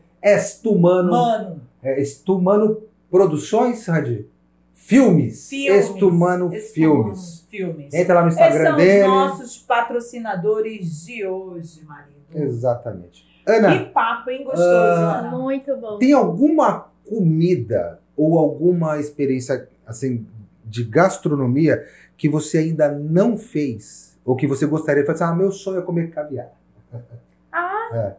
Tu, 0.64 0.76
mano. 0.78 1.62
É, 1.84 2.00
és 2.00 2.18
tu, 2.20 2.40
mano 2.40 2.78
Produções, 3.10 3.86
Radi? 3.88 4.28
Filmes. 4.74 5.48
Filmes. 5.50 5.86
Estumano 5.86 6.54
Estumano 6.54 6.74
Filmes. 6.74 7.46
Filmes. 7.50 7.94
Entra 7.94 8.16
lá 8.16 8.22
no 8.24 8.28
Esses 8.28 8.40
Instagram 8.40 8.68
são 8.70 8.78
dele. 8.78 9.02
os 9.04 9.08
nossos 9.08 9.58
patrocinadores 9.60 11.06
de 11.06 11.26
hoje, 11.26 11.84
marido. 11.86 12.18
Exatamente. 12.36 13.26
Ana, 13.46 13.78
Que 13.80 13.86
papo, 13.92 14.30
hein? 14.30 14.44
Gostoso, 14.44 14.68
Ah, 14.70 15.20
Ana. 15.20 15.38
Muito 15.38 15.76
bom. 15.78 15.98
tem 15.98 16.12
alguma 16.14 16.88
comida 17.10 18.00
ou 18.16 18.38
alguma 18.38 19.00
experiência 19.00 19.68
assim 19.86 20.26
de 20.68 20.84
gastronomia 20.84 21.86
que 22.18 22.28
você 22.28 22.60
ainda 22.60 22.92
não 22.92 23.38
fez 23.38 24.18
ou 24.26 24.36
que 24.36 24.48
você 24.48 24.66
gostaria 24.66 25.04
de 25.04 25.08
fazer? 25.08 25.24
Ah, 25.24 25.34
meu 25.34 25.52
sonho 25.52 25.80
é 25.80 25.82
comer 25.82 26.12
caviar. 26.12 26.52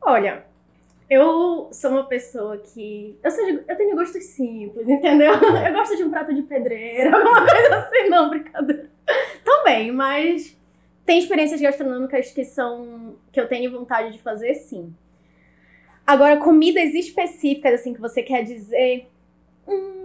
Olha, 0.00 0.44
eu 1.12 1.68
sou 1.72 1.90
uma 1.90 2.04
pessoa 2.04 2.56
que. 2.56 3.18
Eu, 3.22 3.30
eu 3.68 3.76
tenho 3.76 3.94
gostos 3.94 4.24
simples, 4.24 4.88
entendeu? 4.88 5.32
É. 5.34 5.68
Eu 5.68 5.74
gosto 5.74 5.94
de 5.94 6.04
um 6.04 6.10
prato 6.10 6.34
de 6.34 6.40
pedreiro, 6.40 7.12
alguma 7.14 7.46
coisa 7.46 7.76
assim, 7.76 8.08
não, 8.08 8.30
brincadeira. 8.30 8.90
Também, 9.44 9.92
mas 9.92 10.56
tem 11.04 11.18
experiências 11.18 11.60
gastronômicas 11.60 12.32
que 12.32 12.44
são. 12.44 13.16
que 13.30 13.38
eu 13.38 13.46
tenho 13.46 13.70
vontade 13.70 14.12
de 14.12 14.22
fazer, 14.22 14.54
sim. 14.54 14.94
Agora, 16.06 16.38
comidas 16.38 16.94
específicas, 16.94 17.74
assim, 17.74 17.92
que 17.92 18.00
você 18.00 18.22
quer 18.22 18.42
dizer. 18.42 19.06
Hum, 19.68 20.01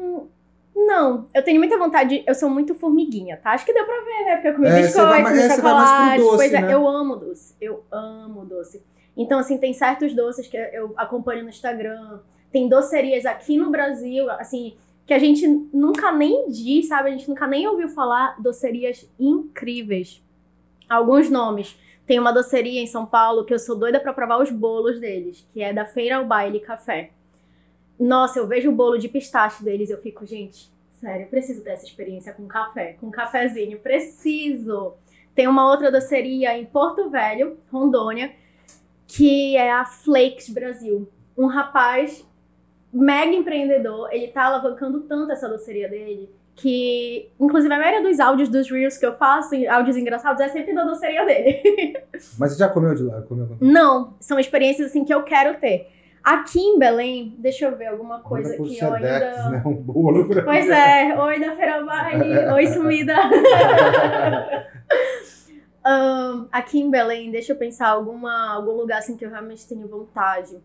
não, 0.86 1.26
eu 1.34 1.44
tenho 1.44 1.58
muita 1.58 1.78
vontade. 1.78 2.24
Eu 2.28 2.36
sou 2.36 2.50
muito 2.50 2.76
formiguinha, 2.76 3.36
tá? 3.38 3.52
Acho 3.52 3.66
que 3.66 3.74
deu 3.74 3.84
pra 3.84 3.96
ver, 4.02 4.26
né? 4.26 4.36
Porque 4.36 4.48
eu 4.50 4.54
comi 4.54 4.68
É, 4.68 4.72
vai 4.72 4.82
biscoito, 4.84 5.24
comi 5.24 5.40
é, 5.40 5.50
chocolate. 5.56 6.22
doce, 6.22 6.50
né? 6.52 6.74
eu 6.74 6.88
amo 6.88 7.16
doce. 7.16 7.56
Eu 7.60 7.84
amo 7.92 8.46
doce. 8.46 8.84
Então, 9.16 9.40
assim, 9.40 9.58
tem 9.58 9.74
certos 9.74 10.14
doces 10.14 10.48
que 10.48 10.56
eu 10.56 10.94
acompanho 10.96 11.44
no 11.44 11.50
Instagram. 11.50 12.20
Tem 12.52 12.70
docerias 12.70 13.26
aqui 13.26 13.58
no 13.58 13.72
Brasil, 13.72 14.30
assim, 14.32 14.76
que 15.06 15.14
a 15.14 15.20
gente 15.20 15.48
nunca 15.74 16.12
nem 16.12 16.48
diz, 16.50 16.88
sabe? 16.88 17.10
A 17.10 17.12
gente 17.12 17.28
nunca 17.28 17.48
nem 17.48 17.68
ouviu 17.68 17.90
falar. 17.90 18.40
Docerias 18.40 19.10
incríveis. 19.20 20.24
Alguns 20.88 21.30
nomes. 21.30 21.76
Tem 22.06 22.20
uma 22.20 22.32
doceria 22.32 22.80
em 22.82 22.88
São 22.88 23.06
Paulo 23.06 23.44
que 23.44 23.54
eu 23.54 23.60
sou 23.60 23.76
doida 23.76 24.00
pra 24.00 24.14
provar 24.14 24.42
os 24.42 24.52
bolos 24.52 25.00
deles, 25.00 25.46
que 25.52 25.62
é 25.62 25.74
da 25.74 25.86
Feira 25.86 26.18
ao 26.18 26.26
Baile 26.26 26.60
Café. 26.60 27.12
Nossa, 28.00 28.40
eu 28.40 28.48
vejo 28.48 28.70
o 28.70 28.76
bolo 28.76 28.98
de 28.98 29.10
pistache 29.10 29.64
deles, 29.64 29.90
eu 29.90 29.98
fico, 29.98 30.26
gente, 30.26 30.70
sério, 30.92 31.24
eu 31.24 31.30
preciso 31.30 31.64
ter 31.64 31.72
essa 31.72 31.86
experiência 31.86 32.34
com 32.34 32.48
café, 32.48 32.96
com 33.00 33.10
cafezinho, 33.10 33.80
preciso. 33.80 34.94
Tem 35.34 35.48
uma 35.48 35.70
outra 35.70 35.92
doceria 35.92 36.58
em 36.58 36.66
Porto 36.66 37.10
Velho, 37.10 37.58
Rondônia, 37.72 38.32
que 39.08 39.56
é 39.56 39.72
a 39.72 39.86
Flakes 39.86 40.50
Brasil. 40.50 41.08
Um 41.38 41.48
rapaz 41.48 42.26
mega 42.92 43.34
empreendedor, 43.34 44.10
ele 44.12 44.28
tá 44.28 44.46
alavancando 44.46 45.02
tanto 45.02 45.32
essa 45.32 45.48
doceria 45.48 45.88
dele, 45.88 46.30
que 46.56 47.30
inclusive 47.40 47.72
a 47.72 47.78
maioria 47.78 48.02
dos 48.02 48.20
áudios 48.20 48.50
dos 48.50 48.70
Reels 48.70 48.98
que 48.98 49.06
eu 49.06 49.16
faço, 49.16 49.56
áudios 49.70 49.96
engraçados, 49.96 50.42
é 50.42 50.50
sempre 50.50 50.74
da 50.74 50.84
doceria 50.84 51.24
dele. 51.26 51.96
Mas 52.38 52.54
você 52.54 52.60
já 52.60 52.68
comeu 52.68 52.96
de 52.96 53.04
lá? 53.04 53.22
Comeu? 53.22 53.58
Não, 53.62 54.16
são 54.20 54.40
experiências 54.40 54.90
assim 54.90 55.06
que 55.06 55.14
eu 55.14 55.24
quero 55.24 55.60
ter. 55.60 55.88
Aqui 56.30 56.60
em 56.60 56.78
Belém, 56.78 57.34
deixa 57.38 57.64
eu 57.66 57.78
ver 57.78 57.86
alguma 57.88 58.20
coisa 58.20 58.58
que 58.58 58.78
eu 58.78 58.94
ainda. 58.94 59.50
né? 59.50 59.64
Um 59.66 59.74
bolo 59.74 60.28
pra 60.28 60.44
Pois 60.44 60.70
é, 60.70 61.18
oi 61.18 61.40
da 61.40 61.56
Feira 61.56 61.86
Baile, 61.86 62.50
oi 62.52 62.68
sumida. 62.68 63.16
Ahn, 65.86 66.48
aqui 66.52 66.80
em 66.82 66.92
Belém, 66.92 67.32
deixa 67.32 67.54
eu 67.54 67.58
pensar 67.58 67.88
alguma, 67.88 68.54
algum 68.54 68.72
lugar 68.74 68.98
assim 69.00 69.16
que 69.16 69.24
eu 69.26 69.30
realmente 69.30 69.66
tenho 69.70 69.88
vontade. 69.88 70.58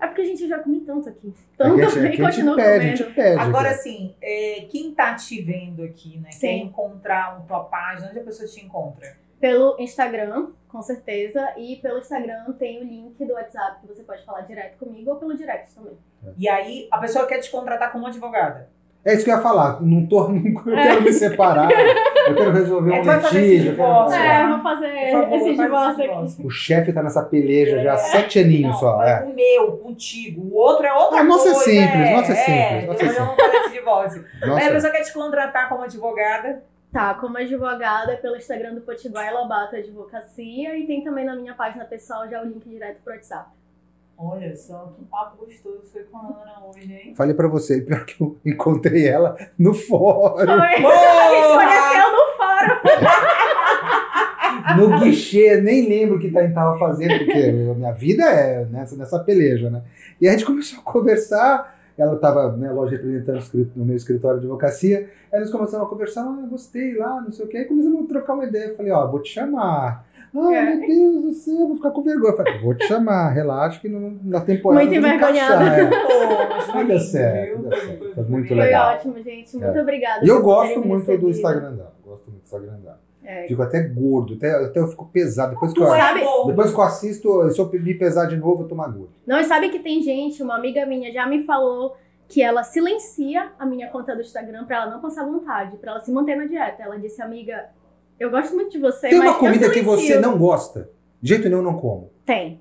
É 0.00 0.08
porque 0.08 0.22
a 0.22 0.24
gente 0.24 0.46
já 0.48 0.58
comi 0.58 0.80
tanto 0.80 1.08
aqui. 1.08 1.32
Tanto 1.56 1.74
Aqui 1.74 1.82
a 1.82 1.88
gente- 1.88 2.20
e 2.20 2.22
continua 2.24 2.56
pede, 2.56 2.78
comendo. 2.80 2.96
gente 2.96 3.14
pede. 3.14 3.40
Agora, 3.40 3.64
cara. 3.64 3.76
assim, 3.76 4.14
é, 4.20 4.66
quem 4.68 4.92
tá 4.92 5.14
te 5.14 5.40
vendo 5.40 5.84
aqui, 5.84 6.18
né? 6.18 6.30
Quer 6.30 6.36
Sim. 6.48 6.62
encontrar 6.64 7.28
a 7.36 7.40
tua 7.42 7.60
página, 7.60 8.08
onde 8.10 8.18
a 8.18 8.22
pessoa 8.24 8.46
te 8.48 8.62
encontra? 8.62 9.16
Pelo 9.40 9.76
Instagram, 9.78 10.46
com 10.68 10.80
certeza. 10.82 11.46
E 11.56 11.76
pelo 11.76 11.98
Instagram 11.98 12.52
tem 12.58 12.80
o 12.80 12.84
link 12.84 13.24
do 13.24 13.34
WhatsApp 13.34 13.80
que 13.80 13.86
você 13.86 14.02
pode 14.02 14.24
falar 14.24 14.40
direto 14.42 14.78
comigo 14.78 15.10
ou 15.10 15.16
pelo 15.16 15.36
direct 15.36 15.74
também. 15.74 15.96
E 16.38 16.48
aí, 16.48 16.88
a 16.90 16.98
pessoa 16.98 17.26
quer 17.26 17.38
te 17.38 17.50
contratar 17.50 17.92
como 17.92 18.06
advogada. 18.06 18.68
É 19.04 19.14
isso 19.14 19.24
que 19.24 19.30
eu 19.30 19.36
ia 19.36 19.40
falar. 19.42 19.80
Não 19.80 20.04
tô, 20.04 20.26
não, 20.30 20.36
eu 20.44 20.64
quero 20.82 21.02
me 21.02 21.12
separar. 21.12 21.70
Eu 21.70 22.34
quero 22.34 22.50
resolver 22.50 22.92
É, 22.92 22.98
um 22.98 23.02
tu 23.02 23.06
vai 23.06 23.20
fazer 23.20 23.38
esse 23.38 23.48
litígio. 23.50 23.70
eu 23.72 23.76
quero- 23.76 23.86
divórcio, 23.88 24.20
É, 24.20 24.48
vou 24.48 24.62
fazer 24.62 25.10
favor, 25.12 25.36
esse 25.36 25.54
divórcio 25.54 26.04
aqui. 26.12 26.46
O 26.46 26.50
chefe 26.50 26.92
tá 26.92 27.02
nessa 27.04 27.22
peleja 27.22 27.80
já 27.84 27.92
há 27.94 27.98
sete 27.98 28.40
aninhos 28.40 28.72
Não, 28.72 28.80
só. 28.80 29.02
É. 29.04 29.22
o 29.22 29.32
meu, 29.32 29.76
contigo. 29.76 30.42
O 30.50 30.56
outro 30.56 30.84
é 30.86 30.92
outra 30.92 31.20
Ah, 31.20 31.24
nossa 31.24 31.50
é 31.50 31.52
coisa. 31.52 31.70
simples, 31.70 32.10
nossa 32.10 32.32
é 32.32 32.34
simples, 32.34 32.86
nossa 32.88 33.02
é 33.04 33.06
então 33.06 33.14
eu 33.14 33.20
não 33.20 33.26
vou 33.26 33.36
fazer 33.44 33.56
esse 33.58 33.72
divórcio. 33.74 34.24
Aí 34.42 34.42
a 34.42 34.46
Nossa, 34.54 34.70
pessoa 34.72 34.92
quer 34.92 35.02
te 35.02 35.12
contratar 35.12 35.68
como 35.68 35.82
advogada. 35.84 36.62
Tá, 36.96 37.12
como 37.12 37.36
advogada 37.36 38.16
pelo 38.16 38.36
Instagram 38.36 38.74
do 38.74 38.80
Potiguar 38.80 39.30
Lobato 39.30 39.76
Advocacia 39.76 40.78
e 40.78 40.86
tem 40.86 41.04
também 41.04 41.26
na 41.26 41.36
minha 41.36 41.52
página 41.52 41.84
pessoal 41.84 42.26
já 42.26 42.40
o 42.40 42.46
link 42.46 42.66
direto 42.66 43.02
pro 43.04 43.12
WhatsApp. 43.12 43.50
Olha 44.16 44.56
só, 44.56 44.94
que 44.96 45.04
papo 45.04 45.44
gostoso 45.44 45.82
foi 45.92 46.04
com 46.04 46.16
a 46.16 46.20
Ana 46.20 46.64
hoje, 46.64 46.90
hein? 46.90 47.14
falei 47.14 47.34
pra 47.34 47.48
você, 47.48 47.82
pior 47.82 48.06
que 48.06 48.18
eu 48.18 48.38
encontrei 48.46 49.06
ela 49.06 49.36
no 49.58 49.74
fórum, 49.74 50.46
Foi. 50.46 50.56
A 50.56 51.34
gente 51.34 51.54
conheceu 51.54 52.12
no 52.12 52.24
fórum. 52.38 52.80
no 54.80 55.00
guichê, 55.00 55.60
nem 55.60 55.86
lembro 55.86 56.16
o 56.16 56.18
que 56.18 56.34
a 56.34 56.50
tava 56.50 56.78
fazendo, 56.78 57.26
porque 57.26 57.70
a 57.72 57.74
minha 57.74 57.92
vida 57.92 58.24
é 58.24 58.64
nessa, 58.64 58.96
nessa 58.96 59.18
peleja, 59.18 59.68
né? 59.68 59.82
E 60.18 60.26
a 60.26 60.32
gente 60.32 60.46
começou 60.46 60.78
a 60.78 60.82
conversar, 60.82 61.75
ela 61.98 62.16
tava, 62.16 62.56
né, 62.56 62.70
loja 62.70 62.92
representando 62.96 63.40
no 63.74 63.84
meu 63.84 63.96
escritório 63.96 64.38
de 64.40 64.46
advocacia, 64.46 65.08
aí 65.32 65.40
nós 65.40 65.50
começamos 65.50 65.86
a 65.86 65.88
conversar, 65.90 66.22
ah, 66.22 66.46
gostei 66.48 66.94
lá, 66.96 67.20
não 67.22 67.30
sei 67.30 67.46
o 67.46 67.48
quê, 67.48 67.58
aí 67.58 67.64
começamos 67.64 68.04
a 68.04 68.08
trocar 68.08 68.34
uma 68.34 68.44
ideia, 68.44 68.68
eu 68.68 68.76
falei, 68.76 68.92
ó, 68.92 69.06
vou 69.06 69.20
te 69.20 69.30
chamar. 69.32 70.04
Ah, 70.34 70.52
É. 70.54 70.76
meu 70.76 70.86
Deus 70.86 71.22
do 71.24 71.32
céu, 71.32 71.66
vou 71.68 71.76
ficar 71.76 71.90
com 71.92 72.02
vergonha. 72.02 72.32
Eu 72.32 72.36
falei, 72.36 72.58
vou 72.60 72.74
te 72.74 72.86
chamar, 72.86 73.30
relaxa 73.30 73.80
que 73.80 73.88
não, 73.88 74.18
na 74.22 74.40
temporada 74.42 74.84
Muito 74.84 74.98
envergonhada. 74.98 75.64
é. 75.64 75.86
Pô, 75.86 76.72
foi 76.72 76.98
certo, 77.00 77.00
certo. 77.00 77.62
Foi- 77.62 77.96
Foi 77.96 78.14
foi 78.14 78.24
muito 78.24 78.48
Foi 78.48 78.56
legal. 78.56 78.94
ótimo, 78.94 79.22
gente. 79.22 79.56
Muito 79.56 79.78
É. 79.78 79.80
obrigada. 79.82 80.24
E 80.24 80.28
eu 80.28 80.42
gosto 80.42 80.80
muito 80.86 81.16
do. 81.16 81.30
Instagram 81.30 81.72
dela. 81.76 81.92
Gosto 82.04 82.30
muito 82.30 82.42
do 82.42 82.44
Instagram 82.44 82.74
dela. 82.82 83.00
É. 83.26 83.48
Fico 83.48 83.60
até 83.60 83.82
gordo, 83.82 84.34
até, 84.34 84.52
até 84.64 84.78
eu 84.78 84.86
fico 84.86 85.04
pesado. 85.06 85.54
Depois 85.54 85.72
que, 85.72 85.80
eu, 85.80 85.86
Sabe- 85.88 86.20
depois 86.46 86.70
que 86.72 86.78
eu 86.78 86.82
assisto, 86.84 87.50
se 87.50 87.58
eu 87.60 87.68
me 87.72 87.92
pesar 87.94 88.26
de 88.26 88.36
novo, 88.36 88.62
eu 88.62 88.68
tô 88.68 88.74
magro. 88.76 89.10
Não, 89.26 89.40
e 89.40 89.44
sabe 89.44 89.68
que 89.68 89.80
tem 89.80 90.00
gente, 90.00 90.40
uma 90.42 90.54
amiga 90.56 90.86
minha 90.86 91.10
já 91.12 91.26
me 91.26 91.42
falou 91.42 91.96
que 92.28 92.40
ela 92.40 92.62
silencia 92.62 93.50
a 93.58 93.66
minha 93.66 93.88
conta 93.90 94.14
do 94.14 94.20
Instagram 94.20 94.64
pra 94.64 94.76
ela 94.82 94.90
não 94.92 95.00
passar 95.00 95.24
vontade, 95.26 95.76
pra 95.76 95.92
ela 95.92 96.00
se 96.00 96.12
manter 96.12 96.36
na 96.36 96.46
dieta. 96.46 96.82
Ela 96.84 96.98
disse, 96.98 97.20
amiga, 97.20 97.66
eu 98.18 98.30
gosto 98.30 98.54
muito 98.54 98.70
de 98.70 98.78
você, 98.78 99.08
Tem 99.08 99.18
uma 99.20 99.34
comida 99.34 99.70
que 99.70 99.82
você 99.82 100.20
não 100.20 100.38
gosta. 100.38 100.88
De 101.20 101.28
jeito 101.30 101.48
nenhum, 101.48 101.58
eu 101.58 101.64
não 101.64 101.76
como. 101.76 102.10
Tem. 102.24 102.60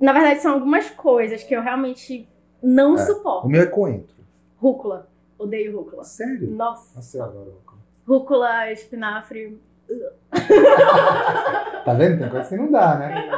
Na 0.00 0.12
verdade, 0.14 0.40
são 0.40 0.54
algumas 0.54 0.88
coisas 0.90 1.42
que 1.42 1.54
eu 1.54 1.60
realmente 1.62 2.26
não 2.62 2.96
É. 2.96 3.02
O 3.02 3.06
suporto. 3.06 3.48
meu 3.48 3.60
é 3.62 3.66
coentro. 3.66 4.16
Rúcula. 4.56 5.08
Odeio 5.38 5.76
rúcula. 5.76 6.04
Sério? 6.04 6.50
Nossa. 6.50 6.96
Nossa, 6.96 7.16
eu 7.18 7.24
adoro 7.24 7.50
rúcula. 7.52 7.69
Rúcula, 8.10 8.72
espinafre. 8.72 9.56
Tá 11.84 11.94
vendo? 11.94 12.18
Tem 12.18 12.28
coisa 12.28 12.48
que 12.48 12.56
não 12.56 12.70
dá, 12.70 12.96
né? 12.96 13.28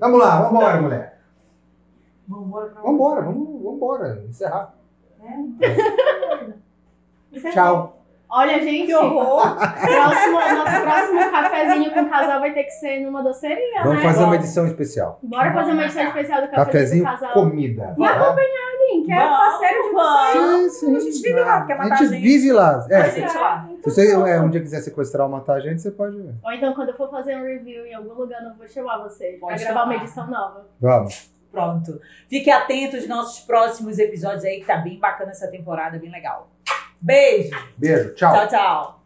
Vamos 0.00 0.18
lá, 0.18 0.40
vambora, 0.42 0.80
mulher. 0.80 1.18
Vambora 2.26 2.68
pra 2.70 2.82
Vambora, 2.82 3.20
vamos, 3.22 3.62
vambora. 3.62 4.24
Encerrar. 4.28 4.74
É 5.20 7.50
Tchau. 7.50 7.98
Olha, 8.30 8.62
gente, 8.62 8.86
Que 8.86 8.94
horror! 8.94 9.42
próximo, 9.56 10.40
nosso 10.40 10.82
próximo 10.82 11.30
cafezinho 11.30 11.90
com 11.92 12.00
o 12.00 12.08
casal 12.10 12.40
vai 12.40 12.54
ter 12.54 12.64
que 12.64 12.70
ser 12.70 13.00
numa 13.00 13.22
doceria, 13.22 13.82
Vamos 13.82 13.98
né? 13.98 14.02
fazer 14.02 14.18
uma 14.20 14.26
Vamos. 14.30 14.44
edição 14.44 14.66
especial. 14.66 15.18
Bora 15.22 15.52
fazer 15.52 15.72
uma 15.72 15.84
edição 15.84 16.02
especial 16.04 16.40
do 16.40 16.48
cafezinho 16.48 16.64
Cafezinho, 16.64 17.04
com 17.04 17.10
o 17.10 17.12
casal. 17.12 17.32
comida. 17.34 17.94
E 17.98 18.00
tá? 18.00 18.34
Sim, 18.92 19.04
que 19.04 19.12
é 19.12 19.16
Vamos, 19.16 19.38
parceiro 19.38 19.82
de 19.82 19.90
vocês. 19.90 20.72
Sim, 20.72 20.86
sim. 20.86 20.96
A 20.96 21.00
gente 21.00 21.22
vive 21.22 21.40
lá, 21.40 21.66
quer 21.66 21.78
matar 21.78 21.90
A 21.90 21.94
a 21.94 21.98
gente 21.98 22.10
gente. 22.10 22.22
vive 22.22 22.52
lá. 22.52 22.86
É, 22.90 23.04
se, 23.04 23.20
gente 23.20 23.34
lá. 23.36 23.68
se 23.82 23.90
você 23.90 24.12
é, 24.12 24.40
um 24.40 24.50
dia 24.50 24.60
quiser 24.60 24.80
sequestrar 24.80 25.26
ou 25.26 25.32
matar 25.32 25.54
a 25.54 25.60
gente, 25.60 25.80
você 25.80 25.90
pode. 25.90 26.16
Ou 26.16 26.52
então, 26.52 26.74
quando 26.74 26.90
eu 26.90 26.96
for 26.96 27.10
fazer 27.10 27.36
um 27.36 27.44
review 27.44 27.86
em 27.86 27.94
algum 27.94 28.14
lugar, 28.14 28.42
eu 28.42 28.54
vou 28.54 28.68
chamar 28.68 28.98
vocês 28.98 29.38
pra 29.38 29.48
Pode 29.48 29.64
gravar 29.64 29.84
uma 29.84 29.94
edição 29.96 30.26
nova. 30.28 30.66
Vamos. 30.80 31.30
Pronto. 31.50 32.00
Fique 32.28 32.50
atento 32.50 32.96
aos 32.96 33.06
nossos 33.06 33.40
próximos 33.44 33.98
episódios 33.98 34.44
aí, 34.44 34.60
que 34.60 34.66
tá 34.66 34.78
bem 34.78 34.98
bacana 34.98 35.30
essa 35.30 35.48
temporada, 35.48 35.98
bem 35.98 36.10
legal. 36.10 36.50
Beijo. 37.00 37.50
Beijo. 37.76 38.14
Tchau. 38.14 38.32
Tchau, 38.32 38.48
tchau. 38.48 39.01